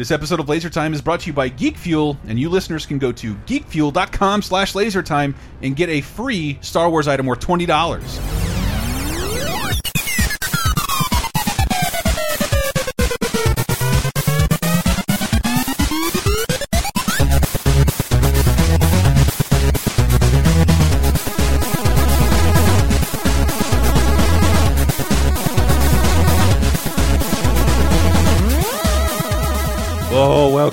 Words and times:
This 0.00 0.10
episode 0.10 0.40
of 0.40 0.48
Laser 0.48 0.70
Time 0.70 0.94
is 0.94 1.02
brought 1.02 1.20
to 1.20 1.26
you 1.26 1.34
by 1.34 1.50
Geek 1.50 1.76
Fuel, 1.76 2.16
and 2.26 2.40
you 2.40 2.48
listeners 2.48 2.86
can 2.86 2.98
go 2.98 3.12
to 3.12 3.34
geekfuel.com 3.34 4.40
slash 4.40 4.72
lasertime 4.72 5.34
and 5.60 5.76
get 5.76 5.90
a 5.90 6.00
free 6.00 6.56
Star 6.62 6.88
Wars 6.88 7.06
item 7.06 7.26
worth 7.26 7.40
$20. 7.40 8.39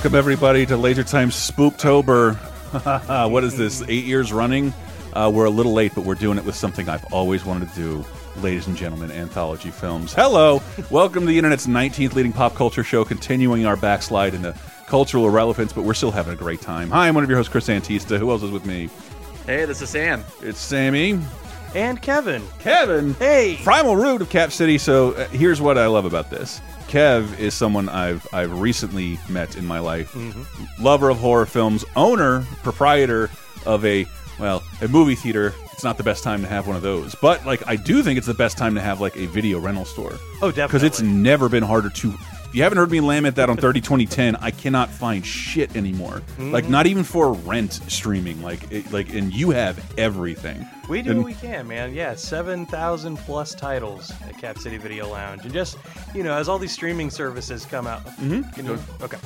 Welcome 0.07 0.19
everybody 0.19 0.65
to 0.65 0.77
Laser 0.77 1.03
Time 1.03 1.29
Spooktober. 1.29 2.37
what 3.29 3.43
is 3.43 3.57
this? 3.57 3.83
Eight 3.89 4.05
years 4.05 4.31
running? 4.31 4.73
Uh, 5.11 5.29
we're 5.33 5.43
a 5.43 5.49
little 5.49 5.73
late, 5.73 5.91
but 5.93 6.05
we're 6.05 6.15
doing 6.15 6.37
it 6.37 6.45
with 6.45 6.55
something 6.55 6.87
I've 6.87 7.03
always 7.11 7.43
wanted 7.43 7.67
to 7.67 7.75
do, 7.75 8.05
ladies 8.37 8.67
and 8.67 8.77
gentlemen, 8.77 9.11
anthology 9.11 9.69
films. 9.69 10.13
Hello, 10.13 10.61
welcome 10.89 11.23
to 11.23 11.27
the 11.27 11.37
internet's 11.37 11.67
19th 11.67 12.13
leading 12.15 12.31
pop 12.31 12.55
culture 12.55 12.85
show, 12.85 13.03
continuing 13.03 13.65
our 13.65 13.75
backslide 13.75 14.33
into 14.33 14.55
cultural 14.85 15.25
irrelevance, 15.25 15.73
but 15.73 15.83
we're 15.83 15.93
still 15.93 16.11
having 16.11 16.31
a 16.31 16.37
great 16.37 16.61
time. 16.61 16.89
Hi, 16.91 17.09
I'm 17.09 17.13
one 17.13 17.25
of 17.25 17.29
your 17.29 17.37
hosts, 17.37 17.51
Chris 17.51 17.67
Antista. 17.67 18.17
Who 18.17 18.31
else 18.31 18.43
is 18.43 18.51
with 18.51 18.65
me? 18.65 18.89
Hey, 19.45 19.65
this 19.65 19.81
is 19.81 19.89
Sam. 19.89 20.23
It's 20.41 20.57
Sammy. 20.57 21.19
And 21.75 22.01
Kevin. 22.01 22.43
Kevin. 22.59 23.13
Hey. 23.15 23.59
Primal 23.61 23.97
Root 23.97 24.21
of 24.21 24.29
Cap 24.29 24.53
City. 24.53 24.77
So 24.77 25.11
uh, 25.11 25.27
here's 25.27 25.59
what 25.59 25.77
I 25.77 25.87
love 25.87 26.05
about 26.05 26.29
this. 26.29 26.61
Kev 26.87 27.37
is 27.37 27.53
someone 27.53 27.89
I've 27.89 28.25
I've 28.33 28.59
recently 28.59 29.19
met 29.29 29.57
in 29.57 29.65
my 29.65 29.79
life. 29.79 30.15
Lover 30.79 31.09
of 31.09 31.17
horror 31.17 31.45
films, 31.45 31.83
owner, 31.95 32.45
proprietor 32.63 33.29
of 33.65 33.83
a 33.85 34.05
well, 34.39 34.63
a 34.81 34.87
movie 34.87 35.15
theater. 35.15 35.53
It's 35.73 35.83
not 35.83 35.97
the 35.97 36.03
best 36.03 36.23
time 36.23 36.41
to 36.41 36.47
have 36.47 36.65
one 36.65 36.75
of 36.75 36.81
those, 36.81 37.13
but 37.15 37.45
like 37.45 37.67
I 37.67 37.75
do 37.75 38.01
think 38.01 38.17
it's 38.17 38.25
the 38.27 38.33
best 38.33 38.57
time 38.57 38.73
to 38.75 38.81
have 38.81 39.01
like 39.01 39.15
a 39.17 39.25
video 39.27 39.59
rental 39.59 39.85
store. 39.85 40.13
Oh, 40.41 40.49
definitely, 40.49 40.63
Because 40.67 40.83
it's 40.83 41.01
never 41.01 41.49
been 41.49 41.63
harder 41.63 41.89
to. 41.89 42.13
You 42.53 42.63
haven't 42.63 42.77
heard 42.77 42.89
me 42.89 43.01
lament 43.01 43.35
that 43.35 43.49
on 43.49 43.57
30 43.57 43.81
2010. 43.81 44.35
I 44.37 44.51
cannot 44.51 44.89
find 44.89 45.23
shit 45.25 45.75
anymore. 45.75 46.21
Like 46.39 46.67
not 46.69 46.87
even 46.87 47.03
for 47.03 47.33
rent 47.33 47.73
streaming. 47.87 48.41
Like 48.41 48.71
it, 48.71 48.91
like 48.91 49.13
and 49.13 49.33
you 49.33 49.51
have 49.51 49.79
everything. 49.97 50.65
We 50.89 51.01
do 51.01 51.09
And- 51.11 51.19
what 51.19 51.25
we 51.27 51.33
can, 51.33 51.67
man. 51.67 51.93
Yeah, 51.93 52.15
7,000 52.15 53.17
plus 53.17 53.53
titles 53.53 54.11
at 54.27 54.37
Cap 54.37 54.57
City 54.57 54.77
Video 54.77 55.09
Lounge. 55.09 55.43
And 55.43 55.53
just, 55.53 55.77
you 56.15 56.23
know, 56.23 56.33
as 56.33 56.47
all 56.47 56.57
these 56.57 56.71
streaming 56.71 57.09
services 57.11 57.65
come 57.65 57.85
out. 57.85 58.05
Mm-hmm. 58.05 58.49
Can 58.51 58.65
you, 58.65 58.79
okay. 59.01 59.17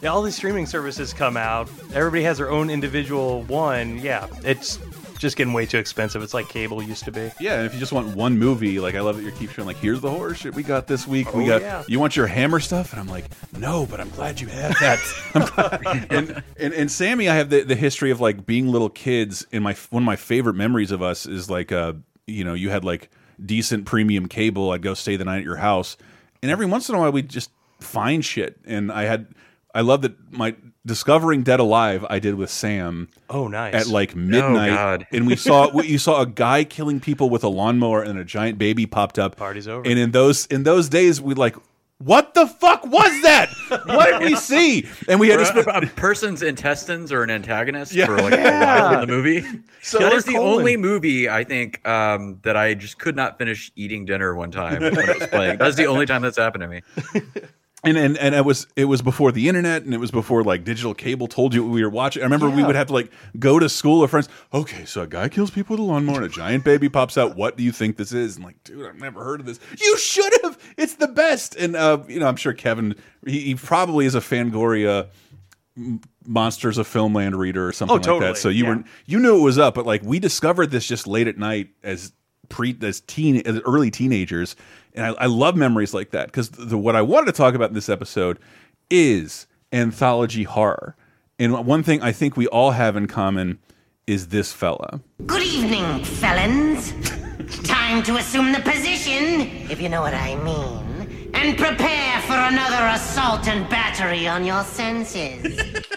Yeah, 0.00 0.08
all 0.08 0.22
these 0.22 0.34
streaming 0.36 0.64
services 0.64 1.12
come 1.12 1.36
out. 1.36 1.68
Everybody 1.92 2.22
has 2.22 2.38
their 2.38 2.50
own 2.50 2.70
individual 2.70 3.42
one. 3.42 3.98
Yeah, 3.98 4.26
it's 4.44 4.78
just 5.20 5.36
getting 5.36 5.52
way 5.52 5.66
too 5.66 5.78
expensive. 5.78 6.22
It's 6.22 6.34
like 6.34 6.48
cable 6.48 6.82
used 6.82 7.04
to 7.04 7.12
be. 7.12 7.30
Yeah, 7.38 7.56
and 7.58 7.66
if 7.66 7.74
you 7.74 7.78
just 7.78 7.92
want 7.92 8.16
one 8.16 8.38
movie, 8.38 8.80
like 8.80 8.94
I 8.94 9.00
love 9.00 9.16
that 9.18 9.22
you 9.22 9.30
keep 9.32 9.50
showing 9.50 9.66
like, 9.66 9.76
here's 9.76 10.00
the 10.00 10.10
horror 10.10 10.34
shit 10.34 10.54
we 10.54 10.62
got 10.62 10.86
this 10.86 11.06
week. 11.06 11.32
we 11.34 11.44
Oh, 11.44 11.46
got 11.46 11.60
yeah. 11.60 11.84
you 11.86 12.00
want 12.00 12.16
your 12.16 12.26
hammer 12.26 12.58
stuff, 12.58 12.92
and 12.92 13.00
I'm 13.00 13.06
like, 13.06 13.26
no, 13.56 13.86
but 13.86 14.00
I'm 14.00 14.08
glad 14.10 14.40
you 14.40 14.48
have 14.48 14.74
that. 14.80 14.98
And, 16.10 16.42
and 16.58 16.74
and 16.74 16.90
Sammy, 16.90 17.28
I 17.28 17.36
have 17.36 17.50
the 17.50 17.62
the 17.62 17.76
history 17.76 18.10
of 18.10 18.20
like 18.20 18.46
being 18.46 18.68
little 18.68 18.88
kids. 18.90 19.46
And 19.52 19.62
my 19.62 19.74
one 19.90 20.02
of 20.02 20.06
my 20.06 20.16
favorite 20.16 20.54
memories 20.54 20.90
of 20.90 21.02
us 21.02 21.26
is 21.26 21.48
like, 21.48 21.70
uh, 21.70 21.92
you 22.26 22.42
know, 22.44 22.54
you 22.54 22.70
had 22.70 22.84
like 22.84 23.10
decent 23.44 23.84
premium 23.86 24.26
cable. 24.26 24.70
I'd 24.72 24.82
go 24.82 24.94
stay 24.94 25.16
the 25.16 25.24
night 25.24 25.38
at 25.38 25.44
your 25.44 25.56
house, 25.56 25.96
and 26.42 26.50
every 26.50 26.66
once 26.66 26.88
in 26.88 26.94
a 26.94 26.98
while 26.98 27.12
we'd 27.12 27.28
just 27.28 27.50
find 27.80 28.24
shit. 28.24 28.58
And 28.64 28.90
I 28.90 29.04
had, 29.04 29.28
I 29.74 29.82
love 29.82 30.02
that 30.02 30.32
my 30.32 30.54
discovering 30.86 31.42
Dead 31.42 31.60
Alive 31.60 32.06
I 32.08 32.18
did 32.18 32.34
with 32.36 32.50
Sam 32.50 33.08
Oh, 33.28 33.48
nice. 33.48 33.74
at 33.74 33.86
like 33.86 34.16
midnight, 34.16 34.70
God. 34.70 35.06
and 35.12 35.26
we 35.26 35.36
saw 35.36 35.80
you 35.82 35.98
saw 35.98 36.22
a 36.22 36.26
guy 36.26 36.64
killing 36.64 37.00
people 37.00 37.28
with 37.30 37.44
a 37.44 37.48
lawnmower, 37.48 38.02
and 38.02 38.18
a 38.18 38.24
giant 38.24 38.58
baby 38.58 38.86
popped 38.86 39.18
up. 39.18 39.36
Party's 39.36 39.68
over. 39.68 39.86
And 39.88 39.98
in 39.98 40.10
those 40.12 40.46
in 40.46 40.62
those 40.62 40.88
days, 40.88 41.20
we 41.20 41.34
like, 41.34 41.56
what 41.98 42.32
the 42.32 42.46
fuck 42.46 42.82
was 42.86 43.22
that? 43.22 43.50
what 43.84 44.20
did 44.20 44.30
we 44.30 44.34
see? 44.50 44.86
And 45.06 45.20
we 45.20 45.28
had 45.28 45.36
to 45.38 45.44
spend. 45.44 45.66
a 45.68 45.86
person's 45.88 46.42
intestines 46.42 47.12
or 47.12 47.22
an 47.22 47.30
antagonist 47.30 47.92
Yeah. 47.92 48.06
for 48.06 48.16
like 48.16 48.32
a 48.32 48.42
while 48.42 48.94
in 48.94 49.00
the 49.00 49.06
movie. 49.06 49.44
So- 49.82 49.98
that 49.98 50.14
is 50.14 50.24
the 50.24 50.32
Killer 50.32 50.44
colon. 50.44 50.58
only 50.60 50.76
movie 50.78 51.28
I 51.28 51.44
think 51.44 51.86
um, 51.86 52.38
that 52.42 52.56
I 52.56 52.72
just 52.72 52.98
could 52.98 53.16
not 53.16 53.36
finish 53.36 53.70
eating 53.76 54.06
dinner 54.06 54.34
one 54.34 54.50
time 54.50 54.80
when 54.80 54.98
it 54.98 55.18
was 55.20 55.28
playing. 55.28 55.58
That's 55.58 55.76
the 55.76 55.86
only 55.86 56.06
time 56.06 56.22
that's 56.22 56.38
happened 56.38 56.62
to 56.62 56.68
me. 56.68 56.82
And, 57.82 57.96
and 57.96 58.18
and 58.18 58.34
it 58.34 58.44
was 58.44 58.66
it 58.76 58.84
was 58.84 59.00
before 59.00 59.32
the 59.32 59.48
internet, 59.48 59.84
and 59.84 59.94
it 59.94 59.98
was 59.98 60.10
before 60.10 60.44
like 60.44 60.64
digital 60.64 60.92
cable 60.92 61.26
told 61.28 61.54
you 61.54 61.64
what 61.64 61.72
we 61.72 61.82
were 61.82 61.88
watching. 61.88 62.20
I 62.22 62.26
remember 62.26 62.50
we 62.50 62.62
would 62.62 62.74
have 62.76 62.88
to 62.88 62.92
like 62.92 63.10
go 63.38 63.58
to 63.58 63.70
school 63.70 64.00
with 64.02 64.10
friends. 64.10 64.28
Okay, 64.52 64.84
so 64.84 65.00
a 65.00 65.06
guy 65.06 65.30
kills 65.30 65.50
people 65.50 65.74
with 65.76 65.80
a 65.80 65.84
lawnmower, 65.84 66.16
and 66.16 66.26
a 66.26 66.28
giant 66.28 66.62
baby 66.62 66.90
pops 66.90 67.16
out. 67.16 67.36
What 67.36 67.56
do 67.56 67.62
you 67.62 67.72
think 67.72 67.96
this 67.96 68.12
is? 68.12 68.36
And 68.36 68.44
like, 68.44 68.62
dude, 68.64 68.86
I've 68.86 68.96
never 69.00 69.24
heard 69.24 69.40
of 69.40 69.46
this. 69.46 69.58
You 69.80 69.96
should 69.96 70.30
have. 70.42 70.58
It's 70.76 70.96
the 70.96 71.08
best. 71.08 71.56
And 71.56 71.74
uh, 71.74 72.02
you 72.06 72.20
know, 72.20 72.26
I'm 72.26 72.36
sure 72.36 72.52
Kevin, 72.52 72.96
he, 73.26 73.40
he 73.40 73.54
probably 73.54 74.04
is 74.04 74.14
a 74.14 74.20
Fangoria 74.20 75.08
Monsters 76.26 76.76
of 76.76 76.86
Filmland 76.86 77.34
reader 77.34 77.66
or 77.66 77.72
something 77.72 78.06
Oh, 78.06 78.16
like 78.18 78.20
that. 78.20 78.36
So 78.36 78.50
you 78.50 78.64
yeah. 78.64 78.74
were 78.74 78.84
you 79.06 79.18
knew 79.20 79.38
it 79.38 79.42
was 79.42 79.58
up, 79.58 79.74
but 79.74 79.86
like 79.86 80.02
we 80.02 80.18
discovered 80.18 80.70
this 80.70 80.86
just 80.86 81.06
late 81.06 81.28
at 81.28 81.38
night 81.38 81.70
as 81.82 82.12
pre 82.50 82.76
as 82.82 83.00
teen 83.00 83.38
as 83.46 83.60
early 83.60 83.90
teenagers, 83.90 84.54
and 84.94 85.06
I, 85.06 85.08
I 85.12 85.26
love 85.26 85.56
memories 85.56 85.94
like 85.94 86.10
that 86.10 86.26
because 86.26 86.50
the 86.50 86.76
what 86.76 86.94
I 86.94 87.00
wanted 87.00 87.26
to 87.26 87.32
talk 87.32 87.54
about 87.54 87.70
in 87.70 87.74
this 87.74 87.88
episode 87.88 88.38
is 88.90 89.46
anthology 89.72 90.42
horror, 90.42 90.96
and 91.38 91.66
one 91.66 91.82
thing 91.82 92.02
I 92.02 92.12
think 92.12 92.36
we 92.36 92.46
all 92.48 92.72
have 92.72 92.96
in 92.96 93.06
common 93.06 93.58
is 94.06 94.28
this 94.28 94.52
fella. 94.52 95.00
Good 95.24 95.42
evening, 95.42 96.04
felons. 96.04 96.92
Time 97.62 98.02
to 98.02 98.16
assume 98.16 98.52
the 98.52 98.60
position, 98.60 99.40
if 99.70 99.80
you 99.80 99.88
know 99.88 100.02
what 100.02 100.14
I 100.14 100.36
mean, 100.36 101.30
and 101.32 101.56
prepare 101.56 102.20
for 102.22 102.34
another 102.34 102.86
assault 102.94 103.48
and 103.48 103.68
battery 103.70 104.28
on 104.28 104.44
your 104.44 104.62
senses. 104.64 105.60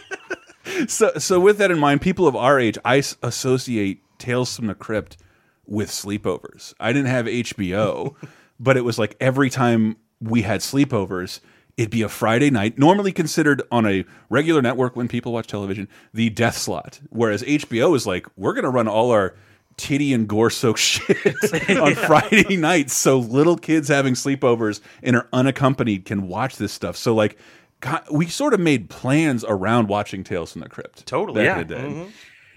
So 0.88 1.12
so 1.18 1.40
with 1.40 1.60
that 1.60 1.70
in 1.70 1.78
mind, 1.78 2.02
people 2.02 2.26
of 2.28 2.36
our 2.36 2.60
age, 2.60 2.78
I 2.84 3.04
associate 3.22 4.02
Tales 4.18 4.56
from 4.56 4.68
the 4.68 4.74
Crypt 4.74 5.18
with 5.66 5.90
sleepovers. 5.90 6.74
I 6.80 6.94
didn't 6.94 7.10
have 7.10 7.26
HBO, 7.26 8.16
but 8.60 8.78
it 8.78 8.82
was 8.82 9.00
like 9.00 9.16
every 9.20 9.50
time 9.50 9.98
we 10.20 10.42
had 10.42 10.62
sleepovers, 10.62 11.40
it'd 11.78 11.92
be 11.92 12.02
a 12.02 12.10
Friday 12.10 12.50
night, 12.50 12.78
normally 12.78 13.12
considered 13.12 13.62
on 13.72 13.86
a 13.86 14.06
regular 14.30 14.62
network 14.62 14.96
when 14.96 15.08
people 15.08 15.34
watch 15.34 15.48
television, 15.48 15.88
the 16.14 16.30
death 16.30 16.58
slot. 16.58 17.00
Whereas 17.10 17.44
HBO 17.44 17.96
is 17.96 18.06
like, 18.06 18.28
we're 18.36 18.54
going 18.54 18.64
to 18.64 18.70
run 18.70 18.88
all 18.88 19.12
our 19.12 19.36
titty 19.78 20.14
and 20.14 20.28
gore 20.28 20.50
soaked 20.52 20.80
shit 20.80 21.78
on 21.78 21.96
Friday 22.08 22.58
nights 22.58 22.94
so 22.94 23.18
little 23.18 23.58
kids 23.58 23.88
having 23.88 24.14
sleepovers 24.14 24.82
and 25.02 25.16
are 25.16 25.28
unaccompanied 25.34 26.06
can 26.06 26.28
watch 26.28 26.58
this 26.58 26.72
stuff. 26.72 26.96
So 26.96 27.16
like 27.16 27.38
God, 27.80 28.04
we 28.10 28.28
sort 28.28 28.54
of 28.54 28.60
made 28.62 28.90
plans 28.90 29.44
around 29.44 29.90
watching 29.90 30.24
Tales 30.24 30.54
from 30.54 30.62
the 30.62 30.70
Crypt. 30.70 31.06
Totally. 31.06 31.44
Yeah. 31.44 31.58
the 31.58 31.66
day. 31.66 31.82
Mm-hmm. 31.82 32.10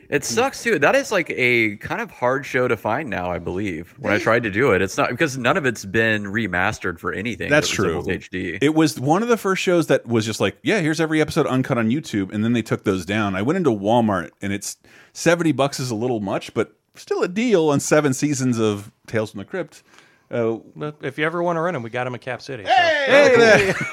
It 0.09 0.23
hmm. 0.23 0.35
sucks 0.35 0.63
too. 0.63 0.79
That 0.79 0.95
is 0.95 1.13
like 1.13 1.31
a 1.31 1.77
kind 1.77 2.01
of 2.01 2.11
hard 2.11 2.47
show 2.47 2.69
to 2.69 2.77
find 2.77 3.11
now, 3.11 3.31
I 3.31 3.39
believe. 3.39 3.95
When 3.99 4.13
I 4.13 4.19
tried 4.19 4.43
to 4.45 4.51
do 4.51 4.73
it, 4.73 4.83
it's 4.83 4.97
not 4.97 5.11
because 5.11 5.37
none 5.37 5.57
of 5.57 5.67
it's 5.67 5.85
been 5.85 6.25
remastered 6.25 6.99
for 6.99 7.13
anything. 7.13 7.51
That's 7.51 7.69
that 7.69 7.75
true. 7.75 8.03
HD. 8.03 8.59
It 8.61 8.75
was 8.75 8.99
one 8.99 9.23
of 9.23 9.29
the 9.29 9.37
first 9.37 9.63
shows 9.63 9.87
that 9.89 10.07
was 10.07 10.25
just 10.25 10.41
like, 10.41 10.59
yeah, 10.63 10.81
here's 10.81 11.01
every 11.01 11.21
episode 11.21 11.47
uncut 11.47 11.79
on 11.79 11.91
YouTube, 11.91 12.33
and 12.33 12.45
then 12.45 12.53
they 12.53 12.63
took 12.63 12.85
those 12.85 13.05
down. 13.05 13.35
I 13.35 13.43
went 13.43 13.57
into 13.57 13.71
Walmart, 13.71 14.31
and 14.41 14.53
it's 14.53 14.77
seventy 15.13 15.53
bucks 15.53 15.81
is 15.81 15.91
a 15.91 15.95
little 15.95 16.21
much, 16.21 16.55
but 16.55 16.77
still 16.95 17.23
a 17.23 17.29
deal 17.29 17.69
on 17.69 17.81
seven 17.81 18.15
seasons 18.15 18.59
of 18.59 18.91
Tales 19.07 19.31
from 19.31 19.39
the 19.39 19.45
Crypt. 19.45 19.83
Uh, 20.31 20.59
if 21.03 21.19
you 21.19 21.25
ever 21.25 21.43
want 21.43 21.57
to 21.57 21.61
run 21.61 21.75
them, 21.75 21.83
we 21.83 21.91
got 21.91 22.05
them 22.05 22.15
at 22.15 22.21
Cap 22.21 22.43
City. 22.43 22.65
so- 22.65 22.71
hey, 22.71 23.73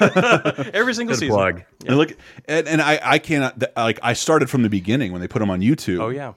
Every 0.74 0.94
single 0.94 1.14
Good 1.14 1.20
season. 1.20 1.28
plug. 1.34 1.62
and 1.86 1.96
look, 1.96 2.12
and, 2.46 2.66
and 2.66 2.82
I, 2.82 2.98
I 3.02 3.18
cannot 3.18 3.62
like 3.76 3.98
I 4.02 4.12
started 4.14 4.50
from 4.50 4.62
the 4.62 4.70
beginning 4.70 5.12
when 5.12 5.20
they 5.20 5.28
put 5.28 5.38
them 5.38 5.50
on 5.50 5.60
YouTube. 5.60 6.00
Oh, 6.00 6.08
yeah. 6.08 6.32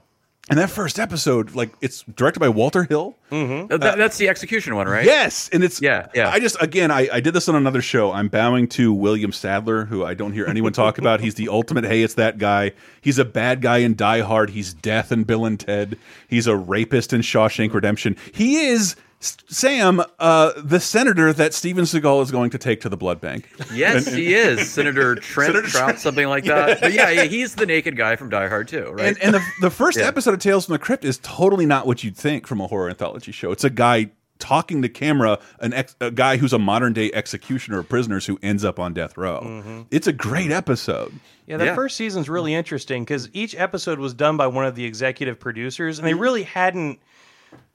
and 0.50 0.60
that 0.60 0.70
first 0.70 1.00
episode, 1.00 1.56
like 1.56 1.74
it's 1.82 2.04
directed 2.04 2.40
by 2.40 2.50
Walter 2.50 2.84
Hill. 2.84 3.16
Th- 3.32 3.68
th- 3.70 3.80
that's 3.80 4.18
the 4.18 4.30
execution 4.30 4.76
one, 4.76 4.88
right? 4.88 5.04
Yes, 5.06 5.50
and 5.52 5.64
it's 5.64 5.82
Yeah, 5.82 6.08
yeah. 6.14 6.30
I 6.30 6.40
just 6.40 6.62
again, 6.62 6.92
I, 6.92 7.10
I 7.12 7.20
did 7.20 7.34
this 7.34 7.50
on 7.50 7.56
another 7.56 7.82
show. 7.82 8.12
I'm 8.12 8.28
bowing 8.30 8.68
to 8.70 8.94
William 8.94 9.32
Sadler, 9.32 9.86
who 9.86 10.06
I 10.06 10.14
don't 10.14 10.32
hear 10.32 10.46
anyone 10.46 10.74
talk 10.74 10.98
about. 11.00 11.20
He's 11.22 11.36
the 11.36 11.50
ultimate. 11.50 11.86
Hey, 11.86 12.04
it's 12.04 12.14
that 12.14 12.38
guy. 12.38 12.72
He's 13.02 13.18
a 13.20 13.26
bad 13.26 13.62
guy 13.62 13.80
in 13.80 13.96
Die 13.96 14.22
Hard. 14.22 14.52
He's 14.52 14.74
death 14.74 15.12
in 15.12 15.24
Bill 15.24 15.46
and 15.46 15.60
Ted. 15.60 15.98
He's 16.28 16.46
a 16.48 16.56
rapist 16.56 17.14
in 17.14 17.22
Shawshank 17.22 17.74
Redemption. 17.74 18.16
He 18.34 18.68
is 18.68 18.92
S- 18.92 18.96
Sam, 19.20 20.02
uh, 20.20 20.52
the 20.58 20.80
senator 20.80 21.34
that 21.34 21.54
Steven 21.56 21.86
Seagal 21.86 22.22
is 22.22 22.30
going 22.32 22.52
to 22.52 22.58
take 22.60 22.82
to 22.82 22.90
the 22.90 22.98
blood 22.98 23.20
bank. 23.20 23.50
Yes, 23.74 24.06
he 24.14 24.36
is 24.36 24.70
Senator 24.70 25.16
Trent 25.22 25.54
Senator 25.54 25.68
Trout, 25.68 25.86
Trent. 25.88 26.00
something 26.00 26.28
like 26.28 26.44
that. 26.46 26.80
But 26.82 26.94
yeah, 26.94 27.10
yeah, 27.10 27.24
he's 27.24 27.56
the 27.56 27.66
naked 27.66 27.98
guy 27.98 28.16
from 28.16 28.30
Die 28.30 28.48
Hard 28.48 28.68
too, 28.68 28.92
right? 28.92 29.08
And, 29.08 29.18
and 29.24 29.34
the, 29.34 29.42
the 29.62 29.70
first 29.72 29.98
Yeah. 30.00 30.06
episode 30.08 30.36
of 30.36 30.40
Tales 30.40 30.66
from 30.68 30.74
the 30.74 30.80
Crypt 30.80 31.04
is 31.04 31.18
totally 31.24 31.66
not 31.66 31.88
what 31.88 32.04
you'd 32.04 32.16
think 32.16 32.46
from 32.46 32.62
a 32.62 32.68
horror 32.68 32.90
anthology 32.90 33.32
show. 33.32 33.52
It's 33.52 33.64
a 33.64 33.72
guy 33.72 34.12
talking 34.38 34.84
to 34.84 34.90
camera 34.90 35.40
an 35.62 35.74
ex, 35.74 35.96
a 36.00 36.12
guy 36.12 36.38
who's 36.38 36.54
a 36.54 36.60
modern 36.60 36.94
day 36.94 37.10
executioner 37.12 37.80
of 37.80 37.90
prisoners 37.90 38.28
who 38.28 38.38
ends 38.44 38.64
up 38.64 38.80
on 38.80 38.94
death 38.94 39.18
row. 39.18 39.42
Mm-hmm. 39.44 39.82
It's 39.90 40.06
a 40.06 40.14
great 40.14 40.52
episode. 40.52 41.12
Yeah, 41.48 41.58
that 41.58 41.66
Yeah. 41.66 41.76
first 41.76 41.98
season's 41.98 42.30
really 42.30 42.54
interesting 42.54 43.04
because 43.04 43.30
each 43.34 43.56
episode 43.56 43.98
was 43.98 44.14
done 44.14 44.38
by 44.38 44.46
one 44.46 44.66
of 44.66 44.76
the 44.76 44.86
executive 44.86 45.40
producers, 45.40 45.98
and 45.98 46.08
they 46.08 46.14
really 46.14 46.44
hadn't 46.44 47.00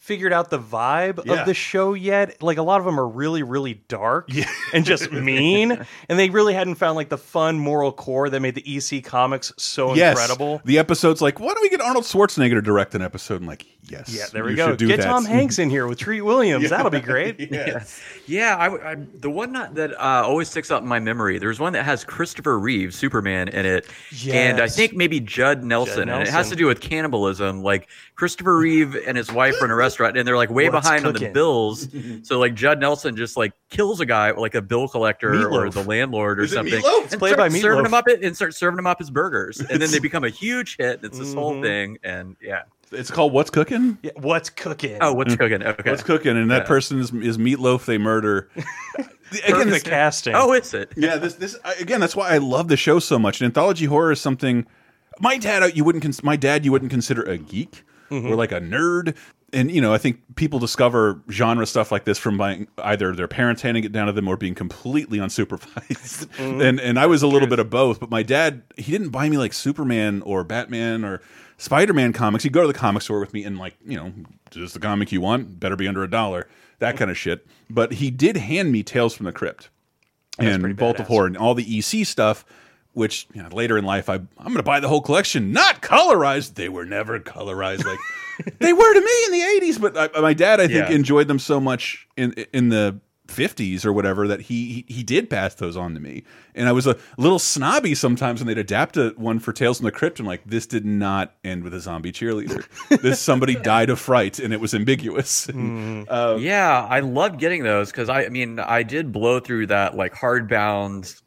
figured 0.02 0.32
out 0.32 0.50
the 0.50 0.58
vibe 0.58 1.25
Yeah. 1.25 1.34
of 1.40 1.46
the 1.46 1.54
show 1.54 1.94
yet. 1.94 2.43
Like 2.43 2.58
a 2.58 2.62
lot 2.62 2.81
of 2.81 2.84
them 2.84 2.99
are 2.99 3.06
really, 3.06 3.44
really 3.44 3.75
dark 3.87 4.28
and 4.75 4.84
just 4.84 5.12
mean, 5.12 5.87
and 6.08 6.19
they 6.19 6.28
really 6.28 6.54
hadn't 6.54 6.75
found 6.75 6.96
like 6.96 7.08
the 7.08 7.16
fun 7.16 7.56
moral 7.56 7.93
core 7.93 8.28
that 8.28 8.40
made 8.40 8.56
the 8.56 8.76
EC 8.76 9.04
comics 9.04 9.52
so 9.56 9.94
Yes, 9.94 10.19
incredible. 10.19 10.60
the 10.64 10.78
episode's 10.81 11.22
like, 11.22 11.38
why 11.38 11.54
don't 11.54 11.62
we 11.62 11.70
get 11.70 11.81
Arnold 11.81 12.02
Schwarzenegger 12.04 12.54
to 12.54 12.62
direct 12.62 12.96
an 12.96 13.02
episode? 13.02 13.40
I'm 13.43 13.46
like, 13.46 13.64
yes, 13.84 14.12
Yeah, 14.12 14.25
there 14.32 14.43
we 14.43 14.50
you 14.50 14.56
go. 14.56 14.75
do 14.75 14.88
Get 14.88 14.96
that. 14.99 15.06
Tom 15.06 15.25
Hanks 15.25 15.60
in 15.60 15.70
here 15.70 15.87
with 15.87 15.99
Treat 16.00 16.22
Williams. 16.22 16.69
That'll 16.70 16.90
be 16.90 17.00
great. 17.00 17.38
Yes. 17.52 18.00
Yeah, 18.26 18.56
I, 18.56 18.93
I- 18.93 18.96
the 18.96 19.31
one 19.31 19.52
that, 19.52 19.76
that 19.76 19.93
uh, 19.94 20.25
always 20.26 20.48
sticks 20.50 20.72
out 20.72 20.82
in 20.82 20.88
my 20.88 20.98
memory. 20.98 21.38
There's 21.38 21.60
one 21.60 21.75
that 21.75 21.84
has 21.84 22.02
Christopher 22.02 22.58
Reeve, 22.58 22.93
Superman, 22.93 23.48
in 23.48 23.66
it, 23.66 23.87
and 24.28 24.60
I 24.60 24.66
think 24.66 24.94
maybe 24.94 25.20
Judd 25.20 25.62
Nelson, 25.62 26.08
and 26.08 26.22
it 26.22 26.28
has 26.28 26.48
to 26.50 26.56
do 26.56 26.66
with 26.66 26.81
cannibalism. 26.81 27.62
Like 27.62 27.88
Christopher 28.16 28.56
Reeve 28.58 28.96
and 29.06 29.16
his 29.16 29.31
wife 29.31 29.55
are 29.60 29.66
in 29.66 29.70
a 29.70 29.75
restaurant, 29.76 29.92
and 30.00 30.27
they're 30.27 30.37
like 30.37 30.50
way 30.50 30.69
What's 30.69 30.87
behind 30.87 31.06
on 31.06 31.12
the 31.15 31.29
bills. 31.31 31.89
so 32.23 32.39
like 32.39 32.55
Judd 32.55 32.81
Nelson 32.81 33.17
just 33.17 33.37
like 33.37 33.53
kills 33.71 34.00
a 34.00 34.06
guy, 34.06 34.31
like 34.33 34.55
a 34.55 34.62
bill 34.62 34.89
collector 34.89 35.49
or 35.49 35.71
the 35.71 35.83
landlord 35.83 36.41
or 36.41 36.44
Is 36.44 36.53
something, 36.53 36.81
Meatloaf? 36.81 37.05
It's 37.05 37.17
played 37.17 37.37
by 37.37 37.49
starts 37.49 37.62
serving 37.62 37.85
Meatloaf. 37.85 37.87
him 37.87 37.94
up 37.94 38.09
it 38.09 38.25
and 38.25 38.37
start 38.37 38.55
serving 38.55 38.79
him 38.79 38.87
up 38.87 38.99
his 38.99 39.11
burgers, 39.11 39.61
and 39.61 39.81
then 39.83 39.91
they 39.91 39.99
become 39.99 40.25
a 40.25 40.29
huge 40.31 40.77
hit. 40.79 40.97
And 40.97 41.05
it's 41.05 41.19
this 41.19 41.35
whole 41.35 41.55
Mhm. 41.55 41.62
thing, 41.62 41.99
and 42.03 42.37
yeah. 42.43 42.62
It's 42.94 43.11
called 43.11 43.33
What's 43.33 43.49
Cooking? 43.49 43.97
Yeah, 44.03 44.11
what's 44.17 44.50
cooking? 44.50 44.99
Oh, 45.00 45.15
what's 45.15 45.35
cooking? 45.35 45.62
Okay. 45.62 45.91
What's 45.91 46.03
Cooking? 46.03 46.37
And 46.37 46.50
that 46.50 46.62
Yeah. 46.65 46.69
person 46.69 47.00
is, 47.00 47.11
is 47.11 47.39
Meatloaf 47.39 47.87
They 47.87 47.97
Murder. 47.97 48.50
Again, 49.47 49.71
the 49.71 49.81
casting. 49.81 50.35
Oh, 50.37 50.53
is 50.53 50.75
it? 50.75 50.93
yeah, 50.94 51.17
this 51.17 51.35
this 51.37 51.59
again. 51.81 52.00
That's 52.00 52.15
why 52.15 52.29
I 52.29 52.37
love 52.37 52.69
the 52.69 52.77
show 52.77 52.99
so 52.99 53.19
much. 53.19 53.41
And 53.41 53.47
anthology 53.47 53.87
horror 53.87 54.12
is 54.12 54.21
something. 54.21 54.67
My 55.21 55.39
dad, 55.39 55.75
you 55.75 55.85
wouldn't. 55.85 56.03
Cons 56.03 56.23
my 56.23 56.37
dad, 56.37 56.67
you 56.67 56.73
wouldn't 56.73 56.91
consider 56.91 57.23
a 57.23 57.39
geek 57.39 57.83
or 58.11 58.35
like 58.35 58.53
a 58.53 58.61
nerd. 58.61 59.17
And 59.54 59.70
you 59.70 59.81
know, 59.81 59.93
I 59.93 59.99
think 59.99 60.20
people 60.37 60.58
discover 60.58 61.20
genre 61.31 61.66
stuff 61.66 61.93
like 61.93 62.04
this 62.04 62.19
from 62.19 62.38
buying 62.38 62.69
either 62.78 63.14
their 63.14 63.28
parents 63.28 63.60
handing 63.60 63.84
it 63.84 63.93
down 63.93 64.06
to 64.06 64.12
them 64.12 64.26
or 64.26 64.37
being 64.37 64.54
completely 64.54 65.19
unsupervised. 65.19 66.28
And 66.62 66.81
and 66.81 66.99
I 66.99 67.06
was 67.06 67.22
a 67.22 67.26
little 67.26 67.49
bit 67.49 67.58
of 67.58 67.69
both. 67.70 68.00
But 68.00 68.10
my 68.10 68.22
dad, 68.22 68.62
he 68.76 68.90
didn't 68.90 69.10
buy 69.10 69.28
me 69.28 69.37
like 69.37 69.52
Superman 69.52 70.22
or 70.22 70.44
Batman 70.44 71.04
or 71.04 71.20
Spider 71.58 71.93
Man 71.93 72.12
comics. 72.12 72.44
He'd 72.44 72.52
go 72.52 72.62
to 72.62 72.66
the 72.66 72.75
comic 72.75 73.02
store 73.02 73.20
with 73.20 73.32
me 73.32 73.44
and 73.44 73.58
like 73.58 73.76
you 73.87 73.96
know, 73.96 74.12
this 74.50 74.72
the 74.72 74.81
comic 74.81 75.12
you 75.12 75.20
want? 75.20 75.60
Better 75.60 75.76
be 75.76 75.87
under 75.87 76.02
a 76.02 76.10
dollar. 76.10 76.48
That 76.78 76.96
kind 76.96 77.10
of 77.10 77.19
shit. 77.19 77.46
But 77.70 77.93
he 77.94 78.10
did 78.10 78.37
hand 78.37 78.72
me 78.72 78.82
Tales 78.82 79.14
from 79.14 79.26
the 79.26 79.32
Crypt 79.32 79.69
and 80.38 80.62
pretty 80.62 80.75
Vault 80.75 80.98
of. 80.98 81.06
Horror 81.06 81.26
and 81.26 81.37
all 81.37 81.55
the 81.55 81.78
EC 81.78 82.06
stuff, 82.06 82.44
which 82.93 83.26
you 83.32 83.43
know, 83.43 83.48
later 83.50 83.78
in 83.78 83.84
life 83.84 84.08
I 84.08 84.14
I'm 84.14 84.28
going 84.38 84.56
to 84.56 84.62
buy 84.62 84.81
the 84.81 84.88
whole 84.88 85.02
collection, 85.02 85.52
not 85.52 85.82
colorized. 85.82 86.55
They 86.55 86.69
were 86.69 86.84
never 86.84 87.20
colorized 87.20 87.84
like 87.84 87.98
they 88.59 88.73
were 88.73 88.94
to 88.94 89.00
me 89.00 89.25
in 89.27 89.33
the 89.33 89.67
80s, 89.67 89.81
but 89.81 90.17
I, 90.17 90.21
my 90.21 90.35
dad 90.35 90.61
I 90.61 90.67
think 90.69 90.89
Yeah. 90.89 90.94
enjoyed 90.94 91.29
them 91.29 91.39
so 91.39 91.61
much 91.61 92.06
in 92.17 92.33
in 92.53 92.69
the 92.69 92.99
50s 93.29 93.87
or 93.87 93.93
whatever 93.94 94.29
that 94.29 94.43
he, 94.43 94.85
he 94.87 94.94
he 94.94 95.03
did 95.03 95.31
pass 95.31 95.55
those 95.55 95.75
on 95.77 95.94
to 95.94 96.00
me. 96.00 96.23
And 96.55 96.69
I 96.69 96.73
was 96.73 96.87
a 96.87 96.97
little 97.17 97.39
snobby 97.39 97.94
sometimes 97.94 98.41
when 98.41 98.47
they'd 98.49 98.59
adapt 98.59 98.97
a 98.99 99.15
one 99.17 99.39
for 99.39 99.53
Tales 99.55 99.79
from 99.79 99.87
the 99.87 99.93
Crypt. 99.93 100.21
I'm 100.21 100.27
like, 100.27 100.43
this 100.44 100.67
did 100.67 100.85
not 100.85 101.33
end 101.43 101.62
with 101.65 101.73
a 101.73 101.81
zombie 101.81 102.12
cheerleader. 102.12 102.67
this 103.00 103.21
somebody 103.21 103.55
died 103.62 103.89
of 103.89 103.99
fright 104.00 104.39
and 104.39 104.53
it 104.53 104.61
was 104.61 104.75
ambiguous. 104.75 105.47
Mm. 105.47 106.06
Um, 106.12 106.41
yeah, 106.43 106.85
I 106.91 107.00
loved 107.00 107.39
getting 107.39 107.62
those 107.62 107.91
because 107.91 108.09
I, 108.11 108.25
I 108.25 108.29
mean, 108.29 108.59
I 108.59 108.83
did 108.83 109.12
blow 109.12 109.41
through 109.41 109.69
that 109.69 109.97
like 109.97 110.12
hardbound 110.15 111.19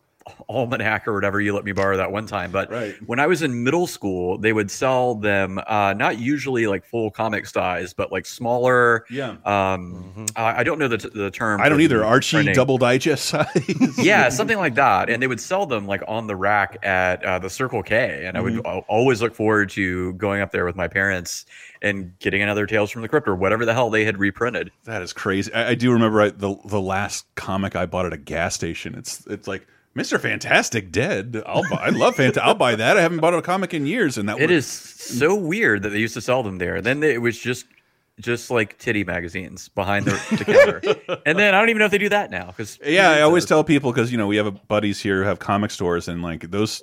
almanac 0.49 1.07
or 1.07 1.13
whatever 1.13 1.39
you 1.39 1.53
let 1.53 1.63
me 1.63 1.71
borrow 1.71 1.97
that 1.97 2.11
one 2.11 2.25
time. 2.25 2.51
But 2.51 2.71
Right. 2.71 2.95
when 3.05 3.19
I 3.19 3.27
was 3.27 3.41
in 3.41 3.63
middle 3.63 3.85
school, 3.87 4.37
they 4.37 4.53
would 4.53 4.71
sell 4.71 5.15
them 5.15 5.59
uh, 5.67 5.93
not 5.95 6.17
usually 6.19 6.67
like 6.67 6.83
full 6.85 7.11
comic 7.11 7.45
size, 7.45 7.93
but 7.93 8.11
like 8.11 8.25
smaller. 8.25 9.05
Yeah. 9.09 9.35
Um, 9.45 10.25
I, 10.35 10.61
I 10.61 10.63
don't 10.63 10.79
know 10.79 10.87
the, 10.87 10.97
t- 10.97 11.09
the 11.13 11.29
term. 11.31 11.61
I 11.61 11.69
don't 11.69 11.81
either. 11.81 12.03
Archie 12.03 12.37
printing. 12.37 12.55
double 12.55 12.77
digest 12.77 13.25
size. 13.25 13.97
yeah, 13.97 14.29
something 14.29 14.57
like 14.57 14.75
that. 14.75 15.09
And 15.09 15.21
they 15.21 15.27
would 15.27 15.39
sell 15.41 15.65
them 15.65 15.85
like 15.87 16.01
on 16.07 16.27
the 16.27 16.35
rack 16.35 16.77
at 16.83 17.23
uh, 17.23 17.39
the 17.39 17.49
Circle 17.49 17.83
K. 17.83 18.23
And 18.25 18.37
I 18.37 18.41
would 18.41 18.59
always 18.87 19.21
look 19.21 19.35
forward 19.35 19.69
to 19.71 20.13
going 20.13 20.41
up 20.41 20.51
there 20.51 20.65
with 20.65 20.75
my 20.75 20.87
parents 20.87 21.45
and 21.81 22.17
getting 22.19 22.41
another 22.41 22.65
Tales 22.65 22.89
from 22.89 23.01
the 23.03 23.07
Crypt 23.09 23.27
or 23.27 23.35
whatever 23.35 23.63
the 23.65 23.73
hell 23.73 23.89
they 23.91 24.05
had 24.05 24.17
reprinted. 24.17 24.71
That 24.85 25.01
is 25.03 25.13
crazy. 25.13 25.53
I, 25.53 25.69
I 25.71 25.75
do 25.75 25.91
remember 25.91 26.21
I, 26.21 26.29
the 26.29 26.55
the 26.65 26.81
last 26.81 27.25
comic 27.35 27.75
I 27.75 27.85
bought 27.85 28.05
at 28.07 28.13
a 28.13 28.17
gas 28.17 28.55
station. 28.55 28.95
It's 28.95 29.25
it's 29.27 29.47
like 29.47 29.67
Mister 29.95 30.19
Fantastic 30.19 30.91
dead. 30.91 31.41
I'll 31.45 31.67
buy. 31.69 31.77
I 31.77 31.89
love 31.89 32.17
Fant. 32.17 32.37
I'll 32.37 32.53
buy 32.53 32.75
that. 32.75 32.97
I 32.97 33.01
haven't 33.01 33.21
bought 33.21 33.33
a 33.33 33.41
comic 33.41 33.73
in 33.73 33.85
years, 33.85 34.17
and 34.17 34.27
that 34.27 34.39
It 34.39 34.49
was- 34.49 34.65
is 34.65 34.67
so 34.67 35.33
weird 35.33 35.83
that 35.83 35.89
they 35.89 35.99
used 35.99 36.13
to 36.15 36.21
sell 36.21 36.43
them 36.43 36.57
there. 36.57 36.81
Then 36.81 36.99
they, 36.99 37.13
it 37.13 37.21
was 37.21 37.39
just 37.39 37.65
just 38.19 38.49
like 38.49 38.77
titty 38.77 39.03
magazines 39.03 39.67
behind 39.69 40.05
the, 40.05 40.11
the 40.37 40.45
counter. 41.05 41.19
And 41.25 41.37
then 41.37 41.53
I 41.53 41.59
don't 41.59 41.69
even 41.69 41.79
know 41.79 41.85
if 41.85 41.91
they 41.91 41.97
do 41.97 42.09
that 42.09 42.31
now 42.31 42.47
because 42.47 42.79
Yeah, 42.85 43.09
I 43.09 43.21
always 43.21 43.45
tell 43.45 43.63
people 43.63 43.91
because 43.91 44.11
you 44.11 44.17
know 44.17 44.27
we 44.27 44.37
have 44.37 44.67
buddies 44.67 45.01
here 45.01 45.21
who 45.21 45.27
have 45.27 45.39
comic 45.39 45.71
stores, 45.71 46.07
and 46.07 46.21
like 46.21 46.51
those, 46.51 46.81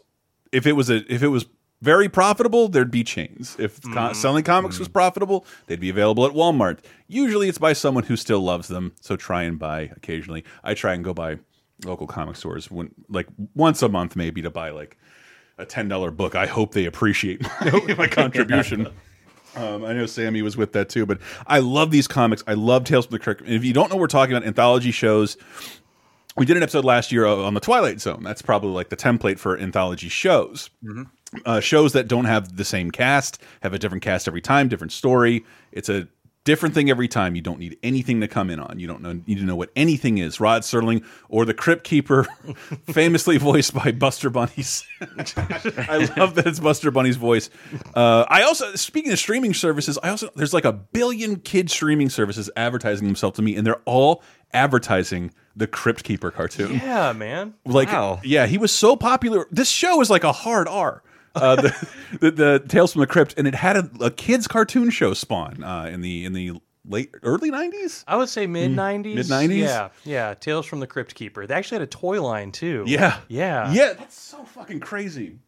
if 0.50 0.66
it 0.66 0.72
was 0.72 0.88
a 0.90 1.02
if 1.12 1.22
it 1.22 1.28
was 1.28 1.46
very 1.82 2.08
profitable, 2.08 2.68
there'd 2.68 2.90
be 2.90 3.04
chains. 3.04 3.56
If 3.58 3.82
co 3.82 3.88
mm-hmm. 3.90 4.14
selling 4.14 4.44
comics 4.44 4.78
was 4.78 4.88
mm-hmm. 4.88 4.94
profitable, 4.94 5.44
they'd 5.66 5.80
be 5.80 5.90
available 5.90 6.24
at 6.24 6.32
Walmart. 6.32 6.78
Usually, 7.08 7.48
it's 7.48 7.58
by 7.58 7.74
someone 7.74 8.04
who 8.04 8.16
still 8.16 8.40
loves 8.40 8.68
them, 8.68 8.92
so 9.00 9.16
try 9.16 9.42
and 9.42 9.58
buy 9.58 9.90
occasionally. 9.96 10.44
I 10.64 10.74
try 10.74 10.94
and 10.94 11.04
go 11.04 11.12
by 11.12 11.38
local 11.84 12.06
comic 12.06 12.36
stores 12.36 12.70
when 12.70 12.90
like 13.08 13.26
once 13.54 13.82
a 13.82 13.88
month 13.88 14.16
maybe 14.16 14.42
to 14.42 14.50
buy 14.50 14.70
like 14.70 14.96
a 15.58 15.66
ten 15.66 15.88
dollar 15.88 16.10
book. 16.10 16.34
I 16.34 16.46
hope 16.46 16.72
they 16.72 16.86
appreciate 16.86 17.42
my, 17.60 17.94
my 17.98 18.06
contribution. 18.06 18.88
Um, 19.54 19.84
I 19.84 19.92
know 19.92 20.06
Sammy 20.06 20.42
was 20.42 20.56
with 20.56 20.72
that 20.72 20.88
too, 20.88 21.04
but 21.04 21.18
I 21.46 21.58
love 21.58 21.90
these 21.90 22.08
comics. 22.08 22.42
I 22.46 22.54
love 22.54 22.84
Tales 22.84 23.06
from 23.06 23.12
the 23.12 23.18
Crypt. 23.18 23.42
And 23.42 23.54
if 23.54 23.64
you 23.64 23.72
don't 23.72 23.90
know, 23.90 23.96
what 23.96 24.00
we're 24.00 24.06
talking 24.06 24.34
about 24.34 24.46
anthology 24.46 24.90
shows. 24.90 25.36
We 26.34 26.46
did 26.46 26.56
an 26.56 26.62
episode 26.62 26.86
last 26.86 27.12
year 27.12 27.26
on 27.26 27.52
the 27.52 27.60
Twilight 27.60 28.00
Zone. 28.00 28.22
That's 28.22 28.40
probably 28.40 28.70
like 28.70 28.88
the 28.88 28.96
template 28.96 29.38
for 29.38 29.58
anthology 29.58 30.08
shows. 30.08 30.70
Uh, 31.44 31.60
shows 31.60 31.92
that 31.92 32.08
don't 32.08 32.24
have 32.24 32.56
the 32.56 32.64
same 32.64 32.90
cast, 32.90 33.42
have 33.62 33.74
a 33.74 33.78
different 33.78 34.02
cast 34.02 34.26
every 34.26 34.40
time, 34.40 34.68
different 34.68 34.92
story. 34.92 35.44
It's 35.72 35.90
a 35.90 36.08
different 36.44 36.74
thing 36.74 36.90
every 36.90 37.08
time. 37.08 37.34
You 37.36 37.42
don't 37.42 37.58
need 37.58 37.76
anything 37.82 38.20
to 38.20 38.28
come 38.28 38.50
in 38.50 38.58
on. 38.58 38.78
You 38.78 38.86
don't 38.86 39.00
know, 39.02 39.12
need 39.12 39.38
to 39.38 39.44
know 39.44 39.56
what 39.56 39.70
anything 39.76 40.18
is. 40.18 40.40
Rod 40.40 40.62
Serling 40.62 41.04
or 41.28 41.44
the 41.44 41.54
Crypt 41.54 41.84
Keeper, 41.84 42.24
famously 42.90 43.36
voiced 43.38 43.74
by 43.74 43.92
Buster 43.92 44.30
Bunnies. 44.30 44.84
I 45.00 46.08
love 46.16 46.34
that 46.36 46.44
it's 46.46 46.60
Buster 46.60 46.90
Bunny's 46.90 47.16
voice. 47.16 47.50
Uh, 47.94 48.24
I 48.28 48.42
also, 48.42 48.74
speaking 48.74 49.12
of 49.12 49.18
streaming 49.18 49.54
services, 49.54 49.98
I 50.02 50.08
also 50.10 50.30
there's 50.36 50.54
like 50.54 50.64
a 50.64 50.72
billion 50.72 51.36
kid 51.36 51.70
streaming 51.70 52.08
services 52.10 52.50
advertising 52.56 53.06
themselves 53.06 53.36
to 53.36 53.42
me, 53.42 53.56
and 53.56 53.66
they're 53.66 53.80
all 53.84 54.22
advertising 54.52 55.32
the 55.56 55.66
Crypt 55.66 56.02
Keeper 56.04 56.30
cartoon. 56.30 56.72
Yeah, 56.74 57.12
man. 57.12 57.54
Like, 57.64 57.88
Wow. 57.88 58.20
yeah, 58.24 58.46
he 58.46 58.58
was 58.58 58.72
so 58.72 58.96
popular. 58.96 59.46
This 59.50 59.68
show 59.68 60.00
is 60.00 60.08
like 60.10 60.24
a 60.24 60.32
hard 60.32 60.66
R. 60.68 61.02
Uh, 61.34 61.56
the, 61.56 61.88
the 62.20 62.30
the 62.30 62.64
Tales 62.68 62.92
from 62.92 63.00
the 63.00 63.06
Crypt, 63.06 63.34
and 63.38 63.46
it 63.48 63.54
had 63.54 63.76
a, 63.76 63.90
a 64.00 64.10
kids 64.10 64.46
cartoon 64.46 64.90
show 64.90 65.14
spawn 65.14 65.62
uh, 65.64 65.88
in 65.90 66.00
the 66.02 66.24
in 66.24 66.32
the 66.32 66.52
late 66.86 67.14
early 67.22 67.50
nineties. 67.50 68.04
I 68.06 68.16
would 68.16 68.28
say 68.28 68.46
mid 68.46 68.72
'90s. 68.72 69.14
Mid-nineties? 69.14 69.62
Yeah, 69.64 69.88
yeah. 70.04 70.34
Tales 70.34 70.66
from 70.66 70.80
the 70.80 70.86
Crypt 70.86 71.14
Keeper. 71.14 71.46
They 71.46 71.54
actually 71.54 71.76
had 71.76 71.82
a 71.82 71.86
toy 71.86 72.22
line 72.22 72.52
too. 72.52 72.84
Yeah, 72.86 73.18
yeah, 73.28 73.72
yeah. 73.72 73.92
That's 73.94 74.18
so 74.20 74.44
fucking 74.44 74.80
crazy. 74.80 75.38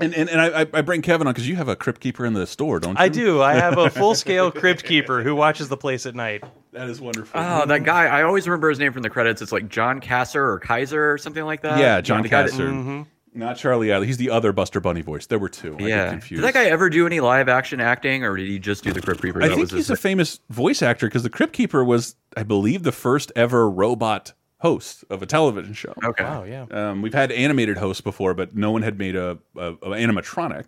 And 0.00 0.14
and, 0.14 0.28
and 0.30 0.40
I, 0.40 0.62
I- 0.62 0.66
I 0.72 0.80
bring 0.82 1.02
Kevin 1.02 1.26
on 1.26 1.32
because 1.32 1.48
you 1.48 1.56
have 1.56 1.68
a 1.68 1.76
Crypt 1.76 2.00
Keeper 2.00 2.24
in 2.26 2.32
the 2.34 2.46
store, 2.46 2.80
don't 2.80 2.98
you? 2.98 3.04
I 3.04 3.08
do. 3.08 3.42
I 3.42 3.54
have 3.54 3.76
a 3.78 3.90
full 3.98 4.14
scale 4.14 4.50
Crypt 4.50 4.84
Keeper 4.84 5.22
who 5.22 5.34
watches 5.34 5.68
the 5.68 5.76
place 5.76 6.04
at 6.06 6.14
night. 6.14 6.44
That 6.72 6.88
is 6.88 7.00
wonderful. 7.00 7.38
Oh, 7.40 7.66
that 7.66 7.84
guy! 7.84 8.04
I 8.06 8.22
always 8.22 8.46
remember 8.48 8.68
his 8.70 8.78
name 8.78 8.92
from 8.92 9.02
the 9.02 9.10
credits. 9.10 9.40
It's 9.42 9.52
like 9.52 9.68
John 9.68 10.00
Kassir 10.00 10.36
or 10.46 10.58
Kaiser 10.58 11.12
or 11.12 11.18
something 11.18 11.44
like 11.44 11.60
that. 11.62 11.78
yeah, 11.78 11.92
You 11.92 11.96
know, 11.96 12.00
John 12.02 12.22
the 12.22 12.28
guy 12.28 12.42
that- 12.42 12.52
Kassir. 12.52 13.06
Not 13.34 13.56
Charlie 13.56 13.90
Adler. 13.90 14.04
He's 14.06 14.18
the 14.18 14.28
other 14.30 14.52
Buster 14.52 14.78
Bunny 14.80 15.00
voice. 15.00 15.24
There 15.26 15.38
were 15.38 15.48
two. 15.48 15.74
I 15.76 15.78
get 15.78 15.88
Yeah. 15.88 16.10
confused. 16.10 16.42
Did 16.42 16.46
that 16.48 16.54
guy 16.54 16.64
ever 16.66 16.90
do 16.90 17.06
any 17.06 17.20
live 17.20 17.48
action 17.48 17.80
acting, 17.80 18.24
or 18.24 18.36
did 18.36 18.46
he 18.46 18.58
just 18.58 18.84
do 18.84 18.92
the 18.92 19.00
Crypt 19.00 19.22
Keeper? 19.22 19.42
I 19.42 19.48
That 19.48 19.54
think 19.54 19.60
was 19.62 19.70
he's 19.70 19.78
his- 19.88 19.90
a 19.90 19.96
famous 19.96 20.40
voice 20.50 20.82
actor 20.82 21.06
because 21.06 21.22
the 21.22 21.30
Crypt 21.30 21.52
Keeper 21.54 21.82
was, 21.82 22.14
I 22.36 22.42
believe, 22.42 22.82
the 22.82 22.92
first 22.92 23.32
ever 23.34 23.70
robot 23.70 24.34
host 24.58 25.04
of 25.10 25.22
a 25.22 25.26
television 25.26 25.72
show. 25.72 25.94
okay. 26.04 26.24
Wow, 26.24 26.44
yeah. 26.44 26.66
Um, 26.70 27.00
we've 27.02 27.14
had 27.14 27.32
animated 27.32 27.78
hosts 27.78 28.00
before, 28.02 28.34
but 28.34 28.54
no 28.54 28.70
one 28.70 28.82
had 28.82 28.98
made 28.98 29.16
a, 29.16 29.38
a, 29.56 29.68
a 29.72 29.76
animatronic 29.96 30.66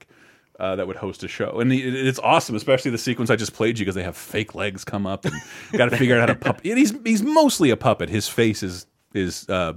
uh, 0.58 0.74
that 0.76 0.86
would 0.86 0.96
host 0.96 1.22
a 1.22 1.28
show, 1.28 1.60
and 1.60 1.70
it, 1.72 1.76
it's 1.94 2.18
awesome, 2.20 2.54
especially 2.56 2.90
the 2.92 2.98
sequence 2.98 3.28
I 3.28 3.36
just 3.36 3.52
played 3.52 3.78
you 3.78 3.84
because 3.84 3.94
they 3.96 4.02
have 4.04 4.16
fake 4.16 4.54
legs 4.54 4.84
come 4.84 5.06
up 5.06 5.24
and 5.26 5.34
got 5.72 5.90
to 5.90 5.96
figure 5.96 6.16
out 6.16 6.20
how 6.28 6.34
to 6.34 6.38
puppet. 6.40 6.64
He's 6.78 6.94
he's 7.04 7.22
mostly 7.22 7.70
a 7.70 7.76
puppet. 7.76 8.08
His 8.08 8.26
face 8.28 8.62
is 8.62 8.86
is 9.12 9.48
uh, 9.48 9.74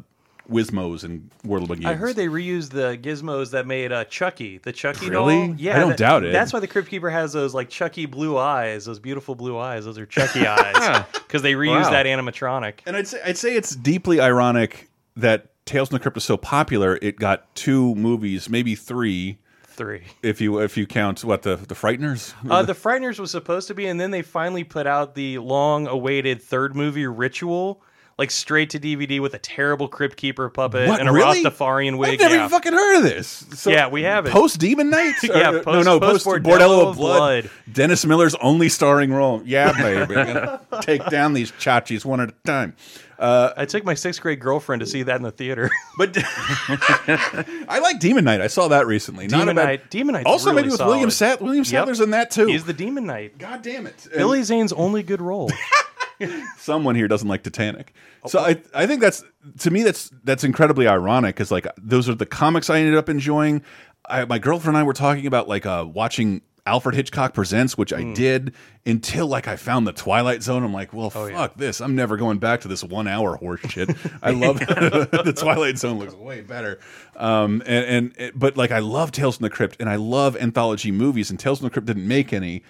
Wismos 0.49 1.03
and 1.03 1.29
World 1.43 1.69
of. 1.69 1.85
I 1.85 1.93
heard 1.93 2.15
they 2.15 2.27
reused 2.27 2.69
the 2.71 2.97
gizmos 2.97 3.51
that 3.51 3.67
made 3.67 3.91
uh, 3.91 4.05
Chucky, 4.05 4.57
the 4.59 4.71
Chucky 4.71 5.09
Really? 5.09 5.47
doll. 5.47 5.55
Yeah, 5.57 5.75
I 5.75 5.79
don't 5.79 5.89
that- 5.89 5.97
doubt 5.97 6.23
it. 6.23 6.31
That's 6.31 6.53
why 6.53 6.59
the 6.59 6.67
Crypt 6.67 6.89
Keeper 6.89 7.09
has 7.09 7.33
those 7.33 7.53
like 7.53 7.69
Chucky 7.69 8.05
blue 8.05 8.37
eyes, 8.37 8.85
those 8.85 8.99
beautiful 8.99 9.35
blue 9.35 9.57
eyes. 9.57 9.85
Those 9.85 9.97
are 9.97 10.05
Chucky 10.05 10.47
eyes 10.47 11.03
because 11.13 11.41
they 11.41 11.53
reused 11.53 11.83
Wow. 11.83 11.89
that 11.91 12.05
animatronic. 12.05 12.75
And 12.85 12.95
I'd 12.95 13.07
say 13.07 13.21
I'd 13.23 13.37
say 13.37 13.55
it's 13.55 13.75
deeply 13.75 14.19
ironic 14.19 14.89
that 15.15 15.47
Tales 15.65 15.89
from 15.89 15.95
the 15.95 15.99
Crypt 15.99 16.17
is 16.17 16.23
so 16.23 16.37
popular. 16.37 16.97
It 17.01 17.17
got 17.17 17.53
two 17.55 17.93
movies, 17.95 18.49
maybe 18.49 18.73
three, 18.75 19.37
Three. 19.65 20.03
if 20.23 20.39
you 20.39 20.59
if 20.59 20.77
you 20.77 20.87
count 20.87 21.23
what 21.25 21.41
the 21.41 21.57
the 21.57 21.75
Frighteners. 21.75 22.33
Uh, 22.49 22.63
the 22.63 22.73
Frighteners 22.73 23.19
was 23.19 23.31
supposed 23.31 23.67
to 23.67 23.73
be, 23.73 23.85
and 23.87 23.99
then 23.99 24.11
they 24.11 24.21
finally 24.21 24.63
put 24.63 24.87
out 24.87 25.13
the 25.13 25.37
long-awaited 25.39 26.41
third 26.41 26.75
movie, 26.75 27.05
Ritual, 27.05 27.81
like 28.17 28.31
straight 28.31 28.71
to 28.71 28.79
DVD 28.79 29.19
with 29.19 29.33
a 29.35 29.39
terrible 29.39 29.87
Crypt 29.87 30.17
Keeper 30.17 30.49
puppet 30.49 30.87
What, 30.87 30.99
and 30.99 31.07
a 31.07 31.11
really? 31.11 31.43
Rastafarian 31.43 31.97
wig. 31.99 32.13
I've 32.13 32.19
never 32.19 32.33
yeah. 32.35 32.39
even 32.41 32.49
fucking 32.49 32.73
heard 32.73 32.97
of 32.97 33.03
this. 33.03 33.45
So 33.53 33.69
Yeah, 33.69 33.89
we 33.89 34.03
have 34.03 34.25
it. 34.25 34.31
Post 34.31 34.59
Demon 34.59 34.89
Knights? 34.91 35.23
Or- 35.23 35.37
Yeah, 35.37 35.51
no, 35.51 35.61
post- 35.61 35.85
no, 35.85 35.99
post 35.99 36.25
post 36.25 36.43
Bordello 36.43 36.57
Bordello 36.59 36.87
of 36.89 36.95
Blood. 36.97 37.43
Blood. 37.43 37.51
Dennis 37.71 38.05
Miller's 38.05 38.33
only 38.35 38.69
starring 38.69 39.11
role. 39.13 39.41
Yeah, 39.45 39.71
baby. 39.73 40.57
Take 40.81 41.05
down 41.09 41.33
these 41.33 41.51
chachis 41.53 42.03
one 42.05 42.19
at 42.21 42.29
a 42.29 42.33
time. 42.45 42.75
Uh, 43.19 43.51
I 43.57 43.65
took 43.65 43.83
my 43.83 43.95
sixth 43.95 44.21
grade 44.21 44.39
girlfriend 44.39 44.79
to 44.81 44.85
see 44.85 45.01
that 45.03 45.15
in 45.15 45.21
the 45.23 45.31
theater. 45.31 45.69
But 45.97 46.15
I 46.17 47.79
like 47.81 47.99
Demon 47.99 48.23
Knight. 48.25 48.41
I 48.41 48.47
saw 48.47 48.67
that 48.67 48.85
recently. 48.87 49.27
Not 49.27 49.39
Demon 49.39 49.55
bad- 49.55 49.65
Knight. 49.65 49.89
Demon 49.89 50.13
Knight's 50.13 50.25
Also, 50.27 50.49
really 50.51 50.57
maybe 50.63 50.69
with 50.69 50.77
solid. 50.77 50.91
William 50.91 51.09
Sat. 51.11 51.41
William 51.41 51.63
Yep. 51.63 51.67
Sadler's 51.67 51.99
in 51.99 52.11
that 52.11 52.29
too. 52.31 52.45
He's 52.47 52.65
the 52.65 52.73
Demon 52.73 53.05
Knight. 53.07 53.37
God 53.39 53.61
damn 53.63 53.87
it, 53.87 54.05
And 54.05 54.13
Billy 54.17 54.43
Zane's 54.43 54.73
only 54.73 55.01
good 55.03 55.21
role. 55.21 55.51
Someone 56.57 56.95
here 56.95 57.07
doesn't 57.07 57.27
like 57.27 57.43
Titanic. 57.43 57.93
So 58.27 58.39
I 58.39 58.61
I 58.73 58.87
think 58.87 59.01
that's 59.01 59.23
to 59.59 59.71
me 59.71 59.83
that's 59.83 60.11
that's 60.23 60.43
incredibly 60.43 60.87
ironic 60.87 61.35
because 61.35 61.51
like 61.51 61.67
those 61.77 62.09
are 62.09 62.15
the 62.15 62.25
comics 62.25 62.69
I 62.69 62.79
ended 62.79 62.95
up 62.95 63.09
enjoying. 63.09 63.61
I, 64.09 64.25
my 64.25 64.39
girlfriend 64.39 64.75
and 64.75 64.77
I 64.77 64.83
were 64.83 64.93
talking 64.93 65.27
about 65.27 65.47
like 65.47 65.65
uh, 65.65 65.85
watching 65.87 66.41
Alfred 66.65 66.95
Hitchcock 66.95 67.33
Presents, 67.33 67.77
which 67.77 67.93
I 67.93 68.01
Hmm. 68.01 68.13
did 68.13 68.53
until 68.85 69.27
like 69.27 69.47
I 69.47 69.55
found 69.55 69.85
the 69.87 69.93
Twilight 69.93 70.43
Zone. 70.43 70.63
I'm 70.63 70.73
like, 70.73 70.93
well, 70.93 71.11
Oh, 71.15 71.29
fuck 71.29 71.55
this. 71.55 71.79
I'm 71.81 71.95
never 71.95 72.17
going 72.17 72.39
back 72.39 72.61
to 72.61 72.67
this 72.67 72.83
one 72.83 73.07
hour 73.07 73.35
horse 73.37 73.61
shit. 73.69 73.89
I 74.21 74.31
love 74.31 74.59
the 74.59 75.33
Twilight 75.37 75.77
Zone 75.77 75.99
looks 75.99 76.13
way 76.13 76.41
better. 76.41 76.79
Um, 77.15 77.61
and, 77.65 78.13
and 78.17 78.31
but 78.35 78.57
like 78.57 78.71
I 78.71 78.79
love 78.79 79.11
Tales 79.11 79.37
from 79.37 79.43
the 79.43 79.49
Crypt 79.49 79.77
and 79.79 79.89
I 79.89 79.95
love 79.95 80.35
anthology 80.37 80.91
movies 80.91 81.29
and 81.29 81.39
Tales 81.39 81.59
from 81.59 81.65
the 81.67 81.71
Crypt 81.71 81.87
didn't 81.87 82.07
make 82.07 82.33
any. 82.33 82.63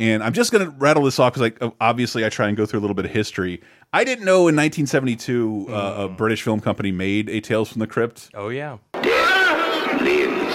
And 0.00 0.22
I'm 0.22 0.32
just 0.32 0.50
going 0.50 0.64
to 0.64 0.70
rattle 0.78 1.04
this 1.04 1.18
off 1.18 1.34
because, 1.34 1.52
like, 1.60 1.74
obviously, 1.80 2.24
I 2.24 2.28
try 2.28 2.48
and 2.48 2.56
go 2.56 2.66
through 2.66 2.80
a 2.80 2.82
little 2.82 2.94
bit 2.94 3.04
of 3.04 3.10
history. 3.12 3.60
I 3.92 4.04
didn't 4.04 4.24
know 4.24 4.48
in 4.48 4.56
1972 4.56 5.66
uh, 5.68 5.72
a 5.72 6.08
British 6.08 6.42
film 6.42 6.60
company 6.60 6.90
made 6.90 7.28
a 7.28 7.40
Tales 7.40 7.70
from 7.70 7.80
the 7.80 7.86
Crypt. 7.86 8.30
Oh 8.34 8.48
yeah. 8.48 8.78
Death 8.94 10.00
lives 10.00 10.54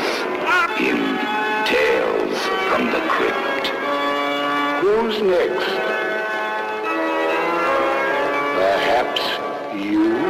in 0.81 0.97
Tales 1.65 2.39
from 2.67 2.91
the 2.91 2.99
Crypt. 3.07 3.67
Who's 4.81 5.21
next? 5.21 5.67
Perhaps 8.57 9.21
you? 9.81 10.26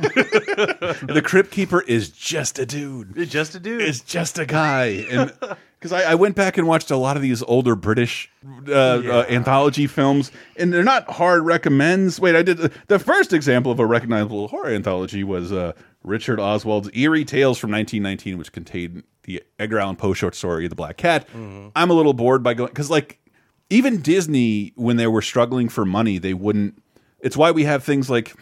The 1.00 1.22
Crypt 1.24 1.50
Keeper 1.50 1.82
is 1.82 2.10
just 2.10 2.58
a 2.58 2.66
dude. 2.66 3.16
It's 3.16 3.32
just 3.32 3.54
a 3.54 3.60
dude. 3.60 3.82
Is 3.82 4.00
just 4.00 4.38
a 4.38 4.46
guy, 4.46 5.06
and 5.10 5.32
because 5.78 5.92
I, 5.92 6.12
I 6.12 6.14
went 6.14 6.36
back 6.36 6.58
and 6.58 6.66
watched 6.66 6.90
a 6.90 6.96
lot 6.96 7.16
of 7.16 7.22
these 7.22 7.42
older 7.42 7.74
British 7.74 8.30
uh, 8.68 8.72
uh, 8.72 9.26
anthology 9.28 9.86
films, 9.86 10.30
and 10.56 10.72
they're 10.72 10.84
not 10.84 11.10
hard 11.10 11.44
recommends. 11.44 12.20
Wait, 12.20 12.36
I 12.36 12.42
did 12.42 12.58
the 12.88 12.98
first 12.98 13.32
example 13.32 13.72
of 13.72 13.78
a 13.80 13.86
recognizable 13.86 14.48
horror 14.48 14.68
anthology 14.70 15.24
was 15.24 15.52
uh, 15.52 15.72
Richard 16.02 16.38
Oswald's 16.38 16.90
Eerie 16.92 17.24
Tales 17.24 17.58
from 17.58 17.70
1919, 17.70 18.38
which 18.38 18.52
contained 18.52 19.04
the 19.24 19.42
Edgar 19.58 19.78
Allan 19.78 19.96
Poe 19.96 20.12
short 20.12 20.34
story 20.34 20.68
The 20.68 20.74
Black 20.74 20.96
Cat. 20.96 21.26
I'm 21.34 21.90
a 21.90 21.94
little 21.94 22.14
bored 22.14 22.42
by 22.42 22.54
going 22.54 22.68
because 22.70 22.90
like 22.90 23.18
even 23.70 24.00
Disney 24.00 24.72
when 24.76 24.96
they 24.96 25.06
were 25.06 25.22
struggling 25.22 25.68
for 25.68 25.84
money, 25.84 26.18
they 26.18 26.34
wouldn't. 26.34 26.82
It's 27.20 27.36
why 27.36 27.50
we 27.50 27.64
have 27.64 27.84
things 27.84 28.08
like 28.08 28.34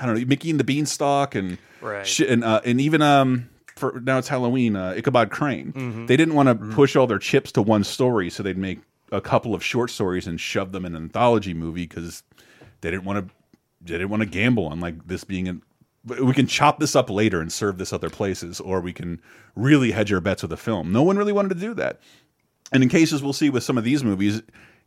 I 0.00 0.06
don't 0.06 0.18
know 0.18 0.24
Mickey 0.26 0.50
and 0.50 0.58
the 0.58 0.64
Beanstalk 0.64 1.34
and 1.34 1.58
Right. 1.80 2.06
shit, 2.06 2.28
and 2.30 2.44
uh, 2.44 2.60
and 2.64 2.80
even 2.80 3.02
um 3.02 3.48
for 3.76 4.00
now 4.00 4.18
it's 4.18 4.28
Halloween 4.28 4.76
uh, 4.76 4.94
Ichabod 4.96 5.30
Crane. 5.30 5.72
Mm-hmm. 5.72 6.06
They 6.06 6.16
didn't 6.16 6.34
want 6.34 6.48
to 6.48 6.54
push 6.74 6.96
all 6.96 7.06
their 7.06 7.18
chips 7.18 7.52
to 7.52 7.62
one 7.62 7.84
story, 7.84 8.28
so 8.30 8.42
they'd 8.42 8.58
make 8.58 8.80
a 9.12 9.20
couple 9.20 9.54
of 9.54 9.64
short 9.64 9.90
stories 9.90 10.26
and 10.26 10.40
shove 10.40 10.72
them 10.72 10.84
in 10.84 10.94
an 10.94 11.02
anthology 11.04 11.54
movie 11.54 11.86
because 11.86 12.22
they 12.80 12.90
didn't 12.90 13.04
want 13.04 13.26
to 13.26 13.34
they 13.80 13.94
didn't 13.94 14.10
want 14.10 14.22
to 14.22 14.28
gamble 14.28 14.66
on 14.66 14.80
like 14.80 15.06
this 15.06 15.24
being 15.24 15.48
an 15.48 15.62
we 16.04 16.32
can 16.32 16.46
chop 16.46 16.78
this 16.80 16.96
up 16.96 17.10
later 17.10 17.40
and 17.42 17.52
serve 17.52 17.76
this 17.76 17.92
other 17.92 18.08
places, 18.08 18.58
or 18.60 18.80
we 18.80 18.92
can 18.92 19.20
really 19.54 19.90
hedge 19.92 20.10
our 20.12 20.20
bets 20.20 20.42
with 20.42 20.52
a 20.52 20.56
film. 20.56 20.92
No 20.92 21.02
one 21.02 21.18
really 21.18 21.32
wanted 21.32 21.50
to 21.50 21.54
do 21.60 21.74
that. 21.74 22.00
And 22.72 22.82
in 22.82 22.88
cases 22.88 23.22
we'll 23.22 23.32
see 23.34 23.50
with 23.50 23.64
some 23.64 23.76
of 23.76 23.84
these 23.84 24.02
movies, 24.02 24.42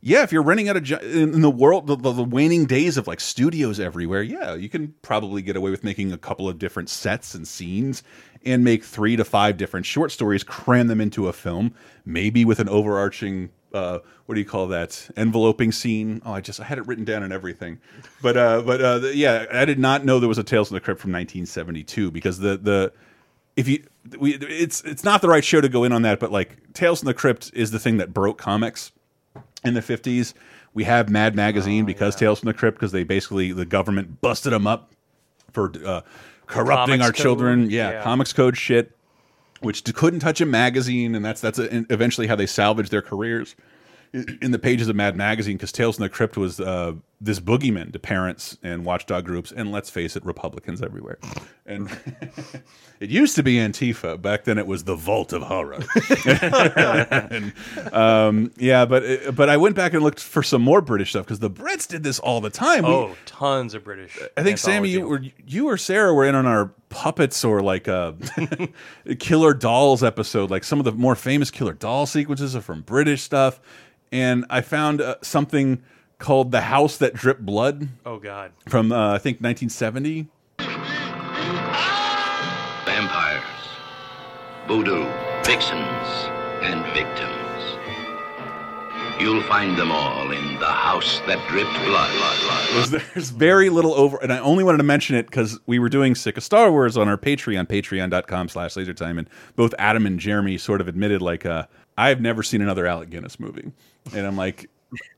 yeah, 0.06 0.22
if 0.22 0.32
you're 0.32 0.42
renting 0.42 0.68
out 0.68 0.76
a 0.76 1.18
in 1.18 1.40
the 1.40 1.48
world, 1.48 1.86
the, 1.86 1.96
the, 1.96 2.12
the 2.12 2.24
waning 2.24 2.66
days 2.66 2.98
of 2.98 3.06
like 3.06 3.20
studios 3.20 3.80
everywhere, 3.80 4.22
yeah, 4.22 4.54
you 4.54 4.68
can 4.68 4.94
probably 5.00 5.40
get 5.40 5.56
away 5.56 5.70
with 5.70 5.82
making 5.82 6.12
a 6.12 6.18
couple 6.18 6.46
of 6.46 6.58
different 6.58 6.90
sets 6.90 7.34
and 7.34 7.48
scenes 7.48 8.02
and 8.44 8.62
make 8.62 8.84
three 8.84 9.16
to 9.16 9.24
five 9.24 9.56
different 9.56 9.86
short 9.86 10.12
stories, 10.12 10.44
cram 10.44 10.88
them 10.88 11.00
into 11.00 11.26
a 11.26 11.32
film, 11.32 11.74
maybe 12.04 12.44
with 12.44 12.60
an 12.60 12.68
overarching. 12.68 13.48
Uh, 13.72 14.00
what 14.26 14.34
do 14.34 14.42
you 14.42 14.46
call 14.46 14.66
that 14.68 15.08
enveloping 15.16 15.72
scene? 15.72 16.20
Oh, 16.26 16.34
I 16.34 16.42
just 16.42 16.60
I 16.60 16.64
had 16.64 16.76
it 16.76 16.86
written 16.86 17.06
down 17.06 17.22
and 17.22 17.32
everything, 17.32 17.80
but 18.20 18.36
uh, 18.36 18.60
but 18.60 18.82
uh, 18.82 18.98
the- 18.98 19.16
yeah, 19.16 19.46
I 19.50 19.64
did 19.64 19.78
not 19.78 20.04
know 20.04 20.20
there 20.20 20.28
was 20.28 20.36
a 20.36 20.44
Tales 20.44 20.68
from 20.68 20.74
the 20.74 20.80
Crypt 20.82 21.00
from 21.00 21.12
1972 21.12 22.10
because 22.10 22.40
the 22.40 22.58
the 22.58 22.92
if 23.56 23.66
you 23.68 23.82
we 24.18 24.34
it's 24.34 24.82
it's 24.82 25.02
not 25.02 25.22
the 25.22 25.28
right 25.28 25.44
show 25.44 25.62
to 25.62 25.68
go 25.70 25.82
in 25.84 25.92
on 25.92 26.02
that, 26.02 26.20
but 26.20 26.30
like 26.30 26.74
Tales 26.74 27.00
from 27.00 27.06
the 27.06 27.14
Crypt 27.14 27.50
is 27.54 27.70
the 27.70 27.78
thing 27.78 27.96
that 27.96 28.12
broke 28.12 28.36
comics 28.36 28.92
in 29.64 29.74
the 29.74 29.80
50s. 29.80 30.34
We 30.74 30.84
have 30.84 31.08
Mad 31.08 31.34
Magazine 31.34 31.84
because 31.84 32.16
Tales 32.16 32.40
from 32.40 32.48
the 32.48 32.54
Crypt 32.54 32.76
because 32.78 32.92
they 32.92 33.04
basically 33.04 33.52
the 33.52 33.64
government 33.64 34.20
busted 34.20 34.52
them 34.52 34.66
up 34.66 34.90
for 35.52 35.72
uh, 35.84 36.02
corrupting 36.46 36.98
Comics 36.98 37.04
our 37.04 37.12
code. 37.12 37.16
children. 37.22 37.70
Yeah, 37.70 37.90
Yeah. 37.90 38.02
comics 38.02 38.32
code 38.32 38.56
shit, 38.56 38.92
which 39.60 39.84
couldn't 39.94 40.20
touch 40.20 40.40
a 40.40 40.46
magazine, 40.46 41.14
and 41.14 41.24
that's 41.24 41.40
that's 41.40 41.58
eventually 41.60 42.26
how 42.26 42.36
they 42.36 42.46
salvaged 42.46 42.90
their 42.90 43.02
careers 43.02 43.54
in 44.14 44.52
the 44.52 44.60
pages 44.60 44.88
of 44.88 44.94
Mad 44.94 45.16
Magazine 45.16 45.56
because 45.56 45.72
Tales 45.72 45.96
from 45.96 46.04
the 46.04 46.08
Crypt 46.08 46.36
was 46.36 46.60
uh, 46.60 46.92
this 47.20 47.40
boogeyman 47.40 47.92
to 47.92 47.98
parents 47.98 48.56
and 48.62 48.84
watchdog 48.84 49.24
groups, 49.24 49.50
and 49.50 49.72
let's 49.72 49.90
face 49.90 50.14
it, 50.14 50.24
Republicans 50.24 50.80
everywhere. 50.80 51.18
And 51.66 51.90
it 53.00 53.10
used 53.10 53.34
to 53.34 53.42
be 53.42 53.56
Antifa. 53.56 54.22
Back 54.22 54.44
then, 54.44 54.56
it 54.56 54.68
was 54.68 54.84
the 54.84 54.94
Vault 54.94 55.32
of 55.32 55.42
Horror. 55.42 55.80
and, 57.30 57.52
um, 57.92 58.52
yeah, 58.56 58.84
but 58.84 59.34
but 59.34 59.50
I 59.50 59.56
went 59.56 59.74
back 59.74 59.94
and 59.94 60.02
looked 60.02 60.20
for 60.20 60.44
some 60.44 60.62
more 60.62 60.80
British 60.80 61.10
stuff 61.10 61.24
because 61.24 61.40
the 61.40 61.50
Brits 61.50 61.88
did 61.88 62.04
this 62.04 62.20
all 62.20 62.40
the 62.40 62.50
time. 62.50 62.84
We- 62.84 62.90
oh, 62.90 63.16
tons 63.26 63.74
of 63.74 63.82
British. 63.82 64.16
I 64.36 64.44
think 64.44 64.58
Sammy, 64.58 64.90
you 64.90 65.08
were 65.08 65.22
you 65.44 65.68
or 65.68 65.76
Sarah 65.76 66.14
were 66.14 66.24
in 66.24 66.36
on 66.36 66.46
our 66.46 66.70
puppets 66.94 67.44
or 67.44 67.60
like 67.60 67.88
a 67.88 68.14
Killer 69.18 69.52
Dolls 69.52 70.02
episode. 70.04 70.50
Like 70.50 70.62
some 70.64 70.78
of 70.78 70.84
the 70.84 70.92
more 70.92 71.16
famous 71.16 71.50
Killer 71.50 71.72
Doll 71.72 72.06
sequences 72.06 72.54
are 72.54 72.60
from 72.60 72.82
British 72.82 73.22
stuff, 73.22 73.60
and 74.12 74.44
I 74.48 74.60
found 74.60 75.00
uh, 75.00 75.16
something 75.22 75.82
called 76.18 76.52
"The 76.52 76.60
House 76.62 76.96
That 76.98 77.14
Dripped 77.14 77.44
Blood" 77.44 77.88
Oh 78.06 78.18
God. 78.18 78.52
from 78.68 78.92
uh, 78.92 79.14
I 79.14 79.18
think 79.18 79.40
1970. 79.40 80.28
Vampires, 82.86 83.42
voodoo, 84.68 85.04
vixens, 85.44 86.08
and 86.62 86.84
victims. 86.94 87.43
You'll 89.20 89.42
find 89.44 89.76
them 89.78 89.92
all 89.92 90.30
in 90.32 90.58
the 90.58 90.66
house 90.66 91.20
that 91.26 91.38
dripped 91.48 91.72
blood. 91.72 92.10
blood, 92.12 92.90
blood, 92.90 93.02
there's 93.14 93.30
very 93.30 93.70
little 93.70 93.94
over 93.94 94.18
and 94.22 94.32
i 94.32 94.38
only 94.38 94.64
wanted 94.64 94.78
to 94.78 94.84
mention 94.84 95.14
it 95.16 95.26
because 95.26 95.58
we 95.66 95.78
were 95.78 95.88
doing 95.88 96.14
sick 96.14 96.36
of 96.36 96.42
star 96.42 96.70
wars 96.70 96.96
on 96.96 97.08
our 97.08 97.16
patreon 97.16 97.66
patreon.com 97.66 98.48
slash 98.48 98.74
lasertime 98.74 99.18
and 99.18 99.28
both 99.56 99.72
adam 99.78 100.04
and 100.06 100.18
jeremy 100.18 100.58
sort 100.58 100.80
of 100.80 100.88
admitted 100.88 101.22
like 101.22 101.46
uh, 101.46 101.64
i've 101.96 102.20
never 102.20 102.42
seen 102.42 102.60
another 102.60 102.86
alec 102.86 103.08
guinness 103.10 103.38
movie 103.38 103.70
and 104.12 104.26
i'm 104.26 104.36
like 104.36 104.68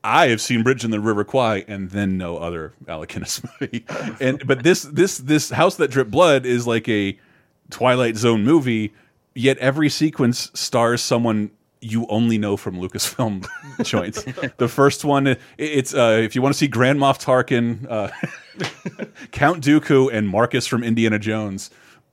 I 0.03 0.29
have 0.29 0.41
seen 0.41 0.63
Bridge 0.63 0.83
in 0.83 0.89
the 0.89 0.99
River 0.99 1.23
Kwai 1.23 1.63
and 1.67 1.91
then 1.91 2.17
no 2.17 2.37
other 2.37 2.73
Alec 2.87 3.09
Guinness 3.09 3.43
movie. 3.61 3.85
And 4.19 4.45
but 4.47 4.63
this 4.63 4.81
this 4.81 5.19
this 5.19 5.51
House 5.51 5.75
That 5.75 5.91
Dripped 5.91 6.09
Blood 6.09 6.47
is 6.47 6.65
like 6.65 6.89
a 6.89 7.15
Twilight 7.69 8.15
Zone 8.15 8.43
movie, 8.43 8.91
yet 9.35 9.55
every 9.59 9.89
sequence 9.89 10.49
stars 10.55 11.03
someone 11.03 11.51
you 11.81 12.05
only 12.07 12.37
know 12.37 12.57
from 12.57 12.75
Lucasfilm 12.77 13.45
joints. 13.83 14.23
the 14.57 14.67
first 14.67 15.05
one, 15.05 15.37
it's 15.57 15.93
uh, 15.93 16.19
if 16.23 16.35
you 16.35 16.41
want 16.41 16.53
to 16.53 16.57
see 16.57 16.67
Grand 16.67 16.99
Moff 16.99 17.19
Tarkin, 17.23 17.85
uh, 17.89 18.09
Count 19.31 19.63
Dooku, 19.63 20.11
and 20.11 20.27
Marcus 20.27 20.67
from 20.67 20.83
Indiana 20.83 21.19
Jones, 21.19 21.69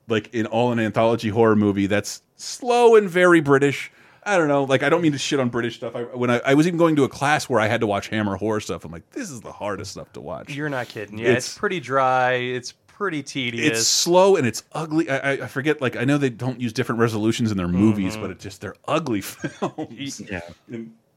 like 0.09 0.33
in 0.35 0.47
all 0.47 0.73
an 0.73 0.79
anthology 0.79 1.29
horror 1.29 1.57
movie 1.57 1.87
that's 1.87 2.23
slow 2.37 2.97
and 2.97 3.09
very 3.09 3.41
British. 3.41 3.91
I 4.27 4.39
don't 4.39 4.49
know. 4.49 4.65
Like, 4.65 4.83
I 4.83 4.89
don't 4.89 5.03
mean 5.03 5.13
to 5.13 5.19
shit 5.19 5.39
on 5.39 5.51
British 5.51 5.77
stuff. 5.77 5.95
I, 5.95 6.03
when 6.05 6.31
I, 6.31 6.41
I 6.47 6.55
was 6.55 6.67
even 6.67 6.79
going 6.79 6.97
to 6.97 7.05
a 7.05 7.09
class 7.11 7.47
where 7.47 7.61
I 7.61 7.67
had 7.67 7.83
to 7.83 7.87
watch 7.87 8.09
Hammer 8.09 8.37
horror 8.37 8.61
stuff, 8.61 8.87
I'm 8.87 8.91
like, 8.91 9.11
this 9.11 9.31
is 9.31 9.43
the 9.43 9.53
hardest 9.53 9.91
stuff 9.91 10.11
to 10.15 10.23
watch. 10.23 10.49
You're 10.55 10.71
not 10.71 10.89
kidding. 10.89 11.19
Yeah, 11.19 11.27
It's- 11.27 11.49
it's, 11.49 11.59
pretty 11.59 11.79
dry. 11.79 12.33
It's 12.33 12.73
pretty 12.95 13.23
tedious. 13.23 13.79
it's 13.79 13.87
slow 13.89 14.37
and 14.37 14.47
it's 14.47 14.63
ugly. 14.73 15.11
I, 15.11 15.17
I- 15.33 15.45
I 15.45 15.47
forget, 15.49 15.81
like 15.83 15.97
I 15.97 16.05
know 16.05 16.17
they 16.19 16.31
don't 16.31 16.61
use 16.61 16.73
different 16.73 17.01
resolutions 17.01 17.51
in 17.51 17.57
their 17.57 17.69
movies, 17.69 18.13
Mm-hmm. 18.15 18.23
but 18.23 18.31
it 18.31 18.39
just 18.39 18.61
they're 18.61 18.77
ugly 18.87 19.21
films. 19.21 20.21
Yeah. 20.21 20.41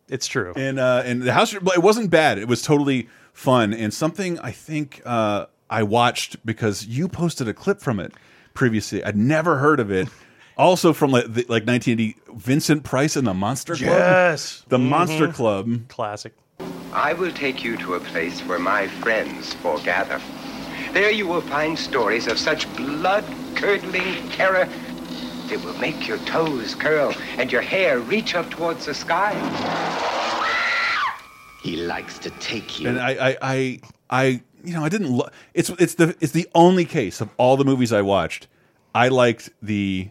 It's 0.10 0.28
true. 0.28 0.54
and 0.56 0.80
uh, 0.80 1.04
and 1.06 1.22
the 1.22 1.34
house, 1.34 1.54
but 1.54 1.76
it 1.76 1.84
wasn't 1.84 2.10
bad. 2.10 2.38
It 2.38 2.48
was 2.48 2.62
totally 2.62 3.08
fun 3.34 3.74
and 3.74 3.94
something 3.94 4.40
I 4.40 4.52
think 4.52 5.02
uh, 5.06 5.46
I 5.70 5.84
watched 5.84 6.44
because 6.46 6.86
you 6.88 7.08
posted 7.08 7.48
a 7.48 7.54
clip 7.54 7.80
from 7.82 8.00
it 8.00 8.14
previously. 8.54 9.04
I'd 9.04 9.16
never 9.18 9.58
heard 9.58 9.80
of 9.80 9.92
it. 9.92 10.08
Also 10.60 10.92
from 10.92 11.12
like, 11.12 11.26
the, 11.26 11.42
like 11.44 11.68
1980, 11.68 12.18
Vincent 12.34 12.84
Price 12.84 13.16
and 13.16 13.28
the 13.28 13.34
Monster 13.36 13.76
Club. 13.76 13.90
yes. 13.90 14.64
The 14.70 14.80
Monster 14.80 15.28
Club. 15.32 15.88
Classic. 15.88 16.34
I 16.92 17.14
will 17.14 17.32
take 17.32 17.64
you 17.64 17.78
to 17.78 17.94
a 17.94 18.00
place 18.00 18.42
where 18.42 18.58
my 18.58 18.88
friends 18.88 19.54
foregather. 19.62 20.20
There 20.94 21.12
you 21.12 21.28
will 21.28 21.42
find 21.42 21.78
stories 21.78 22.28
of 22.28 22.38
such 22.40 22.68
blood-curdling 22.76 24.30
terror 24.30 24.68
that 25.50 25.64
will 25.64 25.78
make 25.78 26.08
your 26.08 26.18
toes 26.20 26.76
curl 26.76 27.14
and 27.38 27.52
your 27.52 27.62
hair 27.62 28.00
reach 28.00 28.36
up 28.36 28.50
towards 28.50 28.86
the 28.86 28.94
sky. 28.94 29.34
He 31.62 31.78
likes 31.78 32.18
to 32.20 32.30
take 32.32 32.80
you. 32.80 32.90
and 32.90 33.00
I, 33.00 33.12
I, 33.30 33.38
I, 33.42 33.80
I, 34.10 34.24
you 34.64 34.74
know, 34.74 34.84
I 34.84 34.90
didn't. 34.90 35.12
Lo 35.12 35.28
it's 35.54 35.70
it's 35.72 35.96
the 35.96 36.16
it's 36.20 36.32
the 36.32 36.48
only 36.56 36.86
case 36.86 37.20
of 37.22 37.30
all 37.38 37.58
the 37.58 37.66
movies 37.66 37.92
I 37.92 38.02
watched. 38.02 38.48
I 38.96 39.10
liked 39.10 39.50
the 39.62 40.10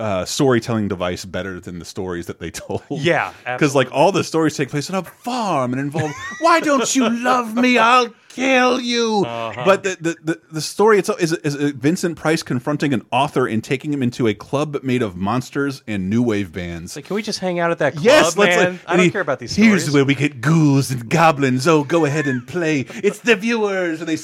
uh, 0.00 0.24
storytelling 0.24 0.88
device 0.88 1.24
better 1.24 1.60
than 1.60 1.78
the 1.78 1.84
stories 1.84 2.26
that 2.26 2.38
they 2.40 2.50
told. 2.62 2.82
Yeah, 2.90 3.32
because 3.44 3.74
like 3.74 3.90
all 3.92 4.12
the 4.12 4.24
stories 4.24 4.56
take 4.56 4.70
place 4.70 4.88
on 4.90 4.96
a 4.96 5.02
farm 5.02 5.72
and 5.72 5.80
involve. 5.80 6.12
Why 6.40 6.60
don't 6.60 6.94
you 6.94 7.08
love 7.08 7.54
me? 7.56 7.78
I'll 7.78 8.12
kill 8.36 8.80
you. 8.80 9.24
Uh-huh. 9.26 9.62
But 9.64 9.82
the, 9.82 9.96
the 10.00 10.16
the 10.22 10.40
the 10.52 10.60
story 10.60 10.98
itself 10.98 11.20
is 11.20 11.32
is 11.32 11.54
Vincent 11.72 12.16
Price 12.16 12.42
confronting 12.42 12.92
an 12.94 13.04
author 13.10 13.46
and 13.46 13.62
taking 13.64 13.92
him 13.92 14.02
into 14.02 14.28
a 14.28 14.34
club 14.34 14.78
made 14.82 15.02
of 15.02 15.16
monsters 15.16 15.82
and 15.86 16.08
new 16.08 16.22
wave 16.22 16.52
bands. 16.52 16.94
Like, 16.96 17.06
can 17.06 17.16
we 17.16 17.22
just 17.22 17.38
hang 17.40 17.58
out 17.58 17.70
at 17.70 17.78
that 17.78 17.94
club, 17.94 18.04
Yes, 18.04 18.36
man? 18.36 18.72
Like, 18.74 18.80
I 18.86 18.96
don't 18.96 19.04
he- 19.06 19.10
care 19.10 19.20
about 19.20 19.38
these 19.38 19.56
Here's 19.56 19.82
stories. 19.82 19.94
where 19.94 20.04
we 20.04 20.14
get 20.14 20.40
ghouls 20.40 20.90
and 20.90 21.08
goblins. 21.08 21.66
Oh, 21.66 21.82
go 21.84 22.04
ahead 22.04 22.26
and 22.26 22.46
play. 22.46 22.80
It's 23.02 23.18
the 23.20 23.36
viewers, 23.36 24.00
and 24.00 24.08
they. 24.08 24.16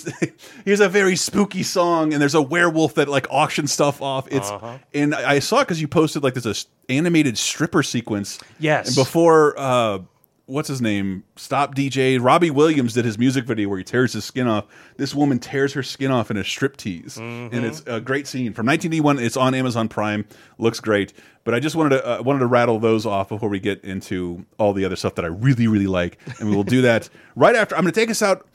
Here's 0.65 0.81
a 0.81 0.89
very 0.89 1.17
spooky 1.17 1.63
song, 1.63 2.13
and 2.13 2.21
there's 2.23 2.35
a 2.35 2.43
werewolf 2.43 2.95
that 2.95 3.09
like 3.09 3.27
auctions 3.31 3.73
stuff 3.73 4.01
off. 4.03 4.29
It's 4.31 4.51
Uh-huh. 4.51 4.79
and 4.95 5.15
I 5.15 5.33
I 5.35 5.39
saw 5.41 5.59
it 5.61 5.65
because 5.65 5.81
you 5.81 5.89
posted 5.89 6.23
like 6.23 6.35
there's 6.35 6.47
a 6.47 6.93
animated 6.93 7.39
stripper 7.39 7.83
sequence. 7.83 8.39
Yes. 8.59 8.89
and 8.89 8.97
before. 8.97 9.59
uh 9.59 9.99
What's 10.47 10.69
his 10.69 10.83
name? 10.83 11.23
Stop 11.37 11.75
DJ. 11.75 12.19
Robbie 12.21 12.51
Williams 12.51 12.95
did 12.95 13.05
his 13.05 13.17
music 13.17 13.45
video 13.47 13.69
where 13.69 13.79
he 13.79 13.85
tears 13.85 14.13
his 14.13 14.25
skin 14.25 14.49
off. 14.49 14.65
This 14.97 15.15
woman 15.15 15.39
tears 15.39 15.73
her 15.75 15.83
skin 15.85 16.11
off 16.11 16.31
in 16.31 16.37
a 16.37 16.43
strip 16.45 16.77
tease, 16.77 17.17
Mm-hmm. 17.17 17.55
and 17.55 17.65
it's 17.65 17.83
a 17.87 18.01
great 18.01 18.27
scene 18.27 18.53
from 18.53 18.67
1981. 18.67 19.19
It's 19.21 19.37
on 19.37 19.55
Amazon 19.55 19.89
Prime. 19.89 20.27
Looks 20.59 20.81
great. 20.81 21.13
But 21.45 21.55
I 21.55 21.61
just 21.61 21.77
wanted 21.77 21.91
to 21.99 22.07
uh, 22.21 22.23
wanted 22.23 22.41
to 22.41 22.47
rattle 22.47 22.79
those 22.81 23.07
off 23.07 23.29
before 23.29 23.49
we 23.49 23.61
get 23.61 23.83
into 23.85 24.45
all 24.59 24.73
the 24.73 24.85
other 24.85 24.97
stuff 24.97 25.15
that 25.15 25.25
I 25.25 25.29
really 25.29 25.67
really 25.69 25.87
like, 25.87 26.19
and 26.41 26.51
we 26.51 26.57
will 26.57 26.65
do 26.65 26.83
that 26.83 27.09
right 27.37 27.55
after. 27.55 27.77
I'm 27.77 27.83
going 27.83 27.93
to 27.95 28.01
take 28.01 28.11
us 28.11 28.21
out. 28.23 28.47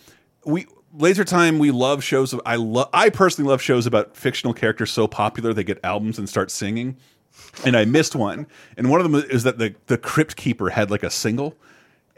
We 0.46 0.68
Laser 0.94 1.24
Time. 1.24 1.58
We 1.58 1.72
love 1.72 2.04
shows. 2.04 2.34
Of, 2.34 2.42
I 2.46 2.58
love. 2.58 2.90
I 2.94 3.10
personally 3.10 3.50
love 3.50 3.62
shows 3.62 3.86
about 3.86 4.16
fictional 4.16 4.54
characters 4.54 4.92
so 4.92 5.08
popular 5.08 5.54
they 5.54 5.64
get 5.64 5.80
albums 5.84 6.20
and 6.20 6.28
start 6.30 6.52
singing. 6.52 6.98
And 7.66 7.78
I 7.78 7.86
missed 7.86 8.16
one, 8.16 8.48
and 8.78 8.90
one 8.90 9.00
of 9.00 9.10
them 9.12 9.22
is 9.30 9.44
that 9.44 9.58
the 9.58 9.74
the 9.88 9.98
Crypt 9.98 10.36
Keeper 10.36 10.70
had 10.70 10.90
like 10.90 11.04
a 11.04 11.10
single, 11.10 11.56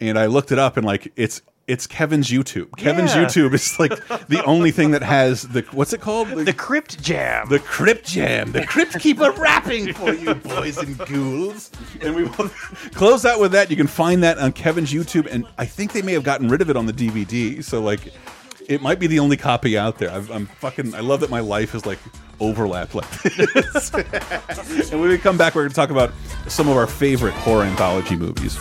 and 0.01 0.17
I 0.17 0.25
looked 0.27 0.51
it 0.51 0.59
up 0.59 0.77
and 0.77 0.85
like 0.85 1.11
it's. 1.15 1.41
It's 1.67 1.85
Kevin's 1.85 2.31
YouTube. 2.31 2.75
Kevin's 2.77 3.13
Yeah. 3.13 3.25
YouTube 3.25 3.53
is 3.53 3.79
like 3.79 3.91
the 4.27 4.43
only 4.43 4.71
thing 4.71 4.89
that 4.89 5.03
has 5.03 5.43
the 5.43 5.61
what's 5.71 5.93
it 5.93 6.01
called? 6.01 6.29
the 6.29 6.51
Crypt 6.51 6.99
Jam. 6.99 7.47
The 7.47 7.59
Crypt 7.59 8.07
Jam, 8.07 8.53
the 8.53 8.65
Crypt 8.65 8.99
Keeper 8.99 9.29
rapping 9.33 9.93
for 9.93 10.11
you, 10.11 10.33
boys 10.55 10.79
and 10.79 10.97
ghouls. 10.97 11.69
And 12.01 12.15
we 12.15 12.23
will 12.23 12.49
close 12.95 13.23
out 13.23 13.39
with 13.39 13.51
that. 13.51 13.69
You 13.69 13.77
can 13.77 13.85
find 13.85 14.23
that 14.23 14.39
on 14.39 14.51
Kevin's 14.51 14.91
YouTube, 14.91 15.27
and 15.29 15.45
I 15.59 15.65
think 15.67 15.91
they 15.91 16.01
may 16.01 16.13
have 16.13 16.23
gotten 16.23 16.47
rid 16.47 16.63
of 16.63 16.71
it 16.71 16.75
on 16.75 16.87
the 16.87 16.93
DVD. 16.93 17.63
So 17.63 17.79
like, 17.83 18.13
it 18.67 18.81
might 18.81 18.97
be 18.97 19.05
the 19.05 19.19
only 19.19 19.37
copy 19.37 19.77
out 19.77 19.99
there. 19.99 20.09
I've, 20.09 20.31
I'm 20.31 20.47
fucking. 20.47 20.95
I 20.95 21.01
love 21.01 21.19
that 21.19 21.29
my 21.29 21.41
life 21.41 21.75
is 21.75 21.85
like 21.85 21.99
overlapped 22.39 22.95
like 22.95 23.11
this. 23.21 23.93
and 24.91 24.99
when 24.99 25.09
we 25.09 25.19
come 25.19 25.37
back, 25.37 25.53
we're 25.53 25.61
going 25.61 25.69
to 25.69 25.75
talk 25.75 25.91
about 25.91 26.13
some 26.47 26.67
of 26.67 26.75
our 26.77 26.87
favorite 26.87 27.33
horror 27.35 27.65
anthology 27.65 28.15
movies. 28.15 28.57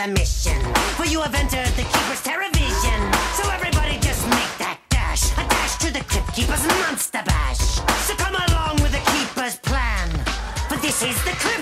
The 0.00 0.08
mission. 0.12 0.56
For 0.96 1.04
you 1.04 1.20
have 1.20 1.34
entered 1.34 1.68
the 1.76 1.82
Keeper's 1.82 2.22
Terrorvision. 2.24 3.00
So 3.36 3.50
everybody 3.50 3.98
just 4.00 4.24
make 4.28 4.52
that 4.56 4.78
dash, 4.88 5.32
a 5.32 5.44
dash 5.48 5.76
to 5.84 5.92
the 5.92 6.00
Crypt 6.04 6.32
Keeper's 6.34 6.64
Monster 6.80 7.22
Bash. 7.26 7.60
So 8.08 8.14
come 8.16 8.36
along 8.48 8.80
with 8.80 8.92
the 8.92 9.04
Keeper's 9.12 9.56
plan. 9.56 10.08
For 10.68 10.76
this 10.80 11.02
is 11.02 11.16
the 11.24 11.36
Crypt 11.36 11.59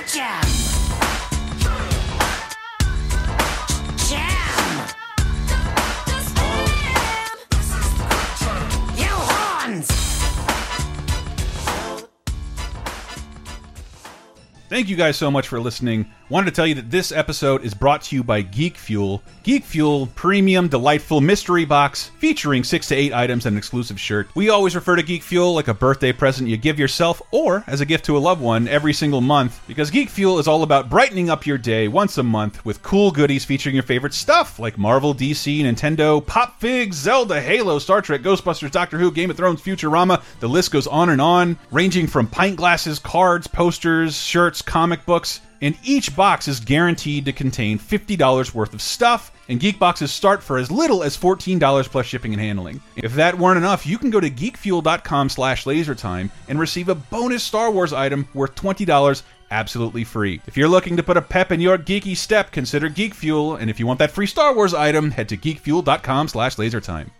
Thank 14.78 14.90
you 14.90 14.94
guys 14.94 15.16
so 15.16 15.28
much 15.28 15.48
for 15.48 15.58
listening. 15.58 16.06
Wanted 16.28 16.50
to 16.50 16.56
tell 16.56 16.66
you 16.66 16.74
that 16.74 16.90
this 16.90 17.10
episode 17.10 17.64
is 17.64 17.74
brought 17.74 18.02
to 18.02 18.14
you 18.14 18.22
by 18.22 18.42
Geek 18.42 18.76
Fuel. 18.76 19.22
Geek 19.42 19.64
Fuel, 19.64 20.08
premium, 20.14 20.68
delightful 20.68 21.22
mystery 21.22 21.64
box 21.64 22.10
featuring 22.18 22.62
six 22.62 22.86
to 22.88 22.94
eight 22.94 23.14
items 23.14 23.46
and 23.46 23.54
an 23.54 23.58
exclusive 23.58 23.98
shirt. 23.98 24.28
We 24.34 24.50
always 24.50 24.74
refer 24.76 24.94
to 24.94 25.02
Geek 25.02 25.22
Fuel 25.22 25.54
like 25.54 25.68
a 25.68 25.74
birthday 25.74 26.12
present 26.12 26.48
you 26.48 26.58
give 26.58 26.78
yourself 26.78 27.20
or 27.32 27.64
as 27.66 27.80
a 27.80 27.86
gift 27.86 28.04
to 28.04 28.16
a 28.16 28.20
loved 28.20 28.42
one 28.42 28.68
every 28.68 28.92
single 28.92 29.22
month 29.22 29.58
because 29.66 29.90
Geek 29.90 30.10
Fuel 30.10 30.38
is 30.38 30.46
all 30.46 30.62
about 30.62 30.90
brightening 30.90 31.30
up 31.30 31.46
your 31.46 31.56
day 31.56 31.88
once 31.88 32.18
a 32.18 32.22
month 32.22 32.62
with 32.64 32.82
cool 32.82 33.10
goodies 33.10 33.46
featuring 33.46 33.74
your 33.74 33.82
favorite 33.82 34.12
stuff 34.12 34.58
like 34.58 34.76
Marvel, 34.76 35.14
DC, 35.14 35.62
Nintendo, 35.62 36.24
Pop 36.24 36.60
Figs, 36.60 36.98
Zelda, 36.98 37.40
Halo, 37.40 37.78
Star 37.78 38.02
Trek, 38.02 38.20
Ghostbusters, 38.20 38.70
Doctor 38.70 38.98
Who, 38.98 39.10
Game 39.10 39.30
of 39.30 39.36
Thrones, 39.38 39.62
Futurama. 39.62 40.22
The 40.40 40.48
list 40.48 40.70
goes 40.70 40.86
on 40.86 41.08
and 41.08 41.22
on, 41.22 41.58
ranging 41.70 42.06
from 42.06 42.26
pint 42.26 42.56
glasses, 42.56 42.98
cards, 42.98 43.46
posters, 43.46 44.14
shirts, 44.14 44.60
comic 44.68 45.04
books 45.04 45.40
and 45.60 45.76
each 45.82 46.14
box 46.14 46.46
is 46.46 46.60
guaranteed 46.60 47.24
to 47.24 47.32
contain 47.32 47.78
$50 47.78 48.54
worth 48.54 48.74
of 48.74 48.80
stuff, 48.80 49.32
and 49.48 49.58
geek 49.58 49.78
boxes 49.78 50.12
start 50.12 50.40
for 50.42 50.58
as 50.58 50.70
little 50.70 51.02
as 51.02 51.16
$14 51.16 51.88
plus 51.88 52.06
shipping 52.06 52.32
and 52.32 52.40
handling. 52.40 52.80
If 52.94 53.14
that 53.14 53.36
weren't 53.36 53.58
enough, 53.58 53.84
you 53.84 53.98
can 53.98 54.10
go 54.10 54.20
to 54.20 54.30
geekfuel.com 54.30 55.30
slash 55.30 55.64
lasertime 55.64 56.30
and 56.48 56.60
receive 56.60 56.88
a 56.88 56.94
bonus 56.94 57.42
Star 57.42 57.72
Wars 57.72 57.92
item 57.92 58.28
worth 58.34 58.54
$20 58.54 59.22
absolutely 59.50 60.04
free. 60.04 60.40
If 60.46 60.56
you're 60.56 60.68
looking 60.68 60.96
to 60.98 61.02
put 61.02 61.16
a 61.16 61.22
pep 61.22 61.50
in 61.50 61.60
your 61.60 61.78
geeky 61.78 62.16
step, 62.16 62.52
consider 62.52 62.88
Geek 62.88 63.14
Fuel, 63.14 63.56
and 63.56 63.70
if 63.70 63.80
you 63.80 63.86
want 63.86 63.98
that 63.98 64.10
free 64.10 64.26
Star 64.26 64.54
Wars 64.54 64.74
item, 64.74 65.10
head 65.10 65.28
to 65.30 65.36
geekfuel.com 65.36 66.28
slash 66.28 66.56
lasertime. 66.56 67.10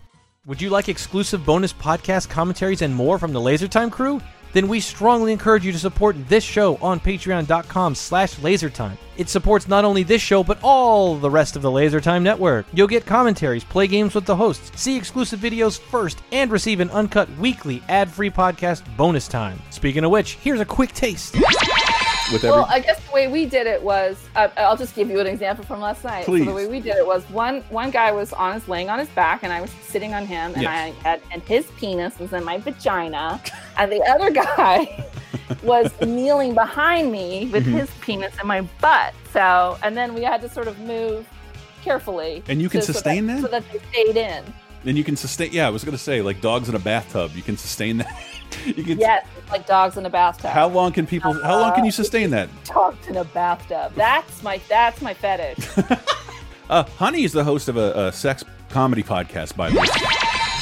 Would 0.47 0.63
you 0.63 0.71
like 0.71 0.89
exclusive 0.89 1.45
bonus 1.45 1.73
podcast 1.73 2.29
commentaries 2.29 2.83
and 2.83 2.95
more 2.95 3.19
from 3.19 3.33
the 3.33 3.41
LaserTime 3.41 3.93
crew? 3.93 4.21
Then 4.53 4.69
we 4.69 4.81
strongly 4.81 5.33
encourage 5.33 5.65
you 5.65 5.73
to 5.73 5.79
support 5.79 6.17
this 6.29 6.45
show 6.45 6.77
on 6.77 7.01
patreon.com 7.01 7.95
slash 7.95 8.37
lasertime. 8.37 8.97
It 9.17 9.29
supports 9.29 9.67
not 9.67 9.85
only 9.85 10.05
this 10.05 10.23
show, 10.23 10.45
but 10.45 10.59
all 10.63 11.17
the 11.17 11.31
rest 11.31 11.57
of 11.57 11.63
the 11.63 11.71
LaserTime 11.71 12.23
network. 12.23 12.67
You'll 12.73 12.87
get 12.87 13.05
commentaries, 13.05 13.65
play 13.65 13.89
games 13.89 14.15
with 14.15 14.27
the 14.27 14.37
hosts, 14.37 14.81
see 14.81 14.97
exclusive 14.97 15.41
videos 15.41 15.79
first, 15.79 16.23
and 16.31 16.51
receive 16.51 16.79
an 16.79 16.91
uncut 16.91 17.29
weekly 17.39 17.83
ad-free 17.89 18.31
podcast 18.31 18.85
bonus 18.97 19.27
time. 19.27 19.61
Speaking 19.71 20.05
of 20.05 20.13
which, 20.13 20.35
here's 20.35 20.61
a 20.61 20.65
quick 20.65 20.93
taste. 20.93 21.37
With 22.33 22.45
every 22.45 22.51
Well, 22.51 22.67
I 22.69 22.81
guess 22.81 23.03
the 23.07 23.13
way 23.13 23.29
we 23.29 23.47
did 23.47 23.67
it 23.67 23.83
was, 23.83 24.19
uh, 24.37 24.49
I'll 24.59 24.77
just 24.77 24.95
give 24.95 25.09
you 25.09 25.19
an 25.21 25.27
example 25.27 25.65
from 25.65 25.81
last 25.81 26.05
night. 26.05 26.27
Please. 26.27 26.41
So 26.45 26.51
the 26.51 26.55
way 26.55 26.67
we 26.67 26.79
did 26.81 26.97
it 26.97 27.07
was 27.07 27.25
one 27.31 27.63
one 27.71 27.91
guy 27.91 28.13
was 28.13 28.33
on 28.35 28.55
his 28.55 28.69
laying 28.69 28.91
on 28.91 28.99
his 28.99 29.09
back, 29.11 29.43
and 29.45 29.53
I 29.53 29.61
was 29.63 29.71
sitting 29.83 30.13
on 30.15 30.27
him, 30.27 30.53
and 30.55 30.63
Yes. 30.63 30.95
I 31.05 31.09
had 31.09 31.21
and 31.33 31.43
his 31.43 31.67
penis 31.79 32.19
was 32.19 32.33
in 32.35 32.45
my 32.45 32.59
vagina, 32.59 33.41
and 33.79 33.91
the 33.91 34.03
other 34.03 34.31
guy 34.47 35.07
was 35.63 35.91
kneeling 36.03 36.55
behind 36.55 37.11
me 37.11 37.49
with 37.53 37.65
Mm-hmm. 37.65 37.79
his 37.79 37.91
penis 38.03 38.35
in 38.41 38.47
my 38.47 38.61
butt. 38.81 39.15
So, 39.33 39.79
and 39.83 39.97
then 39.97 40.13
we 40.15 40.23
had 40.23 40.41
to 40.43 40.49
sort 40.51 40.69
of 40.69 40.79
move 40.81 41.27
carefully. 41.83 42.43
And 42.49 42.61
you 42.61 42.69
can 42.69 42.83
so- 42.83 42.89
so 42.89 42.93
sustain 42.93 43.27
that? 43.29 43.41
so 43.41 43.49
that 43.49 43.65
they 43.73 43.79
stayed 43.91 44.17
in. 44.19 44.45
And 44.89 44.97
you 44.97 45.05
can 45.05 45.17
sustain, 45.17 45.53
yeah, 45.53 45.67
I 45.67 45.71
was 45.71 45.85
going 45.85 45.97
to 45.97 46.03
say, 46.03 46.23
like 46.23 46.41
dogs 46.41 46.69
in 46.69 46.75
a 46.75 46.79
bathtub, 46.79 47.33
you 47.35 47.43
can 47.43 47.57
sustain 47.57 47.99
that. 47.99 48.25
you 48.65 48.83
can, 48.83 48.99
Yes, 48.99 49.27
like 49.51 49.67
dogs 49.67 49.97
in 49.97 50.07
a 50.07 50.11
bathtub. 50.11 50.51
How 50.51 50.67
long 50.69 50.93
can 50.93 51.07
people, 51.07 51.35
how 51.43 51.61
long 51.61 51.75
can 51.75 51.85
you 51.85 51.91
sustain 51.91 52.31
that? 52.31 52.49
dogs 52.65 53.07
in 53.07 53.17
a 53.17 53.25
bathtub? 53.25 53.93
That's 53.95 54.43
my 54.43 54.61
that's 54.69 55.01
my 55.01 55.15
fetish. 55.15 55.69
Uh, 56.71 56.83
Honey 56.99 57.25
is 57.25 57.33
the 57.33 57.43
host 57.43 57.69
of 57.69 57.79
a, 57.79 58.09
a 58.09 58.13
sex 58.13 58.45
comedy 58.69 59.03
podcast, 59.03 59.57
by 59.57 59.71
the 59.71 59.81
way. 59.81 59.87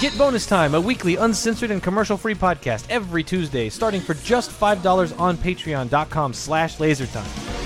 Get 0.00 0.16
Bonus 0.16 0.46
Time, 0.46 0.76
a 0.76 0.80
weekly 0.80 1.16
uncensored 1.16 1.72
and 1.72 1.82
commercial-free 1.82 2.36
podcast 2.36 2.86
every 2.90 3.24
Tuesday, 3.24 3.68
starting 3.68 4.00
for 4.00 4.14
just 4.14 4.52
$5 4.52 5.18
on 5.18 5.36
patreon.com 5.36 6.32
slash 6.32 6.76
lasertime. 6.76 7.65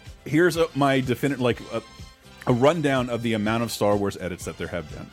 here's 0.25 0.57
a, 0.57 0.67
my 0.75 0.99
definitive 0.99 1.41
like 1.41 1.59
a, 1.73 1.81
a, 2.47 2.53
rundown 2.53 3.09
of 3.09 3.21
the 3.21 3.33
amount 3.33 3.63
of 3.63 3.71
Star 3.71 3.95
Wars 3.95 4.17
edits 4.17 4.45
that 4.45 4.57
there 4.57 4.67
have 4.67 4.89
been. 4.91 5.07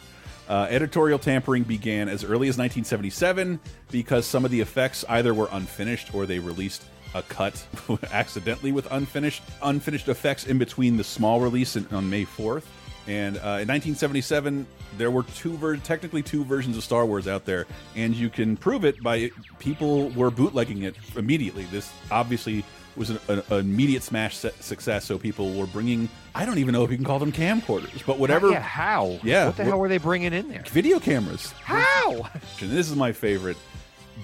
Uh, 0.48 0.66
editorial 0.70 1.18
tampering 1.18 1.62
began 1.62 2.08
as 2.08 2.24
early 2.24 2.48
as 2.48 2.56
1977 2.56 3.60
because 3.90 4.24
some 4.26 4.44
of 4.44 4.50
the 4.50 4.60
effects 4.60 5.04
either 5.08 5.34
were 5.34 5.48
unfinished 5.52 6.14
or 6.14 6.24
they 6.24 6.38
released 6.38 6.84
a 7.14 7.22
cut 7.22 7.66
accidentally 8.12 8.72
with 8.72 8.90
unfinished 8.90 9.42
unfinished 9.62 10.08
effects 10.08 10.46
in 10.46 10.58
between 10.58 10.96
the 10.96 11.04
small 11.04 11.40
release 11.40 11.76
on 11.76 12.08
May 12.08 12.24
4th. 12.24 12.64
And 13.06 13.36
uh, 13.36 13.64
in 13.64 13.68
1977, 13.68 14.66
there 14.98 15.10
were 15.10 15.22
two 15.22 15.78
technically 15.78 16.22
two 16.22 16.44
versions 16.44 16.76
of 16.76 16.84
Star 16.84 17.06
Wars 17.06 17.26
out 17.26 17.46
there, 17.46 17.66
and 17.96 18.14
you 18.14 18.28
can 18.28 18.54
prove 18.54 18.84
it 18.84 19.02
by 19.02 19.30
people 19.58 20.10
were 20.10 20.30
bootlegging 20.30 20.82
it 20.82 20.94
immediately. 21.16 21.64
This 21.64 21.90
obviously 22.10 22.64
was 22.98 23.10
an, 23.10 23.18
an, 23.28 23.42
an 23.50 23.58
immediate 23.60 24.02
smash 24.02 24.36
success. 24.36 25.04
So 25.04 25.18
people 25.18 25.54
were 25.54 25.66
bringing, 25.66 26.08
I 26.34 26.44
don't 26.44 26.58
even 26.58 26.72
know 26.72 26.84
if 26.84 26.90
you 26.90 26.96
can 26.96 27.04
call 27.04 27.18
them 27.18 27.32
camcorders, 27.32 28.04
but 28.04 28.18
whatever. 28.18 28.50
Yeah, 28.50 28.60
how? 28.60 29.18
Yeah. 29.22 29.46
What 29.46 29.56
the 29.56 29.64
hell 29.64 29.78
were 29.78 29.88
they 29.88 29.98
bringing 29.98 30.32
in 30.32 30.48
there? 30.48 30.64
Video 30.68 30.98
cameras. 30.98 31.52
How? 31.62 32.28
And 32.60 32.70
this 32.70 32.90
is 32.90 32.96
my 32.96 33.12
favorite. 33.12 33.56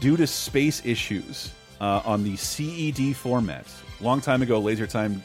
Due 0.00 0.16
to 0.16 0.26
space 0.26 0.84
issues 0.84 1.52
uh, 1.80 2.02
on 2.04 2.24
the 2.24 2.36
CED 2.36 3.14
format, 3.14 3.66
long 4.00 4.20
time 4.20 4.42
ago, 4.42 4.58
Laser 4.58 4.86
Time 4.86 5.22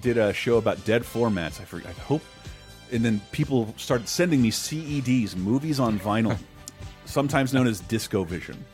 did 0.00 0.16
a 0.16 0.32
show 0.32 0.56
about 0.56 0.82
dead 0.84 1.02
formats. 1.02 1.60
I 1.60 1.64
forget. 1.64 1.90
I 1.90 2.00
hope. 2.00 2.22
And 2.92 3.04
then 3.04 3.20
people 3.32 3.74
started 3.76 4.08
sending 4.08 4.40
me 4.40 4.50
CEDs, 4.50 5.36
movies 5.36 5.80
on 5.80 5.98
vinyl, 5.98 6.38
sometimes 7.04 7.52
known 7.52 7.66
as 7.66 7.80
Disco 7.80 8.24
Vision. 8.24 8.64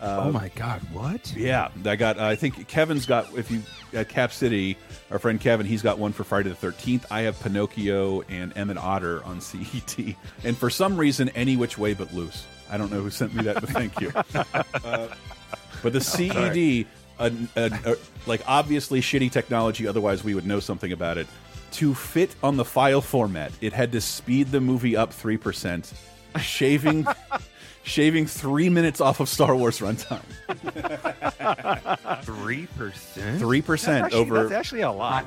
Uh, 0.00 0.24
oh 0.24 0.32
my 0.32 0.48
God! 0.54 0.80
What? 0.92 1.34
Yeah, 1.34 1.70
I 1.84 1.96
got. 1.96 2.18
Uh, 2.18 2.24
I 2.24 2.36
think 2.36 2.68
Kevin's 2.68 3.06
got. 3.06 3.32
If 3.36 3.50
you 3.50 3.62
at 3.94 4.08
Cap 4.08 4.32
City, 4.32 4.76
our 5.10 5.18
friend 5.18 5.40
Kevin, 5.40 5.66
he's 5.66 5.82
got 5.82 5.98
one 5.98 6.12
for 6.12 6.22
Friday 6.24 6.50
the 6.50 6.54
Thirteenth. 6.54 7.06
I 7.10 7.22
have 7.22 7.40
Pinocchio 7.40 8.22
and 8.28 8.56
Emmett 8.56 8.76
Otter 8.76 9.24
on 9.24 9.40
CED, 9.40 10.16
and 10.44 10.56
for 10.56 10.68
some 10.68 10.96
reason, 10.96 11.30
any 11.30 11.56
which 11.56 11.78
way 11.78 11.94
but 11.94 12.12
loose. 12.12 12.44
I 12.70 12.76
don't 12.76 12.90
know 12.90 13.00
who 13.00 13.10
sent 13.10 13.34
me 13.34 13.44
that, 13.44 13.60
but 13.60 13.70
thank 13.70 14.00
you. 14.00 14.12
Uh, 14.84 15.08
but 15.82 15.92
the 15.92 16.00
CED, 16.00 16.86
like 18.26 18.42
obviously 18.46 19.00
shitty 19.00 19.30
technology. 19.30 19.86
Otherwise, 19.86 20.22
we 20.22 20.34
would 20.34 20.46
know 20.46 20.60
something 20.60 20.92
about 20.92 21.18
it. 21.18 21.26
To 21.72 21.94
fit 21.94 22.34
on 22.42 22.56
the 22.56 22.64
file 22.64 23.00
format, 23.00 23.52
it 23.60 23.72
had 23.72 23.92
to 23.92 24.00
speed 24.00 24.52
the 24.52 24.60
movie 24.60 24.96
up 24.96 25.12
three 25.12 25.36
percent, 25.36 25.92
shaving 26.40 27.06
shaving 27.86 28.26
three 28.26 28.68
minutes 28.68 29.00
off 29.00 29.20
of 29.20 29.28
Star 29.28 29.56
Wars 29.56 29.78
runtime. 29.78 30.22
Three 32.24 32.66
percent. 32.76 33.38
Three 33.38 33.62
percent 33.62 34.12
over. 34.12 34.42
That's 34.42 34.52
actually 34.52 34.82
a 34.82 34.90
lot. 34.90 35.26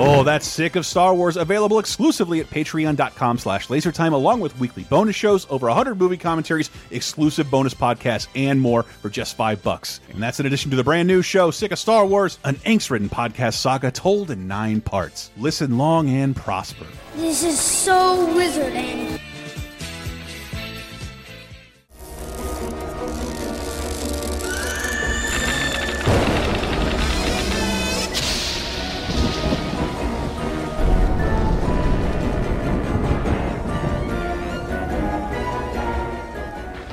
Oh, 0.00 0.22
that's 0.24 0.46
sick 0.46 0.76
of 0.76 0.86
Star 0.86 1.14
Wars. 1.14 1.36
Available 1.36 1.78
exclusively 1.80 2.40
at 2.40 2.48
patreon.com 2.48 3.38
slash 3.38 3.66
lasertime, 3.66 4.12
along 4.12 4.40
with 4.40 4.58
weekly 4.60 4.84
bonus 4.84 5.16
shows, 5.16 5.46
over 5.50 5.66
100 5.66 5.98
movie 5.98 6.16
commentaries, 6.16 6.70
exclusive 6.90 7.50
bonus 7.50 7.74
podcasts, 7.74 8.28
and 8.36 8.60
more 8.60 8.84
for 8.84 9.08
just 9.08 9.36
five 9.36 9.60
bucks. 9.62 10.00
And 10.10 10.22
that's 10.22 10.38
in 10.38 10.46
addition 10.46 10.70
to 10.70 10.76
the 10.76 10.84
brand 10.84 11.08
new 11.08 11.20
show, 11.22 11.50
Sick 11.50 11.72
of 11.72 11.78
Star 11.80 12.06
Wars, 12.06 12.38
an 12.44 12.56
angst-ridden 12.56 13.08
podcast 13.08 13.54
saga 13.54 13.90
told 13.90 14.30
in 14.30 14.46
nine 14.46 14.80
parts. 14.80 15.30
Listen 15.36 15.78
long 15.78 16.08
and 16.08 16.36
prosper. 16.36 16.86
This 17.16 17.42
is 17.42 17.58
so 17.58 18.28
wizarding. 18.36 19.20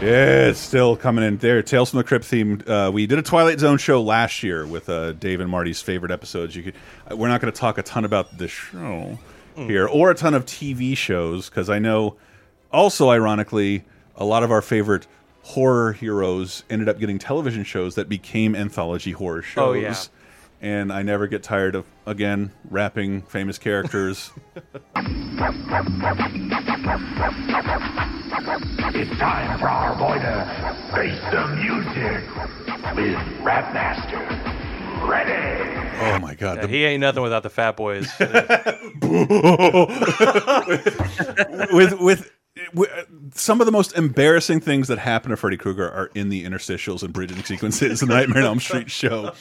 Yeah, 0.01 0.49
it's 0.49 0.59
still 0.59 0.97
coming 0.97 1.23
in 1.23 1.37
there. 1.37 1.63
Tales 1.63 1.91
from 1.91 1.97
the 1.97 2.03
Crypt 2.03 2.25
theme. 2.25 2.61
Uh, 2.67 2.91
we 2.93 3.07
did 3.07 3.17
a 3.17 3.21
Twilight 3.21 3.59
Zone 3.61 3.77
show 3.77 4.01
last 4.01 4.43
year 4.43 4.67
with 4.67 4.89
uh, 4.89 5.13
Dave 5.13 5.39
and 5.39 5.49
Marty's 5.49 5.81
favorite 5.81 6.11
episodes. 6.11 6.53
You 6.55 6.63
could. 6.63 6.75
Uh, 7.09 7.15
we're 7.15 7.29
not 7.29 7.39
going 7.39 7.51
to 7.51 7.57
talk 7.57 7.77
a 7.77 7.83
ton 7.83 8.03
about 8.03 8.37
the 8.37 8.49
show 8.49 9.17
mm. 9.55 9.69
here, 9.69 9.87
or 9.87 10.11
a 10.11 10.15
ton 10.15 10.33
of 10.33 10.45
TV 10.45 10.97
shows, 10.97 11.49
because 11.49 11.69
I 11.69 11.79
know. 11.79 12.17
Also, 12.73 13.09
ironically, 13.09 13.85
a 14.17 14.25
lot 14.25 14.43
of 14.43 14.51
our 14.51 14.61
favorite 14.61 15.07
horror 15.43 15.93
heroes 15.93 16.63
ended 16.69 16.89
up 16.89 16.99
getting 16.99 17.17
television 17.17 17.63
shows 17.63 17.95
that 17.95 18.09
became 18.09 18.53
anthology 18.53 19.11
horror 19.11 19.41
shows. 19.41 19.67
Oh, 19.67 19.73
yeah. 19.73 19.95
And 20.65 20.91
I 20.91 21.03
never 21.03 21.27
get 21.27 21.43
tired 21.43 21.75
of 21.75 21.85
again 22.07 22.51
rapping 22.71 23.21
famous 23.21 23.59
characters. 23.59 24.31
It's 28.97 29.11
time 29.19 29.59
for 29.59 29.67
our 29.67 29.93
boy 29.95 30.17
to 30.19 30.45
face 30.95 31.19
the 31.29 31.45
music 31.55 32.23
with 32.95 33.17
Rapmaster. 33.43 34.23
Ready? 35.07 35.91
Oh 36.01 36.17
my 36.19 36.33
God! 36.33 36.55
Yeah, 36.57 36.61
the... 36.61 36.67
He 36.69 36.85
ain't 36.85 37.01
nothing 37.01 37.21
without 37.21 37.43
the 37.43 37.49
Fat 37.49 37.75
Boys. 37.75 38.09
with 41.71 41.99
with 41.99 42.31
some 43.33 43.59
of 43.59 43.65
the 43.65 43.71
most 43.71 43.97
embarrassing 43.97 44.61
things 44.61 44.87
that 44.87 44.97
happen 44.97 45.31
to 45.31 45.37
Freddy 45.37 45.57
Krueger 45.57 45.91
are 45.91 46.09
in 46.15 46.29
the 46.29 46.45
interstitials 46.45 47.03
and 47.03 47.11
bridging 47.13 47.43
sequences 47.43 48.01
in 48.01 48.07
the 48.07 48.15
Nightmare 48.15 48.43
on 48.43 48.47
Elm 48.47 48.59
Street 48.59 48.89
show. 48.89 49.33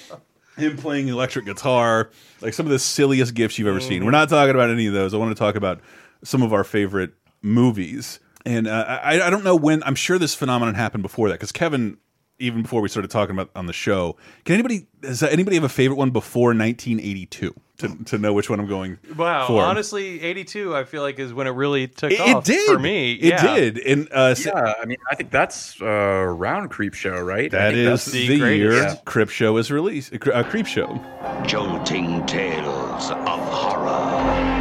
Him 0.57 0.77
playing 0.77 1.09
electric 1.09 1.47
guitar, 1.47 2.11
like 2.41 2.55
some 2.55 2.67
of 2.67 2.71
the 2.71 2.79
silliest 2.79 3.35
gifts 3.35 3.59
you've 3.59 3.69
ever 3.69 3.81
seen. 3.81 4.05
We're 4.05 4.13
not 4.13 4.29
talking 4.29 4.55
about 4.55 4.71
any 4.71 4.87
of 4.87 4.93
those. 4.93 5.13
I 5.13 5.17
want 5.17 5.37
to 5.37 5.39
talk 5.39 5.57
about 5.57 5.81
some 6.23 6.43
of 6.43 6.53
our 6.53 6.65
favorite 6.65 7.13
movies 7.43 8.21
and 8.45 8.67
uh, 8.67 9.01
I, 9.03 9.23
I 9.23 9.31
don't 9.31 9.45
know 9.45 9.57
when. 9.57 9.83
I'm 9.85 9.95
sure 9.95 10.19
this 10.19 10.35
phenomenon 10.35 10.75
happened 10.75 11.03
before 11.03 11.29
that 11.29 11.35
because 11.35 11.53
Kevin, 11.53 11.97
even 12.39 12.63
before 12.63 12.81
we 12.81 12.89
started 12.89 13.11
talking 13.11 13.35
about 13.35 13.51
on 13.57 13.67
the 13.67 13.73
show, 13.73 14.17
can 14.45 14.55
anybody 14.55 14.87
does 15.01 15.23
anybody 15.23 15.57
have 15.57 15.65
a 15.65 15.69
favorite 15.69 15.97
one 15.97 16.11
before 16.11 16.49
1982 16.49 17.55
to, 17.79 18.05
to 18.05 18.19
know 18.19 18.33
which 18.33 18.49
one 18.49 18.61
I'm 18.61 18.69
going? 18.69 18.99
Wow, 19.17 19.47
for? 19.47 19.63
honestly, 19.63 20.21
82 20.21 20.77
I 20.77 20.85
feel 20.85 21.03
like 21.03 21.19
is 21.19 21.35
when 21.35 21.47
it 21.47 21.51
really 21.51 21.89
took 21.89 22.13
it, 22.13 22.21
off 22.21 22.49
it 22.49 22.53
did. 22.53 22.67
for 22.67 22.79
me. 22.79 23.15
It 23.15 23.31
yeah. 23.31 23.55
did, 23.55 23.79
and 23.79 24.09
uh, 24.13 24.35
yeah, 24.39 24.75
I 24.81 24.85
mean, 24.85 24.99
I 25.11 25.15
think 25.15 25.31
that's 25.31 25.81
uh, 25.81 25.87
round 25.87 26.71
Creep 26.71 26.95
Show, 26.95 27.21
right? 27.21 27.51
That 27.51 27.75
is 27.75 28.05
the, 28.07 28.29
the 28.29 28.37
year 28.37 28.73
yeah. 28.75 28.97
Creep 29.05 29.31
Show 29.31 29.57
is 29.57 29.71
released. 29.71 30.13
Uh, 30.15 30.43
Creep 30.45 30.67
Show, 30.67 31.01
jolting 31.47 32.25
tales 32.27 33.11
of 33.11 33.41
horror. 33.53 34.61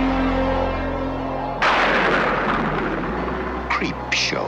Creep 3.70 4.14
Show. 4.14 4.48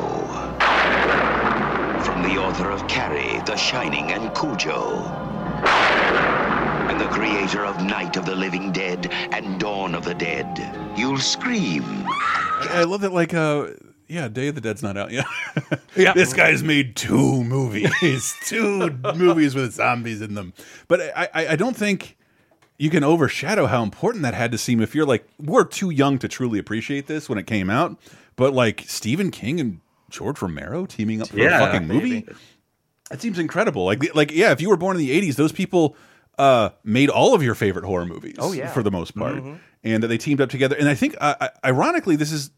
From 2.04 2.23
the 2.23 2.38
author 2.38 2.71
of 2.71 2.88
Carrie, 2.88 3.41
The 3.45 3.56
Shining, 3.56 4.12
and 4.12 4.34
Cujo. 4.36 5.24
And 6.87 7.01
the 7.01 7.07
creator 7.07 7.65
of 7.65 7.83
Night 7.83 8.15
of 8.15 8.25
the 8.25 8.35
Living 8.35 8.71
Dead 8.71 9.07
and 9.31 9.59
Dawn 9.59 9.95
of 9.95 10.05
the 10.05 10.13
Dead. 10.13 10.45
You'll 10.95 11.17
scream. 11.17 11.83
I 12.07 12.85
love 12.87 13.01
that, 13.01 13.11
like, 13.11 13.33
uh, 13.33 13.69
yeah, 14.07 14.27
Day 14.27 14.49
of 14.49 14.55
the 14.55 14.61
Dead's 14.61 14.83
not 14.83 14.95
out 14.95 15.11
yet. 15.11 15.25
yeah. 15.95 16.13
This 16.13 16.33
guy's 16.33 16.63
made 16.63 16.95
two 16.95 17.43
movies, 17.43 18.35
two 18.45 18.91
movies 19.15 19.55
with 19.55 19.73
zombies 19.73 20.21
in 20.21 20.35
them. 20.35 20.53
But 20.87 21.01
I, 21.15 21.29
I, 21.33 21.47
I 21.47 21.55
don't 21.55 21.75
think 21.75 22.17
you 22.77 22.89
can 22.89 23.03
overshadow 23.03 23.65
how 23.65 23.81
important 23.81 24.23
that 24.23 24.33
had 24.33 24.51
to 24.51 24.57
seem 24.57 24.81
if 24.81 24.93
you're 24.93 25.05
like, 25.05 25.27
we're 25.39 25.63
too 25.63 25.89
young 25.89 26.19
to 26.19 26.27
truly 26.27 26.59
appreciate 26.59 27.07
this 27.07 27.27
when 27.27 27.37
it 27.37 27.47
came 27.47 27.69
out. 27.69 27.97
But 28.35 28.53
like 28.53 28.83
Stephen 28.87 29.31
King 29.31 29.59
and 29.59 29.81
George 30.09 30.41
Romero 30.41 30.85
teaming 30.85 31.21
up 31.21 31.29
for 31.29 31.37
yeah, 31.39 31.57
a 31.57 31.65
fucking 31.65 31.87
movie, 31.87 32.27
that 33.09 33.21
seems 33.21 33.39
incredible. 33.39 33.85
Like, 33.85 34.13
like 34.13 34.31
yeah, 34.31 34.51
if 34.51 34.61
you 34.61 34.69
were 34.69 34.77
born 34.77 34.97
in 34.97 34.99
the 34.99 35.19
'80s, 35.19 35.35
those 35.35 35.51
people 35.51 35.95
uh, 36.37 36.69
made 36.83 37.09
all 37.09 37.33
of 37.33 37.41
your 37.43 37.55
favorite 37.55 37.85
horror 37.85 38.05
movies. 38.05 38.35
Oh, 38.39 38.51
yeah. 38.51 38.71
for 38.71 38.83
the 38.83 38.91
most 38.91 39.15
part, 39.15 39.35
Mhm. 39.35 39.59
and 39.83 40.03
they 40.03 40.17
teamed 40.17 40.41
up 40.41 40.49
together. 40.49 40.75
And 40.77 40.87
I 40.89 40.95
think, 40.95 41.15
uh, 41.21 41.35
uh, 41.39 41.47
ironically, 41.65 42.15
this 42.15 42.31
is 42.31 42.51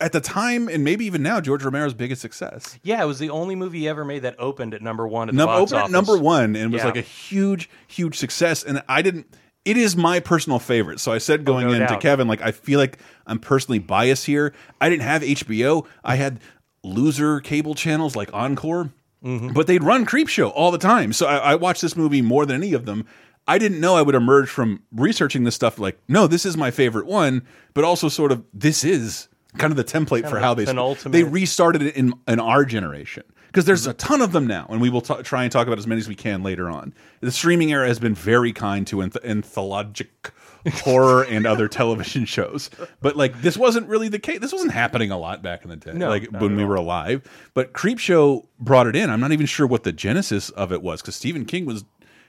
at 0.00 0.10
the 0.12 0.20
time 0.20 0.68
and 0.68 0.82
maybe 0.82 1.06
even 1.06 1.22
now 1.22 1.40
George 1.40 1.62
Romero's 1.64 1.94
biggest 1.94 2.20
success. 2.20 2.78
Yeah, 2.82 3.00
it 3.02 3.06
was 3.06 3.20
the 3.20 3.30
only 3.30 3.54
movie 3.54 3.78
he 3.80 3.88
ever 3.88 4.04
made 4.04 4.22
that 4.22 4.34
opened 4.40 4.74
at 4.74 4.82
number 4.82 5.06
one 5.06 5.28
at 5.28 5.34
the 5.34 5.38
Num- 5.38 5.46
box 5.46 5.60
opened 5.72 5.74
at 5.78 5.82
office. 5.84 5.92
number 5.92 6.18
one 6.18 6.56
and 6.56 6.72
was 6.72 6.80
Yeah. 6.80 6.86
like 6.86 6.96
a 6.96 7.00
huge, 7.00 7.70
huge 7.86 8.16
success. 8.18 8.64
And 8.64 8.82
I 8.88 9.02
didn't. 9.02 9.26
It 9.64 9.76
is 9.78 9.96
my 9.96 10.18
personal 10.20 10.58
favorite. 10.58 10.98
So 11.00 11.12
I 11.12 11.18
said 11.18 11.44
going 11.44 11.66
Oh, 11.68 11.70
no 11.70 11.74
in 11.84 11.88
to. 11.88 11.96
Kevin, 11.98 12.26
like 12.28 12.42
I 12.42 12.50
feel 12.50 12.78
like 12.80 12.98
I'm 13.26 13.38
personally 13.38 13.78
biased 13.78 14.26
here. 14.26 14.52
I 14.80 14.90
didn't 14.90 15.02
have 15.04 15.22
HBO. 15.22 15.86
I 16.02 16.16
had 16.16 16.40
loser 16.82 17.40
cable 17.40 17.74
channels 17.74 18.14
like 18.16 18.28
Encore, 18.34 18.90
Mm-hmm. 19.24 19.52
but 19.54 19.66
they'd 19.66 19.82
run 19.82 20.04
Creep 20.04 20.28
Show 20.28 20.50
all 20.50 20.70
the 20.70 20.78
time. 20.78 21.14
So 21.14 21.26
I, 21.26 21.52
I 21.52 21.54
watched 21.54 21.80
this 21.80 21.96
movie 21.96 22.20
more 22.20 22.44
than 22.44 22.56
any 22.56 22.74
of 22.74 22.84
them. 22.84 23.06
I 23.48 23.58
didn't 23.58 23.80
know 23.80 23.96
I 23.96 24.02
would 24.02 24.14
emerge 24.14 24.50
from 24.50 24.82
researching 24.92 25.44
this 25.44 25.54
stuff 25.54 25.78
like, 25.78 25.98
no, 26.08 26.26
this 26.26 26.44
is 26.44 26.56
my 26.56 26.70
favorite 26.70 27.06
one, 27.06 27.42
but 27.72 27.84
also 27.84 28.08
sort 28.08 28.32
of 28.32 28.44
this 28.52 28.84
is 28.84 29.28
kind 29.58 29.70
of 29.70 29.76
the 29.76 29.84
template 29.84 30.22
Kind 30.22 30.28
for 30.28 30.40
how 30.40 30.52
they 30.54 30.64
they 31.12 31.22
restarted 31.24 31.82
it 31.82 31.96
in 31.96 32.12
in 32.28 32.40
our 32.40 32.64
generation 32.64 33.22
because 33.46 33.66
there's 33.66 33.86
a 33.86 33.94
ton 33.94 34.20
of 34.20 34.32
them 34.32 34.46
now, 34.46 34.66
and 34.68 34.80
we 34.80 34.90
will 34.90 35.00
try 35.00 35.44
and 35.44 35.52
talk 35.52 35.66
about 35.66 35.78
as 35.78 35.86
many 35.86 36.00
as 36.00 36.08
we 36.08 36.16
can 36.16 36.42
later 36.42 36.68
on. 36.68 36.92
The 37.20 37.30
streaming 37.30 37.70
era 37.70 37.86
has 37.86 37.98
been 37.98 38.14
very 38.14 38.52
kind 38.52 38.86
to 38.88 38.96
anth 38.96 39.16
anthologic 39.24 40.32
horror 40.72 41.22
and 41.24 41.46
other 41.46 41.68
television 41.68 42.24
shows, 42.24 42.70
but 43.00 43.16
like 43.16 43.40
this 43.42 43.56
wasn't 43.56 43.88
really 43.88 44.08
the 44.08 44.18
case. 44.18 44.40
This 44.40 44.52
wasn't 44.52 44.72
happening 44.72 45.10
a 45.10 45.18
lot 45.18 45.42
back 45.42 45.62
in 45.64 45.70
the 45.70 45.76
day, 45.76 45.92
No, 45.92 46.08
like 46.08 46.30
when 46.30 46.52
at 46.52 46.56
we 46.56 46.64
were 46.64 46.76
alive. 46.76 47.22
But 47.54 47.72
Creep 47.72 47.98
Show 47.98 48.48
brought 48.58 48.86
it 48.86 48.96
in. 48.96 49.10
I'm 49.10 49.20
not 49.20 49.32
even 49.32 49.46
sure 49.46 49.66
what 49.66 49.84
the 49.84 49.92
genesis 49.92 50.50
of 50.50 50.72
it 50.72 50.82
was 50.82 51.00
because 51.02 51.16
Stephen 51.16 51.44
King 51.44 51.66
was 51.66 51.84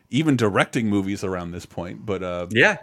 even 0.10 0.36
directing 0.36 0.88
movies 0.88 1.24
around 1.24 1.52
this 1.52 1.66
point. 1.66 2.06
But 2.06 2.22
uh, 2.24 2.48
Yeah. 2.52 2.78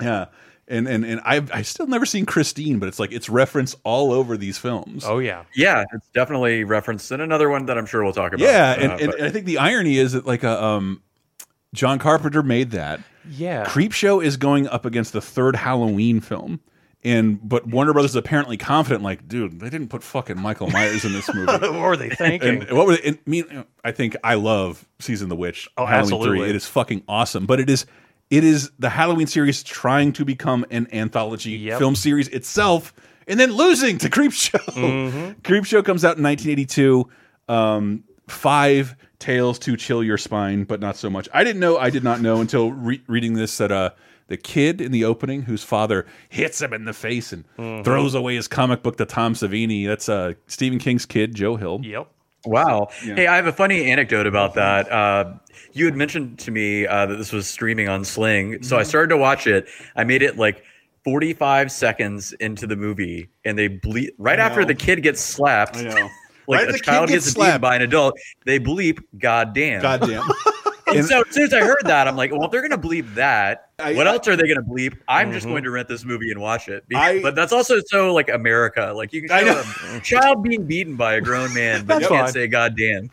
yeah. 0.00 0.26
And 0.66 0.88
and 0.88 1.04
and 1.04 1.20
I've 1.26 1.52
I 1.52 1.60
still 1.60 1.86
never 1.86 2.06
seen 2.06 2.24
Christine, 2.24 2.78
but 2.78 2.88
it's 2.88 2.98
like 2.98 3.12
it's 3.12 3.28
referenced 3.28 3.76
all 3.84 4.12
over 4.12 4.38
these 4.38 4.56
films. 4.56 5.04
Oh 5.04 5.18
yeah, 5.18 5.42
Yeah, 5.54 5.84
it's 5.92 6.08
definitely 6.14 6.64
referenced 6.64 7.12
in 7.12 7.20
another 7.20 7.50
one 7.50 7.66
that 7.66 7.76
I'm 7.76 7.84
sure 7.84 8.02
we'll 8.02 8.14
talk 8.14 8.32
about. 8.32 8.46
Yeah, 8.48 8.72
and, 8.72 8.92
Uh, 8.92 8.96
and, 8.98 9.10
but- 9.10 9.20
I 9.20 9.30
think 9.30 9.44
the 9.44 9.58
irony 9.58 9.98
is 9.98 10.12
that 10.12 10.24
like 10.26 10.42
a 10.42 10.64
um, 10.64 11.02
John 11.74 11.98
Carpenter 11.98 12.42
made 12.42 12.70
that. 12.70 13.00
Yeah. 13.30 13.64
Creep 13.64 13.92
Show 13.92 14.20
is 14.20 14.36
going 14.38 14.66
up 14.68 14.84
against 14.86 15.12
the 15.12 15.20
third 15.20 15.56
Halloween 15.56 16.20
film. 16.20 16.60
And 17.02 17.38
but 17.46 17.66
Warner 17.66 17.92
Brothers 17.92 18.12
is 18.12 18.16
apparently 18.16 18.56
confident, 18.56 19.02
like, 19.02 19.28
dude, 19.28 19.60
they 19.60 19.68
didn't 19.68 19.88
put 19.88 20.02
fucking 20.02 20.40
Michael 20.40 20.70
Myers 20.70 21.04
in 21.04 21.12
this 21.12 21.32
movie. 21.34 21.52
What 21.60 21.72
were 21.74 21.96
they 21.98 22.08
thinking? 22.08 22.62
And 22.62 22.70
what 22.76 22.86
were 22.86 22.96
they? 22.96 23.02
And, 23.08 23.18
I 23.26 23.30
mean, 23.30 23.64
I 23.84 23.92
think 23.92 24.16
I 24.24 24.34
love 24.36 24.88
Season 25.00 25.26
of 25.26 25.28
the 25.28 25.36
Witch. 25.36 25.68
Oh, 25.76 25.84
Halloween 25.84 26.00
absolutely. 26.14 26.38
Three. 26.38 26.48
It 26.50 26.56
is 26.56 26.66
fucking 26.66 27.02
awesome. 27.06 27.44
But 27.44 27.60
it 27.60 27.68
is, 27.68 27.84
it 28.30 28.42
is 28.42 28.70
the 28.78 28.88
Halloween 28.88 29.26
series 29.26 29.62
trying 29.62 30.14
to 30.14 30.24
become 30.24 30.64
an 30.70 30.88
anthology 30.94 31.50
Yep. 31.50 31.78
film 31.78 31.94
series 31.94 32.28
itself, 32.28 32.94
and 33.28 33.38
then 33.38 33.52
losing 33.52 33.98
to 33.98 34.08
Creep 34.08 34.32
Show. 34.32 34.56
Mm-hmm. 34.58 35.40
Creep 35.44 35.66
Show 35.66 35.82
comes 35.82 36.06
out 36.06 36.16
in 36.16 36.22
1982. 36.22 37.06
Um, 37.48 38.04
five 38.28 38.94
tales 39.18 39.58
to 39.60 39.76
chill 39.76 40.02
your 40.02 40.18
spine, 40.18 40.64
but 40.64 40.80
not 40.80 40.96
so 40.96 41.08
much. 41.10 41.28
I 41.32 41.44
didn't 41.44 41.60
know. 41.60 41.78
I 41.78 41.90
did 41.90 42.04
not 42.04 42.20
know 42.20 42.40
until 42.40 42.72
re 42.72 43.00
reading 43.06 43.34
this 43.34 43.56
that 43.58 43.72
uh, 43.72 43.90
the 44.28 44.36
kid 44.36 44.80
in 44.80 44.92
the 44.92 45.04
opening, 45.04 45.42
whose 45.42 45.62
father 45.62 46.06
hits 46.30 46.60
him 46.60 46.72
in 46.72 46.84
the 46.84 46.92
face 46.92 47.32
and 47.32 47.44
Mm-hmm. 47.58 47.82
throws 47.84 48.14
away 48.14 48.34
his 48.36 48.48
comic 48.48 48.82
book 48.82 48.96
to 48.96 49.04
Tom 49.06 49.34
Savini. 49.34 49.86
That's 49.86 50.08
uh, 50.08 50.32
Stephen 50.46 50.78
King's 50.78 51.06
kid, 51.06 51.34
Joe 51.34 51.56
Hill. 51.56 51.80
Yep. 51.82 52.08
Wow. 52.46 52.88
Yeah. 53.04 53.14
Hey, 53.14 53.26
I 53.26 53.36
have 53.36 53.46
a 53.46 53.52
funny 53.52 53.90
anecdote 53.90 54.26
about 54.26 54.54
that. 54.54 54.90
Uh, 54.92 55.34
you 55.72 55.86
had 55.86 55.96
mentioned 55.96 56.38
to 56.40 56.50
me 56.50 56.86
uh, 56.86 57.06
that 57.06 57.16
this 57.16 57.32
was 57.32 57.46
streaming 57.46 57.88
on 57.88 58.04
Sling, 58.04 58.62
so 58.62 58.76
I 58.76 58.80
Mm-hmm. 58.80 58.88
started 58.88 59.08
to 59.08 59.16
watch 59.16 59.46
it. 59.46 59.66
I 59.96 60.04
made 60.04 60.20
it 60.22 60.36
like 60.36 60.62
45 61.04 61.70
seconds 61.72 62.32
into 62.40 62.66
the 62.66 62.76
movie, 62.76 63.28
and 63.44 63.58
they 63.58 63.68
bleed 63.68 64.12
right 64.18 64.38
after 64.38 64.64
the 64.64 64.74
kid 64.74 65.02
gets 65.02 65.20
slapped. 65.20 65.76
I 65.78 65.82
know. 65.84 66.10
Like 66.46 66.60
Right 66.60 66.68
a 66.68 66.72
the 66.72 66.78
child 66.78 67.08
gets 67.08 67.24
gets, 67.26 67.34
beaten 67.34 67.48
slapped. 67.50 67.62
by 67.62 67.76
an 67.76 67.82
adult, 67.82 68.18
they 68.44 68.58
bleep 68.60 69.00
"goddamn." 69.18 69.82
Goddamn. 69.82 70.28
And, 70.86 70.98
And- 70.98 71.06
so 71.06 71.22
as 71.26 71.34
soon 71.34 71.44
as 71.44 71.54
I 71.54 71.60
heard 71.60 71.82
that, 71.84 72.06
I'm 72.08 72.16
like, 72.16 72.30
well, 72.30 72.44
if 72.44 72.50
they're 72.50 72.60
gonna 72.66 72.76
bleep 72.80 73.14
that, 73.14 73.68
I- 73.78 73.94
what 73.94 74.06
else 74.06 74.28
are 74.28 74.36
they 74.36 74.46
gonna 74.46 74.62
bleep? 74.66 74.94
I'm 75.08 75.32
just 75.32 75.46
Mhm. 75.46 75.50
going 75.50 75.64
to 75.64 75.70
rent 75.70 75.88
this 75.88 76.04
movie 76.04 76.30
and 76.30 76.40
watch 76.40 76.68
it. 76.68 76.86
Be- 76.88 76.94
I- 76.96 77.22
but 77.22 77.34
that's 77.34 77.52
also 77.52 77.80
so 77.86 78.12
like 78.12 78.28
America. 78.28 78.92
Like 78.94 79.12
you 79.12 79.22
can 79.22 79.30
I 79.32 79.44
show 79.44 79.62
a 79.96 80.00
child 80.00 80.42
being 80.42 80.64
beaten 80.64 80.96
by 80.96 81.14
a 81.14 81.20
grown 81.20 81.52
man, 81.54 81.84
but 81.86 82.00
That's 82.00 82.02
you 82.02 82.08
can't 82.08 82.26
fine. 82.26 82.32
say 82.32 82.46
"goddamn." 82.48 83.10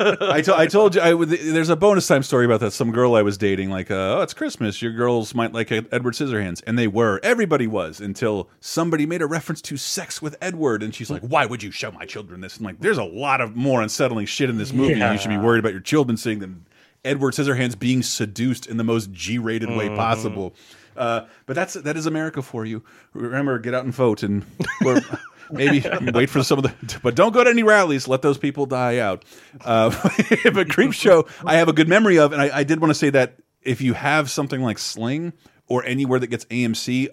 I, 0.00 0.40
to, 0.42 0.56
I 0.56 0.66
told 0.66 0.94
you 0.94 1.00
I 1.02 1.12
would, 1.14 1.28
there's 1.28 1.68
a 1.68 1.76
bonus 1.76 2.06
time 2.06 2.22
story 2.22 2.46
about 2.46 2.60
that. 2.60 2.72
Some 2.72 2.90
girl 2.92 3.14
I 3.14 3.22
was 3.22 3.36
dating, 3.36 3.70
like, 3.70 3.90
uh, 3.90 4.16
oh, 4.18 4.20
it's 4.22 4.34
Christmas. 4.34 4.80
Your 4.80 4.92
girls 4.92 5.34
might 5.34 5.52
like 5.52 5.70
Edward 5.70 6.14
Scissorhands, 6.14 6.62
and 6.66 6.78
they 6.78 6.86
were. 6.88 7.20
Everybody 7.22 7.66
was 7.66 8.00
until 8.00 8.48
somebody 8.60 9.06
made 9.06 9.22
a 9.22 9.26
reference 9.26 9.60
to 9.62 9.76
sex 9.76 10.22
with 10.22 10.36
Edward, 10.40 10.82
and 10.82 10.94
she's 10.94 11.10
like, 11.10 11.22
"Why 11.22 11.46
would 11.46 11.62
you 11.62 11.70
show 11.70 11.90
my 11.92 12.06
children 12.06 12.40
this?" 12.40 12.56
And 12.56 12.64
like, 12.66 12.80
there's 12.80 12.98
a 12.98 13.04
lot 13.04 13.40
of 13.40 13.54
more 13.54 13.82
unsettling 13.82 14.26
shit 14.26 14.48
in 14.50 14.56
this 14.56 14.72
movie. 14.72 14.94
You 14.98 15.18
should 15.18 15.28
be 15.30 15.36
worried 15.38 15.58
about 15.60 15.72
your 15.72 15.80
children 15.82 16.16
seeing 16.16 16.38
than 16.40 16.64
Edward 17.04 17.34
Scissorhands 17.34 17.78
being 17.78 18.02
seduced 18.02 18.66
in 18.66 18.76
the 18.76 18.84
most 18.84 19.12
G-rated 19.12 19.70
way 19.70 19.88
possible. 19.88 20.54
Uh, 20.96 21.26
but 21.46 21.56
that's 21.56 21.74
that 21.74 21.96
is 21.96 22.06
America 22.06 22.42
for 22.42 22.64
you. 22.64 22.82
Remember, 23.14 23.58
get 23.58 23.74
out 23.74 23.84
and 23.84 23.94
vote, 23.94 24.22
and 24.22 24.44
maybe 25.50 25.84
wait 26.12 26.28
for 26.28 26.42
some 26.42 26.58
of 26.58 26.64
the. 26.64 27.00
But 27.02 27.14
don't 27.14 27.32
go 27.32 27.42
to 27.42 27.50
any 27.50 27.62
rallies. 27.62 28.08
Let 28.08 28.22
those 28.22 28.38
people 28.38 28.66
die 28.66 28.98
out. 28.98 29.24
Uh, 29.64 29.90
but 30.52 30.68
Creep 30.68 30.92
Show, 30.92 31.26
I 31.44 31.56
have 31.56 31.68
a 31.68 31.72
good 31.72 31.88
memory 31.88 32.18
of, 32.18 32.32
and 32.32 32.42
I, 32.42 32.58
I 32.58 32.64
did 32.64 32.80
want 32.80 32.90
to 32.90 32.94
say 32.94 33.10
that 33.10 33.38
if 33.62 33.80
you 33.80 33.94
have 33.94 34.30
something 34.30 34.60
like 34.60 34.78
Sling 34.78 35.32
or 35.66 35.84
anywhere 35.84 36.18
that 36.18 36.26
gets 36.26 36.44
AMC, 36.46 37.08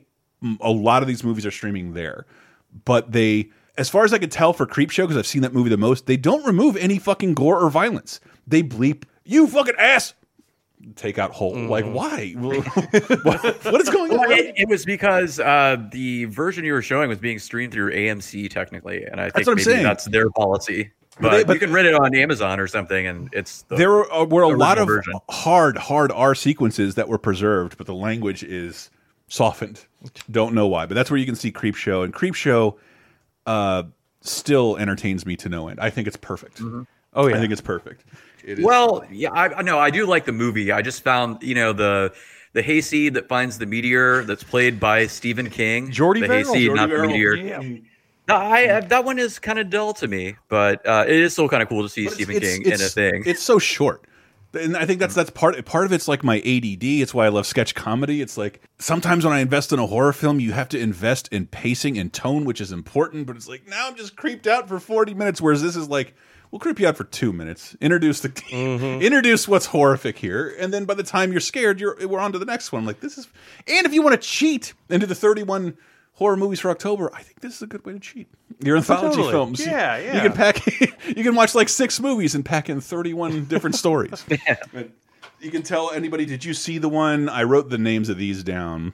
a 0.62 0.71
lot 0.71 1.02
of 1.02 1.08
these 1.08 1.23
movies 1.23 1.45
are 1.45 1.52
streaming 1.52 1.93
there. 1.93 2.25
But 2.86 3.12
they, 3.12 3.49
as 3.78 3.89
far 3.89 4.04
as 4.04 4.13
I 4.13 4.19
could 4.19 4.32
tell 4.32 4.54
for 4.54 4.65
Creep 4.65 4.91
Show, 4.91 5.06
because 5.06 5.17
I've 5.17 5.28
seen 5.28 5.41
that 5.43 5.54
movie 5.54 5.69
the 5.69 5.78
most, 5.78 6.06
they 6.06 6.17
don't 6.17 6.45
remove 6.45 6.75
any 6.78 6.99
fucking 6.99 7.34
gore 7.34 7.60
or 7.60 7.69
violence. 7.69 8.19
They 8.45 8.62
bleep 8.63 9.04
you 9.29 9.47
fucking 9.47 9.75
ass. 9.77 10.13
Take 10.95 11.17
out 11.19 11.31
whole. 11.31 11.53
Like 11.55 11.85
why? 11.85 12.31
what, 12.37 12.65
what 13.65 13.81
is 13.81 13.89
going 13.89 14.11
Well, 14.11 14.21
on? 14.21 14.31
it, 14.31 14.53
it 14.57 14.69
was 14.69 14.85
because 14.85 15.39
uh, 15.39 15.77
the 15.91 16.25
version 16.25 16.63
you 16.63 16.71
were 16.73 16.81
showing 16.81 17.09
was 17.09 17.19
being 17.19 17.37
streamed 17.39 17.73
through 17.73 17.91
AMC 17.93 18.49
technically, 18.49 19.03
and 19.03 19.19
I 19.19 19.25
think 19.25 19.33
that's 19.35 19.47
what 19.47 19.51
I'm 19.53 19.57
maybe 19.57 19.63
saying. 19.65 19.83
that's 19.83 20.05
their 20.05 20.29
policy. 20.29 20.91
But, 21.19 21.31
they- 21.31 21.43
but- 21.43 21.53
you 21.55 21.59
can 21.59 21.73
rent 21.73 21.85
it 21.87 21.95
on 21.95 22.15
Amazon 22.15 22.61
or 22.61 22.67
something, 22.67 23.05
and 23.07 23.27
it's 23.33 23.63
the, 23.63 23.75
there 23.75 23.91
were, 23.91 24.11
uh, 24.11 24.23
were 24.23 24.43
a 24.43 24.47
lot 24.47 24.77
of 24.77 24.87
version. 24.87 25.13
hard, 25.29 25.75
hard 25.77 26.13
R 26.13 26.33
sequences 26.33 26.95
that 26.95 27.09
were 27.09 27.17
preserved, 27.17 27.77
but 27.77 27.85
the 27.85 27.93
language 27.93 28.41
is 28.41 28.89
softened. 29.27 29.85
Don't 30.31 30.53
know 30.53 30.67
why, 30.67 30.85
but 30.85 30.93
that's 30.95 31.11
where 31.11 31.17
you 31.17 31.25
can 31.25 31.35
see 31.35 31.51
Creep 31.51 31.75
Show, 31.75 32.03
and 32.03 32.13
Creep 32.13 32.35
Show 32.35 32.77
uh, 33.45 33.83
still 34.21 34.77
entertains 34.77 35.25
me 35.25 35.35
to 35.35 35.49
no 35.49 35.67
end. 35.67 35.81
I 35.81 35.89
think 35.89 36.07
it's 36.07 36.15
perfect. 36.17 36.61
Oh 37.13 37.27
yeah. 37.27 37.35
I 37.35 37.39
think 37.39 37.51
it's 37.51 37.59
perfect. 37.61 38.05
It. 38.57 38.63
Well, 38.63 39.03
yeah, 39.12 39.31
I 39.31 39.62
know 39.62 39.77
I 39.77 39.91
do 39.91 40.05
like 40.07 40.25
the 40.25 40.31
movie. 40.31 40.71
I 40.71 40.81
just 40.81 41.03
found 41.03 41.43
you 41.43 41.55
know 41.55 41.73
the 41.73 42.13
the 42.53 42.62
hayseed 42.62 43.13
that 43.13 43.27
finds 43.27 43.57
the 43.59 43.65
meteor 43.65 44.23
that's 44.23 44.43
played 44.43 44.79
by 44.79 45.05
Stephen 45.07 45.49
King. 45.49 45.91
Jordy 45.91 46.21
the 46.21 46.27
Verrill. 46.27 46.53
hayseed, 46.53 46.65
Jordy 46.67 46.81
not 46.81 46.89
the 46.89 46.95
Verrill. 46.95 47.12
meteor. 47.12 47.35
Yeah. 47.35 47.79
I 48.27 48.67
uh, 48.67 48.81
that 48.81 49.05
one 49.05 49.19
is 49.19 49.39
kind 49.39 49.59
of 49.59 49.69
dull 49.69 49.93
to 49.95 50.07
me, 50.07 50.35
but 50.49 50.85
uh, 50.85 51.05
it 51.07 51.15
is 51.15 51.33
still 51.33 51.49
kind 51.49 51.63
of 51.63 51.69
cool 51.69 51.83
to 51.83 51.89
see 51.89 52.05
But 52.05 52.13
Stephen 52.13 52.39
King 52.39 52.62
in 52.63 52.73
a 52.73 52.77
thing. 52.77 53.23
It's 53.25 53.41
so 53.41 53.59
short. 53.59 54.05
And 54.53 54.75
I 54.75 54.85
think 54.85 54.99
that's 54.99 55.13
that's 55.13 55.29
part 55.29 55.63
part 55.65 55.85
of 55.85 55.91
it's 55.91 56.07
like 56.07 56.23
my 56.23 56.38
ADD. 56.38 56.83
It's 56.83 57.13
why 57.13 57.25
I 57.25 57.29
love 57.29 57.45
sketch 57.45 57.75
comedy. 57.75 58.21
It's 58.21 58.38
like 58.38 58.62
sometimes 58.79 59.23
when 59.23 59.33
I 59.33 59.39
invest 59.39 59.71
in 59.71 59.79
a 59.79 59.85
horror 59.85 60.13
film, 60.13 60.39
you 60.39 60.53
have 60.53 60.69
to 60.69 60.79
invest 60.79 61.27
in 61.29 61.45
pacing 61.47 61.97
and 61.99 62.12
tone, 62.12 62.45
which 62.45 62.59
is 62.59 62.71
important. 62.71 63.27
But 63.27 63.35
it's 63.35 63.47
like 63.47 63.67
now 63.67 63.88
I'm 63.88 63.95
just 63.95 64.15
creeped 64.15 64.47
out 64.47 64.67
for 64.67 64.79
40 64.79 65.13
minutes, 65.13 65.39
whereas 65.39 65.62
this 65.62 65.75
is 65.75 65.88
like 65.88 66.15
we'll 66.51 66.59
creep 66.59 66.79
you 66.79 66.88
out 66.88 66.97
for 66.97 67.03
two 67.03 67.33
minutes. 67.33 67.75
Introduce 67.81 68.21
the 68.21 68.29
mm-hmm. 68.29 69.01
introduce 69.01 69.47
what's 69.47 69.67
horrific 69.67 70.17
here, 70.17 70.55
and 70.59 70.73
then 70.73 70.85
by 70.85 70.93
the 70.93 71.03
time 71.03 71.31
you're 71.31 71.41
scared, 71.41 71.79
you're 71.79 71.95
we're 72.07 72.19
on 72.19 72.31
to 72.31 72.39
the 72.39 72.45
next 72.45 72.71
one. 72.71 72.85
Like 72.85 72.99
this 72.99 73.17
is, 73.17 73.27
and 73.67 73.85
if 73.85 73.93
you 73.93 74.01
want 74.01 74.19
to 74.19 74.27
cheat 74.27 74.73
into 74.89 75.05
the 75.05 75.15
31 75.15 75.77
horror 76.13 76.35
movies 76.35 76.59
for 76.59 76.69
October, 76.69 77.09
I 77.13 77.23
think 77.23 77.39
this 77.39 77.55
is 77.55 77.62
a 77.62 77.67
good 77.67 77.85
way 77.85 77.93
to 77.93 77.99
cheat. 77.99 78.27
Your 78.62 78.75
anthology 78.75 79.15
Totally. 79.15 79.31
films, 79.31 79.65
Yeah, 79.65 79.97
yeah. 79.97 80.15
You 80.15 80.21
can 80.21 80.33
pack, 80.33 80.65
you 81.07 81.23
can 81.23 81.33
watch 81.33 81.55
like 81.55 81.69
six 81.69 81.99
movies 81.99 82.35
and 82.35 82.43
pack 82.43 82.69
in 82.69 82.81
31 82.81 83.45
different 83.45 83.75
stories. 83.75 84.25
But 84.73 84.91
you 85.39 85.49
can 85.49 85.63
tell 85.63 85.91
anybody. 85.91 86.25
Did 86.25 86.43
you 86.43 86.53
see 86.53 86.77
the 86.77 86.89
one? 86.89 87.29
I 87.29 87.43
wrote 87.43 87.69
the 87.69 87.77
names 87.77 88.09
of 88.09 88.17
these 88.17 88.43
down. 88.43 88.93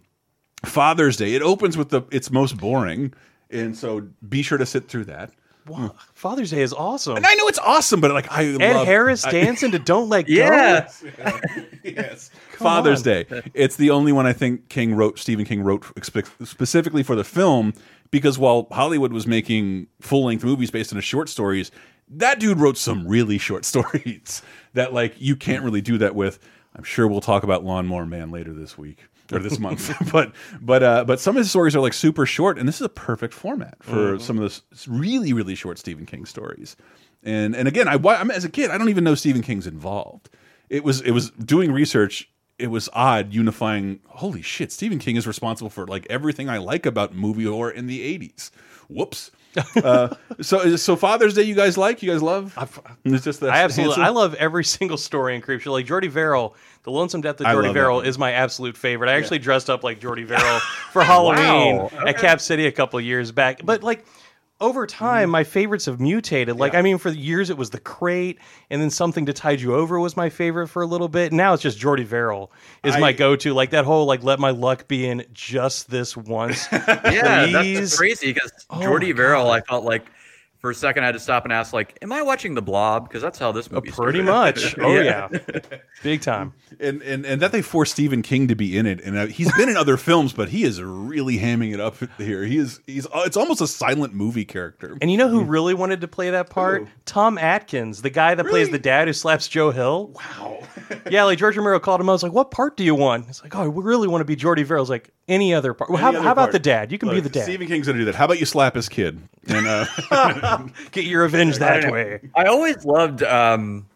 Father's 0.63 1.17
Day. 1.17 1.33
It 1.33 1.41
opens 1.41 1.75
with 1.77 1.89
the 1.89 2.03
it's 2.11 2.29
most 2.31 2.57
boring, 2.57 3.13
and 3.49 3.75
so 3.75 4.07
be 4.27 4.43
sure 4.43 4.59
to 4.59 4.65
sit 4.65 4.87
through 4.87 5.05
that. 5.05 5.31
Wow. 5.67 5.95
Father's 6.13 6.51
Day 6.51 6.61
is 6.61 6.73
awesome. 6.73 7.17
And 7.17 7.25
I 7.25 7.33
know 7.35 7.47
it's 7.47 7.57
awesome, 7.59 7.99
but 8.01 8.11
like 8.11 8.31
I 8.31 8.43
Ed 8.45 8.57
love, 8.75 8.85
Harris 8.87 9.25
I- 9.25 9.31
dancing 9.31 9.71
to 9.71 9.79
"Don't 9.79 10.09
Let 10.09 10.23
Go." 10.27 10.33
Yeah. 10.33 10.87
yes. 11.83 12.29
Father's 12.51 12.99
on. 12.99 13.03
Day. 13.03 13.25
It's 13.53 13.75
the 13.75 13.89
only 13.89 14.11
one 14.11 14.25
I 14.25 14.33
think 14.33 14.69
King 14.69 14.93
wrote. 14.95 15.17
Stephen 15.19 15.45
King 15.45 15.61
wrote 15.63 15.83
specifically 16.43 17.03
for 17.03 17.15
the 17.15 17.23
film 17.23 17.73
because 18.11 18.37
while 18.37 18.67
Hollywood 18.71 19.11
was 19.11 19.25
making 19.27 19.87
full 20.01 20.25
length 20.25 20.43
movies 20.43 20.71
based 20.71 20.93
on 20.93 20.97
his 20.97 21.05
short 21.05 21.29
stories, 21.29 21.71
that 22.09 22.39
dude 22.39 22.59
wrote 22.59 22.77
some 22.77 23.07
really 23.07 23.37
short 23.37 23.65
stories 23.65 24.41
that 24.73 24.93
like 24.93 25.15
you 25.19 25.35
can't 25.35 25.63
really 25.63 25.81
do 25.81 25.97
that 25.97 26.15
with. 26.15 26.39
I'm 26.75 26.83
sure 26.83 27.07
we'll 27.07 27.21
talk 27.21 27.43
about 27.43 27.63
Lawnmower 27.63 28.05
Man 28.05 28.31
later 28.31 28.53
this 28.53 28.77
week 28.77 28.99
or 29.31 29.39
this 29.39 29.59
month. 29.59 29.91
but 30.11 30.31
but 30.61 30.83
uh, 30.83 31.03
but 31.05 31.19
some 31.19 31.35
of 31.35 31.39
his 31.41 31.49
stories 31.49 31.75
are 31.75 31.79
like 31.81 31.93
super 31.93 32.25
short, 32.25 32.57
and 32.59 32.67
this 32.67 32.75
is 32.75 32.81
a 32.81 32.89
perfect 32.89 33.33
format 33.33 33.77
for 33.81 34.15
Mhm. 34.17 34.21
some 34.21 34.37
of 34.37 34.41
those 34.41 34.61
really 34.87 35.33
really 35.33 35.55
short 35.55 35.77
Stephen 35.79 36.05
King 36.05 36.25
stories. 36.25 36.75
And 37.23 37.55
and 37.55 37.67
again, 37.67 37.87
I 37.87 37.95
I'm, 37.95 38.29
as 38.31 38.45
a 38.45 38.49
kid, 38.49 38.69
I 38.71 38.77
don't 38.77 38.89
even 38.89 39.03
know 39.03 39.15
Stephen 39.15 39.41
King's 39.41 39.65
involved. 39.67 40.29
It 40.69 40.83
was 40.83 41.01
it 41.01 41.11
was 41.11 41.31
doing 41.31 41.71
research. 41.71 42.29
It 42.57 42.67
was 42.67 42.87
odd 42.93 43.33
unifying. 43.33 43.99
Holy 44.07 44.41
shit! 44.41 44.71
Stephen 44.71 44.99
King 44.99 45.15
is 45.17 45.27
responsible 45.27 45.69
for 45.69 45.85
like 45.87 46.05
everything 46.09 46.49
I 46.49 46.57
like 46.59 46.85
about 46.85 47.13
movie 47.13 47.43
horror 47.45 47.71
in 47.71 47.87
the 47.87 48.17
'80s. 48.17 48.51
Whoops. 48.87 49.31
uh, 49.83 50.13
so 50.41 50.75
so 50.75 50.95
Father's 50.95 51.33
Day, 51.33 51.43
you 51.43 51.55
guys 51.55 51.77
like? 51.77 52.03
You 52.03 52.11
guys 52.11 52.21
love? 52.21 52.57
it's 53.05 53.23
just 53.23 53.39
that 53.39 53.51
I 53.51 53.59
absolutely, 53.63 53.95
handsome? 53.95 54.03
I 54.03 54.09
love 54.19 54.33
every 54.35 54.63
single 54.77 54.97
story 54.97 55.33
in 55.35 55.41
Creepshow. 55.41 55.71
Like 55.71 55.85
Jordy 55.85 56.07
Verrill, 56.09 56.55
the 56.85 56.91
Lonesome 56.91 57.21
Death 57.21 57.41
of 57.41 57.47
I 57.47 57.51
Jordy 57.51 57.73
Verrill 57.73 58.01
is 58.01 58.17
my 58.17 58.31
absolute 58.31 58.77
favorite. 58.77 59.09
I 59.09 59.13
actually 59.13 59.39
dressed 59.39 59.69
up 59.69 59.83
like 59.83 59.99
Jordy 59.99 60.23
Verrill 60.25 60.59
for 60.91 61.03
Halloween 61.03 61.77
Wow, 61.77 61.89
at 62.05 62.17
Cap 62.19 62.39
City 62.39 62.67
a 62.67 62.71
couple 62.71 62.99
of 62.99 63.05
years 63.05 63.31
back. 63.31 63.61
But 63.63 63.83
like 63.83 64.05
over 64.61 64.85
time, 64.85 65.23
mm-hmm. 65.23 65.31
my 65.31 65.43
favorites 65.43 65.85
have 65.87 65.99
mutated. 65.99 66.57
Like 66.57 66.75
I 66.75 66.83
mean, 66.83 66.99
for 66.99 67.09
the 67.09 67.17
years 67.17 67.49
it 67.49 67.57
was 67.57 67.71
the 67.71 67.79
Crate, 67.79 68.37
and 68.69 68.79
then 68.79 68.91
Something 68.91 69.25
to 69.25 69.33
Tide 69.33 69.61
You 69.61 69.73
Over 69.73 69.99
was 69.99 70.15
my 70.15 70.29
favorite 70.29 70.67
for 70.67 70.83
a 70.83 70.85
little 70.85 71.09
bit. 71.09 71.33
Now 71.33 71.53
it's 71.53 71.63
just 71.63 71.79
Jordy 71.79 72.03
Verrill 72.03 72.51
is 72.83 72.95
I- 72.95 72.99
my 72.99 73.11
go-to. 73.11 73.53
Like 73.53 73.71
that 73.71 73.83
whole 73.83 74.05
like 74.05 74.23
let 74.23 74.39
my 74.39 74.51
luck 74.51 74.87
be 74.87 75.07
in 75.07 75.25
just 75.33 75.89
this 75.89 76.15
once. 76.15 76.67
Yeah, 77.05 77.47
Please. 77.47 77.79
that's 77.79 77.97
crazy 77.97 78.33
because 78.33 78.51
Oh 78.69 78.81
Jordy 78.81 79.11
Verrill, 79.11 79.49
I 79.49 79.61
felt 79.61 79.83
like 79.83 80.05
for 80.65 80.71
a 80.71 80.73
second 80.73 81.03
I 81.03 81.05
had 81.05 81.11
to 81.11 81.19
stop 81.19 81.43
and 81.43 81.53
ask, 81.53 81.73
like, 81.73 81.95
am 82.01 82.11
I 82.11 82.23
watching 82.23 82.55
The 82.55 82.61
Blob? 82.63 83.07
Because 83.07 83.21
that's 83.21 83.37
how 83.37 83.51
this 83.51 83.69
movie 83.69 83.91
Pretty 83.91 84.23
started. 84.23 84.25
much. 84.25 84.75
Oh 84.79 84.95
yeah. 84.99 85.29
Big 86.01 86.21
time. 86.21 86.53
and, 86.79 87.03
and 87.03 87.23
and 87.23 87.39
that 87.39 87.51
they 87.51 87.61
forced 87.61 87.91
Stephen 87.91 88.23
King 88.23 88.47
to 88.47 88.55
be 88.55 88.75
in 88.75 88.87
it, 88.87 88.99
and 89.01 89.15
uh, 89.15 89.27
he's 89.27 89.55
been 89.57 89.69
in 89.69 89.77
other 89.77 89.95
films, 89.95 90.33
but 90.33 90.49
he 90.49 90.63
is 90.63 90.81
really 90.81 91.37
hamming 91.37 91.71
it 91.71 91.79
up 91.79 91.97
here. 92.17 92.43
He 92.45 92.57
is 92.57 92.79
he's 92.87 93.05
uh, 93.05 93.21
it's 93.27 93.37
almost 93.37 93.61
a 93.61 93.67
silent 93.67 94.15
movie 94.15 94.43
character. 94.43 94.97
And 95.01 95.11
you 95.11 95.17
know 95.17 95.29
who 95.29 95.43
really 95.43 95.75
wanted 95.75 96.01
to 96.01 96.07
play 96.07 96.31
that 96.31 96.49
part? 96.49 96.87
Tom 97.05 97.37
Atkins, 97.37 98.01
the 98.01 98.09
guy 98.09 98.33
that 98.33 98.47
plays 98.47 98.71
the 98.71 98.79
dad 98.79 99.07
who 99.07 99.13
slaps 99.13 99.47
Joe 99.47 99.69
Hill. 99.69 100.15
Wow. 100.15 100.63
yeah, 101.11 101.25
like 101.25 101.37
George 101.37 101.55
Romero 101.57 101.79
called 101.79 102.01
him. 102.01 102.09
I 102.09 102.13
was 102.13 102.23
like, 102.23 102.33
"What 102.33 102.49
part 102.51 102.75
do 102.75 102.83
you 102.83 102.95
want?" 102.95 103.27
He's 103.27 103.43
like, 103.43 103.55
"Oh, 103.55 103.61
I 103.61 103.65
really 103.65 104.07
want 104.07 104.21
to 104.21 104.25
be 104.25 104.35
Jordy 104.35 104.63
Verrill." 104.63 104.81
I 104.81 104.83
was 104.83 104.89
like, 104.89 105.11
"Any 105.27 105.53
other 105.53 105.73
part? 105.73 105.89
Well, 105.91 105.99
how, 105.99 106.09
other 106.09 106.21
how 106.21 106.31
about 106.31 106.51
the 106.51 106.59
dad? 106.59 106.91
You 106.91 106.97
can 106.97 107.09
be 107.09 107.19
the 107.19 107.29
dad. 107.29 107.43
Stephen 107.43 107.67
King's 107.67 107.85
gonna 107.87 107.99
do 107.99 108.05
that. 108.05 108.15
How 108.15 108.25
about 108.25 108.39
you 108.39 108.45
slap 108.45 108.75
his 108.75 108.89
kid? 108.89 109.21
And 109.47 109.67
uh, 109.67 109.85
Get 110.91 111.05
your 111.05 111.21
revenge 111.23 111.57
that 111.57 111.81
don't 111.81 111.91
way." 111.91 112.19
I 112.35 112.45
always 112.45 112.85
loved 112.85 113.23
um, 113.23 113.87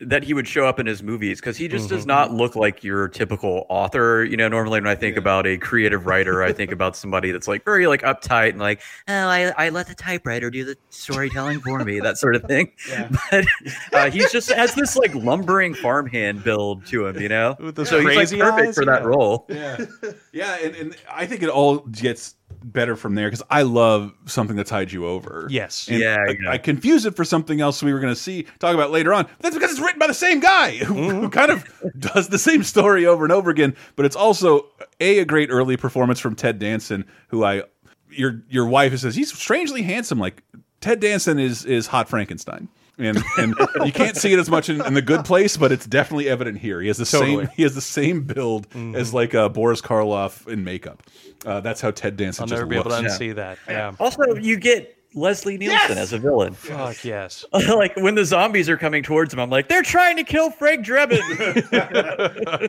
that 0.00 0.22
he 0.22 0.32
would 0.32 0.46
show 0.46 0.64
up 0.64 0.78
in 0.78 0.86
his 0.86 1.02
movies 1.02 1.40
because 1.40 1.56
he 1.56 1.66
just 1.66 1.88
does 1.88 2.02
Mm-hmm. 2.02 2.08
not 2.08 2.32
look 2.32 2.54
like 2.54 2.84
your 2.84 3.08
typical 3.08 3.66
author. 3.68 4.22
You 4.24 4.36
know, 4.36 4.46
normally 4.46 4.80
when 4.80 4.86
I 4.86 4.94
think 4.94 5.16
about 5.16 5.44
a 5.44 5.58
creative 5.58 6.06
writer, 6.06 6.44
I 6.44 6.52
think 6.52 6.70
about 6.70 6.94
somebody 6.96 7.32
that's 7.32 7.48
like 7.48 7.64
very 7.64 7.88
like 7.88 8.02
uptight 8.02 8.50
and 8.50 8.60
like, 8.60 8.80
oh, 9.08 9.12
I, 9.26 9.52
I 9.58 9.70
let 9.70 9.88
the 9.88 9.96
typewriter 9.96 10.50
do 10.50 10.64
the 10.64 10.76
storytelling 10.90 11.58
for 11.58 11.82
me, 11.84 11.98
that 11.98 12.16
sort 12.16 12.36
of 12.36 12.44
thing. 12.44 12.70
But 13.32 13.44
uh, 13.92 14.10
he's 14.12 14.30
just 14.30 14.52
has 14.52 14.72
this 14.74 14.96
like 14.96 15.12
lumbering 15.16 15.74
farmhand 15.74 16.44
build 16.44 16.86
to 16.86 17.06
him, 17.06 17.20
you 17.20 17.28
know. 17.28 17.56
With 17.58 17.74
those 17.74 17.88
so 17.88 17.98
he's 18.06 18.32
like 18.32 18.40
perfect 18.40 18.68
eyes, 18.68 18.74
for 18.76 18.84
that 18.84 19.04
role. 19.04 19.46
yeah, 19.48 19.84
yeah, 20.32 20.58
and, 20.62 20.76
and 20.76 20.96
I 21.12 21.26
think 21.26 21.42
it 21.42 21.48
all 21.48 21.78
gets 21.78 22.36
better 22.64 22.96
from 22.96 23.14
there 23.14 23.28
because 23.28 23.42
I 23.50 23.62
love 23.62 24.12
something 24.26 24.56
that 24.56 24.66
Tide 24.66 24.90
you 24.92 25.06
over. 25.06 25.46
Yes. 25.50 25.88
And 25.88 26.00
Yeah, 26.00 26.16
I, 26.28 26.30
yeah. 26.42 26.50
I 26.50 26.58
confuse 26.58 27.04
it 27.06 27.14
for 27.16 27.24
something 27.24 27.60
else 27.60 27.82
we 27.82 27.92
were 27.92 28.00
going 28.00 28.12
to 28.14 28.20
see 28.20 28.46
talk 28.58 28.74
about 28.74 28.90
later 28.90 29.14
on. 29.14 29.26
That's 29.40 29.54
because 29.54 29.70
it's 29.72 29.80
written 29.80 29.98
by 29.98 30.06
the 30.08 30.14
same 30.14 30.40
guy 30.40 30.76
who, 30.76 30.94
Mm-hmm. 30.94 31.20
who 31.20 31.28
kind 31.30 31.50
of 31.50 31.64
does 31.98 32.28
the 32.28 32.38
same 32.38 32.62
story 32.62 33.06
over 33.06 33.24
and 33.24 33.32
over 33.32 33.50
again. 33.50 33.74
But 33.96 34.06
it's 34.06 34.16
also 34.16 34.66
a 35.00 35.20
a 35.20 35.24
great 35.24 35.50
early 35.50 35.76
performance 35.76 36.18
from 36.20 36.34
Ted 36.34 36.58
Danson, 36.58 37.04
who 37.28 37.44
I 37.44 37.62
your 38.10 38.42
your 38.48 38.66
wife 38.66 38.96
says 38.98 39.14
he's 39.14 39.32
strangely 39.32 39.82
handsome. 39.82 40.18
Like 40.18 40.42
Ted 40.80 41.00
Danson 41.00 41.38
is 41.38 41.64
is 41.64 41.86
hot 41.86 42.08
Frankenstein. 42.08 42.68
And 42.98 43.22
and 43.36 43.54
you 43.84 43.92
can't 43.92 44.16
see 44.16 44.32
it 44.32 44.38
as 44.38 44.50
much 44.50 44.68
in, 44.68 44.84
in 44.84 44.94
the 44.94 45.02
good 45.02 45.24
place, 45.24 45.56
but 45.56 45.70
it's 45.70 45.86
definitely 45.86 46.28
evident 46.28 46.58
here. 46.58 46.80
He 46.80 46.88
has 46.88 46.96
the 46.96 47.04
Totally. 47.04 47.46
Same 47.46 47.54
he 47.56 47.62
has 47.62 47.74
the 47.74 47.80
same 47.80 48.22
build 48.22 48.66
as 48.94 49.14
like 49.14 49.34
uh, 49.34 49.48
Boris 49.48 49.80
Karloff 49.80 50.48
in 50.48 50.64
makeup. 50.64 51.02
Uh, 51.46 51.60
that's 51.60 51.80
how 51.80 51.90
Ted 51.92 52.16
Danson 52.16 52.42
I'll 52.42 52.48
just 52.48 52.58
never 52.58 52.66
be 52.66 52.76
able 52.76 52.90
to 52.90 53.00
looks. 53.00 53.18
unsee 53.18 53.34
that. 53.36 53.58
Yeah. 53.68 53.92
Also, 54.00 54.34
you 54.34 54.56
get 54.56 54.98
Leslie 55.14 55.56
Nielsen 55.56 55.96
as 55.96 56.12
a 56.12 56.18
villain. 56.18 56.54
Fuck 56.54 57.04
yes. 57.04 57.44
like 57.52 57.96
when 57.96 58.14
the 58.14 58.24
zombies 58.24 58.68
are 58.68 58.76
coming 58.76 59.02
towards 59.02 59.32
him, 59.32 59.40
I'm 59.40 59.50
like, 59.50 59.68
they're 59.68 59.82
trying 59.82 60.16
to 60.16 60.24
kill 60.24 60.50
Frank 60.50 60.84
Drebin. 60.84 61.20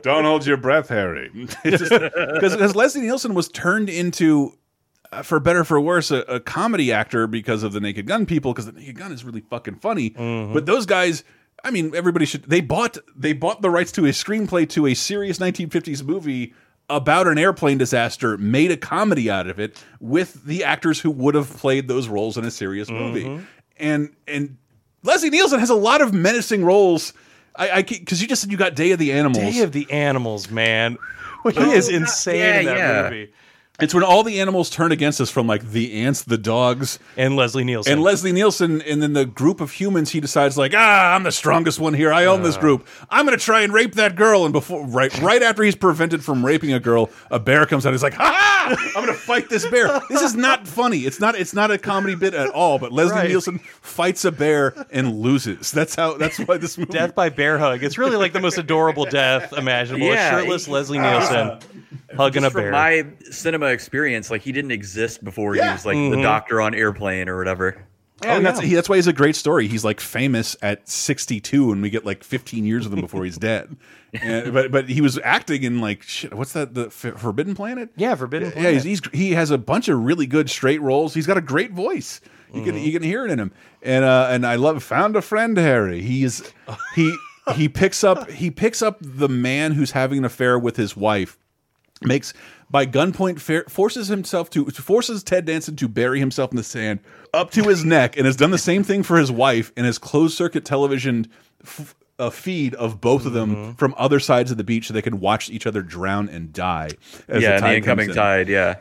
Don't 0.02 0.24
hold 0.24 0.46
your 0.46 0.56
breath, 0.56 0.88
Harry. 0.88 1.30
Because 1.62 2.74
Leslie 2.74 3.02
Nielsen 3.02 3.34
was 3.34 3.48
turned 3.48 3.88
into, 3.88 4.54
Uh, 5.12 5.22
for 5.22 5.40
better 5.40 5.60
or 5.60 5.64
for 5.64 5.80
worse, 5.80 6.10
a, 6.10 6.18
a 6.22 6.38
comedy 6.38 6.92
actor 6.92 7.26
because 7.26 7.62
of 7.62 7.72
the 7.72 7.80
Naked 7.80 8.06
Gun 8.06 8.26
people. 8.26 8.52
Because 8.52 8.66
the 8.66 8.72
Naked 8.72 8.96
Gun 8.96 9.12
is 9.12 9.24
really 9.24 9.40
fucking 9.40 9.76
funny. 9.76 10.10
Mm-hmm. 10.10 10.54
But 10.54 10.66
those 10.66 10.86
guys, 10.86 11.24
I 11.64 11.70
mean, 11.70 11.94
everybody 11.94 12.26
should. 12.26 12.44
They 12.44 12.60
bought 12.60 12.96
they 13.16 13.32
bought 13.32 13.60
the 13.62 13.70
rights 13.70 13.90
to 13.92 14.06
a 14.06 14.10
screenplay 14.10 14.68
to 14.70 14.86
a 14.86 14.94
serious 14.94 15.38
1950s 15.38 16.04
movie 16.04 16.54
about 16.88 17.28
an 17.28 17.38
airplane 17.38 17.78
disaster, 17.78 18.36
made 18.36 18.70
a 18.70 18.76
comedy 18.76 19.30
out 19.30 19.46
of 19.46 19.58
it 19.58 19.82
with 20.00 20.44
the 20.44 20.64
actors 20.64 21.00
who 21.00 21.10
would 21.10 21.34
have 21.34 21.48
played 21.48 21.88
those 21.88 22.08
roles 22.08 22.36
in 22.36 22.44
a 22.44 22.50
serious 22.50 22.90
movie. 22.90 23.24
Mm-hmm. 23.24 23.44
And 23.78 24.14
and 24.28 24.58
Leslie 25.02 25.30
Nielsen 25.30 25.60
has 25.60 25.70
a 25.70 25.74
lot 25.74 26.02
of 26.02 26.12
menacing 26.12 26.64
roles. 26.64 27.12
I, 27.56 27.70
I 27.70 27.82
because 27.82 28.20
you 28.20 28.28
just 28.28 28.42
said 28.42 28.50
you 28.50 28.58
got 28.58 28.74
Day 28.74 28.92
of 28.92 28.98
the 28.98 29.12
Animals. 29.12 29.54
Day 29.54 29.62
of 29.62 29.72
the 29.72 29.90
Animals, 29.90 30.50
man. 30.50 30.98
Well, 31.42 31.54
He 31.54 31.70
is 31.70 31.88
oh, 31.88 31.94
insane 31.94 32.38
yeah, 32.38 32.58
in 32.58 32.66
that 32.66 32.76
yeah. 32.76 33.02
movie. 33.04 33.32
It's 33.82 33.94
when 33.94 34.02
all 34.04 34.22
the 34.22 34.40
animals 34.40 34.70
turn 34.70 34.92
against 34.92 35.20
us 35.20 35.30
from 35.30 35.46
like 35.46 35.70
the 35.70 35.92
ants, 36.02 36.22
the 36.22 36.38
dogs, 36.38 36.98
And 37.16 37.36
Leslie 37.36 37.64
Nielsen. 37.64 37.92
and 37.94 38.02
Leslie 38.02 38.32
Nielsen, 38.32 38.82
and 38.82 39.02
then 39.02 39.12
the 39.12 39.24
group 39.26 39.60
of 39.60 39.72
humans. 39.72 40.10
He 40.10 40.20
decides 40.20 40.56
like, 40.58 40.72
ah, 40.74 41.14
I'm 41.14 41.22
the 41.22 41.32
strongest 41.32 41.78
one 41.80 41.94
here. 41.94 42.12
I 42.12 42.26
own 42.26 42.40
Uh. 42.40 42.44
this 42.44 42.56
group. 42.56 42.86
I'm 43.10 43.24
gonna 43.24 43.36
try 43.36 43.62
and 43.62 43.72
rape 43.72 43.94
that 43.94 44.16
girl. 44.16 44.44
And 44.44 44.52
before 44.52 44.84
right 44.86 45.16
right 45.20 45.42
after 45.42 45.62
he's 45.62 45.76
prevented 45.76 46.24
from 46.24 46.44
raping 46.44 46.72
a 46.72 46.80
girl, 46.80 47.10
a 47.30 47.38
bear 47.38 47.66
comes 47.66 47.86
out. 47.86 47.92
He's 47.92 48.02
like, 48.02 48.14
ha 48.14 48.32
ha! 48.36 48.76
I'm 48.96 49.04
gonna 49.04 49.14
fight 49.14 49.48
this 49.48 49.66
bear. 49.68 50.00
This 50.08 50.22
is 50.22 50.34
not 50.36 50.66
funny. 50.68 51.00
It's 51.00 51.20
not. 51.20 51.34
It's 51.34 51.54
not 51.54 51.70
a 51.70 51.78
comedy 51.78 52.14
bit 52.14 52.34
at 52.34 52.50
all. 52.50 52.78
But 52.78 52.92
Leslie 52.92 53.16
Right. 53.16 53.28
Nielsen 53.28 53.58
fights 53.80 54.24
a 54.24 54.32
bear 54.32 54.74
and 54.90 55.20
loses. 55.20 55.70
That's 55.72 55.94
how. 55.94 56.16
That's 56.16 56.38
why 56.38 56.56
this 56.58 56.76
movie. 56.78 56.92
Death 56.92 57.14
by 57.14 57.28
bear 57.30 57.58
hug. 57.58 57.82
It's 57.82 57.98
really 57.98 58.16
like 58.16 58.32
the 58.32 58.40
most 58.40 58.58
adorable 58.58 59.04
death 59.06 59.52
imaginable. 59.52 60.06
Yeah, 60.06 60.28
a 60.36 60.40
shirtless 60.40 60.66
he- 60.66 60.72
Leslie 60.72 60.98
Nielsen 60.98 61.58
hugging 62.16 62.42
a 62.42 62.46
Just 62.46 62.52
from 62.52 62.62
bear. 62.62 62.72
my 62.72 63.06
cinema 63.30 63.69
experience, 63.72 64.30
like 64.30 64.42
he 64.42 64.52
didn't 64.52 64.70
exist 64.72 65.22
before 65.24 65.54
he 65.54 65.60
was 65.60 65.84
like 65.86 65.96
Mm-hmm. 65.96 66.16
the 66.16 66.22
doctor 66.22 66.60
on 66.60 66.74
airplane 66.74 67.28
or 67.28 67.36
whatever. 67.38 67.84
Yeah, 68.22 68.36
and 68.36 68.44
that's 68.44 68.60
he, 68.60 68.74
that's 68.74 68.86
why 68.88 68.96
he's 68.96 69.06
a 69.06 69.14
great 69.14 69.34
story. 69.34 69.66
He's 69.66 69.82
like 69.82 69.98
famous 69.98 70.54
at 70.60 70.86
62, 70.86 71.72
and 71.72 71.80
we 71.80 71.88
get 71.88 72.04
like 72.04 72.22
15 72.22 72.66
years 72.66 72.84
of 72.84 72.92
him 72.92 73.00
before 73.00 73.24
he's 73.24 73.38
dead. 73.38 73.76
And, 74.12 74.52
but 74.52 74.72
but 74.72 74.88
he 74.88 75.00
was 75.00 75.20
acting 75.22 75.62
in 75.62 75.80
like 75.80 76.02
shit. 76.02 76.34
What's 76.34 76.52
that? 76.54 76.74
The 76.74 76.86
F 76.86 76.92
Forbidden 77.20 77.54
Planet. 77.54 77.90
yeah, 77.94 78.16
Forbidden 78.16 78.48
Yeah, 78.48 78.54
Planet. 78.54 78.72
he's, 78.74 78.82
he's 78.82 79.00
he 79.12 79.30
has 79.34 79.52
a 79.52 79.56
bunch 79.58 79.88
of 79.88 80.00
really 80.00 80.26
good 80.26 80.50
straight 80.50 80.82
roles. 80.82 81.14
He's 81.14 81.28
got 81.28 81.36
a 81.36 81.40
great 81.40 81.70
voice. 81.70 82.20
You 82.52 82.56
Mm-hmm. 82.62 82.64
can 82.70 82.78
you 82.82 82.92
can 82.92 83.02
hear 83.04 83.24
it 83.24 83.30
in 83.30 83.38
him. 83.38 83.52
And 83.82 84.04
uh, 84.04 84.26
and 84.32 84.44
I 84.44 84.56
love 84.56 84.82
found 84.82 85.14
a 85.14 85.22
friend 85.22 85.56
Harry. 85.56 86.02
He's 86.02 86.42
he 86.96 87.16
he 87.54 87.68
picks 87.68 88.02
up 88.02 88.28
he 88.32 88.50
picks 88.50 88.82
up 88.82 88.96
the 89.00 89.28
man 89.28 89.70
who's 89.74 89.92
having 89.92 90.18
an 90.18 90.24
affair 90.24 90.58
with 90.58 90.76
his 90.76 90.96
wife 90.96 91.38
makes 92.02 92.34
by 92.70 92.86
gunpoint 92.86 93.40
forces 93.70 94.08
himself 94.08 94.48
to 94.50 94.64
forces 94.70 95.22
Ted 95.22 95.44
Danson 95.44 95.76
to 95.76 95.88
bury 95.88 96.20
himself 96.20 96.50
in 96.52 96.56
the 96.56 96.62
sand 96.62 97.00
up 97.34 97.50
to 97.52 97.64
his 97.64 97.84
neck 97.84 98.16
and 98.16 98.26
has 98.26 98.36
done 98.36 98.50
the 98.52 98.58
same 98.58 98.82
thing 98.84 99.02
for 99.02 99.18
his 99.18 99.30
wife 99.32 99.72
and 99.76 99.86
has 99.86 99.98
closed 99.98 100.36
circuit 100.36 100.64
television 100.64 101.26
f 101.64 101.94
a 102.18 102.30
feed 102.30 102.74
of 102.74 103.00
both 103.00 103.24
of 103.24 103.32
them 103.32 103.54
Mm-hmm. 103.56 103.72
from 103.72 103.94
other 103.96 104.20
sides 104.20 104.50
of 104.50 104.58
the 104.58 104.64
beach 104.64 104.86
so 104.88 104.92
they 104.94 105.00
can 105.00 105.20
watch 105.20 105.48
each 105.48 105.66
other 105.66 105.80
drown 105.82 106.28
and 106.28 106.52
die 106.52 106.90
as 107.28 107.42
yeah, 107.42 107.58
the 107.58 107.66
the 107.66 107.76
incoming 107.76 108.06
comes 108.08 108.16
in. 108.16 108.22
tide. 108.22 108.48
Yeah, 108.48 108.76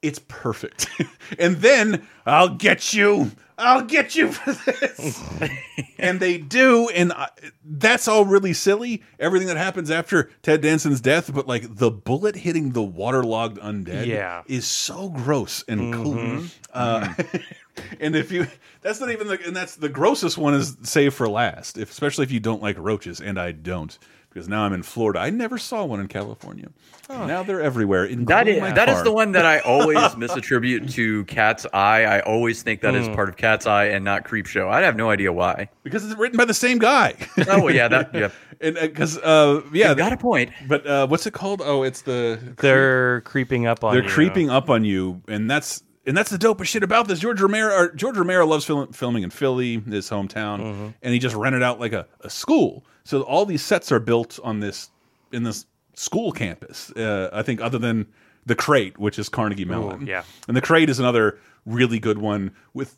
it's 0.00 0.20
perfect 0.28 0.88
and 1.40 1.56
then 1.56 2.06
I'll 2.24 2.50
get 2.50 2.94
you 2.94 3.32
I'll 3.58 3.82
get 3.82 4.14
you 4.14 4.32
for 4.32 4.52
this. 4.52 5.22
And 5.98 6.20
they 6.20 6.36
do 6.36 6.88
and 6.90 7.10
I, 7.12 7.28
that's 7.64 8.06
all 8.06 8.24
really 8.26 8.52
silly 8.52 9.02
everything 9.18 9.48
that 9.48 9.56
happens 9.56 9.90
after 9.90 10.30
ted 10.42 10.60
danson's 10.60 11.00
death 11.00 11.32
but 11.34 11.46
like 11.48 11.76
the 11.76 11.90
bullet 11.90 12.36
hitting 12.36 12.72
the 12.72 12.82
waterlogged 12.82 13.58
undead 13.58 14.06
Yeah. 14.06 14.42
is 14.46 14.66
so 14.66 15.08
gross 15.08 15.64
and 15.66 15.92
cool. 15.94 16.42
Uh, 16.72 17.12
and 18.00 18.14
if 18.14 18.30
you 18.30 18.46
that's 18.82 19.00
not 19.00 19.10
even 19.10 19.26
the 19.26 19.38
and 19.46 19.56
that's 19.56 19.76
the 19.76 19.88
grossest 19.88 20.36
one 20.36 20.52
is 20.54 20.76
save 20.82 21.14
for 21.14 21.28
last 21.28 21.78
if, 21.78 21.90
especially 21.90 22.24
if 22.24 22.30
you 22.30 22.40
don't 22.40 22.62
like 22.62 22.76
roaches 22.78 23.20
and 23.20 23.40
i 23.40 23.52
don't 23.52 23.98
because 24.36 24.48
now 24.50 24.62
i'm 24.64 24.74
in 24.74 24.82
florida 24.82 25.18
i 25.18 25.30
never 25.30 25.56
saw 25.56 25.82
one 25.84 25.98
in 25.98 26.06
california 26.08 26.68
now 27.08 27.42
they're 27.42 27.62
everywhere 27.62 28.02
that 28.06 28.12
including 28.12 28.54
is 28.56 28.60
my 28.60 28.72
that 28.72 28.88
is 28.90 29.02
the 29.02 29.12
one 29.12 29.32
that 29.32 29.46
I 29.46 29.60
always 29.60 29.96
misattribute 30.20 30.92
to 30.94 31.24
Cat's 31.26 31.64
Eye. 31.72 32.02
I 32.04 32.18
always 32.20 32.64
think 32.64 32.80
that 32.80 32.94
Hmm. 32.94 33.00
is 33.00 33.08
part 33.10 33.28
of 33.28 33.36
Cat's 33.36 33.64
Eye 33.64 33.84
and 33.86 34.04
not 34.04 34.24
Creep 34.24 34.46
Show. 34.46 34.68
I 34.68 34.80
have 34.82 34.96
no 34.96 35.08
idea 35.08 35.32
why. 35.32 35.68
because 35.84 36.04
it's 36.04 36.18
written 36.18 36.36
by 36.36 36.44
the 36.46 36.52
same 36.54 36.78
guy 36.78 37.14
Oh 37.48 37.62
well, 37.62 37.72
yeah, 37.72 37.86
that 37.86 38.10
yeah. 38.14 38.30
and 38.60 38.74
because 38.74 39.18
uh, 39.18 39.62
yeah, 39.72 39.90
You've 39.90 39.98
got 39.98 40.12
a 40.12 40.16
point. 40.16 40.50
But 40.66 40.84
uh, 40.84 41.06
what's 41.06 41.26
it 41.28 41.32
called? 41.32 41.62
Oh, 41.64 41.84
it's 41.84 42.02
the 42.02 42.40
They're 42.58 43.20
creeping 43.20 43.66
up 43.66 43.84
on 43.84 43.94
they're 43.94 44.02
you. 44.02 44.08
creeping 44.10 44.50
up 44.50 44.68
on 44.68 44.84
you, 44.84 45.22
and 45.28 45.48
that's 45.48 45.84
and 46.06 46.16
that's 46.16 46.30
the 46.30 46.38
dopest 46.38 46.64
shit 46.66 46.82
about 46.82 47.06
this. 47.06 47.20
George 47.20 47.40
Romero, 47.40 47.72
or 47.72 47.92
George 47.94 48.16
Romero 48.16 48.44
loves 48.46 48.64
film, 48.64 48.92
filming 48.92 49.22
in 49.22 49.30
Philly, 49.30 49.74
his 49.88 50.10
hometown, 50.10 50.58
Mm-hmm. 50.60 50.86
and 51.02 51.12
he 51.14 51.20
just 51.20 51.36
rented 51.36 51.62
out 51.62 51.78
like 51.78 51.92
a, 51.92 52.06
a 52.22 52.30
school. 52.30 52.84
So 53.06 53.22
all 53.22 53.46
these 53.46 53.62
sets 53.62 53.92
are 53.92 54.00
built 54.00 54.40
on 54.42 54.58
this 54.60 54.90
in 55.32 55.44
this 55.44 55.64
school 55.94 56.32
campus. 56.32 56.90
Uh, 56.90 57.30
I 57.32 57.42
think 57.42 57.60
other 57.60 57.78
than 57.78 58.06
the 58.46 58.56
Crate, 58.56 58.98
which 58.98 59.18
is 59.18 59.28
Carnegie 59.28 59.64
Mellon, 59.64 60.06
yeah. 60.06 60.24
and 60.48 60.56
the 60.56 60.60
Crate 60.60 60.90
is 60.90 60.98
another 60.98 61.38
really 61.64 61.98
good 61.98 62.18
one 62.18 62.52
with. 62.74 62.96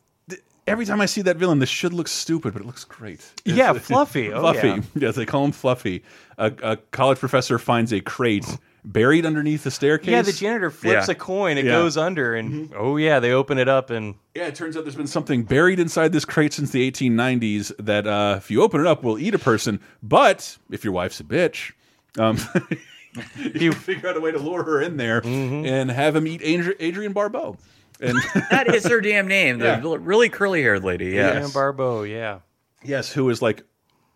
Every 0.67 0.85
time 0.85 1.01
I 1.01 1.07
see 1.07 1.23
that 1.23 1.39
villain, 1.39 1.61
this 1.61 1.71
should 1.71 1.95
look 1.95 2.09
stupid, 2.09 2.53
but 2.53 2.61
it 2.61 2.67
looks 2.67 2.85
great. 2.85 3.33
Yeah, 3.47 3.73
Fluffy. 3.73 4.31
Oh, 4.31 4.41
Fluffy. 4.53 4.69
yeah. 4.69 4.81
Yes, 4.95 5.15
they 5.15 5.25
call 5.25 5.47
him 5.47 5.53
Fluffy. 5.53 6.03
A, 6.37 6.53
a 6.63 6.77
college 6.77 7.19
professor 7.19 7.59
finds 7.59 7.91
a 7.91 8.03
crate 8.03 8.45
buried 8.85 9.27
underneath 9.27 9.65
the 9.65 9.71
staircase. 9.71 10.11
Yeah, 10.11 10.23
the 10.23 10.33
janitor 10.33 10.71
flips 10.71 11.09
Yeah. 11.09 11.13
a 11.13 11.15
coin, 11.15 11.59
it 11.59 11.65
Yeah. 11.65 11.73
goes 11.73 11.97
under, 11.97 12.35
and 12.35 12.73
oh 12.77 12.97
yeah, 12.97 13.21
they 13.21 13.33
open 13.33 13.59
it 13.59 13.69
up, 13.69 13.91
and 13.91 14.15
Yeah, 14.35 14.47
it 14.47 14.55
turns 14.55 14.77
out 14.77 14.85
there's 14.85 14.95
been 14.97 15.07
something 15.07 15.43
buried 15.43 15.79
inside 15.81 16.13
this 16.13 16.25
crate 16.25 16.53
since 16.53 16.71
the 16.71 16.83
1890s 16.91 17.73
that 17.79 18.07
uh, 18.07 18.37
if 18.39 18.51
you 18.51 18.63
open 18.63 18.81
it 18.81 18.87
up 18.87 19.03
will 19.03 19.19
eat 19.19 19.35
a 19.35 19.39
person. 19.39 19.81
But 20.03 20.57
if 20.71 20.85
your 20.85 20.93
wife's 20.93 21.21
a 21.21 21.25
bitch, 21.25 21.73
um, 22.19 22.39
you 23.55 23.73
figure 23.73 24.09
out 24.09 24.17
a 24.17 24.21
way 24.21 24.31
to 24.33 24.39
lure 24.39 24.63
her 24.63 24.81
in 24.83 24.97
there 24.97 25.21
Mm-hmm. 25.21 25.67
and 25.67 25.91
have 25.91 26.15
him 26.17 26.27
eat 26.27 26.41
Adri 26.43 26.81
Adrienne 26.81 27.13
Barbeau. 27.13 27.57
And 28.01 28.17
That 28.51 28.73
is 28.75 28.87
her 28.87 29.01
damn 29.01 29.27
name. 29.27 29.59
The 29.59 29.65
Yeah. 29.67 29.97
really 30.01 30.29
curly 30.29 30.63
haired 30.63 30.85
lady. 30.85 31.07
Yeah. 31.07 31.31
Adrienne 31.31 31.51
Barbeau, 31.51 32.03
yeah. 32.05 32.39
yes, 32.85 33.13
who 33.13 33.29
is 33.31 33.43
like, 33.43 33.65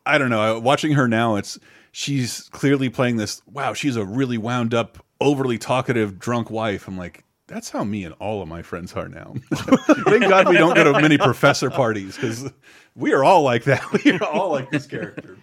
I 0.06 0.18
don't 0.18 0.30
know. 0.30 0.58
Watching 0.60 0.92
her 0.92 1.08
now, 1.08 1.36
it's 1.36 1.58
she's 1.92 2.48
clearly 2.50 2.88
playing 2.88 3.16
this. 3.16 3.42
Wow, 3.46 3.74
she's 3.74 3.96
a 3.96 4.04
really 4.04 4.38
wound 4.38 4.74
up, 4.74 4.98
overly 5.20 5.58
talkative, 5.58 6.18
drunk 6.18 6.50
wife. 6.50 6.88
I'm 6.88 6.98
like. 6.98 7.24
That's 7.48 7.68
how 7.68 7.84
me 7.84 8.04
and 8.04 8.14
all 8.18 8.40
of 8.40 8.48
my 8.48 8.62
friends 8.62 8.94
are 8.94 9.08
now. 9.08 9.34
Thank 9.54 10.22
God 10.22 10.48
we 10.48 10.56
don't 10.56 10.74
go 10.74 10.90
to 10.90 10.98
many 11.02 11.18
professor 11.18 11.68
parties 11.68 12.16
because 12.16 12.50
we 12.94 13.12
are 13.12 13.22
all 13.22 13.42
like 13.42 13.64
that. 13.64 13.84
We 14.04 14.12
are 14.12 14.24
all 14.24 14.50
like 14.52 14.70
this 14.70 14.86
character. 14.86 15.36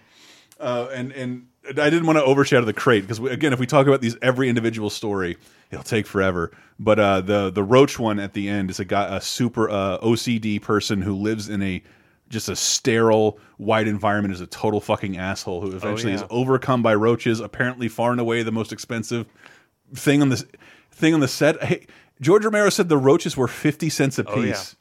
Uh, 0.58 0.88
and 0.92 1.12
and 1.12 1.46
I 1.68 1.88
didn't 1.88 2.06
want 2.06 2.18
to 2.18 2.24
overshadow 2.24 2.64
the 2.64 2.72
crate 2.72 3.06
because 3.06 3.18
again, 3.20 3.52
if 3.52 3.60
we 3.60 3.66
talk 3.66 3.86
about 3.86 4.00
these 4.00 4.16
every 4.22 4.48
individual 4.48 4.90
story, 4.90 5.36
it'll 5.70 5.84
take 5.84 6.06
forever. 6.06 6.50
But 6.78 6.98
uh, 6.98 7.20
the 7.20 7.50
the 7.50 7.62
roach 7.62 7.98
one 7.98 8.18
at 8.18 8.32
the 8.32 8.48
end 8.48 8.70
is 8.70 8.80
a 8.80 8.84
guy, 8.84 9.16
a 9.16 9.20
super 9.20 9.70
uh, 9.70 9.98
OCD 9.98 10.60
person 10.60 11.02
who 11.02 11.14
lives 11.14 11.48
in 11.48 11.62
a 11.62 11.82
just 12.30 12.48
a 12.48 12.56
sterile, 12.56 13.38
white 13.58 13.86
environment, 13.88 14.32
is 14.32 14.40
a 14.40 14.46
total 14.46 14.80
fucking 14.80 15.16
asshole 15.18 15.60
who 15.60 15.76
eventually 15.76 16.12
is 16.14 16.22
yeah. 16.22 16.26
overcome 16.30 16.82
by 16.82 16.94
roaches. 16.94 17.40
Apparently, 17.40 17.88
far 17.88 18.12
and 18.12 18.20
away 18.20 18.42
the 18.42 18.52
most 18.52 18.72
expensive 18.72 19.26
thing 19.94 20.22
on 20.22 20.28
this 20.30 20.44
thing 20.92 21.12
on 21.12 21.20
the 21.20 21.28
set. 21.28 21.62
Hey, 21.62 21.86
George 22.20 22.44
Romero 22.44 22.70
said 22.70 22.88
the 22.88 22.96
roaches 22.96 23.36
were 23.36 23.48
fifty 23.48 23.90
cents 23.90 24.18
a 24.18 24.24
Oh, 24.26 24.40
yeah. 24.40 24.52
piece. 24.52 24.76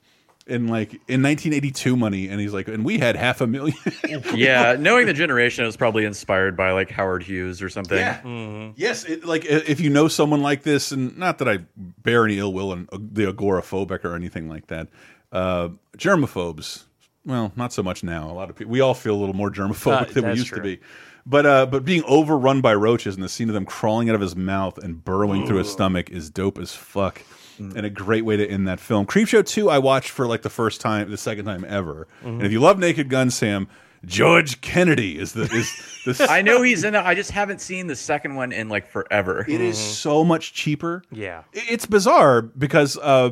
In 0.47 0.68
like 0.68 0.93
in 1.08 1.22
1982 1.22 1.95
money, 1.95 2.28
and 2.28 2.39
he's 2.39 2.54
like, 2.54 2.68
and 2.68 2.84
we 2.84 2.97
had 2.97 3.16
half 3.16 3.39
a 3.41 3.45
million. 3.45 3.78
Yeah. 4.34 4.76
Knowing 4.80 5.06
the 5.06 5.14
generation, 5.14 5.64
it 5.64 5.68
was 5.68 5.78
probably 5.78 6.06
inspired 6.06 6.58
by 6.58 6.72
like 6.72 6.89
Howard 6.89 7.22
Hughes 7.22 7.62
or 7.62 7.70
something. 7.70 8.00
Mm-hmm. 8.00 8.72
Yes, 8.76 9.06
it, 9.06 9.26
like 9.26 9.45
if 9.45 9.80
you 9.80 9.91
know 9.91 10.08
someone 10.08 10.41
like 10.41 10.64
this, 10.64 10.91
and 10.91 11.16
not 11.20 11.38
that 11.38 11.47
I 11.47 11.60
bear 11.78 12.26
any 12.26 12.39
ill 12.39 12.52
will 12.52 12.74
and 12.74 12.89
uh, 12.91 12.97
the 13.00 13.32
agoraphobic 13.32 14.04
or 14.04 14.16
anything 14.16 14.50
like 14.50 14.68
that. 14.68 14.88
Uh, 15.32 15.70
germaphobes, 16.00 16.86
well, 17.30 17.53
not 17.55 17.71
so 17.71 17.84
much 17.84 18.03
now. 18.03 18.30
A 18.30 18.34
lot 18.34 18.49
of 18.49 18.55
people, 18.55 18.71
we 18.71 18.82
all 18.82 18.93
feel 18.95 19.15
a 19.15 19.19
little 19.19 19.36
more 19.36 19.51
germophobic 19.51 20.09
Uh, 20.09 20.13
than 20.13 20.25
we 20.32 20.34
used 20.36 20.53
to 20.53 20.61
be. 20.61 20.80
But 21.25 21.45
uh, 21.45 21.65
but 21.67 21.86
being 21.86 22.03
overrun 22.05 22.59
by 22.61 22.73
roaches 22.73 23.13
and 23.15 23.23
the 23.23 23.30
scene 23.30 23.49
of 23.49 23.53
them 23.53 23.65
crawling 23.65 24.09
out 24.09 24.15
of 24.15 24.21
his 24.21 24.36
mouth 24.36 24.77
and 24.80 25.03
burrowing 25.03 25.45
through 25.45 25.57
his 25.57 25.71
stomach 25.71 26.09
is 26.09 26.30
dope 26.30 26.57
as 26.57 26.73
fuck. 26.73 27.21
Mm. 27.59 27.75
And 27.75 27.86
a 27.86 27.89
great 27.89 28.23
way 28.25 28.38
to 28.38 28.49
end 28.49 28.67
that 28.69 28.80
film. 28.80 29.05
Creepshow 29.05 29.45
2, 29.45 29.69
I 29.69 29.80
watched 29.80 30.09
for 30.11 30.25
like 30.25 30.43
the 30.43 30.49
first 30.49 30.80
time, 30.80 31.11
the 31.11 31.17
second 31.17 31.43
time 31.45 31.65
ever. 31.67 32.07
Mm-hmm. 32.19 32.27
And 32.27 32.43
if 32.45 32.51
you 32.53 32.61
love 32.61 32.80
Naked 32.80 33.09
Gun, 33.09 33.30
Sam, 33.30 33.67
George 34.05 34.61
Kennedy 34.61 35.19
is 35.19 35.34
the 35.34 35.43
is 35.43 36.01
the 36.05 36.27
I 36.32 36.41
know 36.41 36.61
he's 36.61 36.84
in 36.86 36.95
it. 36.95 37.03
I 37.05 37.15
just 37.15 37.32
haven't 37.32 37.59
seen 37.59 37.88
the 37.88 37.97
second 37.97 38.36
one 38.36 38.51
in 38.53 38.69
like 38.69 38.88
forever. 38.88 39.45
It 39.47 39.59
is 39.61 39.77
so 39.77 40.23
much 40.23 40.53
cheaper. 40.53 41.03
Yeah. 41.11 41.43
It's 41.51 41.86
bizarre 41.86 42.41
because 42.41 42.97
uh, 42.97 43.32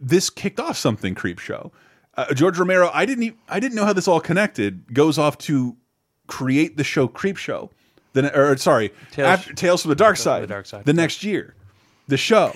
this 0.00 0.30
kicked 0.30 0.58
off 0.58 0.76
something 0.78 1.14
creep 1.14 1.38
show. 1.38 1.70
Uh, 2.18 2.34
George 2.34 2.58
Romero, 2.58 2.90
I 2.92 3.06
didn't 3.06 3.22
even, 3.22 3.38
I 3.48 3.60
didn't 3.60 3.76
know 3.76 3.84
how 3.84 3.92
this 3.92 4.08
all 4.08 4.20
connected. 4.20 4.92
Goes 4.92 5.18
off 5.18 5.38
to 5.38 5.76
create 6.26 6.76
the 6.76 6.82
show 6.84 7.06
Creep 7.08 7.36
Show. 7.36 7.70
Then 8.12 8.26
or 8.34 8.56
sorry, 8.56 8.90
Tales- 9.12 9.28
after, 9.28 9.52
Tales 9.54 9.82
from 9.82 9.90
the 9.90 9.94
Dark 9.94 10.16
Side. 10.16 10.42
the 10.42 10.46
Dark 10.48 10.66
Side. 10.66 10.84
The 10.84 10.92
next 10.92 11.22
year. 11.22 11.54
The 12.08 12.16
show. 12.16 12.52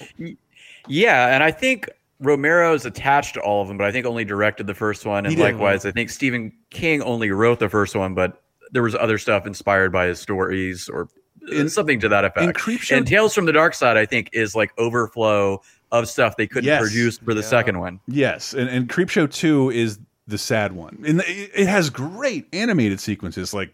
Yeah, 0.89 1.33
and 1.35 1.43
I 1.45 1.51
think 1.53 1.89
Romero's 2.21 2.85
attached 2.87 3.35
to 3.35 3.41
all 3.41 3.63
of 3.63 3.69
them, 3.69 3.79
but 3.79 3.87
I 3.87 3.93
think 3.93 4.05
only 4.07 4.25
directed 4.25 4.67
the 4.67 4.75
first 4.75 5.07
one. 5.07 5.27
And 5.27 5.39
likewise, 5.39 5.87
I 5.87 5.93
think 5.93 6.11
Stephen 6.11 6.53
King 6.71 7.03
only 7.03 7.31
wrote 7.31 7.59
the 7.61 7.69
first 7.69 7.95
one, 7.95 8.15
but 8.15 8.43
there 8.73 8.83
was 8.83 8.95
other 8.95 9.19
stuff 9.19 9.47
inspired 9.47 9.93
by 9.93 10.07
his 10.07 10.19
stories 10.19 10.89
or 10.89 11.09
In- 11.53 11.69
something 11.69 12.01
to 12.01 12.09
that 12.09 12.25
effect. 12.25 12.45
in 12.45 12.53
Creepshow- 12.53 12.97
and 12.97 13.07
Tales 13.07 13.35
from 13.35 13.45
the 13.45 13.53
Dark 13.53 13.75
Side, 13.75 13.97
I 13.97 14.07
think, 14.07 14.31
is 14.33 14.57
like 14.57 14.73
overflow 14.79 15.63
of 15.93 16.09
stuff 16.09 16.37
they 16.37 16.47
couldn't 16.49 16.67
Yes. 16.67 16.81
produce 16.83 17.19
for 17.19 17.35
the 17.35 17.43
second 17.43 17.79
one. 17.79 18.01
Yes, 18.09 18.53
and, 18.55 18.69
and 18.69 18.89
Creepshow 18.89 19.31
Two 19.33 19.71
is 19.71 19.99
the 20.27 20.39
sad 20.39 20.73
one, 20.73 21.03
and 21.07 21.21
it 21.21 21.51
it 21.55 21.67
has 21.69 21.91
great 21.91 22.47
animated 22.53 22.99
sequences, 22.99 23.53
like, 23.55 23.73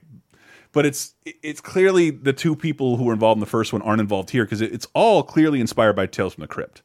but 0.73 0.85
it's 0.85 1.15
it's 1.25 1.61
clearly 1.61 2.11
the 2.11 2.33
two 2.33 2.55
people 2.57 2.97
who 2.97 3.05
were 3.05 3.13
involved 3.15 3.37
in 3.37 3.41
the 3.41 3.47
first 3.47 3.73
one 3.73 3.81
aren't 3.83 4.01
involved 4.01 4.31
here 4.31 4.45
because 4.45 4.61
it's 4.61 4.87
all 4.95 5.23
clearly 5.23 5.61
inspired 5.61 5.95
by 5.95 6.07
Tales 6.07 6.35
from 6.35 6.43
the 6.43 6.49
Crypt, 6.49 6.83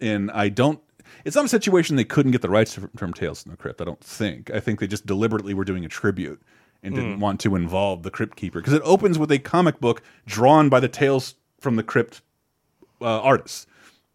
and 0.00 0.30
I 0.32 0.48
don't. 0.50 0.80
It's 1.24 1.36
not 1.36 1.44
a 1.46 1.48
situation 1.48 1.96
they 1.96 2.04
couldn't 2.04 2.32
get 2.32 2.42
the 2.42 2.50
rights 2.50 2.74
from, 2.74 2.90
from 2.96 3.14
Tales 3.14 3.42
from 3.42 3.52
the 3.52 3.56
Crypt. 3.56 3.80
I 3.80 3.84
don't 3.84 4.00
think. 4.02 4.50
I 4.50 4.60
think 4.60 4.80
they 4.80 4.86
just 4.86 5.06
deliberately 5.06 5.54
were 5.54 5.64
doing 5.64 5.84
a 5.84 5.88
tribute 5.88 6.42
and 6.82 6.94
didn't 6.94 7.18
want 7.20 7.40
to 7.40 7.56
involve 7.56 8.02
the 8.02 8.10
Crypt 8.10 8.36
Keeper 8.36 8.60
because 8.60 8.74
it 8.74 8.82
opens 8.84 9.18
with 9.18 9.32
a 9.32 9.38
comic 9.38 9.80
book 9.80 10.02
drawn 10.26 10.68
by 10.68 10.80
the 10.80 10.88
Tales 10.88 11.36
from 11.60 11.76
the 11.76 11.82
Crypt 11.82 12.20
uh, 13.00 13.22
artists. 13.22 13.66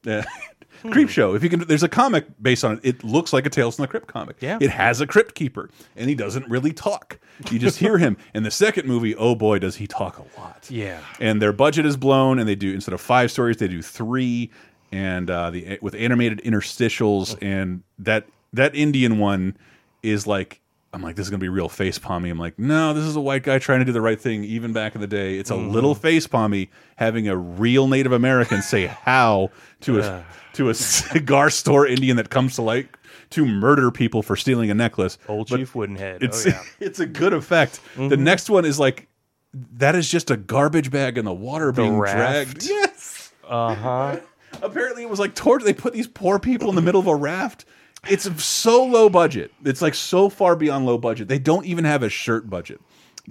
Uh, 0.07 0.23
Creep 0.91 1.09
Show. 1.09 1.35
If 1.35 1.43
you 1.43 1.49
can, 1.49 1.59
there's 1.61 1.83
a 1.83 1.89
comic 1.89 2.25
based 2.41 2.63
on 2.63 2.73
it. 2.73 2.79
It 2.83 3.03
looks 3.03 3.33
like 3.33 3.45
a 3.45 3.49
Tales 3.49 3.75
from 3.75 3.83
the 3.83 3.87
Crypt 3.87 4.07
comic. 4.07 4.37
Yeah. 4.39 4.57
It 4.61 4.69
has 4.69 5.01
a 5.01 5.07
Crypt 5.07 5.35
Keeper, 5.35 5.69
and 5.95 6.09
he 6.09 6.15
doesn't 6.15 6.47
really 6.49 6.71
talk. 6.71 7.19
You 7.51 7.59
just 7.59 7.77
hear 7.79 7.97
him. 7.97 8.17
In 8.33 8.43
the 8.43 8.51
second 8.51 8.87
movie, 8.87 9.15
oh 9.15 9.35
boy, 9.35 9.59
does 9.59 9.75
he 9.75 9.87
talk 9.87 10.17
a 10.17 10.39
lot. 10.39 10.67
Yeah. 10.69 11.01
And 11.19 11.41
their 11.41 11.51
budget 11.53 11.85
is 11.85 11.97
blown, 11.97 12.39
and 12.39 12.47
they 12.47 12.55
do 12.55 12.73
instead 12.73 12.93
of 12.93 13.01
five 13.01 13.31
stories, 13.31 13.57
they 13.57 13.67
do 13.67 13.81
three, 13.81 14.51
and 14.91 15.29
uh, 15.29 15.49
the 15.49 15.79
with 15.81 15.95
animated 15.95 16.41
interstitials, 16.43 17.37
and 17.41 17.83
that 17.99 18.25
that 18.53 18.75
Indian 18.75 19.17
one 19.19 19.57
is 20.03 20.27
like. 20.27 20.61
I'm 20.91 21.03
like, 21.03 21.15
this 21.15 21.27
is 21.27 21.29
gonna 21.29 21.39
be 21.39 21.49
real 21.49 21.69
face 21.69 21.99
palmy. 21.99 22.29
I'm 22.29 22.39
like, 22.39 22.57
no, 22.57 22.93
this 22.93 23.03
is 23.05 23.15
a 23.15 23.21
white 23.21 23.43
guy 23.43 23.59
trying 23.59 23.79
to 23.79 23.85
do 23.85 23.91
the 23.91 24.01
right 24.01 24.19
thing. 24.19 24.43
Even 24.43 24.73
back 24.73 24.95
in 24.95 25.01
the 25.01 25.07
day, 25.07 25.37
it's 25.37 25.51
a 25.51 25.55
little 25.55 25.93
face 25.95 26.25
palmy 26.25 26.69
having 26.95 27.27
a 27.27 27.35
real 27.37 27.87
Native 27.87 28.11
American 28.11 28.61
say 28.61 28.85
how 29.03 29.51
to 29.81 29.99
a 30.01 30.25
to 30.53 30.69
a 30.69 30.73
cigar 30.73 31.49
store 31.51 31.85
Indian 31.85 32.17
that 32.17 32.29
comes 32.31 32.55
to 32.55 32.63
like 32.63 32.97
to 33.31 33.45
murder 33.45 33.91
people 33.91 34.23
for 34.23 34.35
stealing 34.35 34.71
a 34.71 34.73
necklace. 34.73 35.19
Old 35.27 35.49
But 35.49 35.57
Chief 35.57 35.73
Woodenhead. 35.73 36.23
It's 36.23 36.47
oh 36.47 36.49
yeah. 36.49 36.63
it's 36.79 36.99
a 36.99 37.05
good 37.05 37.33
effect. 37.33 37.79
The 37.95 38.17
next 38.17 38.49
one 38.49 38.65
is 38.65 38.79
like 38.79 39.07
that 39.53 39.95
is 39.95 40.09
just 40.09 40.31
a 40.31 40.37
garbage 40.37 40.89
bag 40.91 41.17
in 41.17 41.25
the 41.25 41.33
water 41.33 41.67
The 41.71 41.81
being 41.83 41.99
raft. 41.99 42.15
dragged. 42.15 42.63
Yes. 42.69 43.31
Uh 43.47 43.75
huh. 43.75 44.19
Apparently, 44.61 45.03
it 45.03 45.09
was 45.09 45.19
like 45.19 45.35
torture. 45.35 45.65
They 45.65 45.73
put 45.73 45.93
these 45.93 46.07
poor 46.07 46.39
people 46.39 46.69
in 46.69 46.75
the 46.75 46.81
middle 46.81 46.99
of 46.99 47.07
a 47.07 47.15
raft. 47.15 47.65
It's 48.07 48.43
so 48.43 48.83
low 48.85 49.09
budget. 49.09 49.51
It's 49.65 49.81
like 49.81 49.93
so 49.93 50.29
far 50.29 50.55
beyond 50.55 50.85
low 50.85 50.97
budget. 50.97 51.27
They 51.27 51.39
don't 51.39 51.65
even 51.65 51.83
have 51.85 52.01
a 52.03 52.09
shirt 52.09 52.49
budget. 52.49 52.79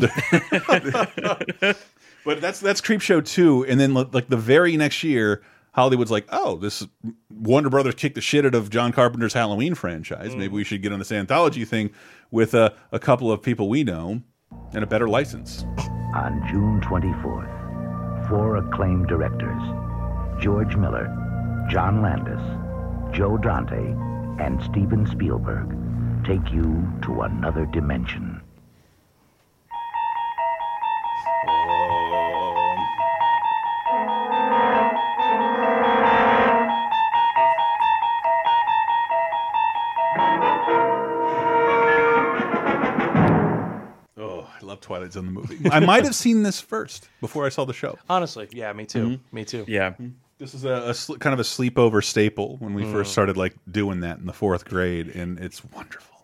but 2.25 2.41
that's 2.41 2.61
that's 2.61 2.81
Creep 2.81 3.01
Show 3.01 3.21
two, 3.21 3.65
and 3.67 3.81
then 3.81 3.95
like 3.95 4.29
the 4.29 4.37
very 4.37 4.77
next 4.77 5.03
year, 5.03 5.43
Hollywood's 5.73 6.11
like, 6.11 6.27
oh, 6.31 6.57
this 6.57 6.83
is- 6.83 6.89
Warner 7.31 7.71
Brothers 7.71 7.95
kicked 7.95 8.15
the 8.15 8.21
shit 8.21 8.45
out 8.45 8.55
of 8.55 8.71
John 8.71 8.93
Carpenter's 8.93 9.33
Halloween 9.33 9.75
franchise. 9.75 10.35
Maybe 10.35 10.53
we 10.55 10.65
should 10.65 10.83
get 10.83 10.93
on 10.93 10.99
this 10.99 11.13
anthology 11.13 11.65
thing 11.65 11.91
with 12.31 12.55
a, 12.55 12.75
a 12.93 12.99
couple 12.99 13.31
of 13.33 13.43
people 13.43 13.69
we 13.69 13.85
know 13.85 14.21
and 14.73 14.83
a 14.83 14.87
better 14.87 15.09
license. 15.09 15.63
On 16.15 16.43
June 16.51 16.81
24th, 16.81 18.29
four 18.29 18.57
acclaimed 18.57 19.07
directors 19.09 19.61
George 20.43 20.77
Miller, 20.77 21.07
John 21.71 22.03
Landis, 22.03 22.41
Joe 23.17 23.37
Dante, 23.39 23.95
and 24.41 24.63
Steven 24.65 25.07
Spielberg 25.07 25.69
take 26.25 26.53
you 26.53 26.87
to 27.03 27.23
another 27.23 27.67
dimension. 27.67 28.41
Oh, 44.21 44.49
I 44.61 44.65
love 44.65 44.81
Twilight 44.81 44.81
Twilight 44.81 45.13
Zone 45.13 45.27
the 45.27 45.31
movie. 45.31 45.71
I 45.71 45.79
might 45.81 46.05
have 46.05 46.15
seen 46.15 46.43
this 46.43 46.61
first 46.61 47.09
before 47.21 47.47
I 47.47 47.51
saw 47.51 47.65
the 47.65 47.73
show. 47.73 47.99
Honestly, 48.11 48.49
yeah, 48.51 48.73
me 48.73 48.85
too. 48.85 49.05
Mhm. 49.11 49.21
Me 49.31 49.45
too. 49.45 49.65
Yeah. 49.69 49.93
This 50.39 50.55
is 50.55 50.65
a, 50.65 50.91
a 50.91 50.95
sl- 50.95 51.17
kind 51.17 51.35
of 51.35 51.41
a 51.41 51.43
sleepover 51.43 52.03
staple 52.03 52.57
when 52.59 52.73
we 52.75 52.85
Mm. 52.85 52.93
first 52.93 53.13
started 53.13 53.37
like 53.37 53.55
doing 53.71 54.01
that 54.01 54.19
in 54.19 54.27
the 54.27 54.33
fourth 54.33 54.65
grade, 54.65 55.09
and 55.09 55.39
it's 55.41 55.65
wonderful. 55.65 56.15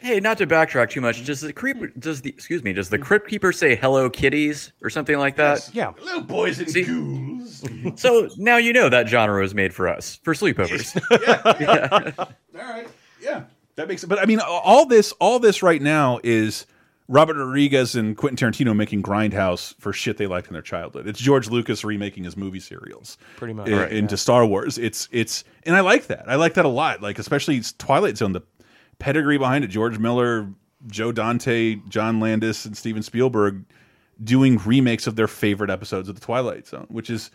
Hey, 0.00 0.20
not 0.20 0.38
to 0.38 0.46
backtrack 0.46 0.90
too 0.90 1.00
much. 1.00 1.24
Does 1.24 1.40
the 1.40 1.52
creep? 1.52 1.76
Does 1.98 2.22
the 2.22 2.30
excuse 2.30 2.62
me? 2.62 2.72
Does 2.72 2.88
the 2.88 2.98
crypt 2.98 3.28
keeper 3.28 3.50
say 3.52 3.74
"Hello, 3.74 4.08
kitties" 4.08 4.72
or 4.80 4.90
something 4.90 5.18
like 5.18 5.36
that? 5.36 5.68
Yeah. 5.74 5.92
Hello, 5.98 6.20
boys 6.20 6.60
and 6.60 6.72
ghouls. 6.72 7.64
So 7.96 8.28
now 8.36 8.56
you 8.58 8.72
know 8.72 8.88
that 8.88 9.08
genre 9.08 9.40
was 9.40 9.54
made 9.54 9.74
for 9.74 9.88
us 9.88 10.20
for 10.22 10.34
sleepovers. 10.34 10.94
All 12.58 12.60
right. 12.64 12.88
Yeah, 13.20 13.42
that 13.74 13.88
makes 13.88 14.04
it. 14.04 14.06
But 14.06 14.20
I 14.20 14.24
mean, 14.26 14.38
all 14.40 14.86
this, 14.86 15.12
all 15.20 15.40
this 15.40 15.62
right 15.62 15.82
now 15.82 16.20
is 16.22 16.66
Robert 17.10 17.36
Rodriguez 17.36 17.94
and 17.94 18.16
Quentin 18.16 18.36
Tarantino 18.50 18.76
making 18.76 19.02
Grindhouse 19.02 19.74
for 19.80 19.92
shit 19.94 20.18
they 20.18 20.26
liked 20.26 20.46
in 20.48 20.52
their 20.52 20.60
childhood. 20.62 21.06
It's 21.06 21.18
George 21.18 21.48
Lucas 21.48 21.82
remaking 21.82 22.24
his 22.24 22.36
movie 22.36 22.60
serials, 22.60 23.16
Pretty 23.36 23.54
much. 23.54 23.68
i- 23.70 23.72
Right, 23.84 23.92
into 23.92 24.16
Star 24.18 24.44
Wars. 24.44 24.76
It's 24.76 25.08
it's, 25.10 25.42
and 25.64 25.74
I 25.74 25.80
like 25.80 26.08
that. 26.08 26.28
I 26.28 26.34
like 26.36 26.54
that 26.54 26.66
a 26.66 26.68
lot. 26.68 27.00
Like 27.02 27.18
especially 27.18 27.62
Twilight 27.78 28.18
Zone, 28.18 28.32
the 28.32 28.42
pedigree 28.98 29.38
behind 29.38 29.64
it. 29.64 29.68
George 29.68 29.98
Miller, 29.98 30.48
Joe 30.86 31.10
Dante, 31.12 31.76
John 31.88 32.20
Landis, 32.20 32.64
and 32.66 32.76
Steven 32.76 33.02
Spielberg 33.02 33.64
doing 34.22 34.58
remakes 34.66 35.06
of 35.06 35.16
their 35.16 35.28
favorite 35.28 35.70
episodes 35.70 36.08
of 36.08 36.14
the 36.14 36.20
Twilight 36.20 36.66
Zone, 36.66 36.86
which 36.90 37.08
is 37.08 37.30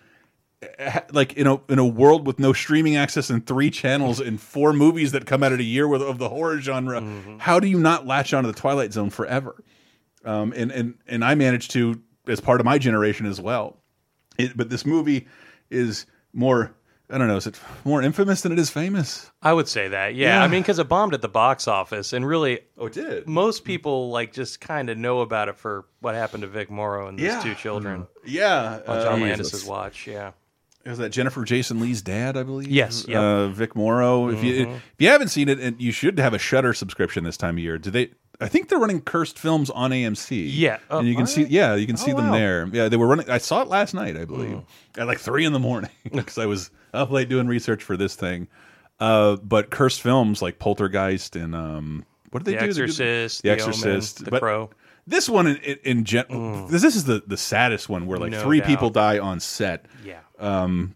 like 1.11 1.34
in 1.34 1.47
a 1.47 1.59
in 1.70 1.80
a 1.80 1.86
world 1.86 2.26
with 2.28 2.39
no 2.39 2.53
streaming 2.53 2.95
access 2.95 3.30
and 3.30 3.45
three 3.45 3.70
channels 3.70 4.20
and 4.20 4.39
four 4.39 4.74
movies 4.74 5.11
that 5.11 5.26
come 5.26 5.43
out 5.43 5.51
in 5.51 5.59
a 5.59 5.64
year 5.64 5.88
with, 5.88 6.01
of 6.01 6.18
the 6.18 6.30
horror 6.30 6.59
genre, 6.59 7.03
how 7.39 7.59
do 7.59 7.68
you 7.68 7.80
not 7.80 8.05
latch 8.07 8.34
onto 8.34 8.51
the 8.51 8.57
Twilight 8.59 8.93
Zone 8.93 9.09
forever? 9.09 9.64
Um, 10.26 10.53
and 10.55 10.72
and 10.72 10.95
and 11.07 11.24
I 11.24 11.36
managed 11.36 11.72
to 11.72 12.01
as 12.28 12.39
part 12.39 12.59
of 12.61 12.66
my 12.66 12.78
generation 12.78 13.26
as 13.26 13.41
well. 13.41 13.78
It, 14.38 14.55
but 14.57 14.70
this 14.70 14.86
movie 14.86 15.28
is 15.70 16.05
more 16.34 16.74
I 17.09 17.18
don't 17.18 17.28
know 17.28 17.36
is 17.38 17.45
it 17.45 17.59
more 17.84 18.01
infamous 18.01 18.41
than 18.41 18.53
it 18.53 18.57
is 18.59 18.70
famous? 18.70 19.30
I 19.41 19.51
would 19.53 19.68
say 19.68 19.89
that. 19.89 20.16
Yeah. 20.16 20.38
Yeah. 20.39 20.43
I 20.43 20.47
mean, 20.47 20.61
because 20.61 20.80
it 20.80 20.88
bombed 20.88 21.14
at 21.14 21.22
the 21.22 21.28
box 21.30 21.68
office, 21.68 22.14
and 22.14 22.26
really, 22.26 22.61
oh, 22.78 22.86
it 22.88 22.93
did. 22.93 23.28
Most 23.28 23.66
people 23.66 24.09
like 24.09 24.32
just 24.32 24.61
kind 24.61 24.89
of 24.89 24.97
know 24.97 25.20
about 25.20 25.49
it 25.49 25.57
for 25.57 25.86
what 25.99 26.16
happened 26.16 26.41
to 26.41 26.47
Vic 26.47 26.72
Morrow 26.72 27.07
and 27.09 27.20
those 27.20 27.26
Yeah. 27.26 27.41
two 27.41 27.53
children. 27.55 28.07
Yeah, 28.26 28.80
on 28.88 29.03
John 29.03 29.22
uh, 29.22 29.26
Landis's 29.26 29.66
watch. 29.66 30.07
Yeah. 30.07 30.32
Was 30.86 30.98
that 30.98 31.10
Jennifer 31.10 31.44
Jason 31.46 31.80
Lee's 31.80 32.02
dad, 32.02 32.36
I 32.36 32.44
believe. 32.44 32.68
Yes. 32.68 33.06
Uh, 33.08 33.48
Vic 33.50 33.76
Morrow. 33.76 34.28
If 34.30 34.44
you 34.44 34.66
Mhm. 34.68 34.76
if 34.76 34.82
you 35.00 35.08
haven't 35.08 35.30
seen 35.30 35.48
it, 35.48 35.60
and 35.60 35.80
you 35.82 35.92
should 35.94 36.20
have 36.20 36.34
a 36.34 36.40
Shudder 36.40 36.74
subscription 36.74 37.24
this 37.24 37.38
time 37.38 37.56
of 37.56 37.64
year. 37.64 37.78
Do 37.78 37.90
they? 37.90 38.10
I 38.42 38.48
think 38.50 38.68
they're 38.68 38.80
running 38.80 39.00
cursed 39.00 39.40
films 39.40 39.70
on 39.70 39.92
AMC. 39.94 40.50
Yeah. 40.52 40.80
Oh, 40.90 41.00
and 41.00 41.08
you 41.08 41.16
can 41.16 41.26
see. 41.28 41.44
Yeah, 41.44 41.76
you 41.76 41.88
can 41.88 41.96
see 41.96 42.12
Oh, 42.12 42.18
them 42.18 42.28
wow. 42.32 42.36
there. 42.36 42.70
Yeah, 42.74 42.90
they 42.90 42.98
were 42.98 43.08
running. 43.08 43.30
I 43.30 43.38
saw 43.38 43.62
it 43.62 43.70
last 43.70 43.94
night, 43.94 44.18
I 44.18 44.26
believe, 44.26 44.58
Mm. 44.58 44.64
at 44.98 45.08
like 45.08 45.20
three 45.20 45.46
in 45.46 45.54
the 45.54 45.60
morning 45.60 45.92
because 46.12 46.38
I 46.38 46.48
was 46.48 46.70
up 46.94 47.12
late 47.12 47.30
doing 47.30 47.48
research 47.48 47.82
for 47.84 47.96
this 47.96 48.16
thing. 48.16 48.48
Uh, 49.00 49.38
but 49.38 49.70
cursed 49.70 50.02
films 50.02 50.42
like 50.42 50.60
Poltergeist 50.60 51.36
and 51.38 51.56
um, 51.56 52.04
what 52.32 52.44
did 52.44 52.54
they 52.54 52.58
The 52.60 52.74
do? 52.74 52.74
They 52.74 52.80
did- 52.82 52.84
Exorcist, 52.90 53.44
The 53.44 53.50
The 53.50 53.54
Omen, 53.56 53.70
Exorcist, 53.70 54.26
The 54.26 54.32
but 54.32 54.42
Crow. 54.42 54.70
This 55.08 55.30
one 55.30 55.48
in, 55.48 55.56
in, 55.58 55.78
in 55.84 56.04
gen 56.06 56.68
this, 56.70 56.82
this 56.82 56.96
is 56.96 57.04
the 57.06 57.22
the 57.28 57.38
saddest 57.38 57.88
one 57.90 58.06
where 58.08 58.18
like 58.20 58.32
No 58.32 58.42
three 58.42 58.60
doubt. 58.60 58.68
people 58.68 58.90
die 58.90 59.20
on 59.20 59.40
set. 59.40 59.86
Yeah. 60.06 60.20
Um, 60.40 60.96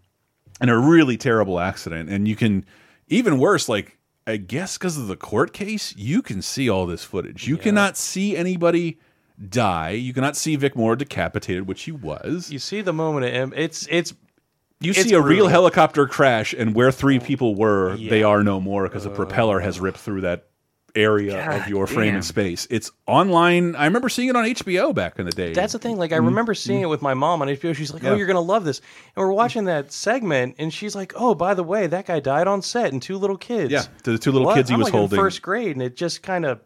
in 0.59 0.69
a 0.69 0.77
really 0.77 1.17
terrible 1.17 1.59
accident, 1.59 2.09
and 2.09 2.27
you 2.27 2.35
can 2.35 2.65
even 3.07 3.37
worse, 3.37 3.69
like 3.69 3.97
I 4.25 4.37
guess 4.37 4.77
because 4.77 4.97
of 4.97 5.07
the 5.07 5.15
court 5.15 5.53
case, 5.53 5.95
you 5.95 6.21
can 6.21 6.41
see 6.41 6.69
all 6.69 6.85
this 6.85 7.03
footage. 7.03 7.47
You 7.47 7.57
cannot 7.57 7.95
see 7.95 8.35
anybody 8.35 8.97
die. 9.49 9.91
You 9.91 10.13
cannot 10.13 10.35
see 10.35 10.55
Vic 10.55 10.75
Moore 10.75 10.95
decapitated, 10.95 11.67
which 11.67 11.83
he 11.83 11.91
was. 11.91 12.51
You 12.51 12.59
see 12.59 12.81
the 12.81 12.93
moment 12.93 13.25
of 13.25 13.31
him. 13.31 13.53
It's 13.55 13.87
it's 13.89 14.13
You 14.81 14.91
it's 14.91 15.03
see 15.03 15.13
a 15.13 15.21
real 15.21 15.47
helicopter 15.47 16.07
crash, 16.07 16.53
and 16.53 16.73
where 16.75 16.91
three 16.91 17.19
people 17.19 17.55
were, 17.55 17.95
they 17.95 18.23
are 18.23 18.43
no 18.43 18.59
more 18.59 18.83
because 18.83 19.05
a 19.05 19.09
propeller 19.09 19.59
has 19.59 19.79
ripped 19.79 19.99
through 19.99 20.21
that 20.21 20.47
area 20.95 21.37
of 21.39 21.61
God 21.61 21.69
your 21.69 21.87
frame 21.87 22.07
damn. 22.07 22.15
and 22.15 22.25
space. 22.25 22.67
It's 22.69 22.91
online. 23.05 23.75
I 23.75 23.85
remember 23.85 24.09
seeing 24.09 24.29
it 24.29 24.35
on 24.35 24.45
HBO 24.45 24.93
back 24.93 25.19
in 25.19 25.25
the 25.25 25.31
day. 25.31 25.53
That's 25.53 25.73
the 25.73 25.79
thing. 25.79 25.97
Like 25.97 26.11
I 26.11 26.17
remember 26.17 26.53
mm-hmm. 26.53 26.67
seeing 26.69 26.81
it 26.81 26.89
with 26.89 27.01
my 27.01 27.13
mom 27.13 27.41
on 27.41 27.47
HBO. 27.47 27.75
She's 27.75 27.93
like, 27.93 28.03
"Oh, 28.03 28.11
Yeah. 28.11 28.15
you're 28.15 28.27
gonna 28.27 28.41
love 28.41 28.63
this." 28.63 28.79
And 28.79 29.17
we're 29.25 29.31
watching 29.33 29.65
that 29.65 29.91
segment, 29.91 30.55
and 30.57 30.73
she's 30.73 30.95
like, 30.95 31.13
"Oh, 31.15 31.35
by 31.35 31.53
the 31.53 31.63
way, 31.63 31.87
that 31.87 32.05
guy 32.05 32.19
died 32.19 32.47
on 32.47 32.61
set, 32.61 32.91
and 32.91 33.01
two 33.01 33.17
little 33.17 33.37
kids." 33.37 33.71
Yeah, 33.71 33.83
the 34.03 34.17
two 34.17 34.31
little 34.31 34.47
What? 34.47 34.55
kids 34.55 34.69
he 34.69 34.73
I'm 34.73 34.79
was 34.79 34.87
like 34.87 34.93
in 34.93 34.99
holding. 34.99 35.19
first 35.19 35.41
grade, 35.41 35.71
and 35.71 35.81
it 35.81 35.95
just 35.95 36.23
kind 36.23 36.45
of 36.45 36.59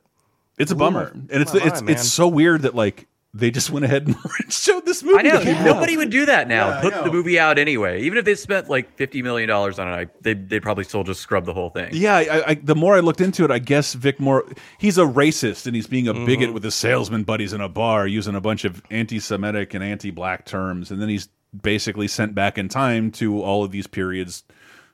It's 0.57 0.71
a 0.71 0.75
bummer, 0.75 1.11
my- 1.13 1.21
and 1.33 1.41
it's 1.41 1.53
it's 1.53 1.81
mind, 1.81 1.89
it's 1.89 2.09
so 2.09 2.27
weird 2.27 2.63
that 2.63 2.75
like 2.75 3.07
they 3.33 3.49
just 3.49 3.69
went 3.69 3.85
ahead 3.85 4.07
and 4.07 4.15
showed 4.51 4.85
this 4.85 5.03
movie. 5.03 5.19
I 5.19 5.21
know 5.21 5.39
to 5.39 5.45
people. 5.45 5.63
nobody 5.63 5.95
would 5.95 6.09
do 6.09 6.25
that 6.25 6.47
now. 6.49 6.67
Yeah, 6.69 6.81
Put 6.81 7.03
the 7.05 7.11
movie 7.11 7.39
out 7.39 7.57
anyway. 7.57 8.01
Even 8.01 8.17
if 8.17 8.25
they 8.25 8.35
spent 8.35 8.69
like 8.69 8.93
fifty 8.97 9.21
million 9.21 9.47
dollars 9.47 9.79
on 9.79 9.87
it, 9.87 9.91
I, 9.91 10.07
they 10.21 10.33
they'd 10.33 10.61
probably 10.61 10.83
still 10.83 11.03
just 11.03 11.21
scrub 11.21 11.45
the 11.45 11.53
whole 11.53 11.69
thing. 11.69 11.89
Yeah, 11.93 12.15
I, 12.17 12.43
I, 12.49 12.53
the 12.55 12.75
more 12.75 12.95
I 12.95 12.99
looked 12.99 13.21
into 13.21 13.45
it, 13.45 13.51
I 13.51 13.59
guess 13.59 13.93
Vic 13.93 14.19
Moore, 14.19 14.43
he's 14.79 14.97
a 14.97 15.03
racist 15.05 15.65
and 15.65 15.75
he's 15.75 15.87
being 15.87 16.07
a 16.07 16.13
bigot 16.13 16.49
Mhm. 16.49 16.53
with 16.53 16.63
his 16.63 16.75
salesman 16.75 17.23
buddies 17.23 17.53
in 17.53 17.61
a 17.61 17.69
bar 17.69 18.05
using 18.07 18.35
a 18.35 18.41
bunch 18.41 18.65
of 18.65 18.81
anti-Semitic 18.91 19.73
and 19.73 19.83
anti-black 19.83 20.45
terms, 20.45 20.91
and 20.91 21.01
then 21.01 21.07
he's 21.09 21.29
basically 21.61 22.07
sent 22.07 22.33
back 22.35 22.57
in 22.57 22.67
time 22.69 23.11
to 23.11 23.41
all 23.41 23.63
of 23.63 23.71
these 23.71 23.87
periods 23.87 24.43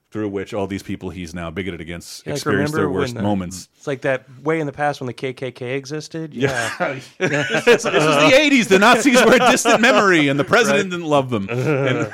through 0.09 0.29
which 0.29 0.53
all 0.53 0.67
these 0.67 0.83
people 0.83 1.09
he's 1.09 1.33
now 1.35 1.49
bigoted 1.51 1.81
against 1.81 2.25
Yeah, 2.25 2.31
like, 2.31 2.37
experience 2.37 2.71
their 2.71 2.89
worst 2.89 3.15
when, 3.15 3.25
uh, 3.25 3.27
moments. 3.27 3.67
It's 3.75 3.87
like 3.87 4.01
that 4.01 4.23
way 4.41 4.59
in 4.61 4.65
the 4.65 4.71
past 4.71 5.01
when 5.01 5.07
the 5.07 5.13
KKK 5.13 5.75
existed. 5.75 6.33
Yeah. 6.33 6.69
Yeah, 6.79 6.99
this, 7.19 7.65
this 7.65 7.83
was 7.83 7.93
the 7.93 8.31
'80s. 8.33 8.67
The 8.69 8.79
Nazis 8.79 9.23
were 9.25 9.35
a 9.35 9.39
distant 9.51 9.81
memory, 9.81 10.29
and 10.29 10.39
the 10.39 10.45
president 10.45 10.85
Right. 10.85 10.91
didn't 10.91 11.07
love 11.09 11.29
them. 11.29 11.47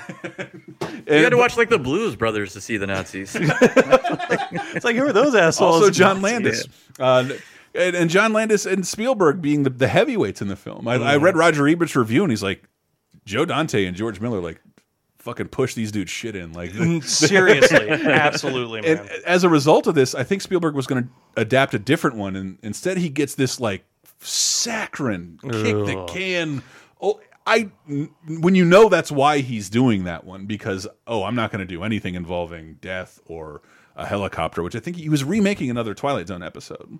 And- 1.06 1.08
You 1.18 1.24
had 1.24 1.30
to 1.32 1.38
watch 1.38 1.58
like 1.58 1.70
the 1.70 1.78
Blues 1.80 2.16
Brothers 2.16 2.54
to 2.54 2.62
see 2.62 2.78
the 2.78 2.88
Nazis. 2.88 3.36
it's 3.36 4.86
like 4.86 4.96
who 4.96 5.06
are 5.06 5.14
those 5.14 5.36
assholes? 5.36 5.76
Also, 5.76 5.90
John 5.92 6.22
Landis. 6.22 6.66
Uh, 7.00 7.30
and, 7.76 7.96
and 7.96 8.10
John 8.10 8.34
Landis 8.34 8.66
and 8.66 8.86
Spielberg 8.88 9.42
being 9.42 9.64
the, 9.64 9.70
the 9.70 9.88
heavyweights 9.88 10.42
in 10.42 10.48
the 10.48 10.56
film. 10.56 10.88
I, 10.88 10.94
I 10.94 10.98
Mm-hmm. 11.16 11.24
read 11.26 11.36
Roger 11.38 11.68
Ebert's 11.68 11.96
review, 11.96 12.24
and 12.24 12.32
he's 12.32 12.44
like, 12.44 12.64
Joe 13.26 13.46
Dante 13.46 13.86
and 13.86 13.96
George 13.98 14.20
Miller, 14.22 14.40
like, 14.40 14.62
fucking 15.24 15.48
push 15.48 15.74
these 15.74 15.92
dudes 15.92 16.12
shit 16.12 16.36
in. 16.36 16.52
Like, 16.54 16.72
Mm, 16.72 17.04
seriously. 17.30 17.90
Absolutely, 17.90 18.80
And 18.80 19.00
man. 19.00 19.10
as 19.26 19.44
a 19.44 19.50
result 19.50 19.88
of 19.88 19.96
this, 19.96 20.14
I 20.14 20.24
think 20.24 20.42
Spielberg 20.42 20.76
was 20.76 20.86
going 20.86 21.04
to 21.04 21.10
adapt 21.42 21.74
a 21.74 21.80
different 21.80 22.18
one, 22.18 22.36
and 22.36 22.58
instead 22.62 22.98
he 22.98 23.10
gets 23.10 23.36
this 23.36 23.60
like 23.60 23.86
saccharine 24.20 25.40
kick 25.42 25.52
the 25.86 26.06
can. 26.10 26.62
Oh, 27.02 27.20
I 27.46 27.70
when 28.28 28.56
you 28.56 28.64
know 28.66 28.88
that's 28.90 29.12
why 29.12 29.40
he's 29.40 29.70
doing 29.70 30.04
that 30.06 30.24
one 30.24 30.46
because 30.46 30.88
oh, 31.08 31.24
I'm 31.24 31.36
not 31.36 31.52
going 31.52 31.60
to 31.60 31.66
do 31.66 31.84
anything 31.84 32.16
involving 32.16 32.76
death 32.82 33.20
or 33.26 33.62
a 33.96 34.06
helicopter, 34.06 34.64
which 34.64 34.76
I 34.76 34.80
think 34.80 34.98
he 34.98 35.10
was 35.10 35.24
remaking 35.24 35.70
another 35.70 35.94
Twilight 35.94 36.28
Zone 36.28 36.42
episode 36.44 37.00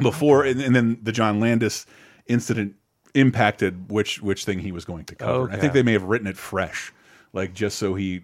before, 0.00 0.44
and, 0.44 0.60
and 0.60 0.74
then 0.76 0.98
the 1.02 1.12
John 1.12 1.40
Landis 1.40 1.86
incident 2.26 2.74
impacted 3.14 3.90
which 3.90 4.20
which 4.20 4.44
thing 4.44 4.58
he 4.60 4.72
was 4.72 4.84
going 4.84 5.04
to 5.06 5.14
cover. 5.14 5.50
I 5.50 5.56
think 5.56 5.72
they 5.72 5.82
may 5.82 5.92
have 5.92 6.02
written 6.04 6.26
it 6.26 6.36
fresh, 6.36 6.92
like 7.36 7.54
just 7.54 7.78
so 7.78 7.94
he. 7.94 8.22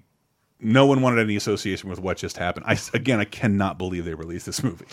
No 0.65 0.87
one 0.87 1.03
wanted 1.03 1.21
any 1.21 1.35
association 1.35 1.91
with 1.91 1.99
what 1.99 2.17
just 2.19 2.37
happened. 2.37 2.67
I 2.69 2.79
again, 2.95 3.19
I 3.19 3.25
cannot 3.25 3.79
believe 3.79 4.05
they 4.05 4.15
released 4.15 4.47
this 4.47 4.63
movie 4.63 4.85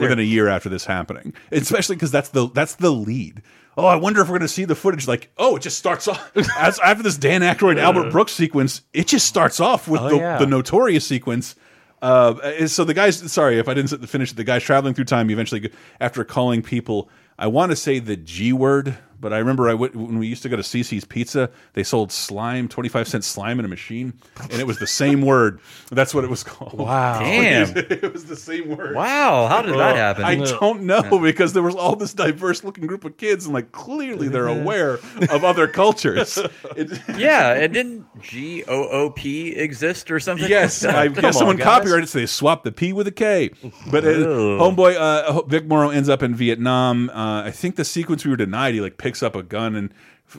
within 0.00 0.18
a 0.18 0.22
year 0.22 0.48
after 0.48 0.70
this 0.70 0.86
happening, 0.86 1.34
especially 1.50 1.96
because 1.96 2.10
that's 2.10 2.30
the 2.30 2.48
that's 2.48 2.76
the 2.76 2.90
lead. 2.90 3.42
Oh, 3.76 3.84
I 3.86 3.96
wonder 3.96 4.20
if 4.20 4.28
we're 4.28 4.38
going 4.38 4.42
to 4.42 4.48
see 4.48 4.64
the 4.64 4.74
footage. 4.74 5.06
Like, 5.08 5.30
oh, 5.38 5.56
it 5.56 5.60
just 5.62 5.76
starts 5.78 6.08
off 6.08 6.32
as 6.58 6.78
after 6.80 7.02
this 7.02 7.16
Dan 7.18 7.42
Aykroyd 7.42 7.78
Albert 7.78 8.10
Brooks 8.10 8.32
sequence. 8.32 8.82
It 8.94 9.06
just 9.06 9.26
starts 9.26 9.60
off 9.60 9.86
with 9.88 10.00
Oh, 10.00 10.08
the, 10.10 10.16
yeah. 10.16 10.38
the 10.38 10.46
notorious 10.46 11.06
sequence. 11.06 11.56
Uh, 12.00 12.66
so 12.66 12.82
the 12.84 12.94
guys, 12.94 13.30
sorry 13.32 13.58
if 13.58 13.68
I 13.68 13.74
didn't 13.74 14.06
finish 14.08 14.32
it. 14.32 14.36
The 14.36 14.44
guys 14.44 14.62
traveling 14.62 14.92
through 14.94 15.04
time 15.04 15.30
eventually, 15.30 15.70
after 16.00 16.24
calling 16.24 16.62
people, 16.62 17.08
I 17.38 17.46
want 17.46 17.70
to 17.70 17.76
say 17.76 17.98
the 17.98 18.16
G 18.16 18.52
word, 18.52 18.96
but 19.22 19.32
I 19.32 19.38
remember 19.38 19.70
I 19.70 19.74
went, 19.74 19.94
when 19.94 20.18
we 20.18 20.26
used 20.26 20.42
to 20.42 20.48
go 20.48 20.56
to 20.56 20.62
CiCi's 20.62 21.04
Pizza, 21.04 21.48
they 21.74 21.84
sold 21.84 22.12
slime, 22.12 22.68
twenty 22.68 22.88
five 22.88 23.06
cent 23.08 23.24
slime 23.24 23.58
in 23.60 23.64
a 23.64 23.68
machine, 23.68 24.12
and 24.40 24.54
it 24.54 24.66
was 24.66 24.78
the 24.78 24.86
same 24.86 25.22
word. 25.32 25.60
That's 25.90 26.12
what 26.14 26.24
it 26.24 26.30
was 26.30 26.42
called. 26.42 26.74
Wow. 26.78 27.20
Damn. 27.20 27.76
it 27.76 28.12
was 28.12 28.26
the 28.26 28.36
same 28.36 28.76
word. 28.76 28.96
Wow, 28.96 29.46
how 29.46 29.62
did 29.62 29.78
that 29.78 29.96
happen? 29.96 30.24
I 30.24 30.34
don't 30.34 30.82
know 30.82 31.20
because 31.20 31.52
there 31.52 31.62
was 31.62 31.76
all 31.76 31.94
this 31.96 32.12
diverse 32.12 32.64
looking 32.64 32.86
group 32.86 33.04
of 33.04 33.16
kids, 33.16 33.46
and 33.46 33.54
like 33.54 33.72
clearly 33.72 34.28
they're 34.28 34.48
aware 34.48 34.94
of 35.30 35.44
other 35.44 35.68
cultures. 35.68 36.38
It- 36.76 37.00
yeah, 37.16 37.52
and 37.54 37.72
didn't 37.72 38.20
G 38.20 38.64
O 38.66 38.88
O 38.88 39.10
P 39.10 39.50
exist 39.50 40.10
or 40.10 40.18
something? 40.18 40.48
Yes, 40.48 40.84
I 40.84 41.06
guess 41.08 41.38
someone 41.38 41.56
guys. 41.56 41.64
copyrighted 41.64 42.04
it, 42.04 42.08
so 42.08 42.18
they 42.18 42.26
swapped 42.26 42.64
the 42.64 42.72
P 42.72 42.92
with 42.92 43.06
a 43.06 43.12
K. 43.12 43.50
But 43.90 44.04
uh, 44.04 44.08
homeboy, 44.08 44.96
uh, 44.96 45.42
Vic 45.42 45.66
Morrow 45.66 45.90
ends 45.90 46.08
up 46.08 46.22
in 46.22 46.34
Vietnam. 46.34 47.08
Uh, 47.10 47.42
I 47.44 47.50
think 47.52 47.76
the 47.76 47.84
sequence 47.84 48.24
we 48.24 48.30
were 48.30 48.36
denied, 48.36 48.74
he 48.74 48.80
like 48.80 48.96
picks 49.12 49.22
up 49.22 49.36
a 49.36 49.42
gun 49.42 49.76
and 49.76 49.92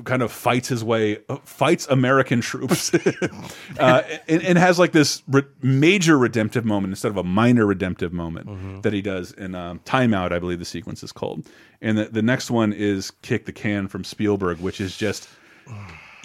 kind 0.06 0.24
of 0.24 0.32
fights 0.32 0.70
his 0.70 0.84
way, 0.84 1.20
uh, 1.30 1.36
fights 1.44 1.86
American 1.88 2.42
troops, 2.42 2.92
uh, 3.80 4.02
and, 4.28 4.42
and 4.42 4.58
has 4.58 4.80
like 4.80 4.92
this 4.92 5.22
re 5.28 5.44
major 5.62 6.18
redemptive 6.18 6.66
moment 6.66 6.92
instead 6.92 7.10
of 7.12 7.18
a 7.18 7.24
minor 7.24 7.66
redemptive 7.68 8.12
moment 8.12 8.48
Mm-hmm. 8.48 8.82
that 8.82 8.92
he 8.94 9.02
does 9.04 9.32
in 9.34 9.54
um, 9.54 9.80
Timeout, 9.86 10.32
I 10.32 10.40
believe 10.40 10.58
the 10.58 10.66
sequence 10.66 11.04
is 11.04 11.12
called. 11.12 11.46
And 11.82 11.98
the, 12.00 12.06
the 12.06 12.22
next 12.24 12.50
one 12.50 12.74
is 12.74 13.12
Kick 13.22 13.46
the 13.46 13.52
Can 13.52 13.88
from 13.88 14.04
Spielberg, 14.04 14.60
which 14.60 14.82
is 14.82 14.98
just 14.98 15.30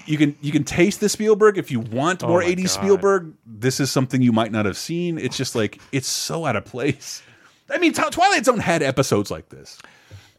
you 0.06 0.16
can 0.16 0.34
you 0.40 0.50
can 0.52 0.64
taste 0.64 1.00
the 1.00 1.08
Spielberg 1.10 1.58
if 1.58 1.70
you 1.70 1.80
want 1.80 2.22
Oh 2.24 2.28
more 2.28 2.40
my 2.40 2.46
80s 2.46 2.62
God. 2.62 2.68
Spielberg. 2.70 3.34
This 3.44 3.80
is 3.80 3.90
something 3.90 4.22
you 4.22 4.32
might 4.32 4.52
not 4.52 4.64
have 4.64 4.78
seen. 4.78 5.18
It's 5.18 5.36
just 5.36 5.54
like 5.54 5.78
it's 5.92 6.08
so 6.08 6.46
out 6.46 6.56
of 6.56 6.64
place. 6.64 7.22
I 7.70 7.76
mean, 7.76 7.92
Twilight 7.92 8.46
Zone 8.46 8.60
had 8.60 8.82
episodes 8.82 9.30
like 9.30 9.50
this. 9.50 9.78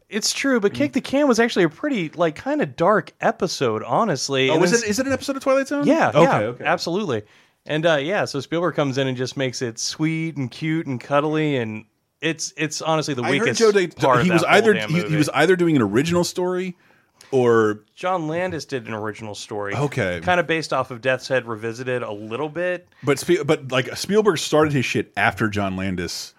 It's 0.09 0.33
true, 0.33 0.59
but 0.59 0.73
Kick 0.73 0.93
the 0.93 1.01
Can 1.01 1.27
was 1.27 1.39
actually 1.39 1.65
a 1.65 1.69
pretty 1.69 2.09
like 2.09 2.35
kind 2.35 2.61
of 2.61 2.75
dark 2.75 3.13
episode, 3.21 3.83
honestly. 3.83 4.49
Oh, 4.49 4.55
And 4.55 4.63
is 4.63 4.73
it 4.83 4.89
is 4.89 4.99
it 4.99 5.05
an 5.07 5.13
episode 5.13 5.35
of 5.37 5.43
Twilight 5.43 5.67
Zone? 5.67 5.85
Yeah, 5.85 6.09
Okay. 6.09 6.21
yeah, 6.23 6.39
Okay. 6.39 6.63
absolutely. 6.65 7.23
And 7.65 7.85
uh, 7.85 7.97
yeah, 7.97 8.25
so 8.25 8.39
Spielberg 8.39 8.73
comes 8.75 8.97
in 8.97 9.07
and 9.07 9.15
just 9.15 9.37
makes 9.37 9.61
it 9.61 9.77
sweet 9.77 10.35
and 10.37 10.49
cute 10.49 10.87
and 10.87 10.99
cuddly, 10.99 11.57
and 11.57 11.85
it's 12.21 12.53
it's 12.57 12.81
honestly 12.81 13.13
the 13.13 13.21
I 13.21 13.33
heard 13.33 13.41
weakest 13.41 13.59
Joe 13.59 13.71
Day, 13.71 13.87
part. 13.87 14.23
he 14.23 14.29
of 14.29 14.33
was 14.33 14.41
that 14.41 14.47
whole 14.49 14.57
either 14.57 14.73
damn 14.73 14.89
he, 14.89 14.95
he 14.95 15.03
movie. 15.03 15.17
was 15.17 15.29
either 15.29 15.55
doing 15.55 15.75
an 15.75 15.81
original 15.83 16.23
story 16.23 16.75
or 17.31 17.81
John 17.95 18.27
Landis 18.27 18.65
did 18.65 18.87
an 18.87 18.93
original 18.93 19.35
story. 19.35 19.75
Okay. 19.75 20.19
kind 20.23 20.39
of 20.39 20.47
based 20.47 20.73
off 20.73 20.89
of 20.89 21.01
Death's 21.01 21.27
Head 21.27 21.45
revisited 21.45 22.01
a 22.01 22.11
little 22.11 22.49
bit. 22.49 22.87
but 23.03 23.19
Spe 23.19 23.45
but 23.45 23.71
like 23.71 23.95
Spielberg 23.95 24.39
started 24.39 24.73
his 24.73 24.85
shit 24.85 25.11
after 25.15 25.47
John 25.49 25.75
Landis 25.75 26.33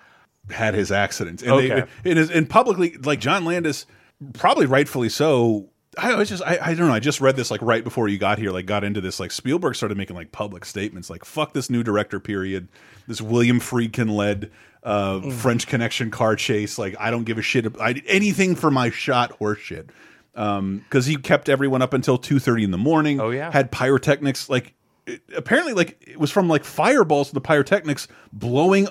had 0.53 0.75
his 0.75 0.91
accidents, 0.93 1.43
and 1.43 1.53
Okay. 1.53 1.85
they, 2.03 2.11
and, 2.13 2.19
and 2.31 2.49
publicly 2.51 2.97
like 3.03 3.21
John 3.21 3.45
Landis, 3.45 3.87
probably 4.35 4.67
rightfully 4.67 5.09
so. 5.09 5.69
I 5.99 6.15
was 6.15 6.29
just 6.29 6.43
I, 6.45 6.59
I 6.63 6.75
don't 6.75 6.87
know. 6.87 6.95
I 6.95 7.01
just 7.01 7.21
read 7.21 7.35
this 7.37 7.51
like 7.51 7.61
right 7.63 7.83
before 7.83 8.09
you 8.09 8.17
got 8.17 8.39
here. 8.39 8.53
Like 8.53 8.65
got 8.67 8.85
into 8.85 9.01
this. 9.01 9.19
Like 9.19 9.33
Spielberg 9.33 9.75
started 9.75 9.99
making 9.99 10.15
like 10.15 10.31
public 10.31 10.65
statements 10.65 11.11
like 11.11 11.25
"fuck 11.25 11.53
this 11.53 11.69
new 11.69 11.83
director." 11.83 12.21
Period. 12.21 12.69
This 13.09 13.21
William 13.21 13.59
Friedkin 13.59 14.11
led 14.15 14.51
uh, 14.85 15.19
Mm. 15.21 15.33
French 15.33 15.67
Connection 15.67 16.11
car 16.13 16.37
chase. 16.37 16.79
Like 16.79 16.95
I 17.01 17.11
don't 17.11 17.25
give 17.25 17.39
a 17.39 17.43
shit. 17.43 17.67
I 17.81 17.93
did 17.95 18.05
anything 18.07 18.55
for 18.55 18.71
my 18.71 18.91
shot 18.91 19.33
horse 19.33 19.59
shit. 19.59 19.91
Um, 20.37 20.79
because 20.89 21.07
he 21.07 21.17
kept 21.17 21.49
everyone 21.49 21.83
up 21.83 21.93
until 21.93 22.17
two 22.17 22.39
thirty 22.39 22.63
in 22.63 22.71
the 22.71 22.79
morning. 22.79 23.19
Oh, 23.21 23.31
yeah. 23.31 23.51
had 23.51 23.73
pyrotechnics 23.73 24.49
like 24.49 24.75
it- 25.07 25.23
apparently 25.37 25.73
like 25.73 26.03
it 26.07 26.19
was 26.19 26.31
from 26.31 26.49
like 26.49 26.65
fireballs 26.65 27.31
the 27.31 27.41
pyrotechnics 27.41 28.09
blowing 28.33 28.89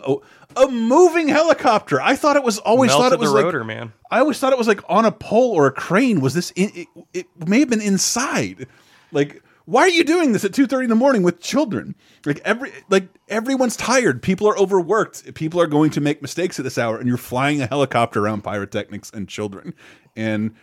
a, 0.56 0.68
moving 0.68 1.28
helicopter. 1.28 2.02
I 2.02 2.16
thought 2.16 2.36
it 2.36 2.44
was 2.44 2.58
always 2.60 2.92
thought 2.92 3.14
it 3.14 3.20
was 3.20 3.30
the 3.30 3.36
like 3.36 3.46
rotor, 3.46 3.64
man. 3.64 3.94
I 4.12 4.20
always 4.20 4.40
thought 4.40 4.52
it 4.52 4.58
was 4.58 4.68
like 4.68 4.82
on 4.90 5.06
a 5.06 5.12
pole 5.12 5.52
or 5.52 5.68
a 5.68 5.72
crane. 5.72 6.22
Was 6.22 6.34
this 6.34 6.52
in, 6.52 6.72
it, 6.74 6.88
it 7.14 7.48
may 7.48 7.60
have 7.60 7.70
been 7.70 7.82
inside. 7.82 8.68
Like 9.12 9.44
why 9.70 9.82
are 9.82 9.90
you 9.90 10.04
doing 10.04 10.32
this 10.32 10.44
at 10.44 10.52
2:30 10.52 10.86
in 10.86 10.90
the 10.90 10.96
morning 10.96 11.22
with 11.22 11.40
children? 11.40 11.94
Like 12.26 12.40
every 12.44 12.72
like 12.90 13.08
everyone's 13.28 13.78
tired. 13.78 14.24
People 14.24 14.48
are 14.48 14.58
overworked. 14.58 15.36
People 15.36 15.62
are 15.62 15.68
going 15.68 15.92
to 15.92 16.02
make 16.02 16.24
mistakes 16.24 16.58
at 16.58 16.64
this 16.64 16.80
hour 16.80 16.98
and 16.98 17.08
you're 17.08 17.18
flying 17.18 17.62
a 17.62 17.68
helicopter 17.68 18.20
around 18.26 18.44
pyrotechnics 18.44 19.12
and 19.14 19.30
children. 19.30 19.76
And 20.16 20.56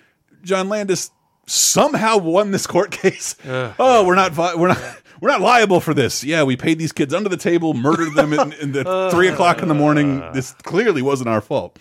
John 0.43 0.69
Landis 0.69 1.13
somehow 1.47 2.19
won 2.19 2.51
this 2.51 2.67
court 2.67 2.91
case. 3.03 3.35
Oh, 3.45 4.05
we're 4.07 4.15
not 4.15 4.37
we're 4.57 4.69
not 4.69 4.79
we're 5.21 5.31
not 5.31 5.41
liable 5.41 5.81
for 5.81 5.95
this. 5.95 6.23
Yeah, 6.25 6.43
we 6.43 6.57
paid 6.57 6.79
these 6.79 6.93
kids 6.93 7.15
under 7.15 7.29
the 7.29 7.37
table, 7.39 7.73
murdered 7.75 8.15
them 8.15 8.33
in, 8.33 8.53
in 8.55 8.73
the 8.73 9.09
three 9.13 9.29
o'clock 9.29 9.63
in 9.63 9.69
the 9.69 9.75
morning. 9.75 10.21
This 10.33 10.53
clearly 10.65 11.03
wasn't 11.03 11.29
our 11.31 11.41
fault. 11.41 11.79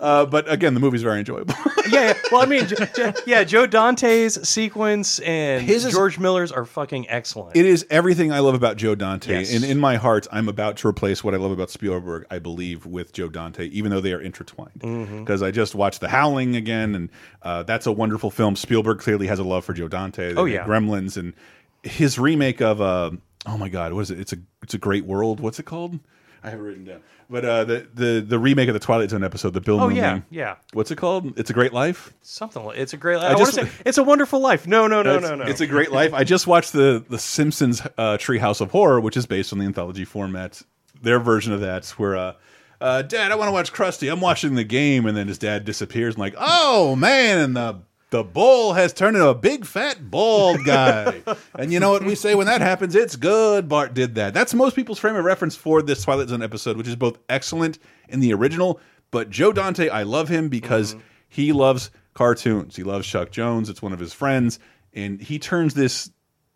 uh, 0.00 0.26
but 0.26 0.50
again, 0.50 0.74
the 0.74 0.80
movie's 0.80 1.02
very 1.02 1.18
enjoyable. 1.18 1.54
yeah, 1.88 2.08
yeah. 2.08 2.14
Well, 2.30 2.42
I 2.42 2.46
mean, 2.46 2.66
yeah, 3.26 3.42
Joe 3.44 3.66
Dante's 3.66 4.46
sequence 4.48 5.18
and 5.20 5.64
His 5.64 5.84
is- 5.84 5.92
George 5.92 6.18
Miller's 6.18 6.52
are 6.52 6.64
fucking 6.64 7.08
excellent. 7.08 7.56
It 7.56 7.66
is 7.66 7.86
everything 7.90 8.32
I 8.32 8.40
love 8.40 8.54
about 8.54 8.76
Joe 8.76 8.94
Dante. 8.94 9.38
Yes. 9.38 9.54
And 9.54 9.64
in 9.64 9.78
my 9.78 9.96
heart, 9.96 10.26
I'm 10.30 10.48
about 10.48 10.76
to 10.78 10.88
replace 10.88 11.24
what 11.24 11.34
I 11.34 11.38
love 11.38 11.50
about 11.50 11.70
Spielberg, 11.70 12.26
I 12.30 12.38
believe, 12.38 12.86
with 12.86 13.12
Joe 13.12 13.28
Dante, 13.28 13.66
even 13.68 13.90
though 13.90 14.00
they 14.00 14.12
are 14.12 14.20
intertwined. 14.20 14.80
Mhm. 14.80 15.20
Because 15.20 15.42
I 15.42 15.50
just 15.50 15.74
watched 15.74 16.00
The 16.00 16.08
Howling 16.08 16.54
again, 16.56 16.94
and 16.94 17.08
uh, 17.42 17.62
that's 17.64 17.86
a 17.86 17.92
wonderful 17.92 18.30
film. 18.40 18.56
Spielberg 18.56 18.98
clearly 19.00 19.26
has 19.26 19.38
a 19.38 19.44
love 19.44 19.64
for 19.64 19.72
Joe 19.72 19.88
Dante. 19.88 20.34
Oh, 20.34 20.44
The 20.44 20.52
yeah. 20.52 20.64
Gremlins 20.66 21.16
and 21.16 21.34
his 21.82 22.18
remake 22.18 22.60
of 22.60 22.80
uh, 22.80 23.10
oh 23.46 23.58
my 23.58 23.68
god, 23.68 23.92
what 23.92 24.00
is 24.00 24.10
it? 24.10 24.20
It's 24.20 24.32
a 24.32 24.36
it's 24.62 24.74
a 24.74 24.78
Great 24.78 25.04
World. 25.04 25.40
What's 25.40 25.58
it 25.58 25.64
called? 25.66 25.98
I 26.42 26.48
have 26.50 26.58
it 26.58 26.62
written 26.62 26.84
down. 26.84 27.00
But 27.28 27.44
uh, 27.44 27.64
the 27.64 27.86
the 27.94 28.24
the 28.26 28.38
remake 28.38 28.68
of 28.68 28.74
the 28.74 28.80
Twilight 28.80 29.10
Zone 29.10 29.22
episode, 29.22 29.52
the 29.52 29.60
Bill 29.60 29.78
Oh, 29.80 29.88
Mumy. 29.88 29.96
yeah, 29.96 30.20
yeah. 30.30 30.56
What's 30.72 30.90
it 30.90 30.96
called? 30.96 31.38
It's 31.38 31.50
a 31.50 31.52
Great 31.52 31.72
Life. 31.72 32.12
Something. 32.22 32.64
Like, 32.64 32.78
it's 32.78 32.92
a 32.92 32.96
great. 32.96 33.18
I 33.18 33.28
I, 33.32 33.34
want 33.34 33.54
just- 33.54 33.54
say 33.54 33.68
it's 33.84 33.98
a 33.98 34.02
wonderful 34.02 34.40
life. 34.40 34.66
No, 34.66 34.86
no, 34.88 35.02
no, 35.02 35.18
no, 35.20 35.34
no. 35.36 35.44
It's 35.44 35.60
a 35.60 35.66
great 35.66 35.92
life. 35.92 36.12
I 36.14 36.24
just 36.24 36.46
watched 36.46 36.72
the 36.72 37.04
the 37.08 37.18
Simpsons 37.18 37.82
uh, 37.98 38.16
Treehouse 38.18 38.60
of 38.60 38.70
Horror, 38.72 39.00
which 39.00 39.16
is 39.16 39.26
based 39.26 39.52
on 39.52 39.58
the 39.58 39.64
anthology 39.66 40.04
format. 40.04 40.60
Their 41.02 41.20
version 41.20 41.52
of 41.52 41.60
that's 41.60 41.98
where, 41.98 42.16
uh, 42.16 42.32
uh, 42.80 43.02
Dad, 43.02 43.30
I 43.32 43.36
want 43.36 43.48
to 43.48 43.52
watch 43.52 43.72
Krusty. 43.72 44.10
I'm 44.12 44.20
watching 44.20 44.54
the 44.54 44.64
game, 44.64 45.06
and 45.06 45.16
then 45.16 45.28
his 45.28 45.38
dad 45.38 45.64
disappears. 45.64 46.14
and 46.14 46.20
like, 46.20 46.34
oh 46.38 46.96
man, 46.96 47.38
and 47.38 47.56
the 47.56 47.82
the 48.10 48.24
bull 48.24 48.72
has 48.72 48.92
turned 48.92 49.16
into 49.16 49.28
a 49.28 49.34
big 49.34 49.64
fat 49.64 50.10
bald 50.10 50.64
guy. 50.64 51.22
and 51.58 51.72
you 51.72 51.80
know 51.80 51.90
what 51.90 52.04
we 52.04 52.14
say 52.14 52.34
when 52.34 52.46
that 52.46 52.60
happens? 52.60 52.94
It's 52.94 53.16
good. 53.16 53.68
Bart 53.68 53.94
did 53.94 54.16
that. 54.16 54.34
That's 54.34 54.52
most 54.52 54.76
people's 54.76 54.98
frame 54.98 55.16
of 55.16 55.24
reference 55.24 55.56
for 55.56 55.80
this 55.80 56.02
Twilight 56.02 56.28
Zone 56.28 56.42
episode, 56.42 56.76
which 56.76 56.88
is 56.88 56.96
both 56.96 57.18
excellent 57.28 57.78
in 58.08 58.20
the 58.20 58.34
original. 58.34 58.80
But 59.10 59.30
Joe 59.30 59.52
Dante, 59.52 59.88
I 59.88 60.02
love 60.02 60.28
him 60.28 60.48
because 60.48 60.96
he 61.28 61.52
loves 61.52 61.90
cartoons. 62.14 62.76
He 62.76 62.82
loves 62.82 63.06
Chuck 63.06 63.30
Jones. 63.30 63.68
It's 63.68 63.82
one 63.82 63.92
of 63.92 64.00
his 64.00 64.12
friends, 64.12 64.58
and 64.92 65.20
he 65.20 65.38
turns 65.38 65.74
this 65.74 66.10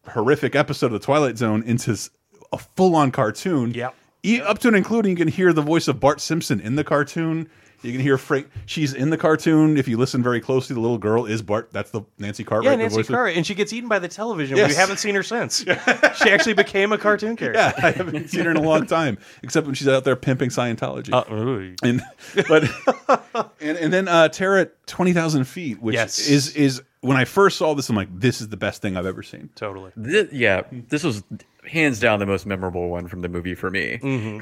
horrific 0.09 0.55
episode 0.55 0.87
of 0.87 0.93
the 0.93 0.99
Twilight 0.99 1.39
Zone 1.39 1.63
into 1.63 1.97
a 2.53 2.59
full-on 2.59 3.11
cartoon. 3.11 3.73
Yeah, 3.75 3.91
up 4.45 4.59
to 4.61 4.69
and 4.69 4.77
including 4.77 5.13
you 5.13 5.17
can 5.17 5.29
hear 5.29 5.53
the 5.53 5.63
voice 5.63 5.89
of 5.89 6.01
Bart 6.01 6.21
Simpson 6.21 6.61
in 6.61 6.77
the 6.77 6.85
cartoon. 6.85 7.49
You 7.85 7.93
can 7.93 8.01
hear 8.01 8.17
Frank. 8.19 8.49
She's 8.67 8.95
in 8.95 9.11
the 9.11 9.17
cartoon. 9.19 9.77
If 9.77 9.87
you 9.87 9.97
listen 9.99 10.23
very 10.23 10.41
closely, 10.41 10.75
the 10.75 10.81
little 10.81 10.99
girl 10.99 11.27
is 11.27 11.43
Bart. 11.43 11.69
That's 11.71 11.91
the 11.91 12.03
Nancy 12.19 12.43
Cartwright. 12.43 12.65
yeah, 12.73 12.77
the 12.77 12.83
Nancy 12.85 12.97
voice 12.97 13.09
of- 13.09 13.13
Cartwright, 13.15 13.37
and 13.37 13.47
she 13.47 13.55
gets 13.55 13.73
eaten 13.73 13.89
by 13.89 13.99
the 13.99 14.09
television. 14.09 14.57
Yes. 14.57 14.71
We 14.71 14.75
haven't 14.77 14.97
seen 14.97 15.15
her 15.15 15.23
since. 15.23 15.59
she 16.17 16.31
actually 16.31 16.55
became 16.55 16.93
a 16.93 16.99
cartoon 16.99 17.37
character. 17.37 17.61
Yeah, 17.61 17.73
I 17.77 17.91
haven't 17.91 18.29
seen 18.31 18.45
her 18.47 18.51
in 18.51 18.57
a 18.57 18.63
long 18.63 18.87
time, 18.87 19.19
except 19.43 19.67
when 19.67 19.75
she's 19.75 19.89
out 19.89 20.05
there 20.05 20.17
pimping 20.17 20.51
Scientology. 20.51 21.13
Uh, 21.13 21.75
and 21.87 22.03
but 22.49 22.65
and, 23.61 23.77
and 23.79 23.93
then 23.93 24.09
uh, 24.09 24.29
Terror 24.29 24.59
at 24.59 24.87
twenty 24.87 25.13
thousand 25.13 25.45
feet, 25.45 25.81
which 25.83 25.95
Yes. 25.95 26.19
is 26.29 26.57
is 26.57 26.83
when 27.03 27.17
I 27.19 27.25
first 27.27 27.59
saw 27.59 27.75
this, 27.75 27.91
I'm 27.91 27.97
like, 27.97 28.09
this 28.19 28.41
is 28.41 28.49
the 28.49 28.57
best 28.57 28.81
thing 28.81 28.97
I've 28.97 29.05
ever 29.07 29.23
seen. 29.23 29.51
Totally. 29.57 29.91
Thi- 30.03 30.29
yeah, 30.33 30.63
this 30.89 31.05
was 31.05 31.23
hands 31.69 32.01
down 32.01 32.19
the 32.19 32.27
most 32.27 32.47
memorable 32.47 32.89
one 32.89 33.09
from 33.09 33.21
the 33.21 33.29
movie 33.29 33.55
for 33.55 33.71
me. 33.71 33.99
Mm-hmm. 34.03 34.41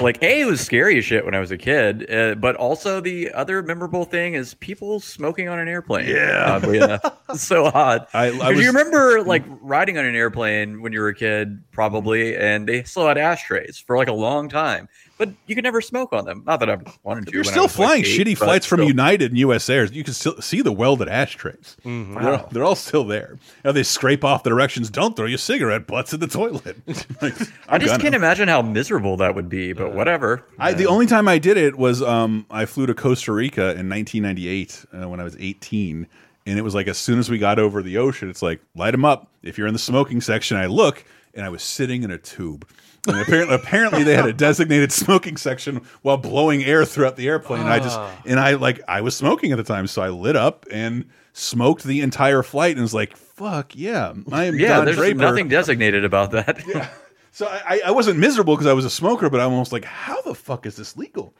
Like, 0.00 0.22
A, 0.22 0.42
it 0.42 0.44
was 0.44 0.60
scary 0.60 0.96
as 0.96 1.04
shit 1.04 1.24
when 1.24 1.34
I 1.34 1.40
was 1.40 1.50
a 1.50 1.58
kid, 1.58 2.08
uh, 2.08 2.36
but 2.36 2.54
also 2.54 3.00
the 3.00 3.32
other 3.32 3.62
memorable 3.64 4.04
thing 4.04 4.34
is 4.34 4.54
people 4.54 5.00
smoking 5.00 5.48
on 5.48 5.58
an 5.58 5.66
airplane. 5.66 6.06
Yeah. 6.06 6.64
Enough. 6.64 7.00
It's 7.30 7.42
so 7.42 7.64
odd. 7.64 8.06
I, 8.14 8.26
I 8.26 8.50
was, 8.50 8.60
you 8.60 8.68
remember 8.68 9.22
like 9.24 9.42
riding 9.60 9.98
on 9.98 10.04
an 10.04 10.14
airplane 10.14 10.82
when 10.82 10.92
you 10.92 11.00
were 11.00 11.08
a 11.08 11.14
kid, 11.14 11.60
probably, 11.72 12.36
and 12.36 12.68
they 12.68 12.84
still 12.84 13.08
had 13.08 13.18
ashtrays 13.18 13.76
for 13.78 13.96
like 13.96 14.06
a 14.06 14.12
long 14.12 14.48
time, 14.48 14.88
but 15.18 15.28
you 15.46 15.54
could 15.54 15.64
never 15.64 15.80
smoke 15.80 16.12
on 16.12 16.24
them. 16.24 16.42
Not 16.46 16.60
that 16.60 16.70
I've 16.70 16.98
wanted 17.02 17.26
to. 17.26 17.32
You're 17.32 17.42
when 17.42 17.48
I 17.48 17.50
still 17.50 17.62
was, 17.64 17.78
like, 17.78 17.86
flying 17.88 18.04
eight, 18.04 18.18
shitty 18.26 18.38
flights 18.38 18.64
from 18.66 18.78
still. 18.78 18.88
United 18.88 19.30
and 19.32 19.38
US 19.40 19.68
Airs. 19.68 19.92
You 19.92 20.04
can 20.04 20.14
still 20.14 20.40
see 20.40 20.62
the 20.62 20.72
welded 20.72 21.08
ashtrays. 21.08 21.76
Mm-hmm. 21.84 22.14
They're, 22.14 22.32
Wow. 22.32 22.48
they're 22.50 22.64
all 22.64 22.74
still 22.74 23.04
there. 23.04 23.36
Now 23.64 23.72
they 23.72 23.82
scrape 23.82 24.24
off 24.24 24.42
the 24.44 24.50
directions. 24.50 24.88
Don't 24.90 25.16
throw 25.16 25.26
your 25.26 25.38
cigarette 25.38 25.86
butts 25.86 26.12
in 26.14 26.20
the 26.20 26.26
toilet. 26.28 26.76
Like, 27.20 27.34
I 27.68 27.78
just 27.78 27.90
gonna. 27.92 28.02
can't 28.02 28.14
imagine 28.14 28.48
how 28.48 28.62
miserable 28.62 29.16
that 29.18 29.34
would 29.34 29.48
be, 29.48 29.72
but 29.72 29.92
whatever. 29.92 30.44
I, 30.58 30.72
the 30.72 30.86
only 30.86 31.06
time 31.06 31.26
I 31.26 31.38
did 31.38 31.56
it 31.56 31.76
was 31.76 32.00
um, 32.02 32.46
I 32.50 32.64
flew 32.64 32.86
to 32.86 32.94
Costa 32.94 33.32
Rica 33.32 33.70
in 33.76 33.88
1998 33.88 34.84
uh, 34.92 35.08
when 35.08 35.18
I 35.20 35.24
was 35.24 35.36
18, 35.38 36.06
and 36.46 36.58
it 36.58 36.62
was 36.62 36.74
like 36.74 36.86
as 36.86 36.96
soon 36.96 37.18
as 37.18 37.28
we 37.28 37.38
got 37.38 37.58
over 37.58 37.82
the 37.82 37.98
ocean, 37.98 38.30
it's 38.30 38.40
like 38.42 38.60
light 38.76 38.92
them 38.92 39.04
up. 39.04 39.28
If 39.42 39.58
you're 39.58 39.66
in 39.66 39.72
the 39.72 39.78
smoking 39.80 40.20
section, 40.20 40.56
I 40.56 40.66
look, 40.66 41.04
and 41.34 41.44
I 41.44 41.48
was 41.48 41.62
sitting 41.62 42.02
in 42.04 42.10
a 42.10 42.18
tube. 42.18 42.68
And 43.08 43.20
apparently, 43.20 43.54
apparently 43.54 44.02
they 44.04 44.14
had 44.14 44.26
a 44.26 44.32
designated 44.32 44.92
smoking 44.92 45.36
section 45.36 45.82
while 46.02 46.16
blowing 46.16 46.64
air 46.64 46.84
throughout 46.84 47.16
the 47.16 47.26
airplane. 47.28 47.60
And 47.62 47.70
I 47.70 47.78
just 47.78 47.98
Ah. 47.98 48.10
and 48.26 48.38
I 48.38 48.54
like 48.54 48.80
I 48.88 49.00
was 49.00 49.16
smoking 49.16 49.50
at 49.52 49.56
the 49.56 49.64
time, 49.64 49.86
so 49.86 50.02
I 50.02 50.08
lit 50.10 50.36
up 50.36 50.66
and 50.70 51.04
smoked 51.32 51.84
the 51.84 52.00
entire 52.00 52.42
flight, 52.42 52.72
and 52.72 52.82
was 52.82 52.94
like, 52.94 53.16
"Fuck 53.16 53.74
yeah, 53.76 54.12
I 54.32 54.44
am 54.44 54.58
Yeah, 54.58 54.76
Don 54.76 54.84
there's 54.84 54.96
Draper." 54.96 55.18
nothing 55.20 55.48
designated 55.48 56.04
about 56.04 56.30
that. 56.32 56.62
So 57.30 57.46
I, 57.46 57.80
I 57.86 57.90
wasn't 57.92 58.18
miserable 58.18 58.56
because 58.56 58.66
I 58.66 58.72
was 58.72 58.84
a 58.84 58.90
smoker, 58.90 59.30
but 59.30 59.38
I'm 59.40 59.52
almost 59.52 59.70
like, 59.70 59.84
how 59.84 60.20
the 60.22 60.34
fuck 60.34 60.66
is 60.66 60.74
this 60.74 60.96
legal? 60.96 61.34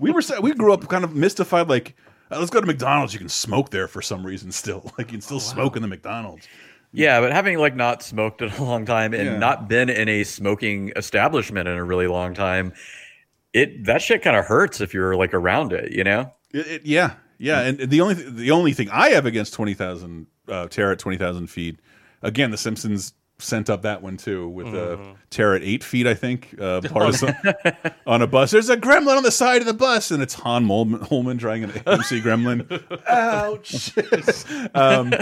We 0.00 0.10
were 0.10 0.20
we 0.42 0.52
grew 0.52 0.72
up 0.72 0.88
kind 0.88 1.04
of 1.04 1.14
mystified, 1.14 1.68
like, 1.68 1.94
uh, 2.32 2.38
let's 2.40 2.50
go 2.50 2.60
to 2.60 2.66
McDonald's. 2.66 3.12
You 3.12 3.20
can 3.20 3.28
smoke 3.28 3.70
there 3.70 3.86
for 3.86 4.02
some 4.02 4.26
reason 4.26 4.50
still. 4.50 4.90
Like 4.98 5.08
you 5.08 5.18
can 5.18 5.20
still 5.20 5.38
smoke 5.38 5.76
in 5.76 5.82
the 5.82 5.86
McDonald's. 5.88 6.48
Yeah, 6.96 7.20
but 7.20 7.32
having 7.32 7.58
like 7.58 7.74
not 7.74 8.02
smoked 8.02 8.40
in 8.40 8.50
a 8.50 8.62
long 8.62 8.86
time 8.86 9.12
and 9.14 9.24
Yeah. 9.24 9.36
not 9.38 9.68
been 9.68 9.90
in 9.90 10.08
a 10.08 10.22
smoking 10.24 10.92
establishment 10.94 11.66
in 11.68 11.76
a 11.76 11.82
really 11.84 12.06
long 12.06 12.34
time, 12.34 12.72
it 13.52 13.84
that 13.86 14.00
shit 14.00 14.22
kind 14.22 14.36
of 14.36 14.44
hurts 14.46 14.80
if 14.80 14.94
you're 14.94 15.16
like 15.16 15.34
around 15.34 15.72
it, 15.72 15.92
you 15.92 16.04
know? 16.04 16.32
It, 16.52 16.66
it- 16.68 16.86
yeah, 16.86 17.14
yeah. 17.38 17.60
And 17.62 17.78
the 17.78 18.00
only 18.00 18.14
the 18.14 18.52
only 18.52 18.72
thing 18.72 18.88
I 18.90 19.08
have 19.10 19.26
against 19.26 19.54
twenty 19.54 19.74
thousand 19.74 20.28
uh, 20.48 20.68
Terror 20.68 20.92
at 20.92 20.98
twenty 21.00 21.18
thousand 21.18 21.48
feet. 21.48 21.80
Again, 22.22 22.50
The 22.52 22.56
Simpsons 22.56 23.12
sent 23.40 23.68
up 23.68 23.82
that 23.82 24.00
one 24.00 24.16
too 24.16 24.48
with 24.48 24.68
uh, 24.68 24.96
Mhm. 24.96 25.16
Terror 25.30 25.56
at 25.56 25.62
eight 25.64 25.82
feet. 25.82 26.06
I 26.06 26.14
think 26.14 26.54
uh, 26.60 26.80
part 26.84 27.20
of 27.22 27.34
on 28.06 28.22
a 28.22 28.26
bus. 28.28 28.52
There's 28.52 28.70
a 28.70 28.76
gremlin 28.76 29.16
on 29.16 29.24
the 29.24 29.32
side 29.32 29.60
of 29.60 29.66
the 29.66 29.74
bus, 29.74 30.12
and 30.12 30.22
it's 30.22 30.34
Han 30.34 30.64
Moleman, 30.64 31.02
Holman 31.08 31.38
trying 31.38 31.64
an 31.64 31.72
MC 31.86 32.20
gremlin. 32.20 32.64
Ouch. 33.08 33.90
um, 34.76 35.12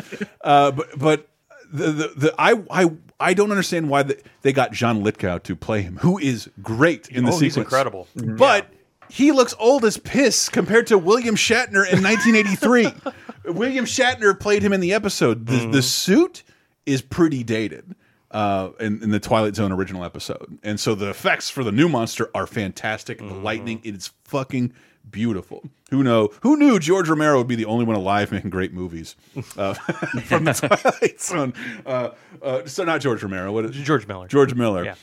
uh, 0.43 0.71
but 0.73 0.99
but 0.99 1.29
the, 1.73 1.91
the, 1.91 2.13
the 2.17 2.35
I 2.39 2.63
I 2.71 2.91
I 3.19 3.35
don't 3.35 3.51
understand 3.51 3.89
why 3.89 4.03
the, 4.03 4.21
they 4.43 4.53
got 4.53 4.73
John 4.73 5.03
Lithgow 5.03 5.39
to 5.39 5.57
play 5.57 5.83
him, 5.83 5.97
who 5.99 6.19
is 6.19 6.51
great 6.63 7.09
in 7.09 7.25
the 7.25 7.31
Oh, 7.31 7.33
sequence. 7.33 7.55
he's 7.55 7.57
incredible. 7.57 8.09
Mm-hmm. 8.17 8.37
But 8.37 8.69
he 9.09 9.33
looks 9.33 9.55
old 9.59 9.85
as 9.85 9.97
piss 9.97 10.49
compared 10.49 10.87
to 10.89 10.99
William 10.99 11.37
Shatner 11.37 11.87
in 11.91 12.03
1983. 12.03 12.93
William 13.53 13.85
Shatner 13.85 14.39
played 14.39 14.63
him 14.63 14.73
in 14.73 14.81
the 14.81 14.93
episode. 14.93 15.47
The, 15.47 15.53
the 15.53 15.67
mm-hmm. 15.67 15.81
suit 15.81 16.43
is 16.87 17.03
pretty 17.03 17.45
dated 17.45 17.95
uh, 18.31 18.71
in, 18.81 19.03
in 19.03 19.11
the 19.11 19.21
Twilight 19.21 19.55
Zone 19.55 19.73
original 19.73 20.05
episode, 20.05 20.59
and 20.63 20.81
so 20.81 20.95
the 20.95 21.11
effects 21.11 21.51
for 21.51 21.63
the 21.63 21.73
new 21.73 21.89
monster 21.89 22.31
are 22.35 22.47
fantastic. 22.47 23.19
The 23.19 23.25
mm-hmm. 23.25 23.43
lightning, 23.43 23.81
it's 23.85 24.13
fucking 24.25 24.73
beautiful. 25.11 25.63
Who 25.91 26.03
know? 26.03 26.31
Who 26.43 26.57
knew 26.57 26.79
George 26.79 27.09
Romero 27.09 27.39
would 27.39 27.49
be 27.49 27.57
the 27.57 27.65
only 27.67 27.85
one 27.85 27.97
alive 27.97 28.33
making 28.33 28.51
great 28.51 28.73
movies 28.73 29.17
uh, 29.57 29.75
from 30.25 30.45
the 30.45 30.53
Twilight 31.01 31.21
Zone? 31.21 31.55
Uh, 31.85 32.11
uh, 32.43 32.67
so 32.67 32.85
not 32.85 33.01
George 33.01 33.23
Romero. 33.23 33.53
What 33.53 33.65
is 33.67 33.77
George 33.77 34.07
Miller. 34.07 34.29
George 34.29 34.55
Miller. 34.55 34.85
Yeah. 34.85 34.95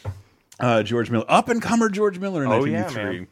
Uh, 0.60 0.84
George 0.84 1.10
Miller, 1.10 1.26
up 1.30 1.47
and 1.47 1.62
comer 1.62 1.89
George 1.89 2.20
Miller 2.20 2.43
in 2.43 2.50
Oh, 2.52 2.66
yeah, 2.66 2.82
1983. 2.84 3.20
man. 3.20 3.28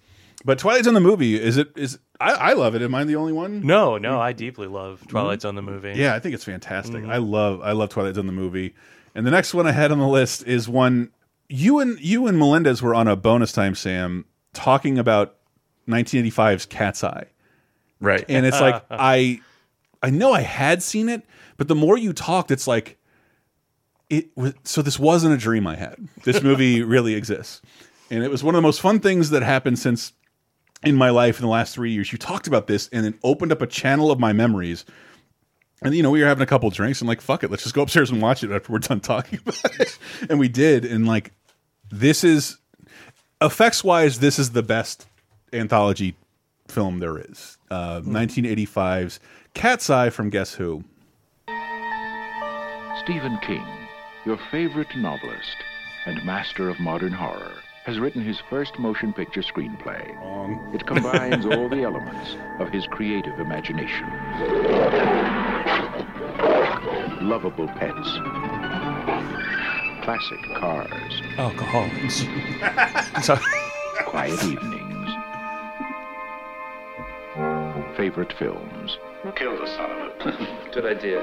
But 0.46 0.60
Twilight 0.60 0.86
Zone 0.86 0.94
the 0.94 1.00
movie 1.02 1.42
is 1.42 1.58
it 1.58 1.72
is 1.76 1.98
I, 2.22 2.32
I 2.34 2.54
love 2.54 2.76
it. 2.76 2.82
Am 2.82 2.94
I 2.96 3.04
the 3.04 3.16
only 3.16 3.34
one? 3.34 3.66
No, 3.66 3.98
no, 3.98 4.20
I 4.22 4.34
deeply 4.34 4.68
love 4.68 5.04
Twilight 5.08 5.42
Zone 5.42 5.56
the 5.56 5.62
movie. 5.64 5.94
Yeah, 5.96 6.14
I 6.14 6.20
think 6.20 6.36
it's 6.36 6.44
fantastic. 6.44 7.04
Mhm. 7.04 7.10
I 7.10 7.18
love 7.18 7.60
I 7.62 7.72
love 7.72 7.90
Twilight 7.90 8.16
Zone 8.16 8.28
the 8.28 8.32
movie. 8.32 8.76
And 9.16 9.26
the 9.26 9.32
next 9.32 9.54
one 9.56 9.66
I 9.66 9.72
had 9.72 9.92
on 9.92 9.98
the 9.98 10.08
list 10.08 10.46
is 10.46 10.70
one 10.70 11.10
you 11.50 11.80
and 11.80 12.00
you 12.00 12.28
and 12.28 12.38
Melendez 12.38 12.82
were 12.84 12.94
on 12.94 13.08
a 13.08 13.16
bonus 13.16 13.52
time, 13.52 13.74
Sam, 13.74 14.26
talking 14.54 15.00
about 15.00 15.37
1985's 15.88 16.66
Cat's 16.66 17.04
Eye. 17.04 17.26
Right. 18.00 18.26
And 18.30 18.46
it's 18.46 18.60
like 18.60 18.84
I 18.92 19.42
I 20.02 20.10
know 20.10 20.34
I 20.34 20.42
had 20.42 20.84
seen 20.84 21.10
it, 21.10 21.24
but 21.58 21.68
the 21.68 21.76
more 21.76 21.98
you 21.98 22.14
talked, 22.14 22.52
it's 22.52 22.68
like 22.68 22.98
it 24.10 24.30
was 24.36 24.54
so 24.64 24.82
this 24.82 25.00
wasn't 25.00 25.34
a 25.34 25.38
dream 25.38 25.68
I 25.68 25.76
had. 25.76 25.96
This 26.24 26.42
movie 26.42 26.84
really 26.84 27.16
exists. 27.16 27.62
And 28.10 28.24
it 28.24 28.32
was 28.32 28.44
one 28.44 28.56
of 28.56 28.60
the 28.60 28.64
most 28.68 28.80
fun 28.80 29.00
things 29.00 29.32
that 29.32 29.44
happened 29.44 29.80
since 29.80 30.14
in 30.84 30.96
my 30.96 31.10
life 31.10 31.40
in 31.40 31.42
the 31.44 31.52
last 31.52 31.74
three 31.74 31.92
years. 31.92 32.12
You 32.12 32.18
talked 32.18 32.48
about 32.48 32.68
this 32.68 32.88
and 32.94 33.04
then 33.04 33.20
opened 33.24 33.52
up 33.52 33.62
a 33.62 33.68
channel 33.68 34.12
of 34.12 34.20
my 34.20 34.32
memories. 34.32 34.86
And 35.84 35.94
you 35.94 36.04
know, 36.04 36.10
we 36.10 36.22
were 36.22 36.28
having 36.28 36.44
a 36.44 36.48
couple 36.48 36.70
drinks 36.70 37.02
and 37.02 37.08
like, 37.08 37.22
fuck 37.22 37.44
it, 37.44 37.52
let's 37.52 37.64
just 37.64 37.76
go 37.76 37.82
upstairs 37.82 38.10
and 38.10 38.22
watch 38.22 38.44
it 38.44 38.52
after 38.52 38.72
we're 38.72 38.80
done 38.80 39.00
talking 39.00 39.40
about 39.40 39.80
it. 39.80 39.98
And 40.30 40.40
we 40.40 40.48
did. 40.48 40.86
And 40.86 41.06
like, 41.06 41.34
this 41.90 42.24
is 42.24 42.58
effects 43.42 43.84
wise, 43.84 44.20
this 44.20 44.40
is 44.40 44.52
the 44.52 44.64
best 44.64 45.06
anthology 45.54 46.16
film 46.68 47.00
there 47.00 47.18
is. 47.18 47.58
Uh, 47.72 48.02
1985's 48.02 49.20
Cat's 49.54 49.90
Eye 49.90 50.10
from 50.10 50.30
Guess 50.30 50.54
Who. 50.56 50.84
Stephen 53.04 53.38
King, 53.42 53.66
your 54.26 54.38
favorite 54.52 54.94
novelist 54.98 55.56
and 56.06 56.24
master 56.26 56.70
of 56.70 56.80
modern 56.80 57.14
horror, 57.14 57.54
has 57.86 58.00
written 58.00 58.22
his 58.22 58.38
first 58.50 58.78
motion 58.80 59.14
picture 59.14 59.42
screenplay. 59.42 60.04
It 60.76 60.86
combines 60.86 61.46
all 61.54 61.70
the 61.70 61.84
elements 61.84 62.36
of 62.60 62.70
his 62.70 62.86
creative 62.88 63.40
imagination. 63.40 64.08
Lovable 67.22 67.68
pets, 67.70 68.10
classic 70.04 70.40
cars, 70.58 71.22
Alcoholics. 71.38 72.26
quiet 74.06 74.44
evenings, 74.44 74.87
favorite 77.98 78.32
films, 78.40 78.98
Kill 79.36 79.58
the 79.60 79.68
son 79.68 79.92
of 79.92 80.28
a... 80.28 80.72
Good 80.74 80.86
idea. 80.86 81.20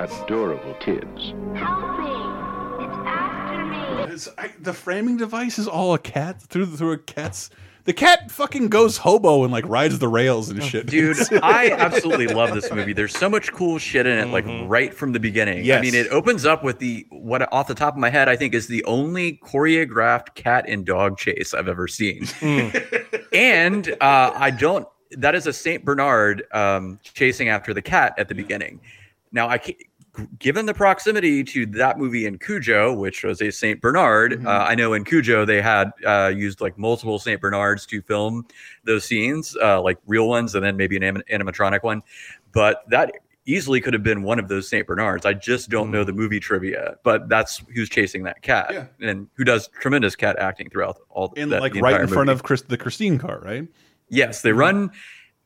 adorable 0.00 0.74
kids, 0.80 1.32
Help 1.54 1.98
me! 1.98 2.06
It's- 4.04 4.28
after 4.28 4.40
I- 4.40 4.52
the 4.60 4.72
framing 4.72 5.16
device 5.16 5.58
is 5.58 5.68
all 5.68 5.94
a 5.94 5.98
cat 5.98 6.42
through 6.42 6.66
through 6.66 6.92
a 6.92 6.98
cat's. 6.98 7.50
The 7.84 7.92
cat 7.92 8.32
fucking 8.32 8.68
goes 8.68 8.96
hobo 8.96 9.44
and 9.44 9.52
like 9.52 9.64
rides 9.68 10.00
the 10.00 10.08
rails 10.08 10.50
and 10.50 10.60
shit. 10.60 10.86
Dude, 10.86 11.16
I 11.42 11.70
absolutely 11.70 12.26
love 12.26 12.52
this 12.52 12.72
movie. 12.72 12.92
There's 12.92 13.16
so 13.16 13.28
much 13.30 13.52
cool 13.52 13.78
shit 13.78 14.06
in 14.08 14.18
it, 14.18 14.26
like 14.32 14.44
right 14.68 14.92
from 14.92 15.12
the 15.12 15.20
beginning. 15.20 15.70
I 15.70 15.80
mean, 15.80 15.94
it 15.94 16.08
opens 16.08 16.44
up 16.44 16.64
with 16.64 16.80
the 16.80 17.06
what 17.10 17.50
off 17.52 17.68
the 17.68 17.76
top 17.76 17.94
of 17.94 18.00
my 18.00 18.10
head, 18.10 18.28
I 18.28 18.34
think 18.34 18.54
is 18.54 18.66
the 18.66 18.82
only 18.86 19.38
choreographed 19.44 20.34
cat 20.34 20.64
and 20.66 20.84
dog 20.84 21.16
chase 21.16 21.54
I've 21.54 21.68
ever 21.68 21.86
seen. 21.86 22.26
and 23.32 23.88
uh, 24.00 24.32
I 24.34 24.50
don't. 24.50 24.88
That 25.12 25.34
is 25.34 25.46
a 25.46 25.52
Saint 25.52 25.84
Bernard 25.84 26.44
um, 26.52 26.98
chasing 27.02 27.48
after 27.48 27.72
the 27.72 27.82
cat 27.82 28.14
at 28.18 28.28
the 28.28 28.34
beginning. 28.34 28.80
Now, 29.32 29.48
I 29.48 29.58
given 30.38 30.66
the 30.66 30.74
proximity 30.74 31.44
to 31.44 31.66
that 31.66 31.98
movie 31.98 32.26
in 32.26 32.38
Cujo, 32.38 32.94
which 32.94 33.22
was 33.22 33.40
a 33.42 33.50
Saint 33.50 33.80
Bernard, 33.80 34.44
uh, 34.46 34.66
I 34.68 34.74
know 34.74 34.94
in 34.94 35.04
Cujo 35.04 35.44
they 35.44 35.60
had 35.60 35.92
uh, 36.06 36.32
used 36.34 36.60
like 36.60 36.78
multiple 36.78 37.18
Saint 37.18 37.40
Bernards 37.40 37.86
to 37.86 38.00
film 38.02 38.46
those 38.84 39.04
scenes, 39.04 39.56
uh, 39.62 39.80
like 39.82 39.98
real 40.06 40.28
ones, 40.28 40.54
and 40.54 40.64
then 40.64 40.76
maybe 40.76 40.96
an 40.96 41.02
anim- 41.02 41.22
animatronic 41.30 41.82
one. 41.82 42.02
But 42.52 42.84
that 42.88 43.12
easily 43.44 43.80
could 43.80 43.94
have 43.94 44.02
been 44.02 44.22
one 44.22 44.38
of 44.38 44.48
those 44.48 44.68
Saint 44.68 44.86
Bernards. 44.86 45.24
I 45.24 45.32
just 45.32 45.70
don't 45.70 45.90
know 45.90 46.02
the 46.04 46.12
movie 46.12 46.40
trivia, 46.40 46.96
but 47.04 47.28
that's 47.28 47.62
who's 47.74 47.88
chasing 47.88 48.24
that 48.24 48.42
cat, 48.42 48.90
and 49.00 49.28
who 49.34 49.44
does 49.44 49.68
tremendous 49.80 50.16
cat 50.16 50.36
acting 50.38 50.68
throughout 50.70 50.98
all. 51.10 51.32
and 51.36 51.52
that, 51.52 51.60
like 51.60 51.72
the 51.72 51.80
right 51.80 52.00
in 52.00 52.08
front 52.08 52.26
movie. 52.26 52.32
of 52.32 52.42
Chris, 52.42 52.62
the 52.62 52.76
Christine 52.76 53.18
car, 53.18 53.40
right? 53.40 53.68
Yes, 54.08 54.42
they 54.42 54.52
run. 54.52 54.90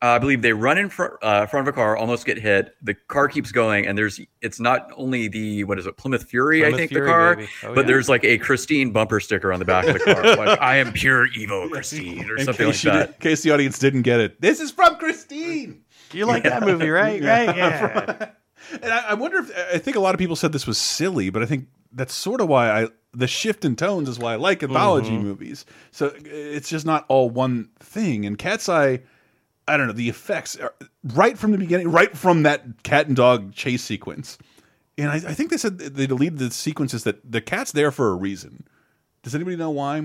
Uh, 0.02 0.06
I 0.12 0.18
believe 0.18 0.40
they 0.40 0.54
run 0.54 0.78
in 0.78 0.88
front 0.88 1.12
uh, 1.20 1.44
front 1.44 1.68
of 1.68 1.74
a 1.74 1.76
car, 1.76 1.94
almost 1.94 2.24
get 2.24 2.38
hit. 2.38 2.74
The 2.80 2.94
car 2.94 3.28
keeps 3.28 3.52
going, 3.52 3.86
and 3.86 3.98
there's 3.98 4.18
it's 4.40 4.58
not 4.58 4.90
only 4.96 5.28
the 5.28 5.64
what 5.64 5.78
is 5.78 5.84
it 5.86 5.98
Plymouth 5.98 6.24
Fury, 6.24 6.60
Plymouth 6.60 6.74
I 6.74 6.78
think 6.78 6.90
Fury, 6.90 7.04
the 7.06 7.10
car. 7.12 7.36
Oh, 7.64 7.74
but 7.74 7.82
yeah. 7.82 7.86
there's 7.86 8.08
like 8.08 8.24
a 8.24 8.38
Christine 8.38 8.92
bumper 8.92 9.20
sticker 9.20 9.52
on 9.52 9.58
the 9.58 9.66
back 9.66 9.86
of 9.86 9.92
the 9.94 10.00
car, 10.00 10.22
like 10.36 10.58
I 10.58 10.76
am 10.76 10.92
pure 10.94 11.26
evil 11.26 11.68
Christine 11.70 12.30
or 12.30 12.36
In 12.38 12.46
something 12.46 12.66
like 12.68 12.74
case, 12.76 12.82
that. 12.84 13.06
did- 13.08 13.14
in 13.16 13.20
case 13.20 13.42
the 13.42 13.50
audience 13.50 13.78
didn't 13.78 14.02
get 14.02 14.20
it, 14.20 14.40
this 14.40 14.58
is 14.60 14.70
from 14.70 14.96
Christine. 14.96 15.82
You 16.12 16.24
like 16.24 16.44
that 16.44 16.62
movie, 16.62 16.88
right? 16.88 17.22
Right? 17.22 17.54
Yeah. 17.56 18.30
And 18.82 18.92
I, 18.92 18.98
I 19.10 19.14
wonder 19.14 19.38
if 19.38 19.50
I 19.74 19.78
think 19.78 19.96
a 19.96 20.00
lot 20.00 20.14
of 20.14 20.18
people 20.18 20.36
said 20.36 20.52
this 20.52 20.66
was 20.66 20.76
silly, 20.78 21.30
but 21.30 21.42
I 21.42 21.46
think 21.46 21.66
that's 21.92 22.14
sort 22.14 22.40
of 22.42 22.48
why 22.48 22.70
I 22.84 22.88
the 23.12 23.26
shift 23.26 23.64
in 23.64 23.74
tones 23.76 24.08
is 24.08 24.18
why 24.18 24.34
I 24.34 24.36
like 24.36 24.62
anthology 24.62 25.12
Mhm. 25.16 25.22
movies. 25.22 25.64
So 25.90 26.12
it's 26.24 26.68
just 26.68 26.86
not 26.86 27.04
all 27.08 27.28
one 27.30 27.70
thing. 27.80 28.24
And 28.24 28.38
Cat's 28.38 28.68
Eye, 28.68 29.00
I 29.66 29.76
don't 29.76 29.86
know, 29.88 29.92
the 29.92 30.08
effects 30.08 30.56
are 30.56 30.74
right 31.02 31.36
from 31.36 31.50
the 31.52 31.58
beginning, 31.58 31.90
right 31.90 32.16
from 32.16 32.42
that 32.44 32.82
cat 32.82 33.06
and 33.08 33.16
dog 33.16 33.52
chase 33.54 33.82
sequence. 33.82 34.38
And 34.98 35.08
I, 35.10 35.14
I 35.16 35.34
think 35.34 35.50
they 35.50 35.56
said 35.56 35.78
they 35.78 36.06
deleted 36.06 36.38
the 36.38 36.50
sequences 36.50 37.04
that 37.04 37.18
the 37.30 37.40
cat's 37.40 37.72
there 37.72 37.90
for 37.90 38.10
a 38.10 38.14
reason. 38.14 38.64
Does 39.22 39.34
anybody 39.34 39.56
know 39.56 39.70
why? 39.70 40.02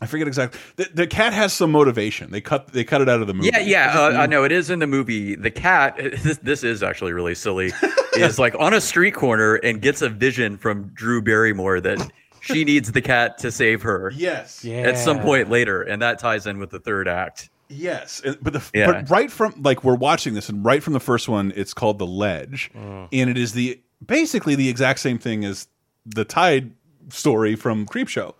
I 0.00 0.06
forget 0.06 0.26
exactly. 0.28 0.60
The, 0.76 0.90
the 0.92 1.06
cat 1.06 1.32
has 1.32 1.52
some 1.54 1.70
motivation. 1.72 2.30
They 2.30 2.40
cut 2.42 2.68
they 2.68 2.84
cut 2.84 3.00
it 3.00 3.08
out 3.08 3.20
of 3.22 3.26
the 3.26 3.34
movie. 3.34 3.48
Yeah, 3.52 3.60
yeah, 3.60 3.98
uh, 3.98 4.10
I 4.12 4.26
know 4.26 4.44
it 4.44 4.52
is 4.52 4.68
in 4.68 4.78
the 4.78 4.86
movie. 4.86 5.34
The 5.36 5.50
cat, 5.50 5.96
this, 6.22 6.36
this 6.38 6.64
is 6.64 6.82
actually 6.82 7.12
really 7.14 7.34
silly, 7.34 7.72
is 8.16 8.38
like 8.38 8.54
on 8.58 8.74
a 8.74 8.80
street 8.80 9.14
corner 9.14 9.54
and 9.54 9.80
gets 9.80 10.02
a 10.02 10.08
vision 10.10 10.58
from 10.58 10.88
Drew 10.94 11.22
Barrymore 11.22 11.80
that 11.80 12.10
she 12.42 12.64
needs 12.64 12.92
the 12.92 13.00
cat 13.00 13.38
to 13.38 13.50
save 13.50 13.82
her. 13.82 14.12
Yes, 14.14 14.62
Yeah. 14.64 14.82
at 14.82 14.98
some 14.98 15.18
point 15.20 15.48
later, 15.50 15.82
and 15.82 16.02
that 16.02 16.18
ties 16.18 16.46
in 16.46 16.58
with 16.58 16.70
the 16.70 16.78
third 16.78 17.08
act. 17.08 17.48
Yes, 17.68 18.20
but 18.42 18.52
the 18.52 18.62
Yeah. 18.74 18.92
but 18.92 19.10
right 19.10 19.30
from 19.32 19.54
like 19.62 19.82
we're 19.82 19.96
watching 19.96 20.34
this, 20.34 20.48
and 20.50 20.62
right 20.64 20.82
from 20.82 20.92
the 20.92 21.00
first 21.00 21.26
one, 21.28 21.52
it's 21.56 21.72
called 21.72 21.98
the 21.98 22.06
Ledge, 22.06 22.70
Mm. 22.76 23.08
and 23.12 23.30
it 23.30 23.38
is 23.38 23.54
the 23.54 23.80
basically 24.06 24.54
the 24.54 24.68
exact 24.68 25.00
same 25.00 25.18
thing 25.18 25.42
as 25.44 25.68
the 26.04 26.24
Tide 26.26 26.72
story 27.08 27.56
from 27.56 27.86
Creepshow. 27.86 28.34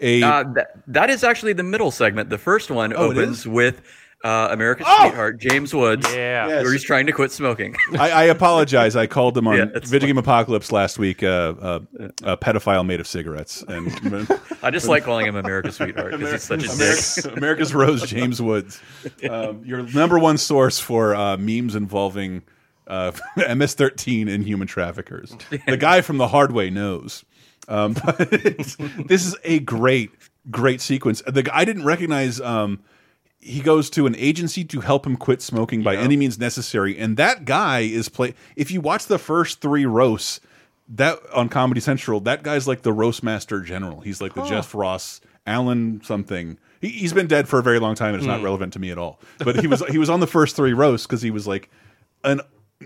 A 0.00 0.22
Uh, 0.22 0.44
that, 0.54 0.66
that 0.88 1.10
is 1.10 1.24
actually 1.24 1.52
the 1.54 1.62
middle 1.62 1.90
segment. 1.90 2.30
The 2.30 2.38
first 2.38 2.70
one 2.70 2.92
Oh, 2.92 3.10
opens 3.10 3.46
with 3.46 3.82
uh, 4.24 4.48
America's 4.50 4.86
Oh! 4.88 5.06
sweetheart, 5.08 5.38
James 5.40 5.72
Woods, 5.74 6.06
Yeah. 6.12 6.48
Yes. 6.48 6.62
where 6.64 6.72
he's 6.72 6.82
trying 6.82 7.06
to 7.06 7.12
quit 7.12 7.30
smoking. 7.30 7.76
I, 7.98 8.10
I 8.10 8.22
apologize. 8.24 8.96
I 8.96 9.06
called 9.06 9.36
him 9.38 9.46
on 9.46 9.56
Yeah, 9.56 9.66
it's 9.74 9.88
Video 9.90 10.08
Game 10.08 10.18
Apocalypse 10.18 10.72
last 10.72 10.98
week. 10.98 11.22
Uh, 11.22 11.54
uh, 11.60 11.80
a 12.24 12.36
pedophile 12.36 12.84
made 12.84 12.98
of 12.98 13.06
cigarettes, 13.06 13.62
and 13.68 14.28
I 14.62 14.70
just 14.70 14.88
like 14.88 15.04
calling 15.04 15.26
him 15.26 15.36
America's 15.36 15.76
sweetheart 15.76 16.12
because 16.12 16.32
he's 16.32 16.42
such 16.42 16.64
a 16.66 16.72
America's, 16.72 17.14
dick. 17.14 17.36
America's 17.36 17.74
Rose, 17.74 18.02
James 18.08 18.40
Woods, 18.42 18.80
um, 19.30 19.64
your 19.64 19.82
number 19.82 20.18
one 20.18 20.38
source 20.38 20.78
for 20.80 21.14
uh, 21.14 21.36
memes 21.36 21.74
involving 21.76 22.42
uh, 22.88 23.12
MS-13 23.36 24.32
and 24.32 24.44
human 24.44 24.66
traffickers. 24.66 25.36
The 25.66 25.76
guy 25.76 26.00
from 26.00 26.18
The 26.18 26.28
Hard 26.28 26.52
Way 26.52 26.70
knows. 26.70 27.24
Um, 27.68 27.94
but 28.04 28.18
this 28.30 29.26
is 29.26 29.36
a 29.44 29.58
great, 29.60 30.10
great 30.50 30.80
sequence. 30.80 31.22
The 31.26 31.42
guy 31.44 31.52
I 31.54 31.64
didn't 31.64 31.84
recognize. 31.84 32.40
Um, 32.40 32.80
he 33.38 33.60
goes 33.60 33.90
to 33.90 34.06
an 34.06 34.16
agency 34.16 34.64
to 34.64 34.80
help 34.80 35.06
him 35.06 35.16
quit 35.16 35.40
smoking 35.40 35.82
by 35.84 35.94
any 35.96 36.16
means 36.16 36.36
necessary, 36.38 36.98
and 36.98 37.16
that 37.16 37.44
guy 37.44 37.80
is 37.80 38.08
play. 38.08 38.34
If 38.56 38.70
you 38.72 38.80
watch 38.80 39.06
the 39.06 39.18
first 39.18 39.60
three 39.60 39.86
roasts 39.86 40.40
that 40.88 41.18
on 41.32 41.48
Comedy 41.48 41.80
Central, 41.80 42.18
that 42.20 42.42
guy's 42.42 42.66
like 42.66 42.82
the 42.82 42.92
roast 42.92 43.22
master 43.22 43.60
general. 43.60 44.00
He's 44.00 44.20
like 44.20 44.34
the 44.34 44.42
Huh. 44.42 44.48
Jeff 44.48 44.74
Ross, 44.74 45.20
Allen 45.46 46.00
something. 46.04 46.58
He, 46.80 46.88
he's 46.88 47.12
been 47.12 47.28
dead 47.28 47.48
for 47.48 47.58
a 47.60 47.62
very 47.62 47.78
long 47.78 47.94
time, 47.94 48.14
and 48.14 48.16
it's 48.16 48.26
not 48.26 48.38
Hmm. 48.40 48.44
relevant 48.46 48.72
to 48.72 48.78
me 48.80 48.90
at 48.90 48.98
all. 48.98 49.20
But 49.38 49.60
he 49.60 49.66
was 49.68 49.82
he 49.90 49.98
was 49.98 50.10
on 50.10 50.18
the 50.20 50.26
first 50.26 50.56
three 50.56 50.72
roasts 50.72 51.06
because 51.06 51.22
he 51.22 51.30
was 51.30 51.46
like 51.46 51.70
an 52.24 52.40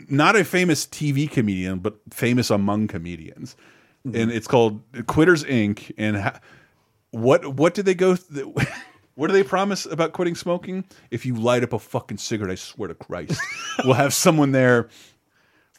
not 0.09 0.37
a 0.37 0.45
famous 0.45 0.85
TV 0.87 1.31
comedian, 1.31 1.79
but 1.79 1.97
famous 2.11 2.51
among 2.51 2.87
comedians. 2.89 3.57
And 4.05 4.31
it's 4.31 4.47
called 4.47 4.81
Quitters 5.07 5.45
Inc. 5.45 5.93
And 5.99 6.17
ha 6.17 6.41
what 7.11 7.55
what 7.55 7.75
did 7.75 7.85
they 7.85 7.95
go? 7.95 8.17
Th 8.17 8.47
what 9.15 9.27
do 9.27 9.33
they 9.33 9.43
promise 9.43 9.87
about 9.87 10.13
quitting 10.13 10.35
smoking? 10.35 10.85
If 11.11 11.27
you 11.27 11.35
light 11.35 11.63
up 11.63 11.73
a 11.73 11.79
fucking 11.79 12.19
cigarette, 12.19 12.53
I 12.53 12.55
swear 12.55 12.89
to 12.89 12.95
Christ, 12.95 13.41
we'll 13.85 13.95
have 13.95 14.15
someone 14.15 14.53
there. 14.53 14.89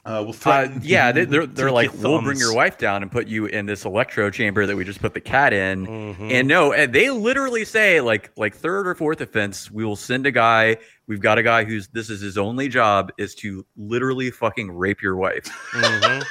Uh, 0.03 0.23
we'll 0.25 0.33
Uh, 0.45 0.79
yeah, 0.81 1.11
they, 1.11 1.25
they're 1.25 1.45
they're 1.45 1.71
like, 1.71 1.93
we'll 1.93 2.21
bring 2.23 2.39
your 2.39 2.55
wife 2.55 2.79
down 2.79 3.03
and 3.03 3.11
put 3.11 3.27
you 3.27 3.45
in 3.45 3.67
this 3.67 3.85
electro 3.85 4.31
chamber 4.31 4.65
that 4.65 4.75
we 4.75 4.83
just 4.83 4.99
put 4.99 5.13
the 5.13 5.21
cat 5.21 5.53
in. 5.53 5.85
And 6.31 6.47
no, 6.47 6.73
and 6.73 6.91
they 6.91 7.11
literally 7.11 7.65
say 7.65 8.01
like 8.01 8.31
like 8.35 8.55
third 8.55 8.87
or 8.87 8.95
fourth 8.95 9.21
offense, 9.21 9.69
we 9.69 9.85
will 9.85 9.95
send 9.95 10.25
a 10.25 10.31
guy. 10.31 10.77
We've 11.05 11.19
got 11.19 11.37
a 11.37 11.43
guy 11.43 11.65
who's 11.65 11.87
this 11.89 12.09
is 12.09 12.19
his 12.19 12.35
only 12.37 12.67
job 12.67 13.11
is 13.19 13.35
to 13.35 13.63
literally 13.77 14.31
fucking 14.31 14.71
rape 14.71 15.03
your 15.03 15.17
wife. 15.17 15.45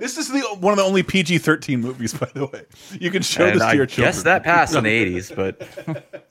This 0.00 0.18
is 0.18 0.28
the 0.28 0.40
one 0.58 0.72
of 0.72 0.78
the 0.78 0.84
only 0.84 1.02
PG 1.04 1.38
thirteen 1.38 1.80
movies, 1.80 2.12
by 2.14 2.28
the 2.34 2.46
way. 2.46 2.64
You 2.98 3.10
can 3.10 3.22
show 3.22 3.44
And 3.46 3.54
this 3.56 3.62
to 3.62 3.68
I 3.68 3.72
your 3.74 3.86
children. 3.86 4.08
guess 4.08 4.22
that 4.24 4.42
passed 4.42 4.74
in 4.74 4.82
the 4.84 5.20
80s, 5.20 5.36
but 5.36 6.24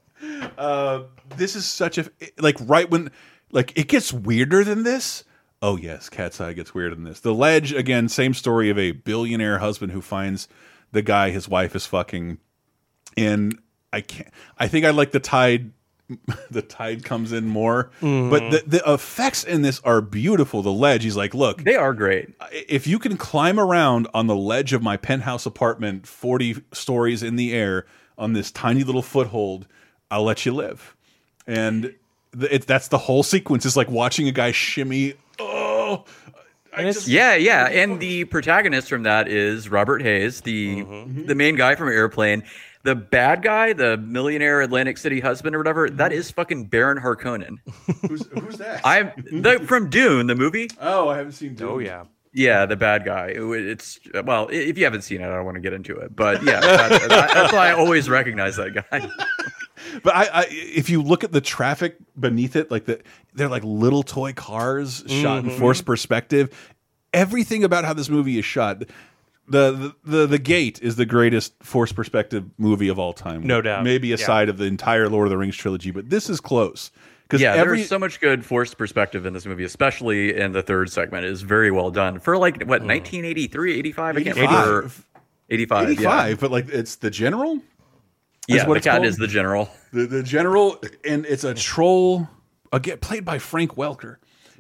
uh, 0.57 1.03
this 1.37 1.55
is 1.55 1.65
such 1.65 1.97
a 1.97 2.09
like 2.39 2.57
right 2.61 2.89
when 2.89 3.11
like 3.51 3.77
it 3.77 3.87
gets 3.87 4.11
weirder 4.11 4.63
than 4.63 4.83
this. 4.83 5.23
Oh 5.61 5.77
yes, 5.77 6.09
Cat's 6.09 6.41
Eye 6.41 6.53
gets 6.53 6.73
weirder 6.73 6.95
than 6.95 7.03
this. 7.03 7.19
The 7.19 7.33
Ledge 7.33 7.71
again, 7.73 8.09
same 8.09 8.33
story 8.33 8.69
of 8.69 8.77
a 8.77 8.91
billionaire 8.91 9.59
husband 9.59 9.91
who 9.91 10.01
finds 10.01 10.47
the 10.91 11.01
guy 11.01 11.29
his 11.29 11.47
wife 11.47 11.75
is 11.75 11.85
fucking, 11.85 12.39
and 13.15 13.59
I 13.93 14.01
can't. 14.01 14.29
I 14.57 14.67
think 14.67 14.85
I 14.85 14.89
like 14.91 15.11
the 15.11 15.19
tide. 15.19 15.71
The 16.51 16.61
tide 16.63 17.03
comes 17.05 17.31
in 17.31 17.47
more, 17.47 17.91
Mhm. 18.01 18.29
but 18.31 18.49
the, 18.49 18.63
the 18.79 18.93
effects 18.93 19.43
in 19.43 19.61
this 19.61 19.79
are 19.81 20.01
beautiful. 20.01 20.63
The 20.63 20.71
ledge, 20.71 21.03
he's 21.03 21.15
like, 21.15 21.35
look, 21.35 21.63
they 21.63 21.75
are 21.75 21.93
great. 21.93 22.29
If 22.51 22.87
you 22.87 22.97
can 22.97 23.17
climb 23.17 23.59
around 23.59 24.07
on 24.13 24.25
the 24.27 24.35
ledge 24.35 24.73
of 24.73 24.81
my 24.81 24.97
penthouse 24.97 25.45
apartment, 25.45 26.07
forty 26.07 26.63
stories 26.71 27.21
in 27.21 27.35
the 27.35 27.53
air, 27.53 27.85
on 28.17 28.33
this 28.33 28.49
tiny 28.51 28.83
little 28.83 29.03
foothold, 29.03 29.67
I'll 30.09 30.23
let 30.23 30.45
you 30.45 30.53
live. 30.53 30.95
And 31.45 31.93
it, 32.39 32.65
that's 32.65 32.87
the 32.87 32.97
whole 32.97 33.21
sequence. 33.23 33.65
It's 33.65 33.75
like 33.77 33.89
watching 33.89 34.27
a 34.27 34.31
guy 34.31 34.51
shimmy. 34.51 35.13
Oh, 35.39 36.05
just, 36.77 37.07
yeah, 37.07 37.35
yeah, 37.35 37.65
and 37.67 37.99
the 37.99 38.25
protagonist 38.25 38.89
from 38.89 39.03
that 39.03 39.27
is 39.27 39.69
Robert 39.69 40.01
Hays, 40.01 40.41
the 40.41 40.83
the 41.25 41.35
main 41.35 41.55
guy 41.55 41.75
from 41.75 41.89
Airplane. 41.89 42.43
The 42.89 42.95
bad 42.95 43.43
guy, 43.43 43.73
the 43.73 43.97
millionaire 43.97 44.61
Atlantic 44.61 44.97
City 44.97 45.19
husband 45.19 45.55
or 45.55 45.59
whatever, 45.59 45.89
that 45.91 46.11
is 46.11 46.31
fucking 46.31 46.65
Baron 46.65 46.97
Harkonnen. 46.97 47.57
who's, 48.07 48.25
who's 48.27 48.55
that? 48.57 48.81
I'm 48.83 49.11
the 49.31 49.59
from 49.67 49.91
Dune, 49.91 50.25
the 50.25 50.33
movie. 50.35 50.69
Oh, 50.81 51.07
I 51.09 51.17
haven't 51.17 51.33
seen. 51.33 51.53
Dune. 51.53 51.67
Oh 51.69 51.77
yeah. 51.77 52.05
Yeah, 52.33 52.65
the 52.65 52.75
bad 52.75 53.05
guy. 53.05 53.33
It's 53.35 53.99
well, 54.23 54.47
if 54.51 54.75
you 54.77 54.83
haven't 54.85 55.03
seen 55.03 55.21
it, 55.21 55.25
I 55.25 55.35
don't 55.35 55.45
want 55.45 55.55
to 55.55 55.61
get 55.61 55.73
into 55.73 55.95
it. 55.97 56.15
But 56.15 56.41
yeah, 56.43 56.59
that, 56.61 56.89
that- 57.09 57.09
that's 57.33 57.53
why 57.53 57.69
I 57.69 57.73
always 57.73 58.09
recognize 58.09 58.55
that 58.55 58.71
guy. 58.89 59.07
But 60.03 60.15
I, 60.15 60.23
I, 60.41 60.45
if 60.49 60.89
you 60.89 61.01
look 61.01 61.23
at 61.23 61.31
the 61.31 61.41
traffic 61.41 61.95
beneath 62.19 62.55
it, 62.55 62.69
like 62.69 62.85
the, 62.85 63.01
they're 63.33 63.47
like 63.49 63.63
little 63.63 64.03
toy 64.03 64.33
cars 64.33 65.03
shot 65.07 65.43
in 65.45 65.51
Mhm. 65.51 65.57
forced 65.57 65.85
perspective. 65.85 66.53
Everything 67.13 67.63
about 67.63 67.85
how 67.85 67.93
this 67.93 68.09
movie 68.09 68.37
is 68.37 68.45
shot, 68.45 68.83
the, 69.49 69.95
the 70.03 70.27
the 70.27 70.37
gate 70.39 70.79
is 70.81 70.95
the 70.95 71.05
greatest 71.05 71.53
forced 71.63 71.95
perspective 71.95 72.45
movie 72.57 72.87
of 72.87 72.99
all 72.99 73.13
time. 73.13 73.45
No 73.45 73.61
doubt. 73.61 73.83
Maybe 73.83 74.09
Yeah. 74.09 74.15
aside 74.15 74.49
of 74.49 74.57
the 74.57 74.65
entire 74.65 75.09
Lord 75.09 75.27
of 75.27 75.31
the 75.31 75.37
Rings 75.37 75.55
trilogy, 75.55 75.91
but 75.91 76.09
this 76.09 76.29
is 76.29 76.39
close 76.39 76.91
because 77.23 77.41
yeah, 77.41 77.53
every 77.55 77.77
there's 77.77 77.89
so 77.89 77.99
much 77.99 78.19
good 78.19 78.45
forced 78.45 78.77
perspective 78.77 79.25
in 79.25 79.33
this 79.33 79.45
movie, 79.45 79.63
especially 79.63 80.35
in 80.35 80.51
the 80.51 80.61
third 80.61 80.91
segment. 80.91 81.25
It 81.25 81.31
is 81.31 81.41
very 81.41 81.71
well 81.71 81.91
done 81.91 82.19
for 82.19 82.37
like 82.37 82.57
what 82.61 82.81
1983, 82.83 83.77
85. 83.79 84.17
I 84.17 84.23
can't 84.23 84.35
remember. 84.35 84.91
85. 85.49 85.89
85, 85.89 85.99
Yeah. 86.29 86.35
but 86.39 86.51
like 86.51 86.69
it's 86.69 86.95
the 86.97 87.09
general. 87.09 87.59
Yeah, 88.47 88.67
what 88.67 88.75
the 88.75 88.79
cat 88.81 88.95
called? 88.97 89.05
is 89.05 89.17
the 89.17 89.27
general. 89.27 89.69
The 89.93 90.05
the 90.07 90.23
general, 90.23 90.79
and 91.05 91.25
it's 91.25 91.43
a 91.43 91.53
troll, 91.53 92.27
again 92.73 92.97
played 92.99 93.23
by 93.25 93.37
Frank 93.39 93.75
Welker, 93.75 94.17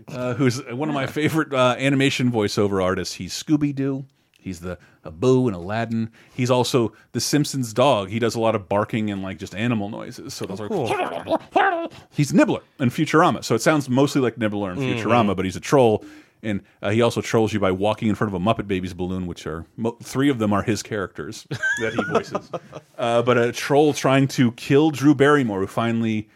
uh, 0.07 0.33
who's 0.35 0.63
one 0.71 0.89
of 0.89 0.95
my 0.95 1.07
favorite 1.07 1.51
uh, 1.53 1.75
animation 1.77 2.31
voiceover 2.31 2.83
artists. 2.83 3.15
He's 3.15 3.33
Scooby 3.33 3.73
Doo. 3.73 4.05
He's 4.41 4.61
the 4.61 4.77
Abu 5.05 5.47
and 5.47 5.55
Aladdin. 5.55 6.09
He's 6.33 6.49
also 6.49 6.93
the 7.11 7.19
Simpsons 7.19 7.73
dog. 7.73 8.09
He 8.09 8.19
does 8.19 8.35
a 8.35 8.39
lot 8.39 8.55
of 8.55 8.69
barking 8.69 9.11
and 9.11 9.21
like 9.21 9.37
just 9.37 9.53
animal 9.53 9.89
noises. 9.89 10.33
So 10.33 10.45
those 10.45 10.59
are 10.61 10.69
he's 12.11 12.33
Nibbler 12.33 12.61
in 12.79 12.89
Futurama. 12.89 13.43
So 13.43 13.55
it 13.55 13.61
sounds 13.61 13.89
mostly 13.89 14.21
like 14.21 14.37
Nibbler 14.37 14.71
in 14.71 14.77
Mhm. 14.79 14.95
Futurama, 14.99 15.35
but 15.35 15.45
he's 15.45 15.55
a 15.55 15.59
troll. 15.61 16.03
And 16.41 16.61
uh, 16.81 16.91
he 16.91 17.01
also 17.01 17.19
trolls 17.19 17.51
you 17.51 17.59
by 17.59 17.71
walking 17.71 18.07
in 18.07 18.15
front 18.15 18.33
of 18.33 18.41
a 18.41 18.43
Muppet 18.43 18.65
Babies 18.65 18.93
balloon, 18.93 19.27
which 19.27 19.45
are 19.45 19.65
mo 19.75 19.97
three 20.01 20.29
of 20.29 20.39
them 20.39 20.53
are 20.53 20.61
his 20.63 20.81
characters 20.81 21.45
that 21.81 21.93
he 21.93 22.01
voices. 22.13 22.49
uh, 22.97 23.21
but 23.23 23.37
a 23.37 23.51
troll 23.51 23.91
trying 23.93 24.25
to 24.29 24.53
kill 24.53 24.89
Drew 24.89 25.13
Barrymore, 25.13 25.59
who 25.59 25.67
finally, 25.67 26.29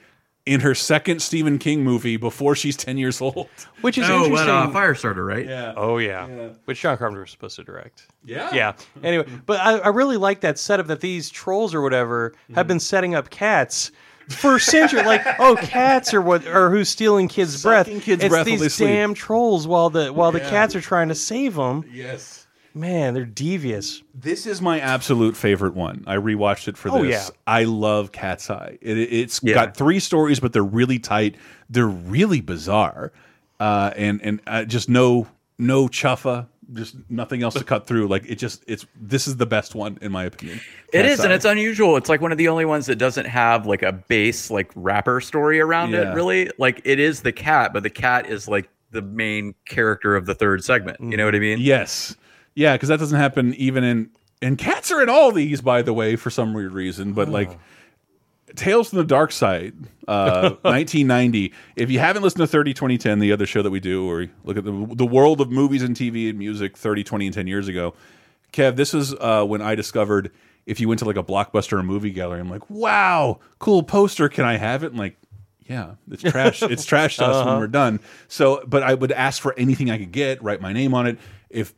in 0.45 0.59
her 0.59 0.75
second 0.75 1.21
Stephen 1.21 1.57
King 1.57 1.83
movie 1.83 2.17
before 2.17 2.53
she's 2.55 2.75
ten 2.75 2.97
years 2.97 3.21
old, 3.21 3.47
Which 3.81 3.97
is 3.97 4.09
Oh, 4.09 4.25
interesting. 4.25 4.31
what, 4.33 4.49
uh, 4.49 4.67
Firestarter, 4.71 5.25
right? 5.25 5.45
Yeah. 5.45 5.73
Oh 5.77 5.97
yeah. 5.99 6.49
Which 6.65 6.81
John 6.81 6.97
Carpenter 6.97 7.21
was 7.21 7.31
supposed 7.31 7.55
to 7.57 7.63
direct. 7.63 8.07
Yeah. 8.25 8.53
Yeah. 8.53 8.73
Anyway, 9.03 9.25
but 9.45 9.59
I, 9.61 9.77
I 9.79 9.87
really 9.89 10.17
like 10.17 10.41
that 10.41 10.59
setup 10.59 10.87
that 10.87 10.99
these 11.01 11.29
trolls 11.29 11.73
or 11.73 11.81
whatever 11.81 12.31
Mm-hmm. 12.31 12.55
have 12.55 12.67
been 12.67 12.79
setting 12.81 13.15
up 13.15 13.29
cats 13.29 13.91
for 14.29 14.57
centuries. 14.59 15.05
like, 15.05 15.21
oh, 15.39 15.55
cats 15.61 16.13
are 16.13 16.21
what 16.21 16.45
or 16.47 16.69
who's 16.69 16.89
stealing 16.89 17.27
kids' 17.29 17.61
breath. 17.63 17.87
Kids' 17.87 18.07
it's 18.23 18.27
breath 18.27 18.45
while 18.45 18.57
they 18.57 18.63
these 18.63 18.73
sleep. 18.73 18.89
damn 18.89 19.13
trolls 19.13 19.65
while 19.67 19.89
the 19.89 20.11
while 20.11 20.31
the 20.33 20.39
Yeah. 20.39 20.49
cats 20.49 20.75
are 20.75 20.81
trying 20.81 21.07
to 21.09 21.15
save 21.15 21.55
them. 21.55 21.85
Yes. 21.91 22.42
Man, 22.75 23.13
they're 23.13 23.25
devious. 23.25 24.01
This 24.15 24.45
is 24.47 24.61
my 24.61 24.79
absolute 24.79 25.37
favorite 25.37 25.75
one. 25.75 26.03
I 26.07 26.15
rewatched 26.15 26.67
it 26.67 26.75
for 26.77 26.89
Oh, 26.89 27.03
this. 27.03 27.11
yeah. 27.29 27.35
I 27.45 27.65
love 27.65 28.11
Cat's 28.11 28.49
Eye. 28.49 28.77
It, 28.81 28.97
it's 28.97 29.39
Yeah. 29.43 29.53
got 29.53 29.77
three 29.77 29.99
stories, 29.99 30.39
but 30.39 30.53
they're 30.53 30.63
really 30.63 30.97
tight. 30.97 31.35
They're 31.69 31.85
really 31.87 32.41
bizarre, 32.41 33.11
uh, 33.59 33.91
and 33.95 34.21
and 34.23 34.41
uh, 34.47 34.63
just 34.65 34.89
no 34.89 35.27
no 35.59 35.87
chuffa, 35.87 36.47
just 36.73 36.95
nothing 37.09 37.43
else 37.43 37.53
to 37.53 37.63
cut 37.63 37.85
through. 37.85 38.07
Like 38.07 38.25
it 38.27 38.35
just 38.39 38.63
it's 38.67 38.85
this 38.99 39.27
is 39.27 39.37
the 39.37 39.45
best 39.45 39.75
one 39.75 39.99
in 40.01 40.11
my 40.11 40.23
opinion. 40.23 40.59
It 40.91 41.03
Cat's 41.03 41.19
is, 41.19 41.23
and 41.25 41.31
it's 41.31 41.45
unusual. 41.45 41.95
It's 41.97 42.09
like 42.09 42.21
one 42.21 42.31
of 42.31 42.39
the 42.39 42.47
only 42.47 42.65
ones 42.65 42.87
that 42.87 42.95
doesn't 42.95 43.25
have 43.25 43.67
like 43.67 43.83
a 43.83 43.91
base 43.91 44.49
like 44.49 44.71
wrapper 44.75 45.21
story 45.21 45.59
around 45.59 45.91
Yeah. 45.91 46.11
it. 46.11 46.15
Really, 46.15 46.49
like 46.57 46.81
it 46.85 46.99
is 46.99 47.21
the 47.21 47.31
cat, 47.31 47.71
but 47.71 47.83
the 47.83 47.89
cat 47.91 48.25
is 48.27 48.47
like 48.47 48.67
the 48.89 49.01
main 49.03 49.53
character 49.67 50.15
of 50.15 50.25
the 50.25 50.33
third 50.35 50.63
segment. 50.63 50.97
You 50.99 51.17
know 51.17 51.25
what 51.25 51.35
I 51.35 51.39
mean? 51.39 51.59
Yes. 51.59 52.15
Yeah, 52.55 52.73
because 52.73 52.89
that 52.89 52.99
doesn't 52.99 53.17
happen 53.19 53.53
even 53.55 53.83
in 53.83 54.09
and 54.41 54.57
cats 54.57 54.91
are 54.91 55.01
in 55.01 55.09
all 55.09 55.31
these, 55.31 55.61
by 55.61 55.81
the 55.81 55.93
way, 55.93 56.15
for 56.15 56.29
some 56.29 56.53
weird 56.53 56.73
reason. 56.73 57.13
But 57.13 57.29
like 57.29 57.57
Tales 58.55 58.89
from 58.89 58.97
the 58.99 59.05
Dark 59.05 59.31
Side, 59.31 59.73
uh, 60.07 60.41
1990. 60.61 61.53
If 61.75 61.89
you 61.89 61.99
haven't 61.99 62.21
listened 62.23 62.41
to 62.41 62.47
30 62.47 62.73
2010, 62.73 63.19
the 63.19 63.31
other 63.31 63.45
show 63.45 63.61
that 63.63 63.71
we 63.71 63.79
do, 63.79 64.07
or 64.09 64.27
look 64.43 64.57
at 64.57 64.65
the 64.65 64.87
the 64.93 65.05
world 65.05 65.41
of 65.41 65.49
movies 65.49 65.81
and 65.81 65.95
TV 65.95 66.29
and 66.29 66.37
music 66.37 66.77
30, 66.77 67.03
20, 67.03 67.25
and 67.27 67.33
10 67.33 67.47
years 67.47 67.67
ago, 67.67 67.93
Kev, 68.51 68.75
this 68.75 68.93
is 68.93 69.13
uh, 69.15 69.43
when 69.45 69.61
I 69.61 69.75
discovered 69.75 70.29
if 70.65 70.79
you 70.79 70.87
went 70.87 70.99
to 70.99 71.05
like 71.05 71.17
a 71.17 71.23
blockbuster 71.23 71.73
or 71.79 71.83
movie 71.83 72.11
gallery, 72.11 72.39
I'm 72.39 72.49
like, 72.49 72.69
wow, 72.69 73.39
cool 73.59 73.81
poster. 73.83 74.29
Can 74.29 74.45
I 74.45 74.57
have 74.57 74.83
it? 74.83 74.87
And 74.91 74.99
like, 74.99 75.17
yeah, 75.65 75.95
it's 76.11 76.21
trash. 76.21 76.61
it's 76.61 76.85
trash 76.85 77.17
to 77.17 77.25
us 77.25 77.37
when 77.37 77.47
Uh-huh. 77.47 77.59
we're 77.59 77.67
done. 77.67 77.99
So, 78.27 78.61
but 78.67 78.83
I 78.83 78.93
would 78.93 79.11
ask 79.11 79.41
for 79.41 79.53
anything 79.57 79.89
I 79.89 79.97
could 79.97 80.11
get, 80.11 80.43
write 80.43 80.61
my 80.61 80.71
name 80.73 80.93
on 80.93 81.07
it. 81.07 81.17
If 81.49 81.73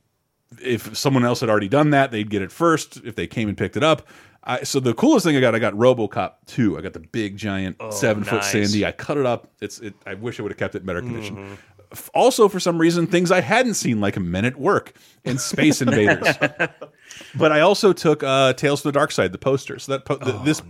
if 0.61 0.95
someone 0.97 1.25
else 1.25 1.39
had 1.41 1.49
already 1.49 1.67
done 1.69 1.89
that, 1.91 2.11
they'd 2.11 2.29
get 2.29 2.41
it 2.41 2.51
first. 2.51 2.97
If 3.03 3.15
they 3.15 3.27
came 3.27 3.47
and 3.49 3.57
picked 3.57 3.77
it 3.77 3.83
up, 3.83 4.07
I, 4.43 4.63
so 4.63 4.79
the 4.79 4.93
coolest 4.93 5.25
thing 5.25 5.35
I 5.35 5.39
got, 5.41 5.55
I 5.55 5.59
got 5.59 5.73
RoboCop 5.73 6.33
two. 6.45 6.77
I 6.77 6.81
got 6.81 6.93
the 6.93 6.99
big 6.99 7.35
giant 7.37 7.77
seven 7.91 8.23
foot. 8.23 8.43
Sandy. 8.43 8.85
I 8.85 8.91
cut 8.91 9.17
it 9.17 9.25
up. 9.25 9.49
It's 9.61 9.79
it. 9.79 9.95
I 10.05 10.13
wish 10.13 10.39
I 10.39 10.43
would 10.43 10.51
have 10.51 10.59
kept 10.59 10.75
it 10.75 10.79
in 10.81 10.85
better 10.85 11.01
condition. 11.01 11.57
F- 11.91 12.09
Also, 12.13 12.47
for 12.49 12.59
some 12.59 12.77
reason, 12.77 13.07
things 13.07 13.31
I 13.31 13.41
hadn't 13.41 13.73
seen 13.75 14.01
like 14.01 14.17
Men 14.19 14.45
at 14.45 14.57
Work 14.57 14.93
and 15.23 15.39
Space 15.41 15.81
Invaders. 15.81 16.35
but 17.35 17.51
I 17.51 17.61
also 17.61 17.93
took 17.93 18.23
uh, 18.23 18.53
Tales 18.53 18.81
from 18.81 18.89
the 18.89 18.93
Dark 18.99 19.11
Side, 19.11 19.31
the 19.31 19.37
poster. 19.37 19.79
So 19.79 19.93
that 19.93 20.05
po 20.05 20.17
the, 20.17 20.33
this 20.43 20.61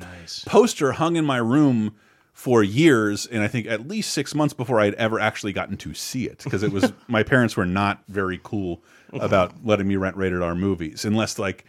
poster 0.46 0.94
hung 0.94 1.16
in 1.16 1.26
my 1.26 1.38
room 1.38 1.96
for 2.34 2.62
years, 2.64 3.26
and 3.26 3.42
I 3.44 3.48
think 3.48 3.66
at 3.68 3.88
least 3.88 4.14
six 4.14 4.36
months 4.36 4.54
before 4.54 4.80
I 4.80 4.86
had 4.86 4.94
ever 4.96 5.20
actually 5.20 5.54
gotten 5.54 5.78
to 5.78 5.94
see 5.94 6.26
it, 6.28 6.44
because 6.44 6.64
it 6.64 6.72
was 6.72 6.92
my 7.08 7.24
parents 7.24 7.56
were 7.56 7.66
not 7.66 8.04
very 8.10 8.40
cool 8.44 8.84
about 9.22 9.66
letting 9.66 9.88
me 9.88 9.96
rent 9.96 10.16
rated 10.18 10.42
R 10.42 10.56
movies, 10.56 11.06
unless 11.06 11.40
like 11.40 11.66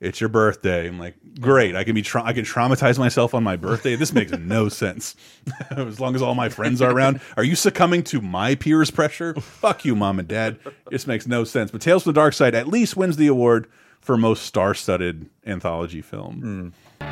it's 0.00 0.20
your 0.20 0.28
birthday. 0.30 0.88
I'm 0.88 0.98
like, 0.98 1.14
great. 1.40 1.76
I 1.76 1.84
can 1.84 1.94
be 1.94 2.02
tra 2.02 2.22
I 2.22 2.32
can 2.32 2.44
traumatize 2.44 2.98
myself 2.98 3.34
on 3.34 3.44
my 3.44 3.56
birthday. 3.56 3.96
This 3.96 4.12
makes 4.12 4.32
no 4.32 4.68
sense. 4.70 5.14
as 5.70 6.00
long 6.00 6.14
as 6.14 6.22
all 6.22 6.34
my 6.34 6.48
friends 6.48 6.80
are 6.80 6.90
around, 6.90 7.20
are 7.36 7.44
you 7.44 7.54
succumbing 7.54 8.04
to 8.04 8.20
my 8.20 8.54
peers' 8.54 8.90
pressure? 8.90 9.34
Fuck 9.34 9.84
you, 9.84 9.94
mom 9.94 10.18
and 10.18 10.26
dad. 10.26 10.58
This 10.90 11.06
makes 11.06 11.26
no 11.26 11.44
sense. 11.44 11.70
But 11.70 11.82
Tales 11.82 12.04
from 12.04 12.14
the 12.14 12.20
Dark 12.20 12.32
Side 12.34 12.54
at 12.54 12.66
least 12.66 12.96
wins 12.96 13.16
the 13.16 13.26
award 13.26 13.66
for 14.00 14.16
most 14.16 14.44
star-studded 14.44 15.28
anthology 15.46 16.00
film. 16.00 16.72
Hmm. 17.00 17.04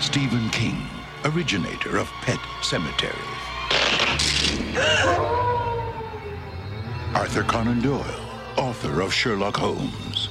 Stephen 0.00 0.48
King, 0.50 0.80
originator 1.24 1.98
of 1.98 2.08
Pet 2.22 2.38
Sematary. 2.62 3.18
Arthur 7.14 7.42
Conan 7.42 7.80
Doyle, 7.80 8.04
author 8.56 9.00
of 9.00 9.12
Sherlock 9.12 9.56
Holmes. 9.56 10.28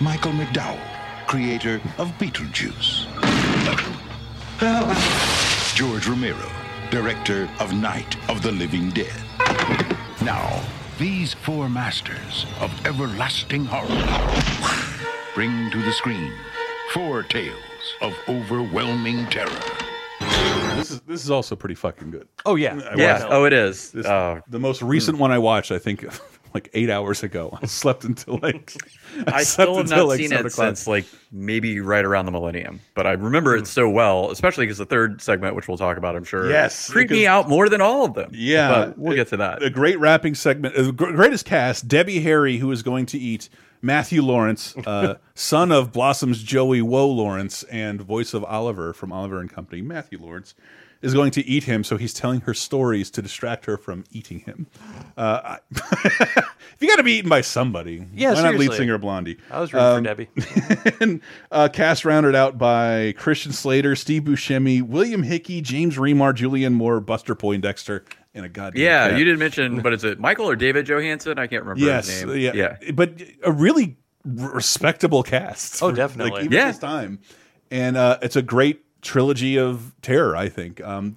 Michael 0.00 0.32
McDowell, 0.32 0.80
creator 1.26 1.80
of 1.98 2.08
Beetlejuice. 2.18 3.06
George 5.74 6.08
Romero, 6.08 6.50
director 6.90 7.48
of 7.60 7.72
Night 7.72 8.16
of 8.30 8.42
the 8.42 8.52
Living 8.52 8.90
Dead. 8.90 9.22
Now, 10.22 10.62
these 10.98 11.34
four 11.34 11.68
masters 11.68 12.46
of 12.60 12.72
everlasting 12.86 13.66
horror 13.66 14.34
bring 15.34 15.70
to 15.70 15.82
the 15.82 15.92
screen 15.92 16.32
four 16.92 17.22
tales 17.22 17.94
of 18.00 18.18
overwhelming 18.28 19.26
terror. 19.26 19.87
This 20.78 20.90
is 20.90 21.00
this 21.02 21.24
is 21.24 21.30
also 21.30 21.56
pretty 21.56 21.74
fucking 21.74 22.10
good. 22.10 22.28
Oh 22.46 22.54
yeah, 22.56 22.74
I 22.90 22.94
Yeah. 22.96 23.12
watched- 23.20 23.26
Oh, 23.32 23.44
it 23.44 23.52
is. 23.52 23.90
This- 23.92 24.06
Oh. 24.06 24.40
the 24.48 24.58
most 24.58 24.80
recent 24.82 25.18
one 25.18 25.30
I 25.32 25.38
watched, 25.38 25.70
I 25.72 25.78
think, 25.78 26.04
like 26.54 26.68
eight 26.74 26.90
hours 26.90 27.22
ago. 27.22 27.56
I 27.62 27.66
slept 27.66 28.04
until 28.04 28.38
like 28.42 28.72
I 29.26 29.42
slept 29.42 29.46
still 29.46 29.76
have 29.78 29.88
not 29.90 30.06
like, 30.06 30.18
seen 30.18 30.32
it 30.32 30.52
since 30.52 30.86
like 30.86 31.04
maybe 31.32 31.80
right 31.80 32.04
around 32.04 32.26
the 32.26 32.32
millennium, 32.32 32.80
but 32.94 33.06
I 33.06 33.12
remember 33.12 33.56
Hmm. 33.56 33.62
it 33.62 33.66
so 33.66 33.88
well, 33.88 34.30
especially 34.30 34.66
because 34.66 34.78
the 34.78 34.86
third 34.86 35.20
segment, 35.20 35.54
which 35.54 35.68
we'll 35.68 35.78
talk 35.78 35.96
about, 35.96 36.16
I'm 36.16 36.24
sure, 36.24 36.48
Yes, 36.50 36.90
creeped 36.90 37.10
me 37.10 37.26
out 37.26 37.48
more 37.48 37.68
than 37.68 37.80
all 37.80 38.04
of 38.04 38.14
them. 38.14 38.30
Yeah, 38.32 38.68
but 38.68 38.98
we'll 38.98 39.16
get 39.16 39.28
to 39.28 39.36
that. 39.38 39.62
A 39.62 39.70
great 39.70 39.98
rapping 39.98 40.34
segment, 40.34 40.76
uh, 40.76 40.90
gr- 40.92 41.12
greatest 41.12 41.44
cast: 41.44 41.88
Debbie 41.88 42.20
Harry, 42.20 42.58
who 42.58 42.70
is 42.72 42.82
going 42.82 43.06
to 43.06 43.18
eat 43.18 43.48
Matthew 43.80 44.22
Lawrence, 44.22 44.76
uh, 44.86 45.14
son 45.34 45.70
of 45.70 45.92
Blossom's 45.92 46.42
Joey 46.42 46.82
Woe 46.82 47.08
Lawrence, 47.08 47.62
and 47.64 48.00
voice 48.00 48.34
of 48.34 48.42
Oliver 48.44 48.92
from 48.92 49.12
Oliver 49.12 49.40
and 49.40 49.48
Company. 49.50 49.82
Matthew 49.82 50.18
Lawrence 50.20 50.54
is 51.00 51.14
going 51.14 51.30
to 51.32 51.46
eat 51.46 51.64
him, 51.64 51.84
so 51.84 51.96
he's 51.96 52.12
telling 52.12 52.40
her 52.42 52.52
stories 52.54 53.10
to 53.12 53.22
distract 53.22 53.66
her 53.66 53.76
from 53.76 54.04
eating 54.10 54.40
him. 54.40 54.66
Uh, 55.16 55.40
I- 55.44 55.58
if 55.72 56.76
you 56.80 56.88
got 56.88 56.96
to 56.96 57.02
be 57.02 57.12
eaten 57.12 57.28
by 57.30 57.40
somebody, 57.40 58.04
Yeah, 58.14 58.34
why 58.34 58.42
not 58.42 58.54
lead 58.56 58.72
singer 58.72 58.98
Blondie? 58.98 59.38
I 59.50 59.60
was 59.60 59.72
rooting 59.72 59.88
Um, 59.88 59.96
for 59.98 60.08
Debbie. 60.08 60.28
and 61.00 61.20
uh, 61.52 61.68
cast 61.72 62.04
rounded 62.04 62.34
out 62.34 62.58
by 62.58 63.14
Christian 63.16 63.52
Slater, 63.52 63.94
Steve 63.96 64.22
Buscemi, 64.24 64.82
William 64.82 65.22
Hickey, 65.22 65.60
James 65.60 65.96
Remar, 65.96 66.34
Julianne 66.34 66.72
Moore, 66.74 67.00
Buster 67.00 67.34
Poindexter, 67.34 68.04
and 68.34 68.44
a 68.44 68.48
goddamn 68.48 68.82
yeah, 68.82 69.08
cat. 69.08 69.18
you 69.18 69.24
didn't 69.24 69.40
mention, 69.40 69.80
but 69.82 69.92
is 69.92 70.04
it 70.04 70.18
Michael 70.20 70.48
or 70.48 70.56
David 70.56 70.86
Johansen? 70.86 71.38
I 71.38 71.46
can't 71.46 71.62
remember 71.64 71.84
Yes, 71.84 72.08
his 72.08 72.24
name. 72.24 72.38
yeah, 72.38 72.52
yeah. 72.82 72.90
but 72.92 73.20
a 73.44 73.50
really 73.52 73.96
respectable 74.24 75.22
cast. 75.22 75.82
Oh, 75.82 75.92
definitely. 75.92 76.32
Like, 76.32 76.40
even 76.44 76.52
Yeah. 76.52 76.66
this 76.68 76.78
time, 76.78 77.20
and 77.70 77.96
uh, 77.96 78.18
it's 78.22 78.36
a 78.36 78.42
great 78.42 78.84
trilogy 79.02 79.58
of 79.58 79.92
terror. 80.02 80.36
I 80.36 80.48
think. 80.48 80.80
Um, 80.82 81.16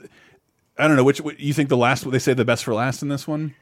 I 0.78 0.88
don't 0.88 0.98
know 0.98 1.04
which 1.04 1.22
you 1.38 1.54
think 1.54 1.70
the 1.70 1.78
last. 1.78 2.10
They 2.10 2.20
say 2.20 2.34
the 2.34 2.46
best 2.46 2.64
for 2.64 2.74
last 2.74 3.02
in 3.02 3.10
this 3.10 3.28
one. 3.28 3.56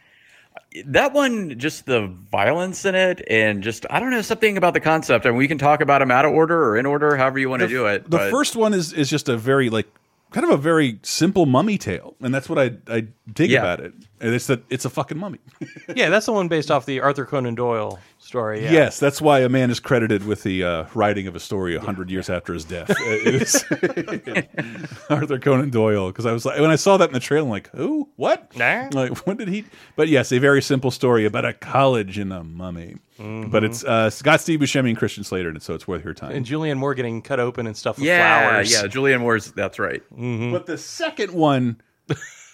That 0.86 1.14
one, 1.14 1.58
just 1.58 1.86
the 1.86 2.08
violence 2.08 2.86
in 2.86 2.96
it, 2.96 3.26
and 3.30 3.64
just 3.64 3.86
I 3.90 4.00
don't 4.00 4.12
know 4.12 4.22
something 4.22 4.58
about 4.58 4.74
the 4.74 4.80
concept. 4.80 5.26
I 5.26 5.30
mean, 5.30 5.38
we 5.38 5.48
can 5.48 5.58
talk 5.58 5.82
about 5.82 6.00
them 6.00 6.12
out 6.12 6.26
of 6.26 6.32
order 6.32 6.64
or 6.64 6.78
in 6.78 6.86
order, 6.86 7.16
however 7.16 7.40
you 7.40 7.50
want 7.50 7.62
to 7.62 7.68
do 7.68 7.88
it. 7.88 8.04
The 8.04 8.18
but- 8.18 8.32
first 8.32 8.56
one 8.56 8.74
is 8.74 8.94
is 8.94 9.10
just 9.10 9.30
a 9.30 9.38
very 9.38 9.70
like 9.70 9.88
kind 10.32 10.44
of 10.46 10.52
a 10.52 10.58
very 10.58 11.00
simple 11.04 11.46
mummy 11.46 11.78
tale, 11.78 12.16
and 12.22 12.34
that's 12.34 12.48
what 12.50 12.60
I 12.60 12.72
I 12.88 13.08
dig 13.32 13.52
Yeah. 13.52 13.60
about 13.62 13.80
it. 13.82 13.94
And 14.22 14.34
it's 14.36 14.48
that 14.48 14.64
it's 14.70 14.84
a 14.86 14.90
fucking 14.90 15.18
mummy. 15.18 15.40
yeah, 15.96 16.10
that's 16.10 16.26
the 16.26 16.34
one 16.34 16.48
based 16.50 16.70
off 16.70 16.86
the 16.86 17.00
Arthur 17.00 17.26
Conan 17.26 17.56
Doyle 17.56 18.00
story. 18.18 18.62
Yeah. 18.64 18.72
Yes, 18.72 19.00
that's 19.00 19.22
why 19.22 19.40
a 19.40 19.50
man 19.50 19.72
is 19.72 19.80
credited 19.80 20.26
with 20.26 20.44
the 20.44 20.64
uh, 20.64 20.86
writing 20.94 21.26
of 21.28 21.36
a 21.36 21.40
story 21.40 21.76
a 21.76 21.80
hundred 21.80 22.12
years 22.12 22.30
after 22.30 22.54
his 22.54 22.66
death. 22.66 22.90
Is 23.00 23.64
Arthur 25.10 25.40
Conan 25.40 25.70
Doyle. 25.70 26.08
Because 26.08 26.26
I 26.26 26.32
was 26.34 26.46
like, 26.46 26.60
when 26.60 26.70
I 26.70 26.76
saw 26.76 26.98
that 26.98 27.10
in 27.10 27.14
the 27.14 27.20
trailer, 27.20 27.46
I'm 27.46 27.50
like, 27.50 27.70
who? 27.72 28.10
What? 28.18 28.56
Nah. 28.58 28.90
Like, 28.92 29.26
when 29.26 29.38
did 29.38 29.48
he? 29.48 29.66
But 29.96 30.08
yes, 30.10 30.32
a 30.32 30.38
very 30.40 30.62
simple 30.62 30.92
story 30.92 31.26
about 31.26 31.46
a 31.46 31.54
college 31.54 32.18
and 32.18 32.34
a 32.34 32.44
mummy. 32.44 32.98
But 33.20 33.64
it's 33.66 33.84
uh, 33.84 34.06
it's 34.08 34.22
got 34.22 34.40
Steve 34.40 34.60
Buscemi 34.62 34.90
and 34.90 34.98
Christian 34.98 35.24
Slater 35.26 35.50
and 35.50 35.62
so 35.62 35.74
it's 35.74 35.88
worth 35.88 36.06
your 36.06 36.14
time. 36.14 36.32
And 36.32 36.46
Julianne 36.46 36.78
Moore 36.78 36.94
getting 36.96 37.22
cut 37.22 37.40
open 37.40 37.68
and 37.68 37.76
stuff 37.76 37.98
with 37.98 38.06
yeah, 38.06 38.50
flowers. 38.50 38.72
yeah, 38.72 38.84
Julianne 38.88 39.20
Moore's. 39.20 39.52
That's 39.52 39.78
right. 39.80 40.02
But 40.10 40.66
the 40.66 40.78
second 40.78 41.34
one 41.34 41.82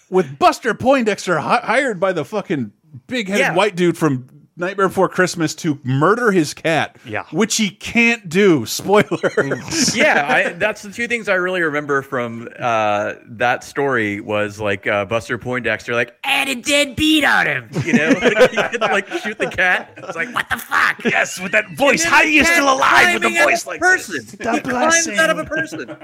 with 0.10 0.40
Buster 0.40 0.74
Poindexter 0.74 1.38
hi 1.40 1.60
hired 1.64 2.00
by 2.00 2.14
the 2.14 2.26
fucking 2.26 2.72
big 3.08 3.28
headed 3.28 3.42
Yeah. 3.42 3.54
white 3.56 3.76
dude 3.76 3.98
from 3.98 4.28
Nightmare 4.58 4.88
Before 4.88 5.10
Christmas 5.10 5.54
to 5.56 5.80
murder 5.84 6.32
his 6.32 6.54
cat. 6.54 6.96
Yeah. 7.06 7.26
Which 7.32 7.58
he 7.58 7.70
can't 7.70 8.30
do. 8.30 8.66
Spoiler. 8.76 9.04
yeah, 9.94 10.28
I, 10.30 10.54
that's 10.54 10.82
the 10.82 10.92
two 10.92 11.08
things 11.08 11.28
I 11.28 11.34
really 11.34 11.62
remember 11.62 12.02
from 12.02 12.48
uh, 12.58 13.16
that 13.26 13.66
story 13.66 14.22
was 14.22 14.60
like 14.60 14.88
uh, 14.88 15.04
Buster 15.06 15.38
Poindexter, 15.38 15.94
like, 15.94 16.16
add 16.24 16.48
a 16.48 16.56
dead 16.56 16.96
beat 16.96 17.26
on 17.26 17.48
him. 17.48 17.70
You 17.84 17.94
know, 17.94 18.10
like, 18.22 18.52
he 18.52 18.58
could 18.58 18.82
like 18.82 19.08
shoot 19.10 19.38
the 19.38 19.50
cat. 19.50 19.94
It's 19.98 20.16
like, 20.16 20.34
what 20.34 20.48
the 20.50 20.58
fuck? 20.58 21.04
Yes, 21.04 21.40
with 21.40 21.52
that 21.52 21.70
voice. 21.72 22.04
How 22.04 22.18
are 22.18 22.26
you 22.26 22.46
still 22.46 22.74
alive 22.74 23.16
with 23.16 23.26
a 23.26 23.44
voice 23.44 23.62
of 23.64 23.68
like 23.68 23.80
person? 23.82 24.26
this? 24.26 24.32
he 24.32 24.60
climbs 24.62 25.08
out 25.10 25.30
of 25.30 25.38
a 25.38 25.46
person. 25.46 25.98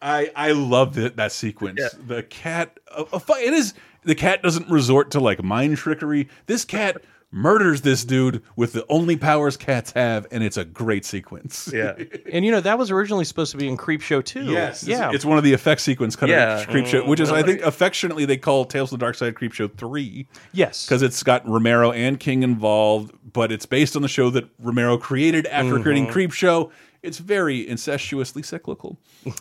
I 0.00 0.30
I 0.36 0.52
loved 0.52 0.98
it 0.98 1.16
that 1.16 1.32
sequence. 1.32 1.80
The 2.06 2.22
cat, 2.24 2.78
a, 2.88 3.04
a 3.12 3.22
it 3.38 3.54
is 3.54 3.74
the 4.04 4.14
cat 4.14 4.42
doesn't 4.42 4.68
resort 4.70 5.10
to 5.12 5.20
like 5.20 5.42
mind 5.42 5.76
trickery. 5.76 6.28
This 6.46 6.64
cat 6.64 7.02
murders 7.30 7.80
this 7.80 8.04
dude 8.04 8.40
with 8.54 8.72
the 8.74 8.86
only 8.88 9.16
powers 9.16 9.56
cats 9.56 9.90
have, 9.92 10.24
and 10.30 10.44
it's 10.44 10.56
a 10.56 10.64
great 10.64 11.04
sequence. 11.04 11.68
Yeah. 11.72 11.94
And 12.32 12.44
you 12.44 12.50
know 12.52 12.60
that 12.60 12.78
was 12.78 12.90
originally 12.90 13.24
supposed 13.24 13.52
to 13.52 13.58
be 13.58 13.68
in 13.68 13.76
Creepshow 13.76 14.24
too. 14.24 14.44
Yes, 14.44 14.82
it's- 14.84 14.98
yeah. 14.98 15.10
it's, 15.12 15.24
one 15.24 15.38
of 15.38 15.44
the 15.44 15.52
effect 15.52 15.80
sequence 15.80 16.16
cut 16.16 16.28
Yeah. 16.28 16.60
of 16.60 16.66
Creepshow, 16.68 17.06
which 17.06 17.20
is 17.20 17.30
I 17.30 17.42
think 17.42 17.60
affectionately 17.62 18.24
they 18.24 18.36
call 18.36 18.64
Tales 18.64 18.92
of 18.92 18.98
the 18.98 19.04
Dark 19.04 19.14
Side 19.16 19.34
Creepshow 19.34 19.72
three. 19.76 20.26
Yes, 20.52 20.84
because 20.86 21.02
it's 21.02 21.22
got 21.22 21.48
Romero 21.48 21.90
and 21.92 22.18
King 22.18 22.42
involved, 22.42 23.12
but 23.32 23.50
it's 23.52 23.66
based 23.66 23.94
on 23.96 24.02
the 24.02 24.08
show 24.08 24.30
that 24.30 24.48
Romero 24.60 24.96
created 24.96 25.46
after 25.46 25.78
creating 25.80 26.06
Mhm. 26.08 26.12
Creepshow. 26.12 26.70
It's 27.04 27.18
very 27.18 27.66
incestuously 27.66 28.44
cyclical. 28.44 28.98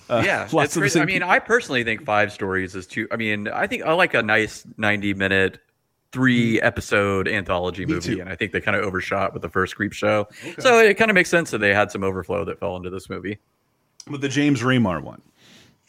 Uh, 0.10 0.22
yeah, 0.26 0.48
lots 0.52 0.76
of 0.76 0.84
I 0.96 1.06
mean, 1.06 1.24
I 1.24 1.40
personally 1.40 1.84
think 1.84 2.04
five 2.04 2.32
stories 2.32 2.76
is 2.76 2.86
too. 2.86 3.08
I 3.12 3.16
mean, 3.16 3.48
I 3.48 3.68
think 3.68 3.84
I 3.84 3.94
like 3.94 4.14
a 4.14 4.22
nice 4.22 4.66
ninety-minute, 4.78 5.60
three 6.12 6.62
episode 6.62 7.28
anthology 7.28 7.86
Me 7.86 7.94
movie, 7.94 8.16
too. 8.16 8.22
and 8.22 8.30
I 8.30 8.36
think 8.36 8.52
they 8.52 8.62
kind 8.62 8.76
of 8.78 8.84
overshot 8.84 9.34
with 9.34 9.42
the 9.42 9.50
first 9.50 9.78
Creepshow. 9.78 10.28
So 10.62 10.80
it 10.80 10.96
kind 10.96 11.10
of 11.10 11.16
makes 11.16 11.30
sense 11.30 11.52
that 11.52 11.60
they 11.60 11.74
had 11.74 11.90
some 11.92 12.04
overflow 12.04 12.46
that 12.46 12.60
fell 12.60 12.76
into 12.76 12.90
this 12.90 13.10
movie. 13.10 13.40
But 14.08 14.22
the 14.22 14.30
James 14.30 14.62
Remar 14.62 15.02
one. 15.02 15.22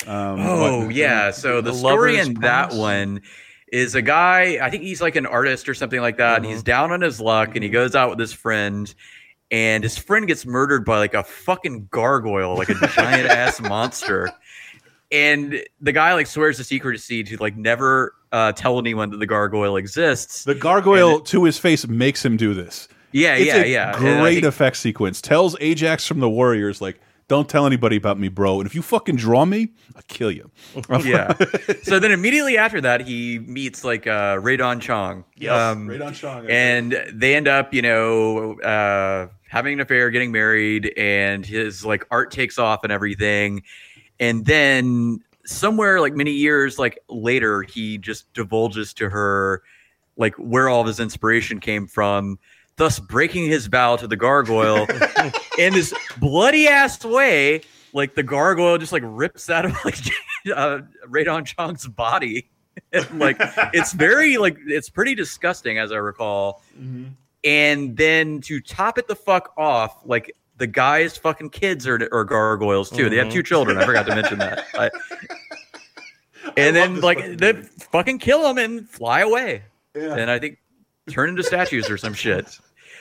Um, 0.07 0.41
Oh 0.41 0.89
yeah, 0.89 1.31
so 1.31 1.61
the, 1.61 1.70
The 1.72 1.77
story 1.77 2.18
in 2.18 2.35
that 2.35 2.72
one 2.72 3.22
is 3.72 3.95
a 3.97 4.03
guy. 4.03 4.59
I 4.64 4.70
think 4.70 4.83
he's 4.85 5.03
like 5.03 5.16
an 5.16 5.27
artist 5.27 5.68
or 5.68 5.75
something 5.75 6.01
like 6.01 6.18
that, 6.18 6.37
and 6.37 6.47
he's 6.47 6.62
down 6.62 6.93
on 6.93 7.01
his 7.01 7.20
luck, 7.20 7.55
and 7.57 7.64
he 7.64 7.70
goes 7.70 7.95
out 7.95 8.11
with 8.11 8.18
his 8.18 8.33
friend. 8.33 8.93
And 9.51 9.84
his 9.84 9.97
friend 9.97 10.26
gets 10.26 10.47
murdered 10.47 10.84
by 10.84 10.99
like 10.99 11.14
a 11.14 11.22
fucking 11.22 11.88
gargoyle, 11.90 12.57
like 12.57 12.70
a 12.70 12.74
giant 12.74 13.28
ass 13.30 13.61
monster. 13.61 14.30
And 15.12 15.62
the 15.80 15.92
guy 15.92 16.14
like 16.14 16.26
swears 16.26 16.59
a 16.59 16.64
secret 16.64 16.92
to 16.95 16.99
secrecy 16.99 17.36
to 17.36 17.42
like 17.42 17.57
never 17.57 18.14
uh, 18.32 18.53
tell 18.53 18.78
anyone 18.78 19.11
that 19.11 19.18
the 19.18 19.26
gargoyle 19.26 19.76
exists. 19.76 20.45
The 20.45 20.55
gargoyle 20.55 21.20
to 21.20 21.45
his 21.45 21.59
face 21.59 21.86
makes 21.86 22.24
him 22.24 22.36
do 22.36 22.53
this. 22.55 22.88
Yeah, 23.12 23.36
it's 23.36 23.47
yeah, 23.47 23.57
a 23.62 23.66
yeah. 23.66 23.97
Great 23.97 24.34
think- 24.34 24.47
effect 24.47 24.76
sequence. 24.76 25.20
Tells 25.20 25.57
Ajax 25.61 26.07
from 26.07 26.18
the 26.18 26.28
Warriors 26.28 26.80
like, 26.80 27.01
"Don't 27.29 27.49
tell 27.49 27.66
anybody 27.66 27.97
about 27.97 28.18
me, 28.18 28.29
bro. 28.29 28.61
And 28.61 28.66
if 28.66 28.75
you 28.75 28.83
fucking 28.83 29.16
draw 29.16 29.45
me, 29.45 29.72
I'll 29.97 30.03
kill 30.09 30.31
you." 30.31 30.51
yeah. 31.05 31.35
So 31.83 31.99
then 31.99 32.12
immediately 32.12 32.59
after 32.59 32.81
that, 32.81 33.03
he 33.03 33.39
meets 33.41 33.85
like 33.85 34.07
uh, 34.07 34.39
Rae 34.41 34.57
Dawn 34.57 34.81
Chong. 34.81 35.25
Yes, 35.37 35.77
Rae 35.77 35.99
Dawn 35.99 36.14
Chong, 36.14 36.47
And 36.49 36.97
they 37.12 37.35
end 37.35 37.49
up, 37.49 37.72
you 37.75 37.83
know, 37.83 38.59
uh, 38.61 39.29
having 39.49 39.75
an 39.75 39.81
affair, 39.81 40.11
getting 40.11 40.33
married, 40.33 40.93
and 40.97 41.45
his 41.47 41.85
like 41.85 42.05
art 42.11 42.31
takes 42.31 42.59
off 42.59 42.85
and 42.85 42.93
everything. 42.93 43.62
And 44.20 44.45
then 44.47 45.20
somewhere 45.45 46.01
like 46.01 46.14
many 46.14 46.33
years 46.33 46.79
like 46.79 46.99
later, 47.09 47.62
he 47.62 47.99
just 47.99 48.33
divulges 48.33 48.93
to 48.95 49.09
her 49.11 49.62
like 50.16 50.35
where 50.37 50.68
all 50.68 50.81
of 50.81 50.87
his 50.87 51.01
inspiration 51.01 51.61
came 51.61 51.87
from. 51.87 52.39
Thus, 52.77 52.99
breaking 52.99 53.47
his 53.47 53.66
vow 53.66 53.97
to 53.97 54.09
the 54.09 54.16
gargoyle 54.16 54.87
in 55.59 55.72
this 55.72 55.95
bloody 56.18 56.66
ass 56.66 57.05
way, 57.05 57.62
like 57.93 58.14
the 58.14 58.22
gargoyle 58.22 58.79
just 58.79 58.93
like 58.93 59.03
rips 59.05 59.49
out 59.49 59.64
of 59.64 59.77
like 59.85 59.97
uh, 60.55 60.81
Rae 61.07 61.25
Dawn 61.25 61.45
Chong's 61.45 61.87
body. 61.87 62.51
And, 62.93 63.20
like 63.20 63.37
it's 63.72 63.93
very 63.93 64.37
like 64.37 64.57
it's 64.66 64.89
pretty 64.89 65.14
disgusting 65.14 65.79
as 65.79 65.93
I 65.93 65.97
recall. 65.97 66.61
Mm-hmm. 66.77 67.05
And 67.45 67.97
then 67.97 68.41
to 68.43 68.61
top 68.61 68.99
it 68.99 69.07
the 69.07 69.14
fuck 69.14 69.53
off, 69.57 70.05
like 70.05 70.35
the 70.57 70.66
guy's 70.66 71.16
fucking 71.16 71.51
kids 71.51 71.87
are, 71.87 72.09
are 72.12 72.25
gargoyles 72.25 72.91
too. 72.91 73.09
They 73.09 73.16
have 73.18 73.31
two 73.31 73.45
children. 73.45 73.79
I 73.79 73.87
forgot 73.87 74.07
to 74.07 74.14
mention 74.16 74.39
that. 74.41 74.66
I- 74.75 74.91
and 76.57 76.75
then 76.75 77.01
like 77.01 77.39
they 77.39 77.53
fucking 77.53 78.18
kill 78.18 78.43
them 78.43 78.59
and 78.59 78.89
fly 78.89 79.20
away. 79.20 79.62
And 79.95 80.29
I 80.31 80.39
think 80.41 80.59
turn 81.11 81.29
into 81.29 81.43
statues 81.43 81.91
or 81.91 81.99
some 81.99 82.15
shit. 82.15 82.59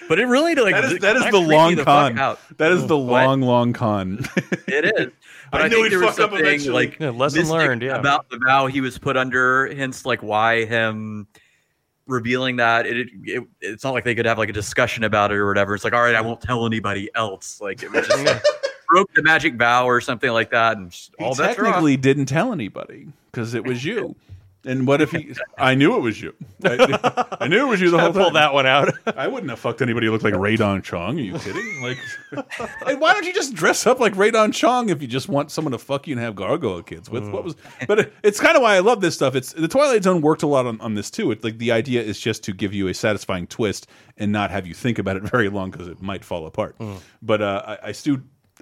But 0.09 0.19
it 0.19 0.25
really 0.25 0.53
like 0.55 0.73
that 0.75 0.83
is, 0.85 0.99
that 0.99 1.15
is 1.15 1.23
the 1.31 1.39
long 1.39 1.75
fuck 1.77 1.85
con. 1.85 2.19
out. 2.19 2.39
That 2.57 2.71
is 2.73 2.87
the 2.87 2.97
What? 2.97 3.23
long, 3.25 3.41
long 3.41 3.73
con. 3.73 4.25
It 4.67 4.85
is. 4.99 5.11
But 5.51 5.61
I 5.61 5.65
I, 5.65 5.67
knew 5.67 5.75
think 5.75 5.85
he'd 5.85 5.91
there 5.99 5.99
was 6.07 6.15
something 6.15 6.39
eventually. 6.39 6.87
like 6.87 6.99
Yeah, 6.99 7.11
lesson 7.11 7.41
mystic 7.41 7.55
learned, 7.55 7.81
yeah. 7.83 7.99
about 7.99 8.27
the 8.31 8.39
vow 8.43 8.65
he 8.65 8.81
was 8.81 8.97
put 8.97 9.15
under. 9.15 9.71
Hence, 9.71 10.03
like 10.03 10.23
why 10.23 10.65
him 10.65 11.27
revealing 12.07 12.55
that. 12.55 12.87
It, 12.87 13.07
it 13.23 13.43
it's 13.61 13.83
not 13.83 13.93
like 13.93 14.03
they 14.03 14.15
could 14.15 14.25
have 14.25 14.39
like 14.39 14.49
a 14.49 14.53
discussion 14.53 15.03
about 15.03 15.31
it 15.31 15.35
or 15.35 15.47
whatever. 15.47 15.75
It's 15.75 15.83
like, 15.83 15.93
all 15.93 16.01
right, 16.01 16.15
I 16.15 16.21
won't 16.21 16.41
tell 16.41 16.65
anybody 16.65 17.07
else. 17.13 17.61
Like 17.61 17.83
it 17.83 17.91
was 17.91 18.07
just 18.07 18.47
broke 18.89 19.13
the 19.13 19.21
magic 19.21 19.53
vow 19.55 19.85
or 19.85 20.01
something 20.01 20.31
like 20.31 20.49
that, 20.49 20.77
and 20.77 20.89
just, 20.89 21.13
He 21.19 21.23
all 21.23 21.35
bets 21.35 21.39
are 21.39 21.43
off. 21.43 21.55
technically 21.73 21.97
didn't 21.97 22.25
tell 22.25 22.51
anybody 22.51 23.07
because 23.31 23.53
it 23.53 23.63
was 23.63 23.85
you. 23.85 24.15
And 24.65 24.87
what 24.87 25.01
if 25.01 25.11
he? 25.11 25.33
I 25.57 25.75
knew 25.75 25.95
it 25.97 25.99
was 25.99 26.21
you. 26.21 26.33
I, 26.63 27.35
I 27.41 27.47
knew 27.47 27.67
it 27.67 27.69
was 27.69 27.81
you 27.81 27.91
the 27.91 27.99
whole 27.99 28.13
Pull 28.13 28.25
time. 28.25 28.33
that 28.35 28.53
one 28.53 28.65
out. 28.65 28.93
I 29.17 29.27
wouldn't 29.27 29.49
have 29.49 29.59
fucked 29.59 29.81
anybody 29.81 30.05
who 30.05 30.13
looked 30.13 30.23
like 30.23 30.35
Rae 30.35 30.55
Dawn 30.55 30.81
Chong. 30.81 31.19
Are 31.19 31.21
you 31.21 31.37
kidding? 31.37 31.81
Like, 31.81 31.97
and 32.87 33.01
why 33.01 33.13
don't 33.13 33.25
you 33.25 33.33
just 33.33 33.53
dress 33.53 33.85
up 33.85 33.99
like 33.99 34.15
Rae 34.15 34.31
Dawn 34.31 34.53
Chong 34.53 34.87
if 34.87 35.01
you 35.01 35.07
just 35.07 35.27
want 35.27 35.51
someone 35.51 35.73
to 35.73 35.77
fuck 35.77 36.07
you 36.07 36.13
and 36.13 36.21
have 36.21 36.35
gargoyle 36.35 36.81
kids 36.81 37.09
with? 37.09 37.27
What 37.29 37.43
was? 37.43 37.55
But 37.87 37.99
it, 37.99 38.13
it's 38.23 38.39
kind 38.39 38.55
of 38.55 38.61
why 38.61 38.75
I 38.75 38.79
love 38.79 39.01
this 39.01 39.15
stuff. 39.15 39.35
It's 39.35 39.51
the 39.51 39.67
Twilight 39.67 40.03
Zone 40.03 40.21
worked 40.21 40.43
a 40.43 40.47
lot 40.47 40.65
on, 40.65 40.79
on 40.79 40.95
this 40.95 41.11
too. 41.11 41.31
It's 41.31 41.43
like 41.43 41.57
the 41.57 41.73
idea 41.73 42.01
is 42.01 42.19
just 42.19 42.43
to 42.45 42.53
give 42.53 42.73
you 42.73 42.87
a 42.87 42.93
satisfying 42.93 43.47
twist 43.47 43.87
and 44.17 44.31
not 44.31 44.49
have 44.51 44.65
you 44.65 44.73
think 44.73 44.97
about 44.97 45.17
it 45.17 45.23
very 45.29 45.49
long 45.49 45.71
because 45.71 45.89
it 45.89 46.01
might 46.01 46.23
fall 46.23 46.45
apart. 46.45 46.77
But 47.21 47.41
uh, 47.41 47.63
I, 47.65 47.89
I 47.89 47.91
still, 47.91 48.19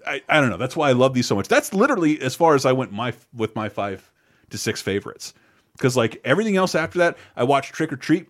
I, 0.07 0.21
I 0.27 0.41
don't 0.41 0.49
know. 0.49 0.57
That's 0.57 0.75
why 0.75 0.89
I 0.89 0.93
love 0.93 1.13
these 1.13 1.27
so 1.27 1.35
much. 1.35 1.47
That's 1.47 1.73
literally 1.75 2.19
as 2.21 2.33
far 2.33 2.55
as 2.55 2.65
I 2.65 2.71
went 2.71 2.91
my 2.91 3.13
with 3.35 3.55
my 3.55 3.69
five 3.69 4.11
to 4.49 4.57
six 4.57 4.81
favorites. 4.81 5.33
Because 5.81 5.97
like 5.97 6.21
everything 6.23 6.57
else 6.57 6.75
after 6.75 6.99
that, 6.99 7.17
I 7.35 7.43
watched 7.43 7.73
Trick 7.73 7.91
or 7.91 7.95
Treat. 7.95 8.27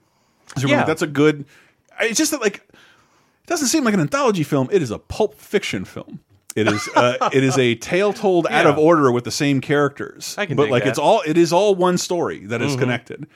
So 0.57 0.67
Yeah. 0.69 0.85
that's 0.85 1.01
a 1.01 1.07
good. 1.07 1.43
It's 1.99 2.17
just 2.17 2.31
that 2.31 2.39
like 2.41 2.57
it 2.71 3.47
doesn't 3.47 3.67
seem 3.67 3.83
like 3.83 3.93
an 3.93 3.99
anthology 3.99 4.43
film. 4.43 4.69
It 4.71 4.81
is 4.81 4.89
a 4.89 4.97
pulp 4.99 5.35
fiction 5.35 5.83
film. 5.83 6.21
It 6.55 6.67
is 6.69 6.87
uh, 6.95 7.29
it 7.33 7.43
is 7.43 7.57
a 7.57 7.75
tale 7.75 8.13
told 8.13 8.47
out 8.47 8.65
of 8.67 8.77
order 8.77 9.11
with 9.11 9.25
the 9.25 9.31
same 9.31 9.59
characters. 9.59 10.33
I 10.37 10.45
can 10.45 10.55
but 10.55 10.63
dig 10.63 10.71
like 10.71 10.83
that. 10.85 10.91
it's 10.91 10.99
all 10.99 11.21
it 11.27 11.37
is 11.37 11.51
all 11.51 11.75
one 11.75 11.97
story 11.97 12.45
that 12.45 12.61
is 12.61 12.75
Mhm. 12.75 12.79
connected, 12.79 13.27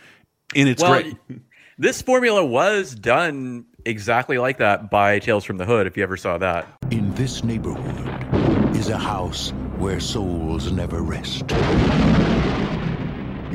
and 0.56 0.70
it's 0.70 0.82
Well, 0.82 0.94
great. 1.02 1.16
This 1.78 2.02
formula 2.02 2.46
was 2.46 2.96
done 2.96 3.66
exactly 3.84 4.38
like 4.38 4.60
that 4.60 4.90
by 4.90 5.20
Tales 5.20 5.44
from 5.44 5.58
the 5.58 5.66
Hood. 5.66 5.88
If 5.88 5.98
you 5.98 6.04
ever 6.04 6.16
saw 6.16 6.38
that. 6.38 6.66
In 6.90 7.14
this 7.16 7.44
neighborhood 7.44 8.76
is 8.78 8.88
a 8.88 8.98
house 8.98 9.52
where 9.78 10.00
souls 10.00 10.72
never 10.72 11.02
rest. 11.02 11.44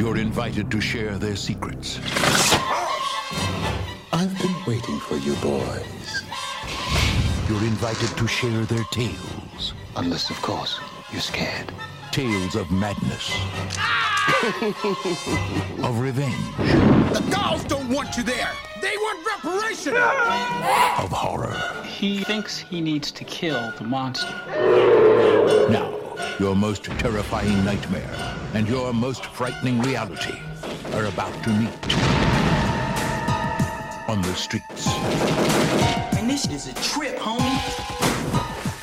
You're 0.00 0.16
invited 0.16 0.70
to 0.70 0.80
share 0.80 1.18
their 1.18 1.36
secrets. 1.36 2.00
I've 4.14 4.34
been 4.38 4.56
waiting 4.66 4.98
for 4.98 5.18
you 5.18 5.34
boys. 5.42 6.22
You're 7.46 7.62
invited 7.68 8.08
to 8.16 8.26
share 8.26 8.64
their 8.64 8.84
tales. 8.92 9.74
Unless, 9.96 10.30
of 10.30 10.40
course, 10.40 10.80
you're 11.12 11.20
scared. 11.20 11.70
Tales 12.12 12.56
of 12.56 12.70
madness, 12.70 13.28
of 15.84 16.00
revenge, 16.00 16.56
The 16.56 17.22
dolls 17.30 17.62
don't 17.64 17.90
want 17.90 18.16
you 18.16 18.22
there. 18.22 18.52
They 18.80 18.96
want 18.96 19.26
reparation. 19.26 19.96
of 19.96 21.12
horror. 21.12 21.60
He 21.84 22.24
thinks 22.24 22.56
he 22.56 22.80
needs 22.80 23.12
to 23.12 23.22
kill 23.24 23.70
the 23.76 23.84
monster. 23.84 24.32
Now, 25.68 25.99
your 26.38 26.56
most 26.56 26.84
terrifying 26.84 27.64
nightmare 27.64 28.36
and 28.54 28.68
your 28.68 28.92
most 28.92 29.24
frightening 29.26 29.80
reality 29.82 30.38
are 30.92 31.06
about 31.06 31.32
to 31.44 31.50
meet 31.50 31.70
on 34.08 34.22
the 34.22 34.34
streets. 34.34 34.88
And 36.16 36.28
this 36.28 36.46
is 36.48 36.68
a 36.68 36.74
trip, 36.74 37.16
homie. 37.16 37.89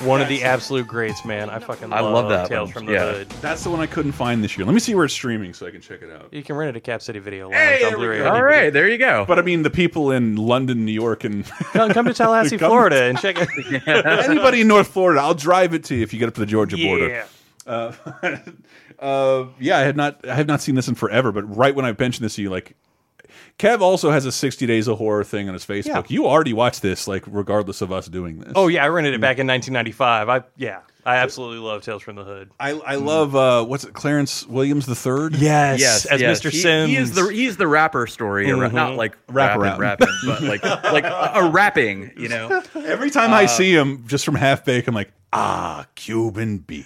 One 0.01 0.21
of 0.21 0.27
the 0.27 0.43
absolute 0.43 0.87
greats, 0.87 1.25
man. 1.25 1.49
I 1.49 1.59
fucking 1.59 1.91
I 1.91 2.01
love 2.01 2.29
that 2.29 2.47
Tales 2.49 2.67
one. 2.67 2.73
from 2.73 2.85
the 2.85 2.91
Yeah. 2.93 3.11
Hood. 3.13 3.29
That's 3.41 3.63
the 3.63 3.69
one 3.71 3.79
I 3.79 3.87
couldn't 3.87 4.11
find 4.11 4.43
this 4.43 4.57
year. 4.57 4.65
Let 4.65 4.73
me 4.73 4.79
see 4.79 4.93
where 4.93 5.05
it's 5.05 5.13
streaming 5.13 5.53
so 5.53 5.65
I 5.65 5.71
can 5.71 5.81
check 5.81 6.01
it 6.03 6.11
out. 6.11 6.31
You 6.31 6.43
can 6.43 6.55
rent 6.55 6.69
it 6.69 6.77
at 6.77 6.83
Cap 6.83 7.01
City 7.01 7.19
Video 7.19 7.45
Lounge 7.49 7.55
Hey, 7.55 7.83
on 7.83 7.89
there 7.91 7.91
we 7.91 8.05
Blu-ray. 8.05 8.17
go. 8.19 8.29
All 8.31 8.43
right, 8.43 8.71
there 8.71 8.87
you 8.87 8.97
go. 8.99 9.25
But 9.27 9.39
I 9.39 9.41
mean, 9.41 9.63
the 9.63 9.69
people 9.71 10.11
in 10.11 10.35
London, 10.35 10.85
New 10.85 10.91
York, 10.91 11.23
and 11.23 11.45
Come, 11.73 11.91
come 11.91 12.05
to 12.05 12.13
Tallahassee, 12.13 12.57
Come- 12.57 12.69
Florida, 12.69 13.03
and 13.03 13.17
check 13.19 13.37
it. 13.39 13.49
anybody 14.29 14.61
in 14.61 14.67
North 14.67 14.87
Florida, 14.89 15.19
I'll 15.21 15.33
drive 15.33 15.73
it 15.73 15.83
to 15.85 15.95
you 15.95 16.03
if 16.03 16.13
you 16.13 16.19
get 16.19 16.27
up 16.27 16.35
to 16.35 16.41
the 16.41 16.45
Georgia 16.45 16.77
border. 16.77 17.07
Yeah. 17.09 17.25
Uh, 17.65 17.91
uh, 18.99 19.45
yeah, 19.59 19.77
I 19.77 19.81
had 19.81 19.97
not, 19.97 20.27
I 20.27 20.35
have 20.35 20.47
not 20.47 20.61
seen 20.61 20.75
this 20.75 20.87
in 20.87 20.95
forever. 20.95 21.31
But 21.31 21.43
right 21.55 21.75
when 21.75 21.85
I 21.85 21.95
mentioned 21.97 22.23
this 22.25 22.35
to 22.35 22.41
you, 22.41 22.49
like, 22.49 22.75
Kev 23.59 23.81
also 23.81 24.11
has 24.11 24.25
a 24.25 24.31
60 24.31 24.65
Days 24.67 24.87
of 24.87 24.97
Horror 24.99 25.23
thing 25.23 25.47
on 25.47 25.53
his 25.53 25.65
Facebook. 25.65 25.85
Yeah. 25.87 26.03
You 26.09 26.27
already 26.27 26.53
watched 26.53 26.81
this, 26.83 27.07
like, 27.07 27.23
regardless 27.25 27.81
of 27.81 27.91
us 27.91 28.07
doing 28.07 28.39
this. 28.39 28.53
Oh 28.55 28.67
yeah, 28.67 28.83
I 28.83 28.87
rented 28.89 29.13
it 29.15 29.21
back 29.21 29.39
in 29.39 29.47
1995. 29.47 30.29
I 30.29 30.43
yeah, 30.57 30.81
I 31.03 31.15
absolutely 31.15 31.57
love 31.59 31.81
Tales 31.81 32.03
from 32.03 32.17
the 32.17 32.23
Hood. 32.23 32.51
I, 32.59 32.71
I 32.73 32.95
love 32.95 33.35
uh, 33.35 33.63
what's 33.65 33.83
it, 33.83 33.93
Clarence 33.93 34.45
Williams 34.45 34.85
the 34.85 34.93
third. 34.93 35.35
Yes, 35.37 35.79
yes, 35.79 36.05
as 36.05 36.21
yes. 36.21 36.39
Mr. 36.39 36.51
He, 36.51 36.57
Sims. 36.59 36.89
he 36.91 36.97
is 36.97 37.15
the 37.15 37.27
he's 37.29 37.57
the 37.57 37.67
rapper 37.67 38.05
story, 38.05 38.45
Mhm. 38.47 38.73
not 38.73 38.95
like 38.95 39.17
Wrap 39.27 39.57
rapping, 39.57 39.79
rapping, 39.79 40.07
but 40.25 40.43
like 40.43 40.63
like 40.63 41.05
a, 41.05 41.31
a 41.35 41.49
rapping. 41.49 42.11
You 42.15 42.29
know, 42.29 42.61
Every 42.75 43.09
time 43.09 43.33
I 43.33 43.47
see 43.47 43.73
him, 43.75 44.03
just 44.07 44.23
from 44.23 44.35
half 44.35 44.65
bake, 44.65 44.85
I'm 44.87 44.93
like, 44.93 45.11
ah, 45.37 45.85
Cuban 45.95 46.57
B. 46.59 46.85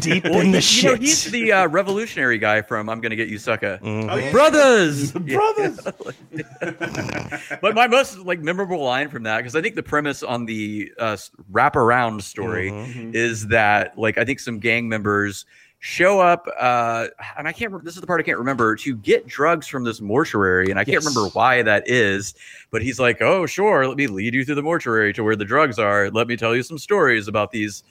deep 0.00 0.24
Well, 0.24 0.40
in 0.40 0.50
the 0.52 0.60
he- 0.60 0.82
you 0.82 0.88
know, 0.88 0.94
shit. 0.94 1.00
he's 1.00 1.24
the 1.30 1.52
uh, 1.52 1.68
revolutionary 1.68 2.38
guy 2.38 2.62
from 2.62 2.88
"I'm 2.88 3.00
Gonna 3.00 3.16
Get 3.16 3.28
You, 3.28 3.38
Sucker." 3.38 3.78
Mhm. 3.82 4.08
Oh, 4.10 4.16
yeah. 4.16 4.30
Brothers, 4.38 5.12
Brothers. 5.12 5.80
but 7.62 7.74
my 7.74 7.86
most 7.86 8.18
like 8.18 8.40
memorable 8.40 8.82
line 8.82 9.08
from 9.08 9.22
that 9.24 9.38
because 9.38 9.56
I 9.56 9.62
think 9.62 9.74
the 9.74 9.82
premise 9.82 10.22
on 10.22 10.46
the 10.46 10.92
uh, 10.98 11.16
wraparound 11.52 12.22
story 12.22 12.70
Mhm. 12.70 13.14
is 13.14 13.48
that 13.48 13.98
like 13.98 14.18
I 14.18 14.24
think 14.24 14.40
some 14.40 14.58
gang 14.58 14.88
members 14.88 15.46
show 15.78 16.20
up 16.20 16.46
uh 16.58 17.06
and 17.38 17.46
I 17.46 17.52
can't 17.52 17.84
this 17.84 17.94
is 17.94 18.00
the 18.00 18.06
part 18.06 18.18
I 18.18 18.24
can't 18.24 18.38
remember 18.38 18.74
to 18.76 18.96
get 18.96 19.26
drugs 19.26 19.66
from 19.68 19.84
this 19.84 20.00
mortuary 20.00 20.70
and 20.70 20.80
I 20.80 20.84
can't 20.84 21.04
remember 21.04 21.28
why 21.28 21.62
that 21.62 21.88
is 21.88 22.34
but 22.70 22.82
he's 22.82 22.98
like 22.98 23.20
oh 23.20 23.44
sure 23.46 23.86
let 23.86 23.96
me 23.96 24.06
lead 24.06 24.34
you 24.34 24.44
through 24.44 24.54
the 24.54 24.62
mortuary 24.62 25.12
to 25.12 25.22
where 25.22 25.36
the 25.36 25.44
drugs 25.44 25.78
are. 25.78 26.10
Let 26.10 26.28
me 26.28 26.36
tell 26.36 26.56
you 26.56 26.62
some 26.62 26.78
stories 26.78 27.28
about 27.28 27.50
these 27.52 27.84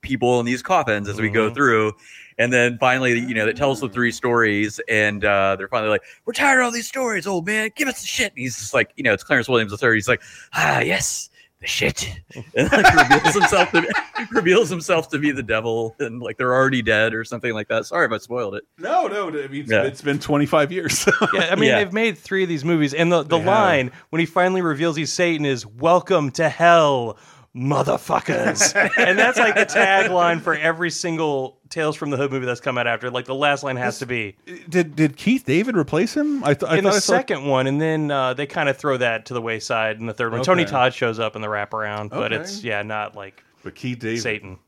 people 0.00 0.38
in 0.38 0.46
these 0.46 0.62
coffins 0.62 1.08
as 1.08 1.20
we 1.20 1.28
go 1.28 1.50
Mhm. 1.50 1.54
through. 1.54 1.92
And 2.38 2.52
then 2.52 2.78
finally 2.78 3.18
you 3.18 3.34
know 3.34 3.46
that 3.46 3.56
tells 3.56 3.80
the 3.80 3.88
three 3.88 4.12
stories 4.12 4.80
and 4.88 5.24
uh 5.24 5.56
they're 5.56 5.68
finally 5.68 5.90
like 5.90 6.02
we're 6.26 6.32
tired 6.34 6.60
of 6.60 6.66
all 6.66 6.70
these 6.70 6.86
stories 6.88 7.26
old 7.26 7.46
man. 7.46 7.70
Give 7.74 7.88
us 7.88 8.00
the 8.00 8.06
shit. 8.06 8.30
And 8.32 8.38
he's 8.38 8.56
just 8.56 8.74
like 8.74 8.90
you 8.96 9.02
know 9.02 9.12
it's 9.12 9.24
Clarence 9.24 9.48
Williams 9.48 9.72
the 9.72 9.76
third. 9.78 9.94
He's 9.96 10.08
like 10.08 10.22
ah 10.54 10.80
yes 10.80 11.30
shit 11.66 12.08
and 12.56 12.70
like 12.72 12.94
reveals 13.10 13.34
himself 13.34 13.70
to 13.72 13.94
reveals 14.30 14.68
himself 14.70 15.08
to 15.10 15.18
be 15.18 15.30
the 15.32 15.42
devil 15.42 15.94
and 16.00 16.20
like 16.20 16.36
they're 16.36 16.54
already 16.54 16.82
dead 16.82 17.14
or 17.14 17.24
something 17.24 17.52
like 17.52 17.68
that 17.68 17.86
sorry 17.86 18.06
if 18.06 18.12
I 18.12 18.18
spoiled 18.18 18.54
it 18.54 18.64
No, 18.78 19.06
no, 19.06 19.28
I 19.28 19.46
mean, 19.48 19.64
Yeah. 19.68 19.82
it's 19.84 20.02
been 20.02 20.18
25 20.18 20.72
years. 20.72 21.06
Yeah, 21.34 21.48
I 21.50 21.54
mean 21.56 21.70
Yeah. 21.70 21.78
they've 21.78 21.92
made 21.92 22.18
three 22.18 22.42
of 22.42 22.48
these 22.48 22.64
movies, 22.64 22.94
and 22.94 23.10
the 23.10 23.22
the 23.22 23.38
They 23.38 23.38
have. 23.38 23.46
line 23.46 23.90
when 24.10 24.20
he 24.20 24.26
finally 24.26 24.62
reveals 24.62 24.96
he's 24.96 25.12
Satan 25.12 25.44
is 25.46 25.66
"Welcome 25.66 26.30
to 26.32 26.48
hell, 26.48 27.16
motherfuckers," 27.54 28.74
and 28.98 29.18
that's 29.18 29.38
like 29.38 29.54
the 29.54 29.66
tagline 29.66 30.40
for 30.40 30.54
every 30.54 30.90
single 30.90 31.58
Tales 31.68 31.96
from 31.96 32.10
the 32.10 32.16
Hood 32.16 32.30
movie 32.30 32.46
that's 32.46 32.60
come 32.60 32.78
out 32.78 32.86
after. 32.86 33.10
Like 33.10 33.24
the 33.24 33.34
last 33.34 33.62
line 33.62 33.76
has 33.76 33.98
to 34.00 34.06
be 34.06 34.36
did 34.68 34.96
did 34.96 35.16
Keith 35.16 35.44
David 35.44 35.76
replace 35.76 36.14
him? 36.14 36.42
I, 36.44 36.54
th 36.54 36.70
I 36.70 36.76
in 36.78 36.84
the 36.84 36.90
I 36.90 36.98
saw- 36.98 37.14
second 37.14 37.44
one, 37.46 37.66
and 37.66 37.80
then 37.80 38.10
uh, 38.10 38.34
they 38.34 38.46
kind 38.46 38.68
of 38.68 38.76
throw 38.76 38.96
that 38.96 39.26
to 39.26 39.34
the 39.34 39.42
wayside 39.42 39.98
in 39.98 40.06
the 40.06 40.14
third 40.14 40.32
one. 40.32 40.42
Tony 40.42 40.64
Todd 40.64 40.94
shows 40.94 41.18
up 41.18 41.36
in 41.36 41.42
the 41.42 41.48
wraparound, 41.48 42.10
but 42.10 42.32
it's 42.32 42.62
yeah, 42.62 42.82
not 42.82 43.16
like 43.16 43.42
but 43.62 43.74
Keith 43.74 43.98
David 43.98 44.20
Satan. 44.20 44.58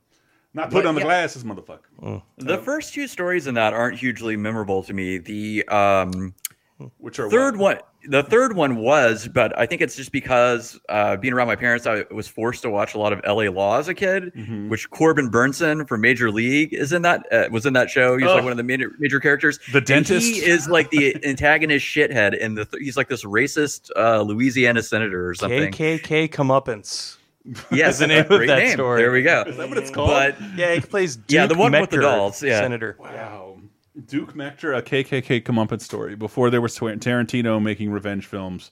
not 0.54 0.70
put 0.70 0.84
But 0.84 0.86
on 0.86 0.94
the 0.94 1.00
yeah. 1.02 1.06
glasses, 1.06 1.44
motherfucker. 1.44 2.22
the 2.38 2.58
first 2.58 2.94
two 2.94 3.06
stories 3.06 3.46
in 3.46 3.54
that 3.54 3.72
aren't 3.74 3.98
hugely 3.98 4.36
memorable 4.36 4.82
to 4.84 4.92
me 4.94 5.18
the 5.18 5.66
um 5.68 6.34
Which 6.98 7.18
are 7.18 7.30
third 7.30 7.56
what? 7.56 7.76
one 7.76 7.84
the 8.08 8.22
third 8.22 8.54
one 8.54 8.76
was 8.76 9.26
but 9.26 9.58
i 9.58 9.64
think 9.66 9.80
it's 9.82 9.96
just 9.96 10.12
because 10.12 10.78
uh, 10.88 11.16
being 11.16 11.32
around 11.34 11.48
my 11.48 11.56
parents 11.56 11.86
i 11.86 12.04
was 12.12 12.28
forced 12.28 12.62
to 12.62 12.70
watch 12.70 12.94
a 12.94 12.98
lot 12.98 13.12
of 13.12 13.20
la 13.26 13.42
law 13.50 13.78
as 13.78 13.88
a 13.88 13.94
kid 13.94 14.32
Mhm. 14.36 14.68
which 14.68 14.88
corbin 14.90 15.28
bernsen 15.30 15.88
from 15.88 16.02
major 16.02 16.30
league 16.30 16.72
is 16.74 16.92
in 16.92 17.02
that 17.02 17.26
uh, 17.32 17.48
was 17.50 17.66
in 17.66 17.72
that 17.72 17.88
show 17.90 18.16
he's 18.16 18.28
Oh. 18.28 18.34
like 18.34 18.42
one 18.44 18.52
of 18.52 18.58
the 18.58 18.62
major, 18.62 18.92
major 18.98 19.18
characters 19.20 19.58
The 19.72 19.78
And 19.78 19.86
dentist? 19.86 20.24
he 20.26 20.44
is 20.44 20.68
like 20.68 20.90
the 20.90 21.16
antagonist 21.26 21.84
shithead 21.84 22.36
and 22.40 22.56
the 22.58 22.64
th- 22.66 22.80
he's 22.82 22.96
like 22.96 23.08
this 23.08 23.24
racist 23.24 23.90
uh, 23.96 24.20
louisiana 24.20 24.82
senator 24.82 25.28
or 25.28 25.34
something 25.34 25.72
KKK 25.72 26.28
comeuppance. 26.30 27.16
yes 27.72 27.94
is 27.94 27.98
the 28.00 28.06
name 28.06 28.20
of 28.20 28.28
that 28.28 28.58
name. 28.58 28.72
story. 28.72 29.00
there 29.02 29.10
we 29.12 29.22
go 29.22 29.42
Is 29.48 29.56
that 29.56 29.68
what 29.68 29.78
it's 29.78 29.90
called? 29.90 30.10
but 30.10 30.36
Yeah, 30.56 30.74
he 30.74 30.80
plays 30.80 31.16
Duke 31.16 31.24
Yeah, 31.30 31.46
the 31.46 31.54
one 31.56 31.72
with 31.72 31.90
the 31.90 32.00
dolls, 32.00 32.40
yeah. 32.42 32.60
senator. 32.60 32.96
wow. 33.00 33.55
Duke 34.04 34.34
Metger, 34.34 34.76
a 34.76 34.82
KKK 34.82 35.42
comeuppance 35.42 35.82
story 35.82 36.16
before 36.16 36.50
there 36.50 36.60
was 36.60 36.78
Tarantino 36.78 37.62
making 37.62 37.90
revenge 37.90 38.26
films. 38.26 38.70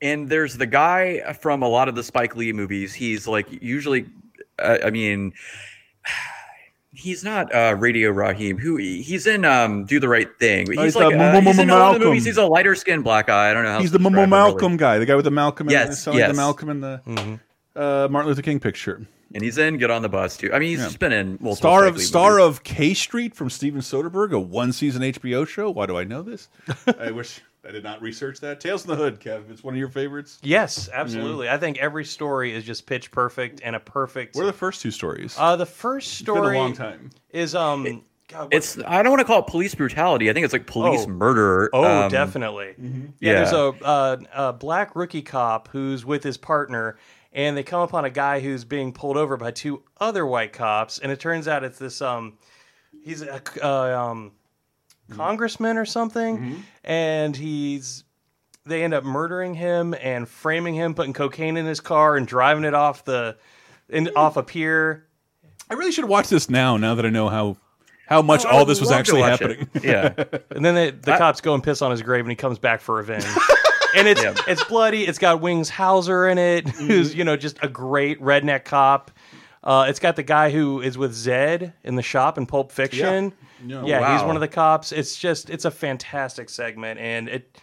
And 0.00 0.28
there's 0.28 0.56
the 0.56 0.66
guy 0.66 1.32
from 1.34 1.62
a 1.62 1.68
lot 1.68 1.88
of 1.88 1.94
the 1.94 2.02
Spike 2.02 2.36
Lee 2.36 2.52
movies. 2.52 2.94
He's 2.94 3.26
like 3.26 3.46
usually, 3.62 4.06
uh, 4.58 4.78
I 4.84 4.90
mean, 4.90 5.32
he's 6.92 7.24
not 7.24 7.52
uh, 7.54 7.76
Radio 7.78 8.10
Raheem. 8.10 8.58
Who 8.58 8.76
he's 8.76 9.26
in 9.26 9.44
um, 9.44 9.84
Do 9.84 9.98
the 9.98 10.08
Right 10.08 10.28
Thing. 10.38 10.66
He's, 10.68 10.78
Oh, 10.78 10.82
he's 10.84 10.96
like 10.96 11.14
uh, 11.14 11.40
he's 11.40 11.58
in 11.58 11.70
a 11.70 11.74
lot 11.76 11.94
of 11.94 12.00
the 12.00 12.06
movies. 12.06 12.24
He's 12.24 12.36
a 12.36 12.46
lighter 12.46 12.74
skinned 12.74 13.04
black 13.04 13.28
guy. 13.28 13.50
I 13.50 13.54
don't 13.54 13.64
know. 13.64 13.72
How 13.72 13.80
He's 13.80 13.90
the 13.92 13.98
Malcolm 13.98 14.76
guy, 14.76 14.98
the 14.98 15.06
guy 15.06 15.14
with 15.14 15.24
the 15.24 15.30
Malcolm. 15.30 15.68
In 15.68 15.72
Yes, 15.72 16.04
the. 16.04 16.34
Malcolm 16.34 16.68
in 16.68 16.80
the 16.80 17.38
uh, 17.74 18.08
Martin 18.10 18.28
Luther 18.28 18.42
King 18.42 18.60
picture. 18.60 19.06
And 19.34 19.42
he's 19.42 19.58
in 19.58 19.78
Get 19.78 19.90
on 19.90 20.02
the 20.02 20.08
Bus 20.08 20.36
too. 20.36 20.52
I 20.52 20.58
mean, 20.58 20.70
he's 20.70 20.78
Yeah. 20.80 20.84
just 20.86 20.98
been 20.98 21.12
in 21.12 21.30
multiple 21.40 21.56
Star 21.56 21.86
of 21.86 22.00
star 22.00 22.30
movies. 22.38 22.44
of 22.58 22.64
K 22.64 22.94
Street 22.94 23.34
from 23.34 23.50
Steven 23.50 23.80
Soderbergh, 23.80 24.32
a 24.32 24.38
one 24.40 24.72
season 24.72 25.02
HBO 25.02 25.46
show. 25.46 25.70
Why 25.70 25.86
do 25.86 25.96
I 25.96 26.04
know 26.04 26.22
this? 26.22 26.48
I 26.98 27.10
wish 27.10 27.40
I 27.66 27.70
did 27.70 27.84
not 27.84 28.02
research 28.02 28.40
that. 28.40 28.60
Tales 28.60 28.84
in 28.84 28.90
the 28.90 28.96
Hood, 28.96 29.20
Kev. 29.20 29.50
It's 29.50 29.62
one 29.62 29.74
of 29.74 29.78
your 29.78 29.88
favorites. 29.88 30.38
Yes, 30.42 30.88
absolutely. 30.92 31.48
I 31.48 31.56
think 31.58 31.78
every 31.78 32.04
story 32.04 32.52
is 32.54 32.64
just 32.64 32.86
pitch 32.86 33.10
perfect 33.10 33.60
and 33.64 33.76
a 33.76 33.80
perfect. 33.80 34.34
What 34.34 34.42
are 34.42 34.46
the 34.46 34.52
first 34.52 34.82
two 34.82 34.90
stories? 34.90 35.36
Uh, 35.38 35.56
the 35.56 35.66
first 35.66 36.08
It's 36.08 36.18
story 36.18 36.40
been 36.48 36.54
a 36.56 36.58
long 36.58 36.72
time. 36.74 37.10
is 37.30 37.54
um. 37.54 38.02
God, 38.28 38.44
what- 38.44 38.54
It's 38.54 38.78
I 38.86 39.02
don't 39.02 39.10
want 39.12 39.20
to 39.20 39.26
call 39.26 39.40
it 39.40 39.46
police 39.46 39.74
brutality. 39.74 40.30
I 40.30 40.32
think 40.32 40.44
it's 40.44 40.52
like 40.54 40.66
police 40.66 41.04
Oh. 41.04 41.10
murder. 41.10 41.68
Oh, 41.72 41.84
um, 41.84 42.10
definitely. 42.10 42.74
Mm-hmm. 42.80 43.00
Yeah, 43.20 43.32
Yeah. 43.32 43.34
there's 43.40 43.52
a, 43.52 43.84
uh, 43.84 44.16
a 44.34 44.52
black 44.54 44.96
rookie 44.96 45.20
cop 45.22 45.68
who's 45.68 46.04
with 46.06 46.22
his 46.24 46.38
partner, 46.38 46.96
and 47.32 47.56
they 47.56 47.62
come 47.62 47.80
upon 47.80 48.04
a 48.04 48.10
guy 48.10 48.40
who's 48.40 48.64
being 48.64 48.92
pulled 48.92 49.16
over 49.16 49.36
by 49.36 49.50
two 49.50 49.82
other 49.98 50.26
white 50.26 50.52
cops, 50.52 50.98
and 50.98 51.10
it 51.12 51.18
turns 51.20 51.48
out 51.48 51.64
it's 51.64 51.78
this 51.78 52.00
um, 52.02 52.38
he's 53.04 53.22
a 53.22 53.40
uh, 53.62 53.98
um, 54.10 54.32
congressman 55.10 55.76
or 55.78 55.84
something, 55.84 56.38
Mm-hmm. 56.38 56.60
and 56.84 57.36
he's 57.36 58.04
they 58.64 58.84
end 58.84 58.94
up 58.94 59.02
murdering 59.04 59.54
him 59.54 59.92
and 60.00 60.28
framing 60.28 60.74
him, 60.74 60.94
putting 60.94 61.12
cocaine 61.12 61.56
in 61.56 61.66
his 61.66 61.80
car 61.80 62.16
and 62.16 62.26
driving 62.28 62.64
it 62.64 62.74
off 62.74 63.04
the 63.04 63.36
in, 63.88 64.08
off 64.14 64.36
a 64.36 64.42
pier. 64.42 65.06
I 65.68 65.74
really 65.74 65.90
should 65.92 66.04
watch 66.04 66.28
this 66.28 66.48
now. 66.50 66.76
Now 66.76 66.94
that 66.94 67.04
I 67.06 67.08
know 67.10 67.28
how 67.28 67.56
how 68.06 68.20
much 68.22 68.44
Oh, 68.44 68.50
all 68.50 68.64
this 68.64 68.78
was 68.80 68.90
actually 68.90 69.22
happening. 69.22 69.68
it. 69.74 69.84
Yeah. 69.84 70.12
and 70.54 70.64
then 70.64 70.74
they, 70.74 70.90
the 70.90 71.16
cops 71.16 71.40
go 71.40 71.54
and 71.54 71.62
piss 71.64 71.80
on 71.82 71.90
his 71.90 72.02
grave, 72.02 72.20
and 72.24 72.30
he 72.30 72.36
comes 72.36 72.58
back 72.58 72.80
for 72.80 72.96
revenge. 72.96 73.24
and 73.96 74.08
it's 74.08 74.22
it's 74.46 74.64
bloody. 74.64 75.06
It's 75.06 75.18
got 75.18 75.40
Wings 75.40 75.68
Hauser 75.70 76.28
in 76.28 76.38
it, 76.38 76.68
who's 76.76 77.14
you 77.14 77.24
know 77.24 77.36
just 77.36 77.58
a 77.62 77.68
great 77.68 78.20
redneck 78.20 78.64
cop. 78.64 79.10
Uh, 79.64 79.86
it's 79.88 80.00
got 80.00 80.16
the 80.16 80.22
guy 80.24 80.50
who 80.50 80.80
is 80.80 80.98
with 80.98 81.12
Zed 81.14 81.72
in 81.84 81.94
the 81.94 82.02
shop 82.02 82.36
in 82.36 82.46
Pulp 82.46 82.72
Fiction. 82.72 83.32
Yeah. 83.64 83.84
Yeah, 83.84 84.08
Oh, 84.08 84.12
he's 84.16 84.24
one 84.26 84.34
of 84.34 84.40
the 84.40 84.48
cops. 84.48 84.90
It's 84.90 85.16
just 85.16 85.48
it's 85.50 85.64
a 85.64 85.70
fantastic 85.70 86.48
segment, 86.50 86.98
and 86.98 87.28
it. 87.28 87.58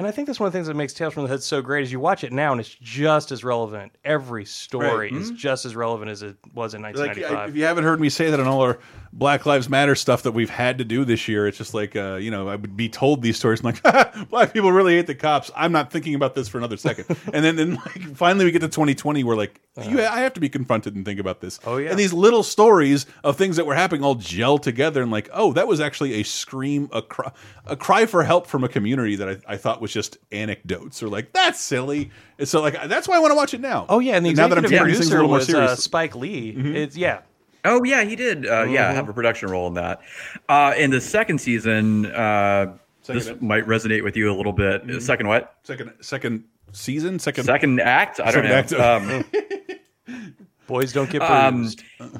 And 0.00 0.06
I 0.06 0.12
think 0.12 0.28
that's 0.28 0.40
one 0.40 0.46
of 0.46 0.52
the 0.54 0.56
things 0.56 0.66
that 0.66 0.76
makes 0.76 0.94
Tales 0.94 1.12
from 1.12 1.24
the 1.24 1.28
Hood 1.28 1.42
so 1.42 1.60
great 1.60 1.82
is 1.82 1.92
you 1.92 2.00
watch 2.00 2.24
it 2.24 2.32
now 2.32 2.52
and 2.52 2.58
it's 2.62 2.74
just 2.80 3.30
as 3.32 3.44
relevant. 3.44 3.92
Every 4.02 4.46
story 4.46 5.10
Right. 5.10 5.12
is 5.12 5.30
Mhm. 5.30 5.36
just 5.36 5.66
as 5.66 5.76
relevant 5.76 6.10
as 6.10 6.22
it 6.22 6.36
was 6.54 6.72
in 6.72 6.80
1995. 6.80 7.36
I- 7.38 7.44
if 7.50 7.54
you 7.54 7.64
haven't 7.64 7.84
heard 7.84 8.00
me 8.00 8.08
say 8.08 8.30
that 8.30 8.40
on 8.40 8.46
all 8.46 8.62
our 8.62 8.78
Black 9.12 9.44
Lives 9.44 9.68
Matter 9.68 9.94
stuff 9.96 10.22
that 10.22 10.32
we've 10.32 10.48
had 10.48 10.78
to 10.78 10.84
do 10.84 11.04
this 11.04 11.26
year, 11.28 11.46
it's 11.48 11.58
just 11.58 11.74
like 11.74 11.96
uh, 11.96 12.14
you 12.14 12.30
know 12.30 12.48
I 12.48 12.56
would 12.56 12.76
be 12.78 12.88
told 12.88 13.20
these 13.20 13.36
stories. 13.36 13.60
I'm 13.62 13.74
like, 13.74 13.82
black 14.30 14.54
people 14.54 14.72
really 14.72 14.96
hate 14.96 15.06
the 15.08 15.14
cops. 15.16 15.50
I'm 15.54 15.72
not 15.72 15.90
thinking 15.90 16.14
about 16.14 16.34
this 16.34 16.48
for 16.48 16.56
another 16.56 16.78
second. 16.78 17.04
and 17.34 17.44
then, 17.44 17.56
then 17.56 17.74
like 17.74 18.16
finally 18.16 18.46
we 18.46 18.52
get 18.52 18.60
to 18.60 18.68
2020, 18.68 19.22
we're 19.24 19.34
like, 19.36 19.60
you, 19.86 20.00
I 20.00 20.20
have 20.20 20.32
to 20.34 20.40
be 20.40 20.48
confronted 20.48 20.94
and 20.94 21.04
think 21.04 21.18
about 21.20 21.40
this. 21.40 21.58
Oh, 21.66 21.76
yeah. 21.76 21.90
And 21.90 21.98
these 21.98 22.12
little 22.12 22.42
stories 22.44 23.04
of 23.24 23.36
things 23.36 23.56
that 23.56 23.66
were 23.66 23.74
happening 23.74 24.02
all 24.04 24.14
gel 24.14 24.58
together, 24.58 25.02
and 25.02 25.10
like, 25.10 25.28
oh, 25.32 25.52
that 25.54 25.66
was 25.68 25.80
actually 25.80 26.14
a 26.14 26.22
scream, 26.22 26.88
a 26.92 27.02
cry, 27.02 27.32
a 27.66 27.76
cry 27.76 28.06
for 28.06 28.22
help 28.22 28.46
from 28.46 28.62
a 28.62 28.68
community 28.68 29.16
that 29.16 29.28
I, 29.28 29.54
I 29.54 29.56
thought 29.56 29.80
was 29.80 29.89
just 29.92 30.18
anecdotes 30.32 31.02
or 31.02 31.08
like 31.08 31.32
that's 31.32 31.60
silly. 31.60 32.10
And 32.38 32.48
so 32.48 32.60
like 32.60 32.74
that's 32.88 33.06
why 33.08 33.16
I 33.16 33.18
want 33.18 33.30
to 33.32 33.36
watch 33.36 33.54
it 33.54 33.60
now. 33.60 33.86
Oh 33.88 33.98
yeah, 33.98 34.16
and 34.16 34.24
the 34.26 34.32
now 34.34 34.48
that 34.48 34.58
I'm 34.58 34.64
executive 34.64 34.86
taking 34.88 35.00
things 35.00 35.06
a 35.08 35.10
producer 35.10 35.14
little 35.16 35.28
more 35.28 35.38
was 35.38 35.46
serious. 35.46 35.70
Mm-hmm. 35.70 35.72
uh, 35.72 35.76
Spike 35.76 36.14
Lee. 36.16 36.50
It's 36.50 36.96
yeah. 36.96 37.20
Oh 37.64 37.84
yeah, 37.84 38.02
he 38.04 38.16
did. 38.16 38.46
Uh, 38.46 38.62
Yeah, 38.64 38.90
Mhm. 38.90 38.94
have 38.94 39.08
a 39.08 39.12
production 39.12 39.50
role 39.50 39.66
in 39.66 39.74
that. 39.74 40.00
Uh, 40.48 40.72
in 40.78 40.90
the 40.90 41.00
second 41.00 41.38
season, 41.40 42.06
uh, 42.06 42.72
this 43.06 43.26
Second- 43.26 43.42
might 43.42 43.66
resonate 43.66 44.02
with 44.04 44.16
you 44.16 44.32
a 44.32 44.34
little 44.34 44.52
bit. 44.52 44.86
Mhm. 44.86 45.02
Second 45.02 45.28
what? 45.28 45.54
second 45.64 45.92
second 46.00 46.44
season, 46.72 47.18
second 47.18 47.44
Second 47.44 47.80
act? 47.80 48.18
I 48.20 48.30
don't 48.30 48.44
know. 48.44 48.50
act. 48.54 48.72
Um, 48.72 49.24
Boys 50.66 50.92
don't 50.92 51.10
get 51.10 51.20
um, 51.20 51.68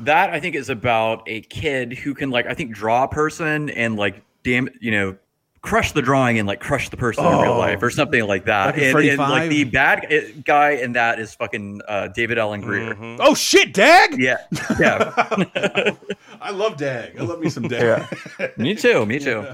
that 0.00 0.30
I 0.30 0.40
think 0.40 0.56
is 0.56 0.70
about 0.70 1.22
a 1.28 1.40
kid 1.42 1.92
who 1.92 2.14
can 2.14 2.30
like 2.30 2.46
I 2.46 2.54
think 2.54 2.72
draw 2.74 3.04
a 3.04 3.08
person 3.08 3.70
and 3.70 3.94
like 3.96 4.22
damn 4.42 4.68
you 4.80 4.90
know 4.90 5.16
crush 5.62 5.92
the 5.92 6.00
drawing 6.00 6.38
and 6.38 6.48
like 6.48 6.58
crush 6.60 6.88
the 6.88 6.96
person 6.96 7.24
in 7.24 7.32
real 7.38 7.52
Oh. 7.52 7.58
life 7.58 7.82
or 7.82 7.90
something 7.90 8.24
like 8.26 8.46
that. 8.46 8.74
Fucking 8.74 8.88
And, 8.96 9.08
and 9.10 9.18
like 9.18 9.50
the 9.50 9.64
bad 9.64 10.42
guy 10.44 10.70
in 10.70 10.92
that 10.94 11.20
is 11.20 11.34
fucking 11.34 11.82
uh, 11.86 12.08
David 12.08 12.38
Alan 12.38 12.60
Grier. 12.62 12.96
Oh 13.20 13.34
shit, 13.34 13.74
Dag! 13.74 14.18
Yeah, 14.18 14.38
yeah. 14.80 15.12
I 16.40 16.50
love 16.50 16.76
Dag. 16.78 17.18
I 17.18 17.22
love 17.24 17.40
me 17.40 17.50
some 17.50 17.68
Dag. 17.68 18.06
me 18.56 18.74
too. 18.74 19.04
Me 19.04 19.18
too. 19.18 19.46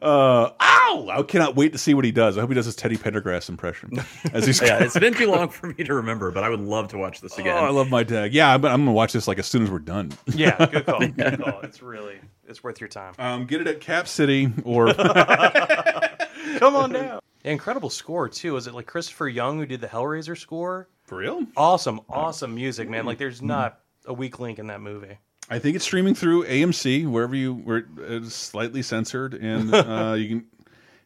Uh, 0.00 0.50
ow! 0.62 1.08
I 1.10 1.22
cannot 1.22 1.56
wait 1.56 1.72
to 1.72 1.78
see 1.78 1.94
what 1.94 2.04
he 2.04 2.12
does. 2.12 2.38
I 2.38 2.40
hope 2.40 2.50
he 2.50 2.54
does 2.54 2.66
his 2.66 2.76
Teddy 2.76 2.96
Pendergrass 2.96 3.48
impression. 3.48 3.90
As 4.32 4.46
he's 4.46 4.60
yeah, 4.62 4.82
it's 4.84 4.98
been 4.98 5.14
too 5.14 5.30
long 5.30 5.48
for 5.48 5.66
me 5.68 5.82
to 5.84 5.94
remember, 5.94 6.30
but 6.30 6.44
I 6.44 6.48
would 6.48 6.60
love 6.60 6.88
to 6.88 6.98
watch 6.98 7.20
this 7.20 7.36
again. 7.38 7.56
Oh, 7.56 7.64
I 7.64 7.70
love 7.70 7.90
my 7.90 8.04
Dag. 8.04 8.32
Yeah, 8.32 8.56
but 8.58 8.70
I'm 8.70 8.82
gonna 8.82 8.92
watch 8.92 9.12
this 9.12 9.26
like 9.26 9.38
as 9.38 9.46
soon 9.46 9.64
as 9.64 9.70
we're 9.70 9.78
done. 9.80 10.12
Yeah, 10.26 10.64
good 10.66 10.86
call. 10.86 11.00
Good 11.08 11.42
call. 11.42 11.60
It's 11.62 11.82
really 11.82 12.20
it's 12.48 12.62
worth 12.64 12.80
your 12.80 12.88
time. 12.88 13.14
Um, 13.18 13.46
get 13.46 13.60
it 13.60 13.66
at 13.66 13.80
Cap 13.80 14.08
City 14.08 14.52
or 14.64 14.92
Come 14.94 16.76
on 16.76 16.92
down. 16.92 17.20
Incredible 17.44 17.90
score 17.90 18.28
too. 18.28 18.54
Was 18.54 18.66
it 18.66 18.74
like 18.74 18.86
Christopher 18.86 19.28
Young 19.28 19.58
who 19.58 19.66
did 19.66 19.80
the 19.80 19.86
Hellraiser 19.86 20.38
score? 20.38 20.88
For 21.04 21.18
real? 21.18 21.44
Awesome, 21.56 22.00
awesome 22.08 22.54
music, 22.54 22.88
man. 22.88 23.04
Like 23.04 23.18
there's 23.18 23.42
not 23.42 23.80
a 24.06 24.14
weak 24.14 24.38
link 24.38 24.58
in 24.58 24.68
that 24.68 24.80
movie. 24.80 25.18
I 25.50 25.58
think 25.58 25.76
it's 25.76 25.84
streaming 25.84 26.14
through 26.14 26.44
AMC 26.46 27.06
wherever 27.06 27.36
you 27.36 27.54
where 27.54 27.86
it's 27.98 28.34
slightly 28.34 28.80
censored, 28.82 29.34
and 29.34 29.74
uh, 29.74 30.14
you 30.16 30.28
can. 30.28 30.46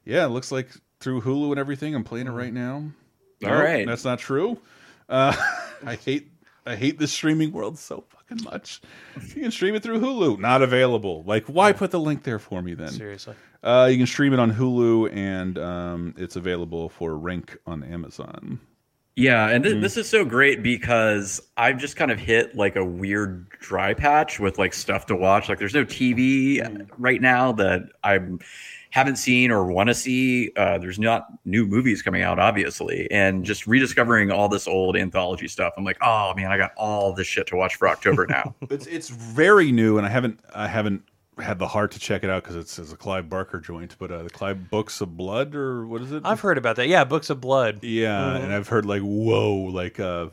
Yeah, 0.05 0.25
it 0.27 0.29
looks 0.29 0.53
like 0.53 0.69
through 1.01 1.23
Hulu 1.23 1.51
and 1.51 1.59
everything. 1.59 1.95
I'm 1.95 2.05
playing 2.05 2.29
it 2.29 2.33
right 2.33 2.53
now. 2.53 2.75
All 2.75 2.93
Nope, 3.51 3.53
right. 3.53 3.87
that's 3.87 4.05
not 4.05 4.19
true. 4.21 4.59
Uh, 5.09 5.35
I 5.85 5.97
hate 5.97 6.31
I 6.67 6.77
hate 6.77 6.99
this 7.01 7.13
streaming 7.13 7.51
world 7.53 7.79
so 7.79 8.05
fucking 8.29 8.45
much. 8.45 8.81
You 9.35 9.43
can 9.43 9.51
stream 9.51 9.75
it 9.75 9.83
through 9.83 10.01
Hulu. 10.01 10.39
Not 10.39 10.63
available. 10.63 11.23
Like, 11.27 11.47
why 11.47 11.73
put 11.73 11.91
the 11.91 12.01
link 12.01 12.23
there 12.23 12.39
for 12.39 12.63
me 12.63 12.75
then? 12.75 12.89
Seriously. 12.89 13.35
Uh, 13.63 13.89
you 13.91 13.97
can 13.97 14.07
stream 14.07 14.33
it 14.33 14.39
on 14.39 14.53
Hulu, 14.53 15.13
and 15.15 15.59
um, 15.59 16.15
it's 16.17 16.37
available 16.37 16.89
for 16.89 17.17
Rank 17.17 17.57
on 17.67 17.83
Amazon. 17.83 18.61
Yeah, 19.17 19.49
and 19.49 19.65
th 19.65 19.75
Mm. 19.75 19.81
this 19.83 19.97
is 19.97 20.09
so 20.09 20.25
great 20.25 20.63
because 20.63 21.41
I've 21.57 21.77
just 21.79 21.97
kind 21.97 22.13
of 22.13 22.21
hit 22.21 22.55
like 22.55 22.77
a 22.77 22.85
weird 22.85 23.49
dry 23.59 23.93
patch 23.93 24.39
with 24.39 24.59
like 24.59 24.73
stuff 24.73 25.07
to 25.07 25.17
watch. 25.17 25.49
Like, 25.49 25.59
there's 25.59 25.75
no 25.75 25.85
TV 25.85 26.63
right 26.99 27.21
now 27.21 27.51
that 27.53 27.83
I 28.05 28.21
haven't 28.99 29.17
seen 29.17 29.51
or 29.51 29.65
want 29.67 29.89
to 29.89 29.95
see. 29.95 30.51
Uh, 30.57 30.77
there's 30.79 30.99
not 30.99 31.27
new 31.45 31.67
movies 31.67 32.03
coming 32.03 32.23
out, 32.23 32.39
obviously, 32.39 33.11
and 33.11 33.45
just 33.45 33.67
rediscovering 33.67 34.31
all 34.31 34.49
this 34.49 34.69
old 34.69 34.97
anthology 34.97 35.49
stuff. 35.49 35.73
I'm 35.77 35.85
like, 35.85 35.99
oh 36.03 36.35
man, 36.35 36.53
I 36.53 36.59
got 36.59 36.73
all 36.77 37.13
this 37.15 37.27
shit 37.27 37.47
to 37.49 37.57
watch 37.57 37.77
for 37.77 37.89
October 37.89 38.27
now. 38.27 38.55
It's 38.71 38.87
it's 38.87 39.09
very 39.09 39.73
new, 39.73 39.97
and 39.99 40.07
I 40.07 40.11
haven't 40.11 40.41
I 40.55 40.69
haven't 40.69 41.03
had 41.41 41.59
the 41.61 41.69
heart 41.69 41.93
to 41.93 42.01
check 42.01 42.25
it 42.25 42.31
out 42.31 42.43
because 42.43 42.57
it's, 42.57 42.79
it's 42.81 42.93
a 42.93 42.97
Clive 42.97 43.31
Barker 43.31 43.61
joint. 43.61 43.95
But 43.99 44.11
uh, 44.11 44.25
the 44.25 44.31
Clive 44.31 44.69
Books 44.71 45.01
of 45.01 45.17
Blood, 45.17 45.55
or 45.55 45.87
what 45.87 46.03
is 46.03 46.11
it? 46.13 46.23
I've 46.25 46.41
heard 46.41 46.59
about 46.59 46.77
that. 46.77 46.89
Yeah, 46.89 47.05
Books 47.05 47.31
of 47.31 47.41
Blood. 47.41 47.83
Yeah, 47.85 48.11
Mhm. 48.39 48.45
and 48.45 48.53
I've 48.53 48.69
heard 48.69 48.85
like 48.85 49.03
whoa, 49.03 49.55
like 49.73 49.99
uh, 50.01 50.29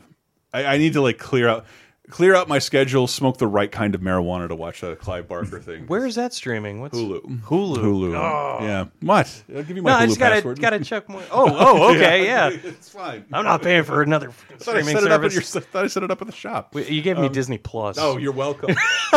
I, 0.52 0.64
I 0.74 0.78
need 0.78 0.92
to 0.94 1.00
like 1.00 1.18
clear 1.18 1.48
out 1.48 1.66
clear 2.10 2.34
out 2.34 2.48
my 2.48 2.58
schedule, 2.58 3.06
smoke 3.06 3.38
the 3.38 3.46
right 3.46 3.70
kind 3.70 3.94
of 3.94 4.00
marijuana 4.00 4.48
to 4.48 4.54
watch 4.54 4.80
that 4.80 4.98
Clive 5.00 5.26
Barker 5.28 5.60
thing. 5.60 5.86
Where 5.86 6.06
is 6.06 6.14
that 6.14 6.32
streaming? 6.34 6.80
What's 6.80 6.96
Hulu? 6.98 7.42
Hulu. 7.42 7.76
Hulu. 7.76 8.14
Oh. 8.16 8.58
Yeah. 8.64 8.84
What? 9.00 9.42
I'll 9.54 9.62
give 9.62 9.76
you 9.76 9.82
my 9.82 9.90
No, 9.90 9.96
Hulu 9.96 10.00
I 10.00 10.06
just 10.06 10.18
gotta 10.18 10.34
password. 10.36 10.60
gotta 10.60 10.80
check 10.84 11.08
my. 11.08 11.22
Oh, 11.30 11.46
oh, 11.58 11.90
okay, 11.94 12.24
yeah. 12.24 12.48
it's 12.64 12.88
fine. 12.88 13.24
I'm 13.32 13.44
not 13.44 13.62
paying 13.62 13.82
for 13.84 14.02
another 14.02 14.28
I 14.50 14.54
I 14.54 14.58
streaming 14.58 14.94
set 14.96 15.02
it 15.04 15.12
up 15.12 15.22
at 15.24 15.32
service. 15.32 15.54
your. 15.54 15.62
I 15.62 15.66
thought 15.66 15.84
I 15.84 15.88
set 15.88 16.02
it 16.02 16.10
up 16.10 16.20
at 16.20 16.26
the 16.28 16.32
shop. 16.32 16.74
Wait, 16.74 16.88
You 16.88 17.02
gave 17.02 17.18
me 17.18 17.26
Um, 17.26 17.32
Disney 17.32 17.58
Plus. 17.58 17.98
Oh, 17.98 18.16
you're 18.18 18.32
welcome. 18.32 18.74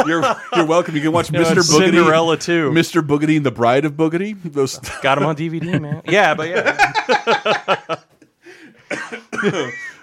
you're 0.07 0.23
you're 0.55 0.65
welcome. 0.65 0.95
You 0.95 1.01
can 1.01 1.11
watch 1.11 1.29
Mr. 1.29 1.47
and 1.51 1.57
Boogedy, 1.59 1.85
Cinderella 1.85 2.37
too. 2.37 2.71
Mr. 2.71 3.05
Boogedy 3.05 3.37
and 3.37 3.45
the 3.45 3.51
Bride 3.51 3.85
of 3.85 3.93
Boogedy. 3.93 4.35
Those 4.43 4.79
Got 5.01 5.17
him 5.19 5.25
on 5.25 5.35
DVD, 5.35 5.79
man. 5.79 6.01
Yeah, 6.05 6.33
but 6.33 6.49
yeah. 6.49 7.95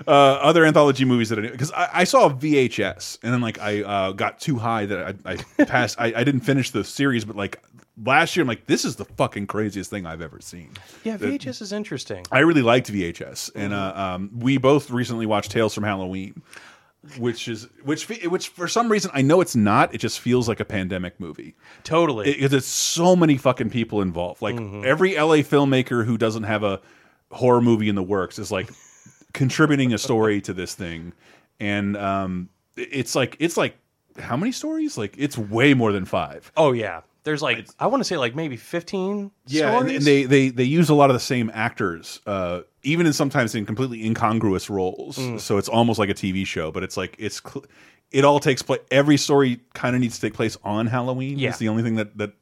Uh, 0.06 0.10
other 0.10 0.64
anthology 0.64 1.04
movies 1.04 1.28
that 1.30 1.38
I 1.38 1.42
because 1.42 1.72
I, 1.72 1.88
I 1.92 2.04
saw 2.04 2.28
VHS 2.28 3.18
and 3.22 3.32
then 3.32 3.40
like 3.40 3.58
I 3.60 3.82
uh, 3.82 4.12
got 4.12 4.40
too 4.40 4.56
high 4.56 4.86
that 4.86 5.16
I, 5.24 5.32
I 5.58 5.64
passed. 5.64 6.00
I, 6.00 6.06
I 6.16 6.24
didn't 6.24 6.40
finish 6.40 6.70
the 6.70 6.84
series, 6.84 7.24
but 7.24 7.36
like 7.36 7.62
last 8.04 8.36
year, 8.36 8.42
I'm 8.42 8.48
like, 8.48 8.66
this 8.66 8.84
is 8.84 8.96
the 8.96 9.04
fucking 9.06 9.46
craziest 9.46 9.88
thing 9.90 10.04
I've 10.06 10.20
ever 10.20 10.40
seen. 10.40 10.70
Yeah, 11.04 11.16
The- 11.16 11.26
VHS 11.38 11.62
is 11.62 11.72
interesting. 11.72 12.26
I 12.30 12.40
really 12.40 12.62
liked 12.62 12.92
VHS, 12.92 13.52
and 13.54 13.72
uh, 13.72 13.92
um, 13.96 14.30
we 14.38 14.58
both 14.58 14.90
recently 14.90 15.26
watched 15.26 15.50
Tales 15.50 15.74
from 15.74 15.84
Halloween. 15.84 16.42
which 17.18 17.46
is 17.46 17.68
which 17.84 18.08
which 18.08 18.48
for 18.48 18.66
some 18.66 18.90
reason 18.90 19.10
I 19.14 19.22
know 19.22 19.40
it's 19.40 19.54
not. 19.56 19.94
It 19.94 19.98
just 19.98 20.18
feels 20.20 20.48
like 20.48 20.58
a 20.60 20.64
pandemic 20.64 21.20
movie. 21.20 21.54
Totally, 21.84 22.32
because 22.34 22.52
it's 22.52 22.66
so 22.66 23.14
many 23.14 23.36
fucking 23.36 23.70
people 23.70 24.02
involved. 24.02 24.42
Like 24.42 24.56
every 24.84 25.14
LA 25.14 25.36
filmmaker 25.36 26.04
who 26.04 26.18
doesn't 26.18 26.42
have 26.42 26.64
a 26.64 26.80
horror 27.30 27.60
movie 27.60 27.88
in 27.88 27.94
the 27.94 28.02
works 28.02 28.38
is 28.38 28.50
like 28.50 28.70
contributing 29.36 29.92
a 29.92 29.98
story 29.98 30.40
to 30.40 30.52
this 30.52 30.74
thing, 30.74 31.12
and 31.60 31.96
um, 31.96 32.48
it's 32.76 33.14
like 33.14 33.36
it's 33.38 33.56
like 33.56 33.76
how 34.18 34.36
many 34.36 34.50
stories? 34.50 34.98
Like 34.98 35.14
it's 35.18 35.36
way 35.38 35.74
more 35.74 35.92
than 35.92 36.06
five. 36.06 36.50
Oh 36.56 36.72
yeah, 36.72 37.02
there's 37.24 37.42
like 37.42 37.68
I 37.78 37.86
want 37.86 38.00
to 38.00 38.04
say 38.04 38.16
like 38.16 38.34
maybe 38.34 38.56
15 38.56 39.30
Yeah, 39.46 39.78
and, 39.78 39.90
and 39.90 40.04
they 40.04 40.24
they 40.24 40.48
they 40.48 40.64
use 40.64 40.88
a 40.88 40.94
lot 40.94 41.10
of 41.10 41.14
the 41.14 41.20
same 41.20 41.50
actors, 41.54 42.20
uh, 42.26 42.62
even 42.82 43.06
in 43.06 43.12
sometimes 43.12 43.54
in 43.54 43.66
completely 43.66 44.04
incongruous 44.04 44.70
roles. 44.70 45.18
Mm. 45.18 45.38
So 45.38 45.58
it's 45.58 45.68
almost 45.68 45.98
like 45.98 46.08
a 46.08 46.14
TV 46.14 46.46
show, 46.46 46.72
but 46.72 46.82
it's 46.82 46.96
like 46.96 47.14
it's 47.18 47.40
cl 47.40 47.64
it 48.10 48.24
all 48.24 48.40
takes 48.40 48.62
place. 48.62 48.80
Every 48.90 49.18
story 49.18 49.60
kind 49.74 49.94
of 49.94 50.00
needs 50.00 50.14
to 50.16 50.20
take 50.20 50.34
place 50.34 50.56
on 50.64 50.86
Halloween. 50.86 51.38
Yeah. 51.38 51.50
it's 51.50 51.58
the 51.58 51.68
only 51.68 51.82
thing 51.82 51.96
that 51.96 52.16
that 52.16 52.32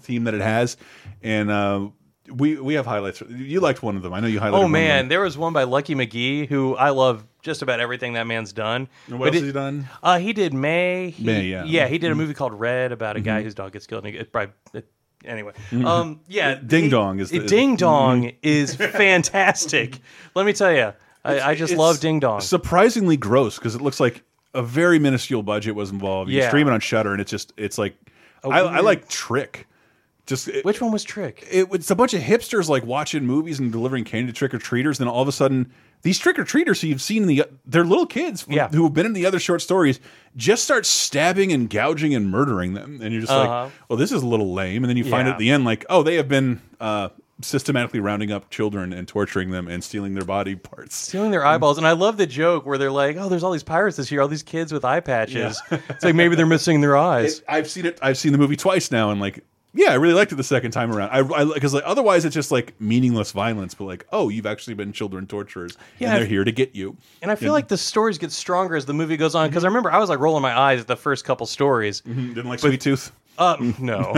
theme 0.00 0.24
that 0.24 0.34
it 0.34 0.42
has, 0.42 0.76
and 1.22 1.50
uh, 1.50 1.88
we 2.28 2.56
we 2.56 2.74
have 2.74 2.86
highlights. 2.86 3.22
You 3.28 3.60
liked 3.60 3.82
one 3.82 3.96
of 3.96 4.02
them. 4.02 4.12
I 4.14 4.20
know 4.20 4.26
you 4.26 4.40
highlighted. 4.40 4.52
one 4.52 4.64
Oh 4.64 4.68
man, 4.68 5.08
there 5.08 5.20
was 5.20 5.36
one 5.36 5.52
by 5.52 5.64
Lucky 5.64 5.94
McKee 5.94 6.48
who 6.48 6.74
I 6.76 6.90
love 6.90 7.24
just 7.42 7.60
about 7.62 7.80
everything 7.80 8.14
that 8.14 8.26
man's 8.26 8.52
done. 8.52 8.82
And 8.82 8.88
But 9.10 9.18
what 9.18 9.26
else 9.28 9.36
it- 9.36 9.40
has 9.40 9.46
he 9.48 9.52
done? 9.52 9.88
Uh, 10.02 10.18
he 10.18 10.32
did 10.32 10.54
May. 10.54 11.10
He, 11.10 11.24
May, 11.24 11.44
yeah. 11.44 11.64
Yeah, 11.64 11.86
he 11.88 11.98
did 11.98 12.10
a 12.10 12.14
Mhm. 12.14 12.18
movie 12.18 12.34
called 12.34 12.54
Red 12.54 12.92
about 12.92 13.16
a 13.16 13.20
guy 13.20 13.40
Mhm. 13.40 13.44
whose 13.44 13.54
dog 13.54 13.72
gets 13.72 13.86
killed. 13.86 14.06
And 14.06 14.16
it, 14.16 14.32
by, 14.32 14.48
it, 14.72 14.86
anyway, 15.24 15.52
Mhm. 15.70 15.84
um, 15.86 16.20
yeah, 16.26 16.54
Ding 16.54 16.84
he- 16.84 16.90
Dong 16.90 17.18
is 17.20 17.28
the- 17.30 17.40
Ding 17.40 17.76
Dong 17.76 18.22
Mhm. 18.24 18.34
is 18.42 18.74
fantastic. 19.28 19.98
Let 20.34 20.46
me 20.46 20.52
tell 20.54 20.72
you, 20.72 20.92
I, 21.24 21.40
I 21.50 21.54
just 21.54 21.74
love 21.76 22.00
Ding 22.00 22.20
Dong. 22.20 22.40
Surprisingly 22.40 23.16
gross 23.18 23.58
because 23.58 23.74
it 23.74 23.82
looks 23.82 24.00
like 24.00 24.22
a 24.54 24.62
very 24.62 24.98
minuscule 24.98 25.42
budget 25.42 25.74
was 25.74 25.90
involved. 25.90 26.30
You 26.30 26.38
Yeah. 26.38 26.48
stream 26.48 26.68
it 26.68 26.72
on 26.72 26.80
Shudder, 26.80 27.12
and 27.12 27.20
it's 27.20 27.30
just 27.30 27.52
it's 27.58 27.76
like 27.76 27.94
I, 28.42 28.62
weird- 28.62 28.84
like 28.84 29.08
Trick. 29.08 29.66
Just 30.26 30.48
it, 30.48 30.64
which 30.64 30.80
one 30.80 30.90
was 30.90 31.04
Trick? 31.04 31.46
It, 31.50 31.68
it's 31.72 31.90
a 31.90 31.94
bunch 31.94 32.14
of 32.14 32.22
hipsters 32.22 32.68
like 32.68 32.84
watching 32.86 33.26
movies 33.26 33.58
and 33.60 33.70
delivering 33.70 34.04
candy 34.04 34.32
to 34.32 34.36
trick 34.36 34.54
or 34.54 34.58
treaters. 34.58 34.96
Then 34.98 35.06
all 35.06 35.20
of 35.20 35.28
a 35.28 35.32
sudden, 35.32 35.70
these 36.00 36.18
trick 36.18 36.38
or 36.38 36.44
treaters 36.44 36.80
who 36.80 36.86
you've 36.88 37.02
seen 37.02 37.22
in 37.22 37.28
the 37.28 37.44
they're 37.66 37.84
little 37.84 38.06
kids 38.06 38.46
Yeah. 38.48 38.68
who 38.68 38.84
have 38.84 38.94
been 38.94 39.04
in 39.04 39.12
the 39.12 39.26
other 39.26 39.38
short 39.38 39.60
stories 39.60 40.00
just 40.34 40.64
start 40.64 40.86
stabbing 40.86 41.52
and 41.52 41.68
gouging 41.68 42.14
and 42.14 42.30
murdering 42.30 42.72
them, 42.72 43.00
and 43.02 43.12
you're 43.12 43.20
just 43.20 43.32
Uh-huh. 43.32 43.64
like, 43.64 43.72
well, 43.88 43.98
this 43.98 44.12
is 44.12 44.22
a 44.22 44.26
little 44.26 44.54
lame. 44.54 44.82
And 44.82 44.88
then 44.88 44.96
you 44.96 45.04
find 45.04 45.26
Yeah. 45.28 45.34
at 45.34 45.38
the 45.38 45.50
end 45.50 45.64
like, 45.66 45.84
oh, 45.90 46.02
they 46.02 46.14
have 46.14 46.28
been 46.28 46.62
uh, 46.80 47.10
systematically 47.42 48.00
rounding 48.00 48.32
up 48.32 48.48
children 48.48 48.94
and 48.94 49.06
torturing 49.06 49.50
them 49.50 49.68
and 49.68 49.84
stealing 49.84 50.14
their 50.14 50.24
body 50.24 50.54
parts. 50.56 50.96
Stealing 50.96 51.32
their 51.32 51.44
eyeballs, 51.44 51.76
and 51.76 51.86
I 51.86 51.92
love 51.92 52.16
the 52.16 52.26
joke 52.26 52.64
where 52.64 52.78
they're 52.78 52.90
like, 52.92 53.16
"Oh, 53.18 53.28
there's 53.28 53.42
all 53.42 53.52
these 53.52 53.62
pirates 53.64 53.96
this 53.98 54.10
year, 54.10 54.20
all 54.22 54.28
these 54.28 54.42
kids 54.42 54.72
with 54.72 54.84
eye 54.86 55.00
patches." 55.00 55.60
it's 55.70 56.04
like 56.04 56.14
maybe 56.14 56.34
they're 56.36 56.46
missing 56.46 56.80
their 56.80 56.96
eyes. 57.12 57.40
It- 57.40 57.44
I've 57.48 57.68
seen 57.68 57.84
it. 57.86 57.98
I've 58.00 58.16
seen 58.16 58.32
the 58.32 58.38
movie 58.38 58.56
twice 58.56 58.90
now, 58.90 59.10
and 59.10 59.20
like, 59.20 59.44
yeah, 59.74 59.90
I 59.90 59.94
really 59.94 60.14
liked 60.14 60.32
it 60.32 60.36
the 60.36 60.44
second 60.44 60.70
time 60.70 60.92
around. 60.92 61.10
I 61.10 61.44
because 61.52 61.74
like 61.74 61.82
otherwise 61.84 62.24
it's 62.24 62.34
just 62.34 62.50
like 62.52 62.80
meaningless 62.80 63.32
violence, 63.32 63.74
but 63.74 63.84
like, 63.84 64.06
oh, 64.12 64.28
you've 64.28 64.46
actually 64.46 64.74
been 64.74 64.92
children 64.92 65.26
torturers, 65.26 65.76
Yeah, 65.98 66.10
and 66.10 66.18
they're 66.18 66.26
here 66.26 66.44
to 66.44 66.52
get 66.52 66.74
you. 66.74 66.96
And 67.22 67.30
I 67.30 67.34
feel 67.34 67.52
like 67.52 67.68
the 67.68 67.76
stories 67.78 68.18
get 68.18 68.32
stronger 68.32 68.76
as 68.76 68.86
the 68.86 68.94
movie 68.94 69.16
goes 69.16 69.34
on 69.34 69.48
because 69.48 69.64
I 69.64 69.66
remember 69.68 69.90
I 69.90 69.98
was 69.98 70.08
like 70.08 70.20
rolling 70.20 70.42
my 70.42 70.56
eyes 70.56 70.80
at 70.80 70.86
the 70.86 70.96
first 70.96 71.24
couple 71.24 71.46
stories. 71.46 72.00
Didn't 72.00 72.44
like 72.44 72.60
But- 72.60 72.68
Sweet 72.68 72.80
Tooth. 72.80 73.12
Uh, 73.36 73.56
no, 73.80 73.98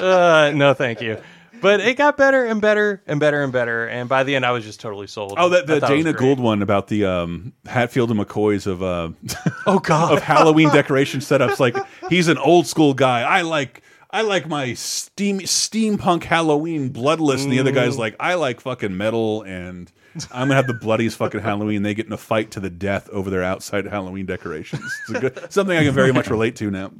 uh, 0.00 0.50
no, 0.54 0.74
thank 0.74 1.00
you. 1.00 1.16
But 1.60 1.78
it 1.80 1.96
got 1.96 2.16
better 2.16 2.44
and 2.44 2.60
better 2.60 3.00
and 3.06 3.20
better 3.20 3.42
and 3.44 3.52
better, 3.52 3.86
and 3.86 4.08
by 4.08 4.24
the 4.24 4.34
end, 4.34 4.44
I 4.44 4.50
was 4.50 4.64
just 4.64 4.80
totally 4.80 5.06
sold. 5.06 5.34
Oh, 5.38 5.48
that 5.50 5.66
the 5.68 5.78
thought 5.80 5.92
it 5.92 5.96
was 5.98 6.04
Dana. 6.04 6.18
Gould 6.18 6.40
one 6.40 6.60
about 6.60 6.88
the 6.88 7.04
um, 7.06 7.52
Hatfield 7.64 8.10
and 8.10 8.18
McCoys 8.20 8.66
of 8.66 8.82
uh, 8.82 9.10
oh 9.66 9.78
god 9.78 10.12
of 10.16 10.22
Halloween 10.22 10.68
decoration 10.70 11.20
setups. 11.20 11.60
Like 11.60 11.76
he's 12.10 12.26
an 12.28 12.38
old 12.38 12.66
school 12.66 12.92
guy. 12.92 13.22
I 13.22 13.42
like 13.42 13.82
I 14.14 14.22
like 14.22 14.48
my 14.48 14.74
steam 14.74 15.40
steampunk 15.40 16.22
Halloween 16.24 16.88
bloodless, 16.90 17.42
and 17.42 17.52
the 17.52 17.58
other 17.58 17.72
guy's 17.72 17.96
Mm. 17.96 17.98
like 17.98 18.16
I 18.20 18.34
like 18.34 18.60
fucking 18.60 18.96
metal 18.96 19.42
and. 19.42 19.90
I'm 20.30 20.46
gonna 20.46 20.54
have 20.54 20.68
the 20.68 20.74
bloodiest 20.74 21.16
fucking 21.16 21.40
Halloween. 21.40 21.82
They 21.82 21.92
get 21.92 22.06
in 22.06 22.12
a 22.12 22.16
fight 22.16 22.52
to 22.52 22.60
the 22.60 22.70
death 22.70 23.08
over 23.08 23.30
their 23.30 23.42
outside 23.42 23.84
Halloween 23.86 24.26
decorations. 24.26 24.84
It's 25.08 25.18
a 25.18 25.20
good, 25.20 25.52
something 25.52 25.76
I 25.76 25.82
can 25.82 25.92
very 25.92 26.12
much 26.12 26.30
relate 26.30 26.54
to 26.56 26.70
now. 26.70 26.92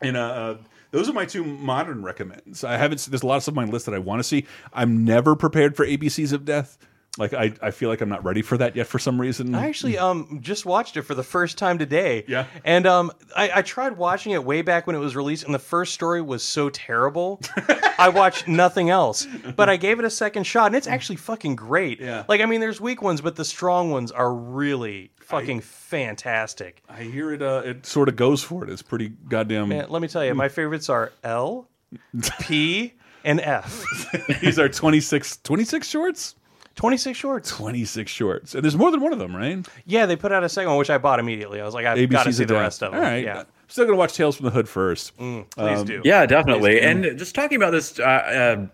And 0.00 0.16
uh, 0.16 0.20
uh, 0.20 0.56
those 0.92 1.08
are 1.08 1.12
my 1.12 1.24
two 1.24 1.42
modern 1.42 2.04
recommends. 2.04 2.62
I 2.62 2.76
haven't. 2.76 3.04
There's 3.10 3.24
a 3.24 3.26
lot 3.26 3.38
of 3.38 3.42
stuff 3.42 3.58
on 3.58 3.66
my 3.66 3.72
list 3.72 3.86
that 3.86 3.94
I 3.96 3.98
want 3.98 4.20
to 4.20 4.22
see. 4.22 4.46
I'm 4.72 5.04
never 5.04 5.34
prepared 5.34 5.74
for 5.76 5.84
ABCs 5.84 6.32
of 6.32 6.44
Death. 6.44 6.78
Like 7.18 7.34
I, 7.34 7.52
I 7.60 7.70
feel 7.72 7.88
like 7.88 8.00
I'm 8.00 8.08
not 8.08 8.24
ready 8.24 8.42
for 8.42 8.56
that 8.58 8.76
yet 8.76 8.86
for 8.86 8.98
some 8.98 9.20
reason. 9.20 9.54
I 9.54 9.66
actually 9.66 9.98
um 9.98 10.38
just 10.40 10.64
watched 10.64 10.96
it 10.96 11.02
for 11.02 11.14
the 11.14 11.22
first 11.22 11.58
time 11.58 11.78
today. 11.78 12.24
Yeah. 12.28 12.46
And 12.64 12.86
um 12.86 13.12
I, 13.36 13.50
I 13.56 13.62
tried 13.62 13.96
watching 13.96 14.32
it 14.32 14.44
way 14.44 14.62
back 14.62 14.86
when 14.86 14.94
it 14.96 15.00
was 15.00 15.16
released, 15.16 15.44
and 15.44 15.54
the 15.54 15.58
first 15.58 15.94
story 15.94 16.22
was 16.22 16.42
so 16.42 16.70
terrible. 16.70 17.40
I 17.98 18.08
watched 18.10 18.46
nothing 18.48 18.90
else. 18.90 19.26
But 19.56 19.68
I 19.68 19.76
gave 19.76 19.98
it 19.98 20.04
a 20.04 20.10
second 20.10 20.44
shot, 20.44 20.66
and 20.66 20.76
it's 20.76 20.86
actually 20.86 21.16
fucking 21.16 21.56
great. 21.56 22.00
Yeah. 22.00 22.24
Like 22.28 22.40
I 22.40 22.46
mean, 22.46 22.60
there's 22.60 22.80
weak 22.80 23.02
ones, 23.02 23.20
but 23.20 23.36
the 23.36 23.44
strong 23.44 23.90
ones 23.90 24.12
are 24.12 24.32
really 24.32 25.10
fucking 25.20 25.60
fantastic. 25.60 26.82
I 26.88 27.02
hear 27.02 27.32
it. 27.32 27.42
Uh, 27.42 27.62
it 27.64 27.86
sort 27.86 28.08
of 28.08 28.16
goes 28.16 28.42
for 28.42 28.64
it. 28.64 28.70
It's 28.70 28.82
pretty 28.82 29.08
goddamn. 29.08 29.68
Man, 29.68 29.86
let 29.88 30.00
me 30.00 30.08
tell 30.08 30.24
you, 30.24 30.34
my 30.34 30.48
favorites 30.48 30.88
are 30.88 31.12
L, 31.24 31.68
P, 32.40 32.94
and 33.24 33.40
F. 33.40 33.84
These 34.40 34.58
are 34.58 34.68
26, 34.68 35.38
26 35.38 35.88
shorts. 35.88 36.34
26 36.78 37.18
shorts. 37.18 37.50
26 37.50 38.10
shorts, 38.10 38.54
and 38.54 38.62
there's 38.64 38.76
more 38.76 38.90
than 38.90 39.00
one 39.00 39.12
of 39.12 39.18
them, 39.18 39.34
right? 39.36 39.66
Yeah, 39.84 40.06
they 40.06 40.16
put 40.16 40.32
out 40.32 40.44
a 40.44 40.48
second 40.48 40.70
one, 40.70 40.78
which 40.78 40.90
I 40.90 40.96
bought 40.98 41.18
immediately. 41.18 41.60
I 41.60 41.64
was 41.64 41.74
like, 41.74 41.84
I've 41.86 42.08
got 42.08 42.22
to 42.24 42.32
see 42.32 42.44
the 42.44 42.54
Death. 42.54 42.62
rest 42.62 42.82
of 42.82 42.92
them. 42.92 43.00
All 43.00 43.06
right. 43.06 43.24
Yeah. 43.24 43.42
Still 43.66 43.84
gonna 43.84 43.96
watch 43.98 44.14
Tales 44.14 44.36
from 44.36 44.44
the 44.46 44.50
Hood 44.50 44.68
first. 44.68 45.14
please 45.16 45.44
Um, 45.58 45.84
do. 45.84 46.00
Yeah, 46.04 46.24
definitely. 46.24 46.74
Do. 46.80 46.86
And 46.86 47.18
just 47.18 47.34
talking 47.34 47.56
about 47.56 47.72
this, 47.72 47.98
uh, 48.00 48.02
uh, 48.02 48.66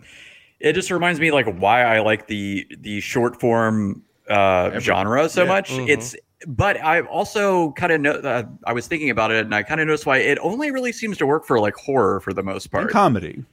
it 0.60 0.74
just 0.74 0.90
reminds 0.90 1.18
me 1.18 1.32
like 1.32 1.46
why 1.56 1.82
I 1.82 1.98
like 2.00 2.28
the 2.28 2.66
the 2.78 3.00
short 3.00 3.40
form 3.40 4.02
uh, 4.28 4.78
genre 4.78 5.28
so 5.28 5.42
yeah. 5.42 5.48
much. 5.48 5.70
Mhm. 5.72 5.88
It's 5.88 6.14
but 6.46 6.80
I 6.80 7.00
also 7.00 7.72
kind 7.72 7.90
of 7.90 8.00
know 8.02 8.12
uh, 8.12 8.44
I 8.66 8.72
was 8.74 8.86
thinking 8.86 9.10
about 9.10 9.30
it, 9.32 9.44
and 9.46 9.54
I 9.54 9.62
kind 9.64 9.80
of 9.80 9.86
noticed 9.88 10.06
why 10.06 10.18
it 10.18 10.38
only 10.42 10.70
really 10.70 10.92
seems 10.92 11.16
to 11.18 11.26
work 11.26 11.44
for 11.46 11.58
like 11.58 11.74
horror 11.74 12.20
for 12.20 12.32
the 12.32 12.42
most 12.44 12.66
And 12.66 12.72
part. 12.72 12.90
comedy. 12.90 13.44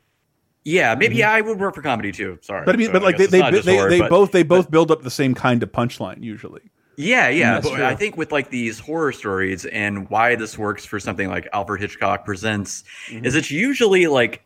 Yeah, 0.64 0.96
maybe 0.96 1.16
yeah, 1.16 1.32
I 1.32 1.42
would 1.42 1.60
work 1.60 1.76
for 1.76 1.82
comedy 1.82 2.12
too. 2.12 2.38
Sorry, 2.42 2.64
But 2.66 2.76
I 2.76 2.78
mean, 2.78 2.88
So 2.88 2.94
but 2.94 3.04
like 3.04 3.18
they 3.18 3.26
they 3.26 3.52
they, 3.62 3.76
horror, 3.76 3.90
they 3.90 4.00
but- 4.00 4.10
both 4.10 4.32
they 4.32 4.44
both 4.44 4.70
build 4.70 4.92
up 4.92 5.02
the 5.04 5.12
same 5.12 5.34
kind 5.34 5.62
of 5.64 5.72
punchline 5.72 6.24
usually. 6.24 6.62
Yeah, 6.98 7.30
yeah. 7.30 7.60
But 7.62 7.76
true. 7.76 7.86
I 7.86 7.96
think 7.96 8.18
with 8.18 8.32
like 8.32 8.50
these 8.52 8.78
horror 8.78 9.12
stories 9.12 9.66
and 9.66 10.10
why 10.10 10.36
this 10.36 10.58
works 10.58 10.86
for 10.86 11.00
something 11.00 11.30
like 11.30 11.48
Alfred 11.54 11.82
Hitchcock 11.82 12.26
Presents 12.26 12.84
Mm-hmm. 13.08 13.26
is 13.26 13.36
it's 13.36 13.50
usually 13.50 14.08
like 14.08 14.44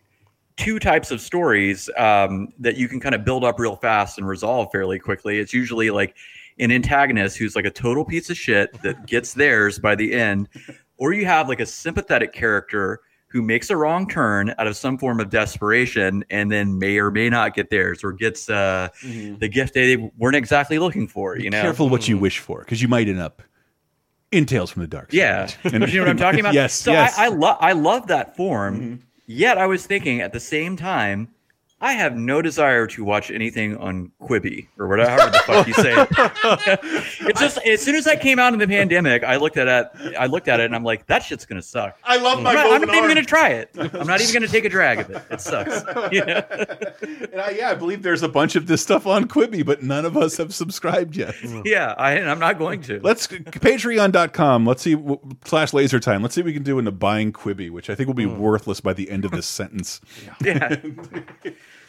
two 0.55 0.79
types 0.79 1.11
of 1.11 1.19
stories 1.19 1.89
um, 1.97 2.47
that 2.59 2.77
you 2.77 2.87
can 2.87 3.01
kind 3.01 3.13
of 3.13 3.25
build 3.25 3.43
up 3.43 3.59
real 3.59 3.75
fast 3.75 4.17
and 4.17 4.25
resolve 4.27 4.69
fairly 4.71 4.99
quickly. 4.99 5.39
It's 5.39 5.53
usually 5.53 5.89
like 5.89 6.15
an 6.59 6.71
antagonist 6.71 7.35
who's 7.37 7.57
like 7.57 7.65
a 7.65 7.69
total 7.71 8.05
piece 8.05 8.29
of 8.29 8.37
shit 8.37 8.81
that 8.83 9.05
gets 9.05 9.33
theirs 9.33 9.79
by 9.79 9.95
the 9.95 10.13
end, 10.13 10.47
or 10.97 11.11
you 11.11 11.25
have 11.25 11.49
like 11.49 11.59
a 11.59 11.65
sympathetic 11.65 12.31
character 12.31 13.01
who 13.35 13.41
makes 13.41 13.69
a 13.69 13.75
wrong 13.75 14.07
turn 14.07 14.55
out 14.57 14.65
of 14.65 14.77
some 14.77 14.97
form 14.97 15.19
of 15.19 15.29
desperation 15.29 16.23
and 16.29 16.49
then 16.49 16.79
may 16.79 16.97
or 16.97 17.11
may 17.11 17.29
not 17.29 17.53
get 17.53 17.69
theirs 17.69 18.01
or 18.01 18.13
gets 18.13 18.49
uh, 18.49 18.87
the 19.03 19.49
gift 19.49 19.73
they 19.73 19.97
weren't 20.17 20.37
exactly 20.37 20.79
looking 20.79 21.05
for. 21.05 21.37
You 21.37 21.49
know, 21.49 21.61
Careful 21.61 21.89
what 21.89 22.07
you 22.07 22.17
wish 22.17 22.39
for, 22.39 22.59
because 22.59 22.81
you 22.81 22.87
might 22.87 23.09
end 23.09 23.19
up 23.19 23.41
in 24.31 24.45
Tales 24.45 24.71
from 24.71 24.83
the 24.83 24.87
Dark. 24.87 25.11
Side. 25.11 25.17
Yeah, 25.17 25.49
And- 25.65 25.85
you 25.91 25.95
know 25.99 26.03
what 26.03 26.11
I'm 26.11 26.17
talking 26.17 26.39
about. 26.39 26.53
yes, 26.61 26.75
So 26.75 26.93
yes. 26.93 27.15
Mm-hmm. 27.15 27.21
I, 27.21 27.25
I 27.25 27.27
love 27.27 27.57
I 27.59 27.71
love 27.73 28.07
that 28.07 28.37
form. 28.37 29.01
Yet 29.27 29.57
I 29.57 29.67
was 29.67 29.85
thinking 29.85 30.21
at 30.21 30.31
the 30.31 30.39
same 30.39 30.77
time, 30.77 31.27
I 31.85 31.91
have 31.91 32.17
no 32.17 32.41
desire 32.41 32.87
to 32.87 33.03
watch 33.03 33.29
anything 33.29 33.77
on 33.77 34.11
Quibi 34.19 34.69
or 34.79 34.87
whatever 34.87 35.29
the 35.29 35.37
fuck 35.37 35.67
you 35.67 35.73
say. 35.75 35.93
it's 37.27 37.39
just 37.39 37.59
as 37.59 37.79
soon 37.79 37.93
as 37.93 38.05
that 38.05 38.21
came 38.21 38.39
out 38.39 38.53
in 38.53 38.59
the 38.59 38.67
pandemic, 38.67 39.23
I 39.23 39.35
looked 39.35 39.55
at 39.55 39.67
it. 39.67 40.15
I 40.17 40.25
looked 40.25 40.47
at 40.47 40.59
it 40.59 40.65
and 40.65 40.75
I'm 40.75 40.83
like, 40.83 41.05
that 41.05 41.21
shit's 41.21 41.45
gonna 41.45 41.61
suck. 41.61 41.95
I 42.03 42.17
love 42.17 42.41
my 42.41 42.49
I'm 42.49 42.55
not, 42.55 42.65
I'm 42.65 42.81
not 42.87 42.95
even 42.95 43.07
gonna 43.09 43.21
try 43.21 43.49
it. 43.49 43.69
I'm 43.77 44.07
not 44.07 44.19
even 44.19 44.33
gonna 44.33 44.47
take 44.47 44.65
a 44.65 44.69
drag 44.69 45.01
of 45.01 45.11
it. 45.11 45.21
It 45.29 45.41
sucks. 45.41 45.83
You 46.11 46.25
know? 46.25 46.41
And 47.31 47.39
I, 47.39 47.51
yeah, 47.51 47.69
I 47.69 47.75
believe 47.75 48.01
there's 48.01 48.23
a 48.23 48.29
bunch 48.29 48.55
of 48.55 48.65
this 48.65 48.81
stuff 48.81 49.05
on 49.05 49.27
Quibi, 49.27 49.63
but 49.63 49.83
none 49.83 50.05
of 50.05 50.17
us 50.17 50.37
have 50.37 50.55
subscribed 50.55 51.15
yet. 51.15 51.35
Yeah, 51.65 51.93
I, 51.99 52.19
I'm 52.19 52.39
not 52.39 52.57
going 52.57 52.81
to. 52.83 52.99
Let's 53.03 53.27
patreon.com. 53.27 54.65
Let's 54.65 54.81
see 54.81 54.97
slash 55.45 55.71
laser 55.71 55.99
time. 55.99 56.23
Let's 56.23 56.33
see 56.33 56.41
what 56.41 56.47
we 56.47 56.53
can 56.53 56.63
do 56.63 56.79
into 56.79 56.91
buying 56.91 57.31
Quibi, 57.31 57.69
which 57.69 57.91
I 57.91 57.95
think 57.95 58.07
will 58.07 58.15
be 58.15 58.25
mm. 58.25 58.39
worthless 58.39 58.81
by 58.81 58.93
the 58.93 59.11
end 59.11 59.23
of 59.23 59.29
this 59.29 59.45
sentence. 59.45 60.01
Yeah. 60.43 60.77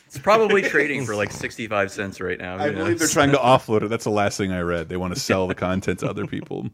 It's 0.06 0.18
probably 0.18 0.62
trading 0.62 1.04
for 1.04 1.14
like 1.14 1.32
65 1.32 1.90
cents 1.90 2.20
right 2.20 2.38
now. 2.38 2.56
I 2.56 2.70
Who 2.70 2.76
believe 2.76 2.98
they're 2.98 3.08
trying 3.08 3.32
to 3.32 3.38
offload 3.38 3.82
it. 3.82 3.88
That's 3.88 4.04
the 4.04 4.10
last 4.10 4.38
thing 4.38 4.52
I 4.52 4.60
read. 4.60 4.88
They 4.88 4.96
want 4.96 5.14
to 5.14 5.20
sell 5.20 5.46
the 5.46 5.54
content 5.66 6.00
to 6.00 6.08
other 6.08 6.26
people. 6.26 6.70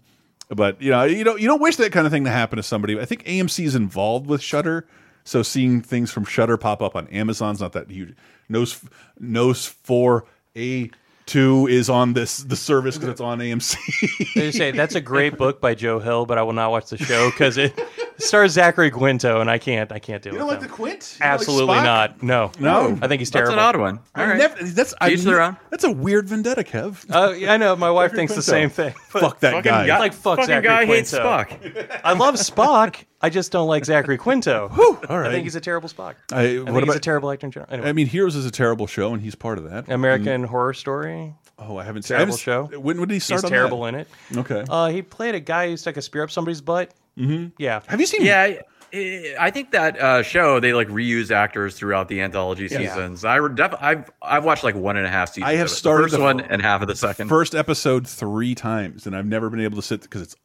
But 0.49 0.81
you 0.83 0.91
know, 0.91 1.05
you 1.05 1.25
don't 1.25 1.41
you 1.41 1.49
don't 1.49 1.63
wish 1.63 1.77
that 1.77 1.93
kind 1.93 2.07
of 2.07 2.13
thing 2.13 2.25
to 2.25 2.31
happen 2.31 2.59
to 2.59 2.63
somebody. 2.63 3.01
I 3.01 3.05
think 3.07 3.25
AMC 3.25 3.65
is 3.65 3.75
involved 3.75 4.27
with 4.27 4.43
Shudder, 4.43 4.87
so 5.25 5.43
seeing 5.43 5.81
things 5.81 6.11
from 6.11 6.25
Shudder 6.25 6.57
pop 6.59 6.83
up 6.83 6.95
on 6.95 7.07
Amazon's 7.09 7.61
not 7.61 7.73
that 7.73 7.91
huge. 7.91 8.15
Knows 8.49 8.81
knows 9.19 9.67
for 9.67 10.27
a 10.55 10.91
Two 11.33 11.67
is 11.67 11.89
on 11.89 12.13
this 12.13 12.39
the 12.43 12.57
service 12.57 12.97
because 12.97 13.09
it's 13.09 13.21
on 13.23 13.39
AMC. 13.39 14.35
They 14.35 14.51
say 14.53 14.71
that's 14.71 14.95
a 14.95 15.01
great 15.01 15.39
book 15.39 15.61
by 15.63 15.75
Joe 15.75 15.99
Hill, 15.99 16.27
but 16.27 16.37
I 16.37 16.43
will 16.43 16.53
not 16.53 16.71
watch 16.71 16.91
the 16.91 16.99
show 16.99 17.31
because 17.31 17.57
it 17.57 17.73
stars 18.19 18.53
Zachary 18.53 18.91
Quinto, 18.91 19.41
and 19.41 19.51
I 19.51 19.57
can't. 19.57 19.91
I 19.93 19.99
can't 19.99 20.23
deal 20.23 20.35
You 20.35 20.41
don't 20.41 20.49
like 20.49 20.59
him. 20.59 20.65
the 20.65 20.69
Quint? 20.69 21.15
You 21.15 21.21
don't 21.21 21.29
like 21.31 21.41
Absolutely 21.41 21.75
not. 21.77 22.23
No, 22.23 22.51
No? 22.61 22.99
I 23.01 23.09
think 23.09 23.21
he's 23.21 23.31
terrible. 23.31 23.57
That's 23.57 23.73
terrible. 23.73 23.87
an 23.87 23.95
odd 23.95 23.97
one. 23.97 24.01
All 24.15 24.23
I 24.25 24.29
right. 24.29 24.39
never, 24.39 24.63
that's 24.65 24.95
I, 25.01 25.11
Each 25.11 25.23
their. 25.23 25.57
That's 25.71 25.85
a 25.85 25.91
weird 25.91 26.29
vendetta, 26.29 26.65
Kev. 26.65 27.05
Uh, 27.09 27.33
yeah, 27.33 27.55
I 27.55 27.57
know. 27.57 27.77
My 27.77 27.91
wife 27.91 28.11
Zachary 28.11 28.19
thinks 28.19 28.35
the 28.35 28.43
same 28.43 28.69
thing. 28.69 28.93
Fuck 29.09 29.41
that 29.41 29.65
guy. 29.65 29.87
guy- 29.87 29.99
Like 29.99 30.13
fuck 30.13 30.37
fucking 30.39 30.47
Zachary 30.47 30.69
guy 30.69 30.85
hates 30.87 31.11
Quinto. 31.13 31.27
Spock. 31.27 32.01
I 32.05 32.13
love 32.13 32.35
Spock. 32.35 33.05
I 33.23 33.31
just 33.31 33.53
don't 33.53 33.69
like 33.69 33.85
Zachary 33.85 34.19
Quinto. 34.19 34.69
all 35.09 35.19
right. 35.19 35.29
I 35.29 35.33
think 35.33 35.45
he's 35.45 35.55
a 35.55 35.61
terrible 35.61 35.89
Spock. 35.89 36.15
I, 36.33 36.41
I 36.43 36.47
think 36.49 36.69
what 36.71 36.75
he's 36.83 36.83
about? 36.85 36.97
a 36.97 37.01
terrible 37.01 37.31
actor 37.31 37.47
in 37.47 37.53
general. 37.53 37.73
Anyway, 37.73 37.89
I 37.89 37.93
mean, 37.93 38.07
Heroes 38.09 38.35
is 38.35 38.47
a 38.47 38.51
terrible 38.51 38.87
show, 38.87 39.13
and 39.13 39.23
he's 39.23 39.35
part 39.35 39.59
of 39.59 39.71
that. 39.71 39.89
American 39.89 40.45
Horror 40.45 40.75
Story. 40.75 41.35
Oh, 41.59 41.77
I 41.77 41.85
haven't 41.85 42.03
seen. 42.03 42.17
Terrible 42.17 42.35
I 42.35 42.39
show. 42.39 42.63
haven't, 42.65 42.83
When, 42.83 42.99
when 42.99 43.09
did 43.09 43.15
he 43.15 43.21
start? 43.21 43.39
He's 43.41 43.45
on 43.45 43.51
terrible 43.51 43.83
that? 43.83 43.89
in 43.91 43.95
it. 44.01 44.09
Okay. 44.39 44.65
Uh, 44.69 44.89
he 44.89 45.03
played 45.03 45.35
a 45.37 45.41
guy 45.41 45.69
who 45.69 45.77
stuck 45.77 45.97
a 45.97 46.03
spear 46.03 46.25
up 46.25 46.31
somebody's 46.33 46.61
butt. 46.61 46.93
Mm-hmm. 47.17 47.49
Yeah. 47.59 47.81
Have 47.87 48.01
you 48.01 48.07
seen? 48.07 48.23
Yeah, 48.25 48.43
I- 48.43 48.61
I 48.95 49.51
think 49.51 49.71
that 49.71 49.99
uh, 49.99 50.23
show 50.23 50.61
they 50.61 50.75
like 50.75 50.89
reuse 50.89 51.31
actors 51.31 51.75
throughout 51.77 52.09
the 52.09 52.21
anthology 52.21 52.67
Yeah. 52.71 52.77
seasons. 52.79 53.25
I 53.25 53.39
def- 53.49 53.75
I've 53.81 54.11
I've 54.21 54.45
watched 54.45 54.65
like 54.65 54.75
one 54.75 54.99
and 54.99 55.07
a 55.07 55.09
half 55.09 55.31
seasons. 55.31 55.47
I 55.49 55.53
have 55.55 55.69
of 55.69 55.73
it. 55.73 55.77
started 55.77 56.03
the 56.03 56.09
first 56.09 56.19
the 56.19 56.23
one 56.23 56.41
f- 56.43 56.47
and 56.51 56.61
half 56.61 56.83
of 56.83 56.89
the 56.89 56.97
second. 56.97 57.29
First 57.29 57.55
episode 57.55 58.07
three 58.07 58.55
times, 58.55 59.07
and 59.07 59.17
I've 59.17 59.25
never 59.25 59.49
been 59.49 59.61
able 59.61 59.77
to 59.77 59.83
sit 59.83 60.03
because 60.03 60.21
it's 60.21 60.37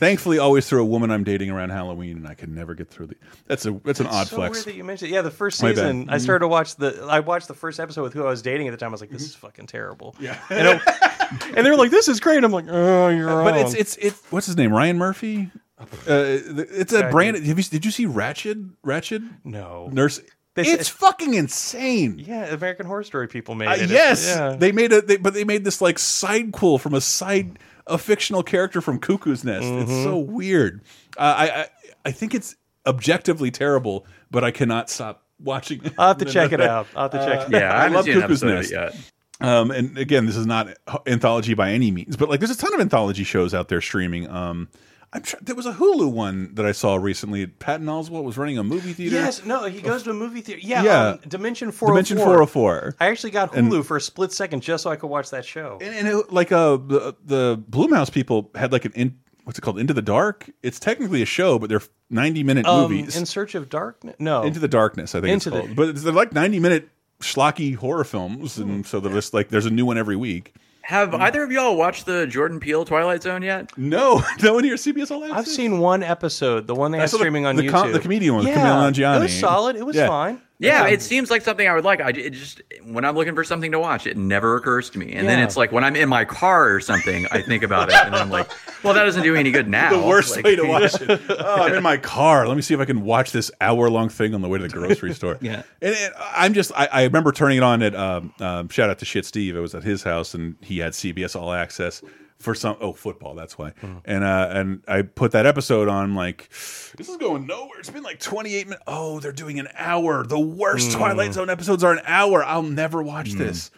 thankfully 0.00 0.38
always 0.38 0.68
through 0.68 0.82
a 0.82 0.84
woman 0.86 1.12
I'm 1.12 1.22
dating 1.22 1.50
around 1.50 1.70
Halloween, 1.70 2.16
and 2.16 2.26
I 2.26 2.34
can 2.34 2.52
never 2.54 2.74
get 2.74 2.88
through 2.90 3.06
the. 3.06 3.14
That's 3.46 3.64
a 3.66 3.72
that's 3.84 4.00
an 4.00 4.06
odd 4.08 4.26
so 4.26 4.36
flex. 4.36 4.54
weird 4.56 4.64
that 4.66 4.74
you 4.74 4.82
mentioned. 4.82 5.12
Yeah, 5.12 5.22
the 5.22 5.30
first 5.30 5.60
season, 5.60 6.10
I 6.10 6.16
Mhm. 6.16 6.20
started 6.20 6.40
to 6.40 6.48
watch 6.48 6.74
the. 6.74 7.06
I 7.08 7.20
watched 7.20 7.46
the 7.46 7.54
first 7.54 7.78
episode 7.78 8.02
with 8.02 8.14
who 8.14 8.24
I 8.24 8.30
was 8.30 8.42
dating 8.42 8.66
at 8.66 8.72
the 8.72 8.76
time. 8.76 8.88
I 8.88 8.92
was 8.92 9.00
like, 9.00 9.10
"This 9.10 9.22
is 9.22 9.34
fucking 9.36 9.66
terrible." 9.68 10.16
Yeah. 10.18 10.36
and, 10.50 10.66
it- 10.68 10.82
and 11.56 11.64
they 11.64 11.70
were 11.70 11.76
like, 11.76 11.90
"This 11.92 12.08
is 12.08 12.18
great." 12.18 12.42
I'm 12.42 12.50
like, 12.50 12.66
"Oh, 12.68 13.08
you're 13.08 13.26
wrong." 13.28 13.44
But 13.44 13.56
it's 13.58 13.74
it's 13.74 13.96
it's 13.98 14.20
what's 14.30 14.46
his 14.46 14.56
name? 14.56 14.72
Ryan 14.72 14.98
Murphy. 14.98 15.50
Uh, 15.80 15.86
it's 16.06 16.92
a 16.92 17.08
brand. 17.10 17.36
did- 17.36 17.46
Have 17.46 17.58
you 17.58 17.64
did 17.64 17.84
you 17.84 17.90
see 17.90 18.06
Ratched? 18.06 18.70
Ratched 18.84 19.28
no. 19.44 19.88
Nurse. 19.92 20.20
They 20.56 20.62
it's 20.62 20.88
fucking 20.88 21.34
insane. 21.34 22.18
yeah, 22.18 22.46
American 22.52 22.84
Horror 22.84 23.04
Story 23.04 23.28
people 23.28 23.54
made 23.54 23.68
Uh, 23.68 23.76
it. 23.84 23.88
yes, 23.90 24.26
yeah. 24.26 24.56
they 24.58 24.72
made 24.72 24.92
a 24.92 25.00
they, 25.00 25.16
but 25.16 25.32
they 25.32 25.44
made 25.44 25.62
this 25.64 25.80
like 25.80 25.96
sidequel 25.96 26.80
from 26.80 26.92
a 26.92 27.00
side 27.00 27.58
a 27.90 27.98
fictional 27.98 28.42
character 28.42 28.80
from 28.80 28.98
Cuckoo's 28.98 29.44
Nest. 29.44 29.64
It's 29.66 29.90
Mhm. 29.90 30.04
so 30.04 30.16
weird. 30.18 30.80
Uh, 31.18 31.34
I, 31.36 31.50
I 31.62 31.66
I 32.06 32.10
think 32.12 32.34
it's 32.34 32.56
objectively 32.86 33.50
terrible, 33.50 34.06
but 34.30 34.42
I 34.44 34.50
cannot 34.50 34.88
stop 34.88 35.24
watching. 35.38 35.80
I'll 35.98 36.08
have 36.08 36.18
to 36.18 36.24
check 36.32 36.52
it 36.52 36.60
out. 36.60 36.86
I'll 36.96 37.10
have 37.10 37.12
to 37.12 37.18
check 37.18 37.48
it 37.48 37.52
yeah, 37.52 37.74
I, 37.74 37.84
I 37.84 37.88
love 37.88 38.06
Cuckoo's 38.06 38.42
Nest. 38.42 38.70
yet. 38.72 38.96
Um, 39.42 39.70
and 39.70 39.96
again, 39.96 40.26
this 40.26 40.36
is 40.36 40.46
not 40.46 40.68
anthology 41.06 41.54
by 41.54 41.72
any 41.72 41.90
means, 41.90 42.16
but 42.16 42.28
like 42.28 42.40
there's 42.40 42.50
a 42.50 42.56
ton 42.56 42.74
of 42.74 42.80
anthology 42.80 43.24
shows 43.24 43.54
out 43.54 43.68
there 43.68 43.80
streaming. 43.80 44.28
Um, 44.28 44.68
I'm 45.12 45.22
try 45.22 45.40
there 45.42 45.56
was 45.56 45.66
a 45.66 45.72
Hulu 45.72 46.12
one 46.12 46.54
that 46.54 46.64
I 46.64 46.70
saw 46.72 46.94
recently. 46.94 47.46
Patton 47.46 47.86
Oswalt 47.86 48.22
was 48.22 48.38
running 48.38 48.58
a 48.58 48.62
movie 48.64 48.92
theater. 48.92 49.16
Yes, 49.16 49.44
no, 49.44 49.64
he 49.64 49.80
goes 49.80 50.04
to 50.04 50.10
a 50.10 50.14
movie 50.14 50.40
theater. 50.40 50.60
Yeah, 50.64 50.84
Yeah. 50.84 51.06
um, 51.08 51.18
Dimension 51.26 51.72
404. 51.72 51.88
Dimension 51.88 52.18
404. 52.18 52.94
I 53.00 53.06
actually 53.08 53.30
got 53.32 53.54
And- 53.56 53.72
Hulu 53.72 53.84
for 53.84 53.96
a 53.96 54.00
split 54.00 54.30
second 54.32 54.62
just 54.62 54.84
so 54.84 54.90
I 54.90 54.96
could 54.96 55.08
watch 55.08 55.30
that 55.30 55.44
show. 55.44 55.78
And, 55.80 55.94
and 55.94 56.06
it, 56.08 56.32
like 56.32 56.52
uh, 56.52 56.76
the 56.76 57.16
the 57.24 57.58
Blumhouse 57.68 58.12
people 58.12 58.50
had 58.54 58.70
like 58.70 58.84
an 58.84 58.92
in, 58.94 59.18
what's 59.42 59.58
it 59.58 59.62
called? 59.62 59.80
Into 59.80 59.94
the 59.94 60.02
Dark. 60.02 60.48
It's 60.62 60.78
technically 60.78 61.22
a 61.22 61.26
show, 61.26 61.58
but 61.58 61.68
they're 61.70 61.82
90 62.10 62.44
minute 62.44 62.66
Um, 62.66 62.82
movies. 62.82 63.16
In 63.16 63.26
Search 63.26 63.56
of 63.56 63.68
Darkness? 63.68 64.14
No. 64.20 64.42
Into 64.44 64.60
the 64.60 64.68
Darkness, 64.68 65.16
I 65.16 65.20
think 65.20 65.32
Into 65.32 65.56
it's 65.58 65.68
the- 65.70 65.74
But 65.74 65.96
they're 65.96 66.12
like 66.12 66.32
90 66.32 66.60
minute 66.60 66.88
schlocky 67.20 67.74
horror 67.74 68.04
films, 68.04 68.58
and 68.58 68.86
so 68.86 69.00
they're 69.00 69.12
just 69.12 69.34
like 69.34 69.48
there's 69.48 69.66
a 69.66 69.70
new 69.70 69.84
one 69.86 69.98
every 69.98 70.16
week. 70.16 70.54
Have 70.90 71.10
mm. 71.10 71.20
either 71.20 71.44
of 71.44 71.52
y'all 71.52 71.76
watched 71.76 72.04
the 72.04 72.26
Jordan 72.26 72.58
Peele 72.58 72.84
Twilight 72.84 73.22
Zone 73.22 73.42
yet? 73.42 73.70
No, 73.78 74.24
no 74.42 74.54
one 74.54 74.64
here 74.64 74.74
CBS 74.74 75.12
All 75.12 75.22
Access. 75.22 75.38
I've 75.38 75.46
seen 75.46 75.78
one 75.78 76.02
episode, 76.02 76.66
the 76.66 76.74
one 76.74 76.90
they 76.90 76.98
I 76.98 77.02
have 77.02 77.10
saw 77.10 77.18
the- 77.18 77.22
streaming 77.22 77.46
on 77.46 77.54
the 77.54 77.62
YouTube. 77.62 77.70
com- 77.70 77.92
the 77.92 78.00
comedian 78.00 78.34
one, 78.34 78.44
yeah, 78.44 78.56
Kumail 78.56 78.90
Nanjiani. 78.90 79.18
It 79.18 79.22
was 79.22 79.38
solid. 79.38 79.76
It 79.76 79.86
was 79.86 79.94
Yeah. 79.94 80.08
fine. 80.08 80.40
Yeah, 80.62 80.82
Um, 80.82 80.88
it 80.92 81.00
seems 81.00 81.30
like 81.30 81.40
something 81.40 81.66
I 81.66 81.74
would 81.74 81.84
like. 81.84 82.00
I 82.02 82.10
it 82.10 82.30
just 82.34 82.60
when 82.84 83.04
I'm 83.06 83.16
looking 83.16 83.34
for 83.34 83.42
something 83.44 83.72
to 83.72 83.78
watch, 83.80 84.06
it 84.06 84.16
never 84.18 84.56
occurs 84.56 84.90
to 84.90 84.98
me. 84.98 85.12
And 85.14 85.26
then 85.26 85.38
it's 85.40 85.56
like 85.56 85.72
when 85.72 85.84
I'm 85.84 85.96
in 85.96 86.08
my 86.08 86.26
car 86.26 86.70
or 86.74 86.80
something, 86.80 87.26
I 87.32 87.40
think 87.40 87.62
about 87.62 87.88
it, 87.88 87.94
and 87.94 88.14
I'm 88.14 88.28
like, 88.28 88.50
well, 88.84 88.92
that 88.92 89.04
doesn't 89.04 89.22
do 89.22 89.34
any 89.34 89.50
good 89.52 89.68
now. 89.68 89.90
the 90.00 90.06
worst 90.06 90.36
Like- 90.36 90.44
way 90.44 90.56
to 90.56 90.64
watch 90.68 91.00
it. 91.00 91.20
Oh, 91.30 91.62
I'm 91.62 91.74
in 91.74 91.82
my 91.82 91.96
car. 91.96 92.46
Let 92.46 92.56
me 92.56 92.62
see 92.62 92.74
if 92.74 92.80
I 92.80 92.84
can 92.84 93.00
watch 93.02 93.32
this 93.32 93.50
hour 93.60 93.88
long 93.88 94.10
thing 94.10 94.34
on 94.34 94.42
the 94.42 94.48
way 94.48 94.58
to 94.58 94.68
the 94.68 94.72
grocery 94.72 95.14
store. 95.14 95.38
Yeah. 95.40 95.62
and, 95.80 95.94
and 95.94 96.14
I'm 96.18 96.52
just 96.52 96.70
I, 96.76 96.86
I 96.92 97.02
remember 97.04 97.32
turning 97.32 97.56
it 97.56 97.62
on 97.62 97.82
at 97.82 97.94
um, 97.96 98.34
um, 98.40 98.68
shout 98.68 98.90
out 98.90 98.98
to 98.98 99.06
Shit 99.06 99.24
Steve. 99.24 99.56
It 99.56 99.60
was 99.60 99.74
at 99.74 99.82
his 99.82 100.02
house 100.02 100.34
and 100.34 100.56
he 100.60 100.78
had 100.78 100.92
CBS 100.92 101.34
All 101.34 101.52
Access 101.52 102.02
for 102.40 102.54
some 102.54 102.76
oh 102.80 102.92
football 102.92 103.34
that's 103.34 103.56
why. 103.56 103.72
And 104.04 104.24
uh 104.24 104.48
and 104.50 104.82
I 104.88 105.02
put 105.02 105.32
that 105.32 105.46
episode 105.46 105.88
on 105.88 106.14
like 106.14 106.48
this 106.96 107.08
is 107.08 107.16
going 107.18 107.46
nowhere. 107.46 107.78
It's 107.78 107.90
been 107.90 108.02
like 108.02 108.18
28 108.18 108.66
minutes 108.66 108.82
oh 108.86 109.20
they're 109.20 109.30
doing 109.32 109.60
an 109.60 109.68
hour. 109.76 110.26
The 110.26 110.40
worst 110.40 110.92
Twilight 110.92 111.34
Zone 111.34 111.50
episodes 111.50 111.84
are 111.84 111.92
an 111.92 112.00
hour. 112.04 112.42
I'll 112.42 112.62
never 112.62 113.02
watch 113.02 113.32
this. 113.32 113.70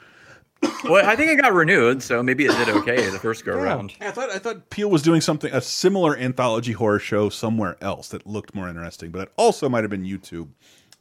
Well, 0.85 1.05
I 1.05 1.17
think 1.17 1.31
it 1.31 1.41
got 1.41 1.53
renewed, 1.53 2.05
so 2.05 2.23
maybe 2.23 2.45
it 2.45 2.53
did 2.53 2.69
okay 2.69 3.11
the 3.11 3.19
first 3.19 3.45
go 3.45 3.53
around. 3.53 3.95
I 4.01 4.13
thought 4.13 4.31
I 4.31 4.39
thought 4.39 4.71
Peele 4.71 4.89
was 4.89 5.03
doing 5.03 5.21
something 5.21 5.53
a 5.53 5.61
similar 5.61 6.17
anthology 6.17 6.71
horror 6.71 7.01
show 7.01 7.29
somewhere 7.31 7.77
else 7.81 8.09
that 8.11 8.27
looked 8.29 8.55
more 8.55 8.69
interesting, 8.69 9.11
but 9.11 9.23
it 9.23 9.33
also 9.37 9.69
might 9.69 9.83
have 9.83 9.91
been 9.91 10.05
YouTube. 10.05 10.51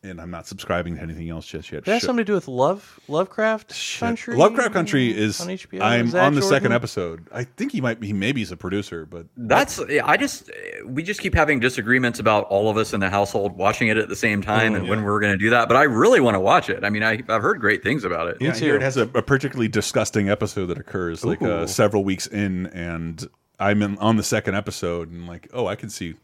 And 0.03 0.19
I'm 0.19 0.31
not 0.31 0.47
subscribing 0.47 0.95
to 0.95 1.01
anything 1.03 1.29
else 1.29 1.45
just 1.45 1.71
yet. 1.71 1.85
That 1.85 1.91
has 1.91 2.01
Shit. 2.01 2.07
something 2.07 2.25
to 2.25 2.31
do 2.31 2.33
with 2.33 2.47
Love 2.47 2.99
Lovecraft 3.07 3.99
Country. 3.99 4.35
Lovecraft 4.35 4.73
Country 4.73 5.15
is 5.15 5.39
on 5.39 5.47
HBO. 5.49 5.79
I'm 5.79 6.07
Is 6.07 6.13
that 6.13 6.23
on 6.23 6.33
the 6.33 6.41
second 6.41 6.71
episode. 6.71 7.27
I 7.31 7.43
think 7.43 7.71
he 7.71 7.81
might 7.81 7.99
be. 7.99 8.07
He 8.07 8.13
maybe 8.13 8.41
he's 8.41 8.51
a 8.51 8.57
producer, 8.57 9.05
but 9.05 9.27
That's 9.37 9.79
I 9.79 10.17
just 10.17 10.49
we 10.87 11.03
just 11.03 11.19
keep 11.21 11.35
having 11.35 11.59
disagreements 11.59 12.17
about 12.19 12.45
all 12.45 12.67
of 12.67 12.77
us 12.77 12.93
in 12.93 12.99
the 12.99 13.11
household 13.11 13.55
watching 13.57 13.89
it 13.89 13.97
at 13.97 14.09
the 14.09 14.15
same 14.15 14.41
time 14.41 14.73
Mm, 14.73 14.77
and 14.77 14.85
yeah. 14.85 14.89
when 14.89 15.03
we're 15.03 15.19
going 15.19 15.33
to 15.33 15.37
do 15.37 15.51
that. 15.51 15.67
But 15.67 15.77
I 15.77 15.83
really 15.83 16.19
want 16.19 16.33
to 16.33 16.39
watch 16.39 16.69
it. 16.71 16.83
I 16.83 16.89
mean, 16.89 17.03
I, 17.03 17.21
I've 17.29 17.43
heard 17.43 17.59
great 17.61 17.83
things 17.83 18.03
about 18.03 18.27
it. 18.27 18.37
yeah, 18.41 18.55
here 18.55 18.75
it 18.75 18.81
has 18.81 18.97
a, 18.97 19.03
a 19.13 19.21
particularly 19.21 19.67
disgusting 19.67 20.29
episode 20.29 20.65
that 20.67 20.79
occurs 20.79 21.23
like 21.23 21.43
uh, 21.43 21.67
several 21.67 22.03
weeks 22.03 22.25
in, 22.25 22.65
and 22.67 23.27
I'm 23.59 23.83
in, 23.83 23.99
on 23.99 24.17
the 24.17 24.23
second 24.23 24.55
episode, 24.55 25.11
and 25.11 25.27
like, 25.27 25.47
oh, 25.53 25.67
I 25.67 25.75
can 25.75 25.89
see, 25.91 26.15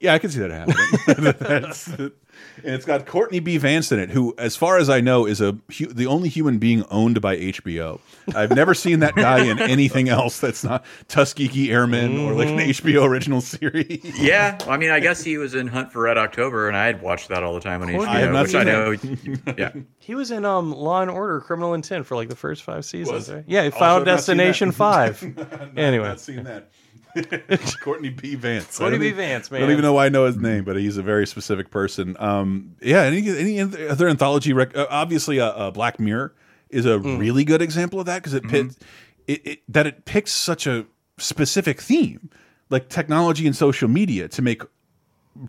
yeah, 0.00 0.14
I 0.14 0.18
can 0.18 0.30
see 0.30 0.40
that 0.40 0.50
happening. 0.50 1.34
That's, 1.38 1.88
and 1.88 2.74
it's 2.74 2.84
got 2.84 3.06
Courtney 3.06 3.40
B. 3.40 3.56
Vance 3.56 3.90
in 3.92 3.98
it, 3.98 4.10
who, 4.10 4.34
as 4.36 4.56
far 4.56 4.76
as 4.76 4.90
I 4.90 5.00
know, 5.00 5.24
is 5.26 5.40
a 5.40 5.56
the 5.90 6.06
only 6.06 6.28
human 6.28 6.58
being 6.58 6.84
owned 6.90 7.20
by 7.22 7.36
HBO. 7.38 7.98
I've 8.34 8.50
never 8.54 8.74
seen 8.74 8.98
that 9.00 9.14
guy 9.14 9.44
in 9.44 9.58
anything 9.62 10.08
else 10.10 10.38
that's 10.38 10.62
not 10.62 10.84
Tuskegee 11.08 11.70
Airmen 11.72 12.18
or 12.18 12.34
like 12.34 12.48
an 12.48 12.58
HBO 12.58 13.08
original 13.08 13.40
series. 13.40 14.00
Yeah, 14.20 14.58
I 14.68 14.76
mean, 14.76 14.90
I 14.90 15.00
guess 15.00 15.22
he 15.24 15.38
was 15.38 15.54
in 15.54 15.66
Hunt 15.66 15.92
for 15.92 16.02
Red 16.02 16.18
October, 16.18 16.68
and 16.68 16.76
I 16.76 16.86
had 16.86 17.00
watched 17.00 17.28
that 17.28 17.42
all 17.42 17.54
the 17.54 17.60
time 17.60 17.80
on 17.82 17.88
Courtney- 17.90 18.06
HBO, 18.06 18.08
I 18.16 18.18
have 18.20 18.32
not 18.32 18.42
which 18.46 18.54
I 18.54 18.96
seen 18.98 19.40
know. 19.46 19.54
yeah, 19.56 19.72
He 19.98 20.14
was 20.14 20.30
in 20.30 20.44
um 20.44 20.72
Law 20.74 21.00
and 21.02 21.10
Order: 21.10 21.40
Criminal 21.40 21.72
Intent 21.72 22.04
for 22.04 22.16
like 22.16 22.28
the 22.28 22.36
first 22.36 22.64
five 22.64 22.84
seasons. 22.84 23.32
Right? 23.32 23.44
Yeah, 23.46 23.64
Also 23.64 23.78
Final 23.78 23.96
have 23.98 24.06
not 24.06 24.20
seen 24.20 24.36
that. 24.36 24.44
Destination 24.44 24.72
Five. 24.72 25.22
Not- 25.36 25.78
anyway, 25.78 26.08
not 26.08 26.20
seen 26.20 26.44
that. 26.44 26.68
Courtney 27.82 28.10
B. 28.10 28.34
Vance. 28.34 28.78
Courtney 28.78 28.98
B. 28.98 29.10
Vance, 29.12 29.50
man. 29.50 29.60
I 29.60 29.64
don't 29.64 29.72
even 29.72 29.82
know 29.82 29.92
why 29.92 30.06
I 30.06 30.08
know 30.08 30.26
his 30.26 30.36
name, 30.36 30.64
but 30.64 30.76
he's 30.76 30.96
a 30.96 31.02
very 31.02 31.26
specific 31.26 31.70
person. 31.70 32.16
Um, 32.18 32.76
yeah. 32.80 33.02
Any 33.02 33.28
any 33.28 33.60
other 33.60 34.08
anthology? 34.08 34.52
Rec 34.52 34.76
uh, 34.76 34.86
obviously, 34.90 35.40
uh, 35.40 35.46
uh, 35.50 35.70
Black 35.70 35.98
Mirror 36.00 36.34
is 36.70 36.84
a 36.86 36.98
Hmm. 36.98 37.18
really 37.18 37.44
good 37.44 37.62
example 37.62 38.00
of 38.00 38.06
that 38.06 38.18
because 38.22 38.34
it 38.34 38.42
Mm-hmm. 38.44 38.68
it, 39.26 39.46
it 39.46 39.62
that 39.68 39.86
it 39.86 40.04
picks 40.04 40.32
such 40.32 40.66
a 40.66 40.86
specific 41.18 41.80
theme, 41.80 42.30
like 42.70 42.88
technology 42.88 43.46
and 43.46 43.56
social 43.56 43.88
media, 43.88 44.28
to 44.28 44.42
make 44.42 44.62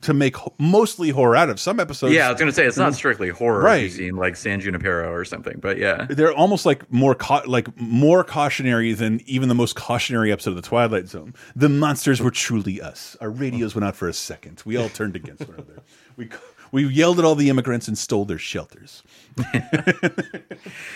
to 0.01 0.13
make 0.13 0.35
mostly 0.59 1.09
horror 1.09 1.35
out 1.35 1.49
of. 1.49 1.59
Some 1.59 1.79
episodes, 1.79 2.13
yeah. 2.13 2.27
I 2.27 2.31
was 2.31 2.39
going 2.39 2.49
to 2.49 2.55
say 2.55 2.65
it's 2.65 2.77
not 2.77 2.93
mm, 2.93 2.95
strictly 2.95 3.29
horror, 3.29 3.61
Right. 3.61 3.83
You've 3.83 3.93
seen 3.93 4.15
like 4.15 4.35
San 4.35 4.59
Junipero 4.59 5.11
or 5.11 5.25
something, 5.25 5.59
but 5.59 5.77
yeah, 5.77 6.05
they're 6.09 6.33
almost 6.33 6.65
like 6.65 6.91
more 6.91 7.15
like 7.45 7.75
more 7.79 8.23
cautionary 8.23 8.93
than 8.93 9.21
even 9.25 9.49
the 9.49 9.55
most 9.55 9.75
cautionary 9.75 10.31
episode 10.31 10.51
of 10.51 10.55
the 10.57 10.61
Twilight 10.61 11.07
Zone. 11.07 11.33
The 11.55 11.69
monsters 11.69 12.21
were 12.21 12.31
truly 12.31 12.81
us. 12.81 13.15
Our 13.21 13.29
radios 13.29 13.75
went 13.75 13.85
out 13.85 13.95
for 13.95 14.07
a 14.07 14.13
second. 14.13 14.61
We 14.65 14.77
all 14.77 14.89
turned 14.89 15.15
against 15.15 15.47
one 15.47 15.55
another. 15.55 15.81
We 16.15 16.29
we 16.71 16.87
yelled 16.87 17.19
at 17.19 17.25
all 17.25 17.35
the 17.35 17.49
immigrants 17.49 17.87
and 17.87 17.97
stole 17.97 18.25
their 18.25 18.37
shelters. 18.37 19.03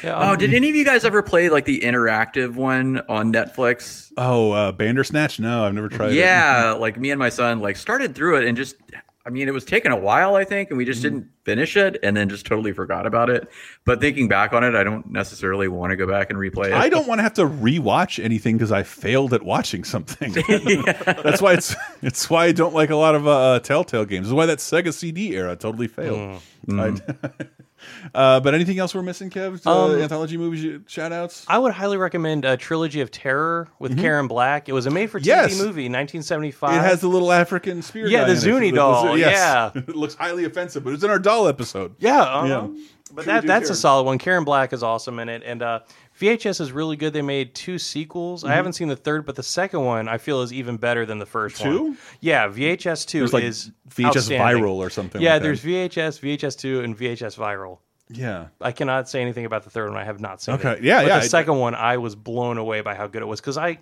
oh, 0.03 0.35
did 0.35 0.53
any 0.53 0.69
of 0.69 0.75
you 0.75 0.83
guys 0.83 1.05
ever 1.05 1.21
play 1.21 1.49
like 1.49 1.65
the 1.65 1.81
interactive 1.81 2.55
one 2.55 3.01
on 3.07 3.31
Netflix? 3.31 4.11
Oh, 4.17 4.51
uh, 4.51 4.71
Bandersnatch? 4.71 5.39
No, 5.39 5.65
I've 5.65 5.73
never 5.73 5.89
tried. 5.89 6.11
it. 6.11 6.15
yeah, 6.15 6.71
like 6.71 6.99
me 6.99 7.11
and 7.11 7.19
my 7.19 7.29
son 7.29 7.59
like 7.59 7.77
started 7.77 8.15
through 8.15 8.37
it 8.37 8.45
and 8.45 8.57
just 8.57 8.75
I 9.25 9.29
mean 9.29 9.47
it 9.47 9.53
was 9.53 9.65
taking 9.65 9.91
a 9.91 9.95
while 9.97 10.35
I 10.35 10.43
think 10.43 10.69
and 10.69 10.77
we 10.77 10.83
Mm-hmm. 10.83 10.91
just 10.91 11.01
didn't 11.03 11.27
finish 11.43 11.77
it 11.77 11.97
and 12.03 12.15
then 12.17 12.27
just 12.29 12.45
totally 12.45 12.71
forgot 12.71 13.05
about 13.05 13.29
it. 13.29 13.47
But 13.85 13.99
thinking 14.01 14.27
back 14.27 14.53
on 14.53 14.63
it, 14.63 14.73
I 14.75 14.83
don't 14.83 15.11
necessarily 15.11 15.67
want 15.67 15.91
to 15.91 15.95
go 15.97 16.07
back 16.07 16.29
and 16.29 16.39
replay 16.39 16.67
it. 16.67 16.73
I 16.73 16.89
don't 16.89 17.07
want 17.07 17.19
to 17.19 17.23
have 17.23 17.33
to 17.35 17.43
rewatch 17.45 18.23
anything 18.23 18.57
because 18.57 18.71
I 18.71 18.83
failed 18.83 19.33
at 19.33 19.43
watching 19.43 19.83
something. 19.83 20.31
That's 21.05 21.41
why 21.41 21.53
it's 21.53 21.75
it's 22.01 22.29
why 22.29 22.45
I 22.45 22.51
don't 22.51 22.73
like 22.73 22.89
a 22.89 22.95
lot 22.95 23.15
of 23.15 23.27
uh, 23.27 23.59
Telltale 23.59 24.05
games. 24.05 24.27
It's 24.27 24.33
why 24.33 24.45
that 24.47 24.57
Sega 24.59 24.93
CD 24.93 25.35
era 25.35 25.55
totally 25.55 25.87
failed. 25.87 26.41
Mm. 26.67 27.01
I- 27.23 27.29
Uh, 28.13 28.39
but 28.39 28.53
anything 28.53 28.79
else 28.79 28.93
we're 28.95 29.01
missing, 29.01 29.29
Kev? 29.29 29.65
Uh, 29.65 29.85
Um, 29.85 30.01
anthology 30.01 30.37
movies, 30.37 30.63
you- 30.63 30.83
shout 30.87 31.11
outs? 31.11 31.45
I 31.47 31.57
would 31.57 31.73
highly 31.73 31.97
recommend 31.97 32.45
a 32.45 32.57
trilogy 32.57 33.01
of 33.01 33.11
terror 33.11 33.67
with 33.79 33.95
Mhm. 33.97 34.01
Karen 34.01 34.27
Black. 34.27 34.67
It 34.69 34.73
was 34.73 34.85
a 34.85 34.91
made-for-TV 34.91 35.25
Yes. 35.27 35.59
movie, 35.59 35.87
1975. 35.89 36.75
It 36.75 36.79
has 36.87 37.01
the 37.01 37.07
little 37.07 37.31
African 37.31 37.81
spear. 37.81 38.07
Yeah, 38.07 38.19
guy 38.21 38.25
the 38.25 38.31
in 38.31 38.37
it. 38.37 38.41
Zuni 38.41 38.69
The- 38.71 38.75
doll, 38.77 39.17
yes. 39.17 39.31
yeah. 39.75 39.81
it 39.87 39.95
looks 39.95 40.15
highly 40.15 40.45
offensive, 40.45 40.83
but 40.83 40.93
it's 40.93 41.03
in 41.03 41.09
our 41.09 41.19
doll 41.19 41.47
episode. 41.47 41.95
Yeah, 41.99 42.21
uh-huh. 42.21 42.47
yeah. 42.47 42.67
But 43.13 43.23
Trilogy 43.23 43.47
that 43.47 43.53
that's 43.53 43.69
of 43.69 43.75
a 43.75 43.79
solid 43.79 44.03
one. 44.03 44.17
Karen 44.19 44.45
Black 44.45 44.71
is 44.71 44.83
awesome 44.83 45.19
in 45.19 45.27
it, 45.27 45.43
and 45.45 45.61
uh, 45.61 45.79
VHS 46.21 46.61
is 46.61 46.71
really 46.71 46.95
good. 46.95 47.13
They 47.13 47.21
made 47.21 47.55
two 47.55 47.79
sequels. 47.79 48.43
Mhm. 48.43 48.49
I 48.49 48.53
haven't 48.53 48.73
seen 48.73 48.87
the 48.87 48.95
third, 48.95 49.25
but 49.25 49.35
the 49.35 49.43
second 49.43 49.83
one 49.83 50.07
I 50.07 50.17
feel 50.17 50.41
is 50.41 50.53
even 50.53 50.77
better 50.77 51.05
than 51.05 51.17
the 51.19 51.25
first 51.25 51.57
Two? 51.59 51.83
one. 51.83 51.97
Yeah, 52.19 52.47
VHS 52.47 53.05
two 53.05 53.25
like, 53.27 53.43
is 53.43 53.71
VHS. 53.89 54.29
Viral 54.29 54.75
or 54.75 54.89
something 54.89 55.21
Yeah, 55.21 55.33
like 55.33 55.41
that. 55.41 55.47
there's 55.47 55.61
VHS, 55.61 56.19
VHS 56.19 56.55
two, 56.55 56.81
and 56.81 56.95
VHS 56.97 57.35
Viral. 57.35 57.79
Yeah. 58.09 58.47
I 58.59 58.71
cannot 58.71 59.09
say 59.09 59.21
anything 59.21 59.45
about 59.45 59.63
the 59.63 59.69
third 59.69 59.89
one. 59.89 59.97
I 59.97 60.03
have 60.03 60.19
not 60.19 60.41
seen 60.41 60.55
it. 60.55 60.59
Okay, 60.59 60.73
it. 60.79 60.83
yeah, 60.83 60.99
but 61.01 61.07
yeah, 61.07 61.17
The 61.19 61.23
I- 61.25 61.27
second 61.27 61.57
one, 61.59 61.73
I 61.75 61.97
was 61.97 62.13
blown 62.15 62.57
away 62.57 62.81
by 62.81 62.93
how 62.93 63.07
good 63.07 63.21
it 63.21 63.25
was 63.27 63.39
because 63.41 63.57
I 63.57 63.79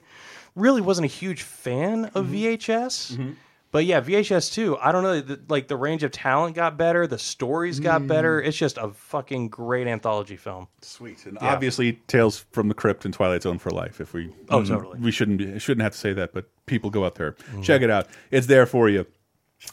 really 0.55 0.81
wasn't 0.81 1.05
a 1.05 1.07
huge 1.13 1.41
fan 1.43 2.05
of 2.15 2.25
Mm-hmm. 2.27 2.35
VHS. 2.35 3.35
But 3.71 3.85
yeah, 3.85 4.01
VHS 4.01 4.51
too. 4.53 4.77
I 4.79 4.91
don't 4.91 5.03
know. 5.03 5.21
The, 5.21 5.39
like 5.47 5.67
the 5.67 5.77
range 5.77 6.01
of 6.03 6.11
talent 6.11 6.55
got 6.55 6.75
better. 6.75 7.05
The 7.05 7.19
stories 7.19 7.79
got 7.79 8.01
Mm. 8.01 8.07
better. 8.07 8.41
It's 8.41 8.57
just 8.57 8.77
a 8.79 8.89
fucking 8.89 9.49
great 9.49 9.85
anthology 9.87 10.37
film. 10.37 10.67
Sweet. 10.81 11.23
And 11.27 11.37
Yeah. 11.39 11.53
obviously, 11.53 11.93
Tales 12.07 12.45
from 12.51 12.67
the 12.67 12.73
Crypt 12.73 13.05
and 13.05 13.13
Twilight 13.13 13.43
Zone 13.43 13.59
for 13.59 13.69
life. 13.69 14.01
If 14.01 14.13
we, 14.13 14.31
Oh, 14.49 14.63
totally. 14.63 14.97
we 14.99 15.11
shouldn't 15.11 15.37
be, 15.37 15.59
shouldn't 15.59 15.83
have 15.83 15.91
to 15.91 15.97
say 15.99 16.13
that, 16.13 16.33
but 16.33 16.45
people 16.65 16.89
go 16.89 17.05
out 17.05 17.13
there, 17.15 17.33
Mm-hmm. 17.33 17.61
check 17.61 17.81
it 17.83 17.91
out. 17.91 18.07
It's 18.31 18.47
there 18.47 18.65
for 18.65 18.89
you. 18.89 19.05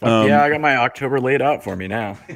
Um, 0.03 0.27
yeah, 0.29 0.43
I 0.43 0.51
got 0.51 0.61
my 0.61 0.77
October 0.77 1.19
laid 1.21 1.41
out 1.41 1.63
for 1.65 1.75
me 1.77 1.87
now. 1.89 2.19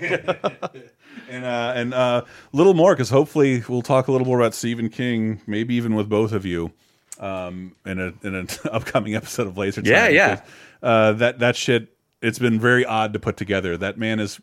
and 1.28 1.45
uh, 1.45 1.73
and 1.74 1.93
uh, 1.95 2.23
a 2.24 2.57
little 2.57 2.74
more 2.74 2.95
because 2.95 3.11
hopefully 3.11 3.62
we'll 3.69 3.82
talk 3.82 4.09
a 4.09 4.12
little 4.12 4.27
more 4.27 4.39
about 4.39 4.55
Stephen 4.55 4.89
King, 4.89 5.41
maybe 5.47 5.74
even 5.74 5.95
with 5.95 6.09
both 6.09 6.32
of 6.32 6.45
you, 6.47 6.70
um, 7.19 7.74
in 7.85 7.99
a 8.01 8.12
in 8.27 8.35
an 8.35 8.49
upcoming 8.70 9.15
episode 9.15 9.47
of 9.47 9.59
Laser 9.59 9.82
Time. 9.82 9.91
Yeah, 9.91 10.09
yeah. 10.09 10.41
Uh, 10.82 11.12
that 11.12 11.39
that 11.39 11.57
shit. 11.57 11.97
It's 12.23 12.39
been 12.39 12.61
very 12.61 12.85
odd 12.85 13.15
to 13.15 13.19
put 13.19 13.39
together. 13.39 13.78
That 13.78 13.97
man 13.97 14.20
is 14.20 14.40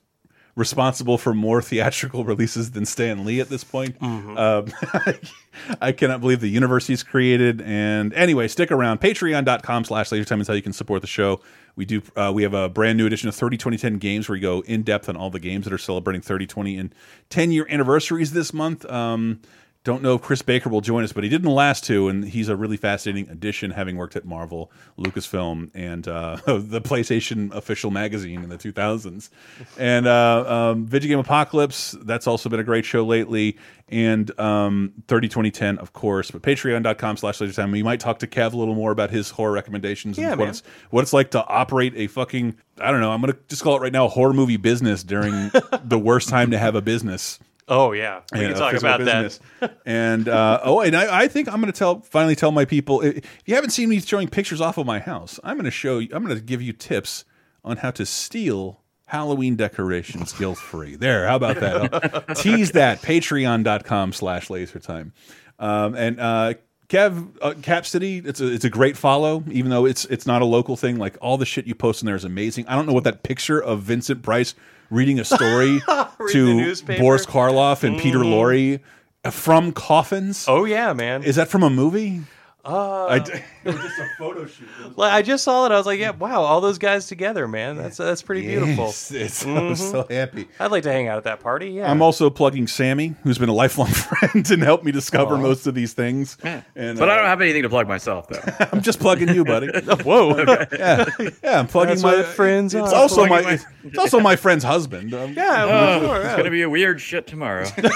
responsible 0.58 1.18
for 1.18 1.34
more 1.34 1.62
theatrical 1.62 2.26
releases 2.26 2.72
than 2.72 2.86
Stan 2.86 3.24
Lee 3.24 3.40
at 3.40 3.48
this 3.50 3.64
point. 3.64 3.98
Mm-hmm. 4.00 4.38
Um, 4.38 5.14
I 5.82 5.92
cannot 5.94 6.20
believe 6.20 6.42
the 6.42 6.50
universe 6.50 6.88
he's 6.88 7.04
created. 7.04 7.62
And 7.62 8.14
anyway, 8.14 8.48
stick 8.48 8.72
around. 8.72 9.00
Patreon.com 9.00 9.86
slash 9.86 10.10
lasertime 10.10 10.42
is 10.42 10.48
how 10.48 10.54
you 10.54 10.62
can 10.62 10.74
support 10.74 11.02
the 11.02 11.08
show. 11.08 11.40
We 11.76 11.86
do. 11.86 12.02
Uh, 12.16 12.32
we 12.34 12.42
have 12.44 12.56
a 12.56 12.68
brand 12.68 12.98
new 12.98 13.06
edition 13.06 13.30
of 13.30 13.36
30 13.36 13.58
2010 13.58 14.00
games 14.00 14.28
where 14.28 14.36
we 14.36 14.40
go 14.40 14.62
in 14.62 14.82
depth 14.82 15.08
on 15.08 15.16
all 15.16 15.30
the 15.30 15.40
games 15.40 15.66
that 15.66 15.74
are 15.74 15.78
celebrating 15.78 16.22
30, 16.22 16.48
20, 16.48 16.78
and 16.78 16.96
10 17.30 17.52
year 17.52 17.68
anniversaries 17.70 18.34
this 18.34 18.52
month. 18.52 18.84
Um, 18.90 19.40
don't 19.88 20.04
know 20.04 20.16
if 20.16 20.22
Chris 20.22 20.42
Baker 20.42 20.70
will 20.70 20.82
join 20.82 21.06
us, 21.06 21.14
but 21.14 21.24
he 21.24 21.30
did 21.30 21.38
in 21.38 21.46
the 21.46 21.50
last 21.50 21.86
two, 21.86 22.10
and 22.10 22.26
he's 22.26 22.50
a 22.50 22.58
really 22.58 22.76
fascinating 22.76 23.32
addition, 23.32 23.72
having 23.72 23.96
worked 23.96 24.18
at 24.18 24.26
Marvel, 24.26 24.70
Lucasfilm, 25.00 25.72
and 25.74 26.06
uh, 26.10 26.36
the 26.46 26.82
PlayStation 26.82 27.56
official 27.56 27.90
magazine 27.90 28.44
in 28.44 28.50
the 28.50 28.58
2000s. 28.58 29.30
And 29.78 30.06
uh, 30.06 30.72
um, 30.72 30.86
Video 30.86 31.08
Game 31.08 31.20
Apocalypse, 31.20 31.96
that's 32.02 32.28
also 32.28 32.50
been 32.50 32.60
a 32.60 32.66
great 32.66 32.84
show 32.84 33.06
lately. 33.06 33.58
And 33.88 34.38
um, 34.38 34.92
30 35.08 35.30
2010, 35.30 35.78
of 35.78 35.94
course, 35.94 36.32
but 36.32 36.42
patreon.com 36.42 37.16
slash 37.16 37.40
laser 37.40 37.54
time. 37.54 37.72
We 37.72 37.82
might 37.82 38.02
talk 38.02 38.20
to 38.20 38.28
Kev 38.28 38.52
a 38.52 38.58
little 38.58 38.76
more 38.76 38.92
about 38.92 39.10
his 39.10 39.30
horror 39.30 39.54
recommendations 39.54 40.18
Yeah, 40.18 40.32
and 40.32 40.40
what 40.42 40.50
it's, 40.50 40.64
what 40.90 41.02
it's 41.04 41.14
like 41.14 41.32
to 41.32 41.48
operate 41.48 41.94
a 41.96 42.08
fucking, 42.08 42.58
I 42.82 42.92
don't 42.92 43.00
know, 43.00 43.14
I'm 43.14 43.22
going 43.22 43.32
to 43.32 43.40
just 43.48 43.64
call 43.64 43.78
it 43.78 43.82
right 43.82 43.94
now, 43.94 44.08
a 44.08 44.10
horror 44.10 44.34
movie 44.34 44.58
business 44.58 45.02
during 45.02 45.32
the 45.86 45.98
worst 45.98 46.28
time 46.28 46.52
to 46.52 46.58
have 46.58 46.76
a 46.76 46.82
business. 46.82 47.40
Oh 47.68 47.92
yeah, 47.92 48.22
we 48.32 48.40
Yeah, 48.40 48.48
can 48.48 48.56
a 48.56 48.60
talk 48.60 48.74
about 48.76 49.00
business. 49.00 49.40
and 49.86 50.30
uh, 50.30 50.62
oh, 50.64 50.80
and 50.82 50.96
I, 50.96 51.24
I 51.24 51.28
think 51.28 51.48
I'm 51.50 51.60
going 51.60 51.72
to 51.72 51.78
tell 51.78 52.00
finally 52.02 52.36
tell 52.36 52.52
my 52.52 52.64
people 52.66 53.02
if 53.02 53.26
you 53.46 53.56
haven't 53.56 53.72
seen 53.72 53.90
me 53.90 54.00
showing 54.00 54.28
pictures 54.30 54.62
off 54.62 54.78
of 54.78 54.86
my 54.86 55.00
house, 55.00 55.40
I'm 55.44 55.58
going 55.58 55.66
to 55.66 55.72
show 55.72 56.00
you. 56.00 56.10
I'm 56.14 56.24
going 56.24 56.38
to 56.38 56.42
give 56.44 56.62
you 56.62 56.72
tips 56.74 57.26
on 57.66 57.78
how 57.78 57.92
to 57.92 58.06
steal 58.06 58.82
Halloween 59.08 59.56
decorations 59.58 60.32
guilt 60.34 60.58
free. 60.58 60.96
There, 60.96 61.28
how 61.28 61.36
about 61.36 61.60
that? 61.60 62.30
I'll 62.30 62.36
tease 62.36 62.72
that. 62.72 63.02
Patreon.com 63.02 64.14
slash 64.14 64.48
lasertime. 64.48 65.12
Um, 65.60 65.96
and 65.96 66.20
uh, 66.20 66.54
Kev, 66.88 67.36
uh, 67.42 67.54
Cap 67.62 67.86
City, 67.86 68.20
it's 68.24 68.40
a 68.40 68.48
it's 68.48 68.64
a 68.64 68.70
great 68.70 68.96
follow, 68.96 69.44
even 69.52 69.70
though 69.72 69.86
it's 69.86 70.06
it's 70.06 70.26
not 70.26 70.42
a 70.42 70.46
local 70.46 70.78
thing. 70.78 70.98
Like 70.98 71.18
all 71.20 71.38
the 71.38 71.46
shit 71.46 71.68
you 71.68 71.76
post 71.76 72.02
in 72.02 72.06
there 72.06 72.16
is 72.16 72.24
amazing. 72.24 72.66
I 72.68 72.76
don't 72.76 72.86
know 72.86 72.94
what 72.94 73.04
that 73.04 73.24
picture 73.24 73.62
of 73.62 73.82
Vincent 73.82 74.22
Price 74.24 74.56
reading 74.90 75.20
a 75.20 75.26
story 75.26 75.80
the 75.88 76.08
to. 76.32 76.76
Boris 76.98 77.26
Karloff 77.26 77.84
and 77.84 78.00
Peter 78.00 78.20
Mhm. 78.20 78.32
Lorre 78.32 79.32
from 79.32 79.72
coffins. 79.74 80.46
Oh 80.48 80.66
yeah, 80.66 80.94
man. 80.94 81.24
Is 81.24 81.36
that 81.36 81.48
from 81.50 81.64
a 81.64 81.70
movie? 81.70 82.22
Uh, 82.66 83.06
I 83.06 83.20
d- 83.20 83.32
it 83.32 83.44
was 83.64 83.76
just 83.78 83.98
a 83.98 84.08
photo 84.18 84.46
shoot. 84.46 84.68
like, 84.98 85.14
I 85.14 85.22
just 85.22 85.46
saw 85.46 85.66
it. 85.68 85.72
I 85.72 85.78
was 85.78 85.86
like, 85.86 86.02
yeah, 86.02 86.10
wow, 86.12 86.42
all 86.42 86.60
those 86.60 86.78
guys 86.78 87.08
together, 87.08 87.48
man. 87.48 87.78
That's 87.78 87.96
that's 87.96 88.22
pretty 88.22 88.42
beautiful. 88.46 88.88
Yes, 88.88 89.12
it's- 89.12 89.46
I'm 89.46 89.74
so 89.78 90.06
happy. 90.10 90.50
I'd 90.60 90.72
like 90.72 90.84
to 90.84 90.92
hang 90.92 91.08
out 91.08 91.18
at 91.18 91.24
that 91.24 91.40
party. 91.40 91.70
Yeah. 91.70 91.90
I'm 91.90 92.02
also 92.02 92.30
plugging 92.30 92.68
Sammy, 92.68 93.16
who's 93.24 93.38
been 93.38 93.48
a 93.48 93.54
lifelong 93.54 93.88
friend 93.88 94.52
and 94.52 94.62
helped 94.64 94.84
me 94.84 94.92
discover 94.92 95.36
Aw. 95.36 95.42
most 95.42 95.66
of 95.66 95.76
these 95.76 95.94
things. 95.94 96.36
And 96.44 97.00
but 97.00 97.08
uh, 97.08 97.12
I 97.14 97.16
don't 97.16 97.26
have 97.26 97.40
anything 97.40 97.64
to 97.64 97.70
plug 97.70 97.88
myself 97.88 98.28
though. 98.28 98.42
I'm 98.74 98.82
just 98.82 99.00
plugging 99.00 99.34
you, 99.34 99.46
buddy. 99.46 99.68
Whoa. 100.04 100.36
Yeah, 100.78 101.06
yeah. 101.42 101.60
I'm 101.60 101.68
plugging 101.68 101.92
That's 101.92 102.04
my 102.04 102.18
what 102.18 102.26
friends 102.26 102.74
It's 102.74 102.92
are. 102.92 102.96
also 102.96 103.22
my, 103.28 103.44
Plugging 103.44 103.48
my- 103.48 103.54
it's, 103.54 103.66
it's 103.86 103.98
also 103.98 104.20
my 104.20 104.36
friend's 104.36 104.66
husband. 104.66 105.14
Um, 105.14 105.32
Yeah, 105.34 106.00
sure, 106.00 106.16
it's 106.18 106.26
yeah. 106.26 106.36
gonna 106.38 106.50
be 106.52 106.64
a 106.64 106.70
weird 106.70 107.00
shit 107.00 107.28
tomorrow. 107.28 107.66
You're 107.78 107.90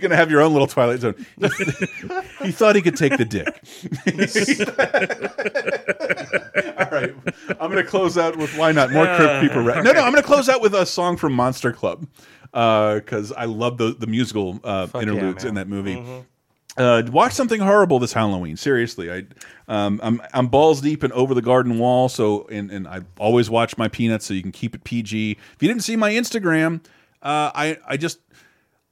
gonna 0.00 0.16
have 0.16 0.30
your 0.32 0.40
own 0.40 0.52
little 0.52 0.66
Twilight 0.66 0.98
Zone. 1.00 1.14
He 2.42 2.52
thought 2.52 2.76
he 2.76 2.82
could 2.82 2.96
take 2.96 3.16
the 3.16 3.24
dick. 3.24 3.46
All 6.78 6.86
right, 6.90 7.14
I'm 7.60 7.70
gonna 7.70 7.84
close 7.84 8.18
out 8.18 8.36
with 8.36 8.56
why 8.56 8.72
not 8.72 8.90
more 8.92 9.06
Crypt 9.16 9.40
Keeper. 9.42 9.62
Ra- 9.62 9.82
No, 9.82 9.92
no, 9.92 10.00
I'm 10.02 10.12
gonna 10.12 10.22
close 10.22 10.48
out 10.48 10.60
with 10.60 10.74
a 10.74 10.86
song 10.86 11.16
from 11.16 11.32
Monster 11.32 11.72
Club 11.72 12.06
because 12.52 13.32
I 13.32 13.44
love 13.44 13.78
the 13.78 13.94
the 13.98 14.06
musical 14.06 14.60
uh, 14.64 14.88
interludes 14.94 15.44
man. 15.44 15.48
in 15.50 15.54
that 15.56 15.68
movie. 15.68 15.96
Mhm. 15.96 16.24
Uh, 16.76 17.02
watch 17.10 17.32
something 17.32 17.60
horrible 17.60 17.98
this 17.98 18.12
Halloween. 18.12 18.56
Seriously, 18.56 19.10
I, 19.10 19.24
um, 19.68 20.00
I'm 20.02 20.22
I'm 20.32 20.46
balls 20.46 20.80
deep 20.80 21.04
in 21.04 21.12
Over 21.12 21.34
the 21.34 21.42
Garden 21.42 21.78
Wall. 21.78 22.08
So 22.08 22.46
and 22.50 22.70
and 22.70 22.88
I 22.88 23.00
always 23.18 23.50
watch 23.50 23.76
my 23.76 23.88
peanuts 23.88 24.26
so 24.26 24.34
you 24.34 24.42
can 24.42 24.52
keep 24.52 24.74
it 24.74 24.84
PG. 24.84 25.32
If 25.32 25.62
you 25.62 25.68
didn't 25.68 25.82
see 25.82 25.96
my 25.96 26.12
Instagram, 26.12 26.80
uh, 27.22 27.50
I 27.54 27.78
I 27.86 27.96
just 27.96 28.20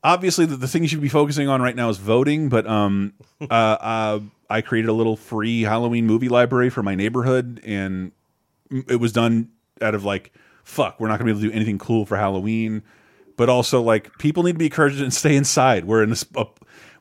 obviously 0.03 0.47
the, 0.47 0.57
the 0.57 0.69
thing 0.69 0.83
you 0.83 0.89
should 0.89 1.01
be 1.01 1.09
focusing 1.09 1.49
on 1.49 1.63
right 1.63 1.77
now 1.77 1.89
is 1.89 1.99
voting. 1.99 2.49
But 2.49 2.67
um, 2.67 3.15
uh, 3.41 3.45
uh, 3.53 4.21
I 4.51 4.61
created 4.61 4.89
a 4.89 4.95
little 4.95 5.17
free 5.17 5.63
Halloween 5.63 6.07
movie 6.07 6.29
library 6.29 6.71
for 6.71 6.83
my 6.83 6.95
neighborhood, 6.95 7.61
and 7.65 8.13
it 8.71 8.97
was 8.97 9.13
done 9.13 9.51
out 9.81 9.95
of 9.95 10.05
like 10.05 10.33
fuck. 10.65 11.01
We're 11.01 11.09
not 11.09 11.19
gonna 11.19 11.27
be 11.27 11.31
able 11.33 11.41
to 11.43 11.49
do 11.49 11.55
anything 11.55 11.79
cool 11.79 12.05
for 12.07 12.17
Halloween 12.17 12.83
but 13.39 13.49
also 13.49 13.81
like 13.81 14.19
people 14.19 14.43
need 14.43 14.53
to 14.53 14.59
be 14.59 14.67
encouraged 14.67 15.01
and 15.01 15.15
stay 15.15 15.35
inside. 15.35 15.87
We're 15.87 16.03
in 16.03 16.13
a, 16.13 16.17
a 16.37 16.47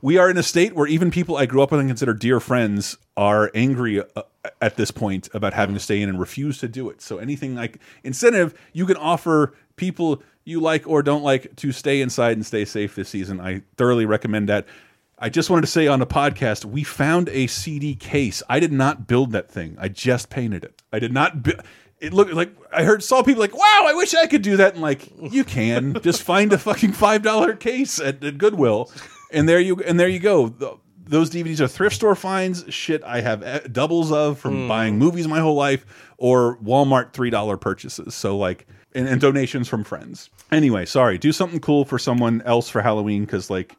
we 0.01 0.17
are 0.17 0.29
in 0.29 0.37
a 0.37 0.43
state 0.43 0.75
where 0.75 0.87
even 0.87 1.11
people 1.11 1.35
I 1.35 1.47
grew 1.47 1.61
up 1.63 1.71
with 1.71 1.81
and 1.81 1.89
consider 1.89 2.13
dear 2.13 2.39
friends 2.39 2.95
are 3.17 3.51
angry 3.55 3.99
uh, 3.99 4.21
at 4.61 4.77
this 4.77 4.91
point 4.91 5.27
about 5.33 5.53
having 5.53 5.73
to 5.73 5.81
stay 5.81 6.01
in 6.01 6.07
and 6.07 6.19
refuse 6.19 6.59
to 6.59 6.67
do 6.67 6.89
it. 6.89 7.01
So 7.01 7.17
anything 7.17 7.55
like 7.55 7.79
incentive 8.03 8.57
you 8.71 8.85
can 8.85 8.95
offer 8.95 9.55
people 9.75 10.21
you 10.47 10.59
like 10.59 10.87
or 10.87 11.03
don't 11.03 11.23
like 11.23 11.55
to 11.57 11.71
stay 11.71 12.01
inside 12.01 12.37
and 12.37 12.45
stay 12.45 12.65
safe 12.65 12.95
this 12.95 13.09
season. 13.09 13.39
I 13.41 13.61
thoroughly 13.77 14.05
recommend 14.05 14.49
that. 14.49 14.65
I 15.19 15.29
just 15.29 15.49
wanted 15.49 15.61
to 15.61 15.67
say 15.67 15.87
on 15.87 15.99
the 15.99 16.05
podcast, 16.07 16.63
we 16.63 16.83
found 16.83 17.27
a 17.29 17.47
CD 17.47 17.95
case. 17.95 18.43
I 18.47 18.59
did 18.59 18.71
not 18.71 19.07
build 19.07 19.31
that 19.31 19.49
thing. 19.49 19.75
I 19.79 19.87
just 19.89 20.29
painted 20.29 20.63
it. 20.63 20.81
I 20.93 20.99
did 20.99 21.11
not. 21.11 21.47
It 21.99 22.13
looked 22.13 22.33
like 22.33 22.51
I 22.71 22.83
heard 22.83 23.03
saw 23.03 23.23
people 23.23 23.41
like, 23.41 23.55
"Wow, 23.57 23.85
I 23.87 23.93
wish 23.95 24.13
I 24.13 24.27
could 24.27 24.43
do 24.43 24.57
that." 24.57 24.73
And 24.73 24.81
like, 24.83 25.11
you 25.19 25.43
can 25.43 25.99
just 26.03 26.21
find 26.21 26.53
a 26.53 26.57
fucking 26.59 26.91
five 26.93 27.23
dollar 27.23 27.55
case 27.55 27.99
at, 27.99 28.23
at 28.23 28.37
Goodwill, 28.37 28.91
and 29.31 29.49
there 29.49 29.59
you 29.59 29.77
and 29.81 29.99
there 29.99 30.07
you 30.07 30.19
go. 30.19 30.49
Th- 30.49 30.73
Those 31.05 31.31
DVDs 31.31 31.61
are 31.61 31.67
thrift 31.67 31.95
store 31.95 32.13
finds. 32.15 32.65
Shit, 32.71 33.03
I 33.03 33.21
have 33.21 33.41
eh, 33.41 33.61
doubles 33.71 34.11
of 34.11 34.37
from 34.37 34.53
Hmm. 34.63 34.67
buying 34.67 34.99
movies 34.99 35.27
my 35.27 35.39
whole 35.39 35.55
life 35.55 35.83
or 36.19 36.57
Walmart 36.57 37.13
three 37.13 37.31
dollar 37.31 37.57
purchases. 37.57 38.13
So 38.13 38.37
like, 38.37 38.67
and, 38.97 39.07
and 39.07 39.21
donations 39.21 39.67
from 39.69 39.83
friends. 39.83 40.29
Anyway, 40.51 40.85
sorry. 40.85 41.17
Do 41.17 41.31
something 41.31 41.59
cool 41.59 41.85
for 41.85 41.97
someone 41.99 42.41
else 42.45 42.69
for 42.69 42.81
Halloween 42.81 43.23
because 43.25 43.49
like 43.49 43.75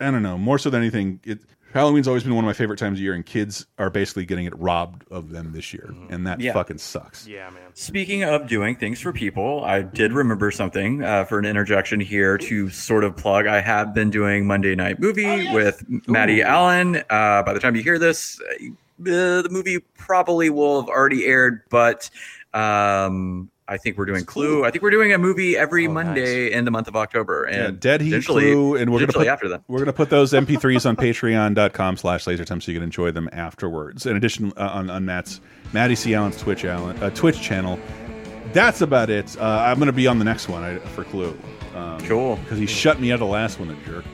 I 0.00 0.10
don't 0.10 0.22
know. 0.22 0.38
More 0.38 0.58
so 0.58 0.70
than 0.70 0.80
anything, 0.82 1.20
it, 1.24 1.40
Halloween's 1.72 2.06
always 2.08 2.22
been 2.22 2.34
one 2.34 2.44
of 2.44 2.46
my 2.46 2.52
favorite 2.54 2.78
times 2.78 2.98
of 2.98 3.02
year, 3.02 3.12
and 3.12 3.24
kids 3.26 3.66
are 3.78 3.90
basically 3.90 4.24
getting 4.24 4.46
it 4.46 4.58
robbed 4.58 5.04
of 5.10 5.30
them 5.30 5.52
this 5.52 5.74
year, 5.74 5.94
and 6.10 6.26
that 6.26 6.40
Yeah. 6.40 6.52
fucking 6.54 6.78
sucks. 6.78 7.26
Yeah, 7.26 7.50
man. 7.50 7.62
Speaking 7.74 8.22
of 8.24 8.46
doing 8.46 8.76
things 8.76 9.00
for 9.00 9.12
people, 9.12 9.62
I 9.64 9.82
did 9.82 10.12
remember 10.12 10.50
something 10.50 11.02
uh, 11.02 11.24
for 11.24 11.38
an 11.38 11.44
interjection 11.44 12.00
here 12.00 12.38
to 12.38 12.70
sort 12.70 13.04
of 13.04 13.16
plug. 13.16 13.46
I 13.46 13.60
have 13.60 13.92
been 13.94 14.08
doing 14.10 14.46
Monday 14.46 14.74
Night 14.74 15.00
Movie 15.00 15.52
with 15.52 15.84
Maddie 16.08 16.42
Allen. 16.42 16.96
Uh, 17.10 17.42
by 17.42 17.52
the 17.52 17.60
time 17.60 17.74
you 17.76 17.82
hear 17.82 17.98
this, 17.98 18.40
uh, 18.40 18.64
the 18.98 19.48
movie 19.50 19.80
probably 19.98 20.48
will 20.48 20.80
have 20.80 20.88
already 20.88 21.26
aired, 21.26 21.60
but 21.68 22.08
um, 22.54 23.50
I 23.68 23.76
think 23.78 23.98
we're 23.98 24.04
doing 24.04 24.24
Clue. 24.24 24.64
I 24.64 24.70
think 24.70 24.82
we're 24.82 24.90
doing 24.90 25.12
a 25.12 25.18
movie 25.18 25.56
every 25.56 25.88
Monday 25.88 26.52
in 26.52 26.64
the 26.64 26.70
month 26.70 26.86
of 26.88 26.94
October, 26.96 27.44
and 27.44 27.74
Yeah, 27.74 27.78
Dead 27.80 28.00
Heat 28.00 28.24
Clue, 28.24 28.76
and 28.76 28.92
we're 28.92 29.00
gonna 29.00 29.12
put 29.12 29.26
after 29.26 29.48
that. 29.48 29.62
we're 29.68 29.80
gonna 29.80 29.92
put 29.92 30.08
those 30.10 30.32
MP3s 30.32 30.86
on 30.88 30.94
Patreon.com 30.96 31.96
slash 31.96 32.24
LaserTime 32.26 32.62
so 32.62 32.70
you 32.70 32.76
can 32.78 32.84
enjoy 32.84 33.10
them 33.10 33.28
afterwards. 33.32 34.06
In 34.06 34.16
addition, 34.16 34.52
uh, 34.56 34.70
on 34.72 34.88
on 34.90 35.04
Matt's 35.04 35.40
Matty 35.72 35.96
C 35.96 36.14
Allen's 36.14 36.36
Twitch 36.36 36.64
Allen, 36.64 36.96
uh, 37.02 37.10
Twitch 37.10 37.40
channel. 37.40 37.78
That's 38.52 38.80
about 38.80 39.10
it. 39.10 39.36
Uh, 39.38 39.44
I'm 39.66 39.78
gonna 39.78 39.92
be 39.92 40.06
on 40.06 40.18
the 40.18 40.24
next 40.24 40.48
one 40.48 40.62
I, 40.62 40.78
for 40.78 41.04
Clue. 41.04 41.36
Um, 41.74 42.00
cool, 42.06 42.36
because 42.36 42.58
he 42.58 42.66
shut 42.66 43.00
me 43.00 43.10
out 43.10 43.14
of 43.14 43.20
the 43.20 43.26
last 43.26 43.58
one, 43.58 43.68
the 43.68 43.74
jerk. 43.84 44.04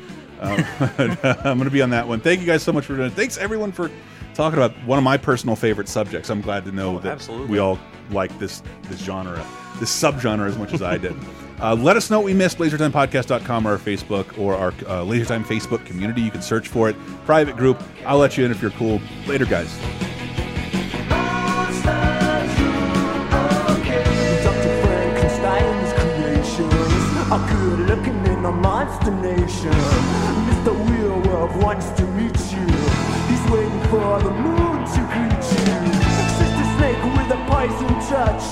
Um, 0.40 0.64
I'm 1.44 1.58
gonna 1.58 1.70
be 1.70 1.82
on 1.82 1.90
that 1.90 2.08
one. 2.08 2.20
Thank 2.20 2.40
you 2.40 2.46
guys 2.46 2.62
so 2.62 2.72
much 2.72 2.86
for 2.86 2.96
doing 2.96 3.08
it. 3.08 3.12
Thanks 3.14 3.36
everyone 3.38 3.70
for 3.70 3.90
talking 4.34 4.58
about 4.58 4.72
one 4.86 4.96
of 4.98 5.04
my 5.04 5.16
personal 5.18 5.54
favorite 5.54 5.88
subjects. 5.88 6.30
I'm 6.30 6.40
glad 6.40 6.64
to 6.64 6.72
know 6.72 6.98
that 7.00 7.08
Oh, 7.08 7.12
absolutely. 7.12 7.46
we 7.48 7.58
all 7.58 7.78
like 8.12 8.36
this 8.38 8.62
this 8.84 9.00
genre, 9.00 9.44
this 9.80 9.90
subgenre 9.90 10.46
as 10.46 10.58
much 10.58 10.72
as 10.72 10.82
I 10.82 10.98
did. 10.98 11.16
Uh, 11.62 11.76
let 11.76 11.96
us 11.96 12.10
know 12.10 12.18
what 12.18 12.24
we 12.24 12.34
missed. 12.34 12.58
LaserTimePodcast.com 12.58 13.68
or 13.68 13.70
our 13.70 13.78
Facebook 13.78 14.36
or 14.36 14.56
our 14.56 14.70
uh, 14.70 15.04
LaserTime 15.04 15.44
Facebook 15.44 15.86
community. 15.86 16.20
You 16.20 16.32
can 16.32 16.42
search 16.42 16.66
for 16.66 16.90
it. 16.90 16.96
Private 17.24 17.56
group. 17.56 17.80
I'll 18.04 18.18
let 18.18 18.36
you 18.36 18.44
in 18.44 18.50
if 18.50 18.60
you're 18.60 18.72
cool. 18.72 19.00
Later, 19.28 19.44
guys. 19.44 19.72
Monster 28.60 29.10
nation. 29.12 29.70
Mr. 30.48 31.62
Wants 31.62 31.90
to 31.90 32.06
meet 32.06 32.36
you. 32.52 32.66
He's 33.28 33.50
waiting 33.50 33.80
for 33.90 34.20
the 34.20 34.30
moon 34.30 34.61
a 37.70 37.94
touch 38.10 38.42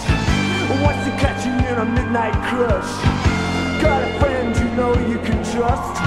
wants 0.82 1.04
to 1.04 1.10
catch 1.18 1.44
you 1.44 1.52
in 1.52 1.78
a 1.78 1.84
midnight 1.84 2.34
crush. 2.48 2.90
Got 3.82 4.08
a 4.08 4.18
friend 4.20 4.56
you 4.56 4.64
know 4.76 4.94
you 5.08 5.18
can 5.18 5.42
trust. 5.52 5.98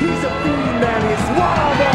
He's 0.00 0.24
a 0.24 0.32
fiend 0.42 0.84
and 0.84 1.04
he's 1.10 1.38
us. 1.38 1.93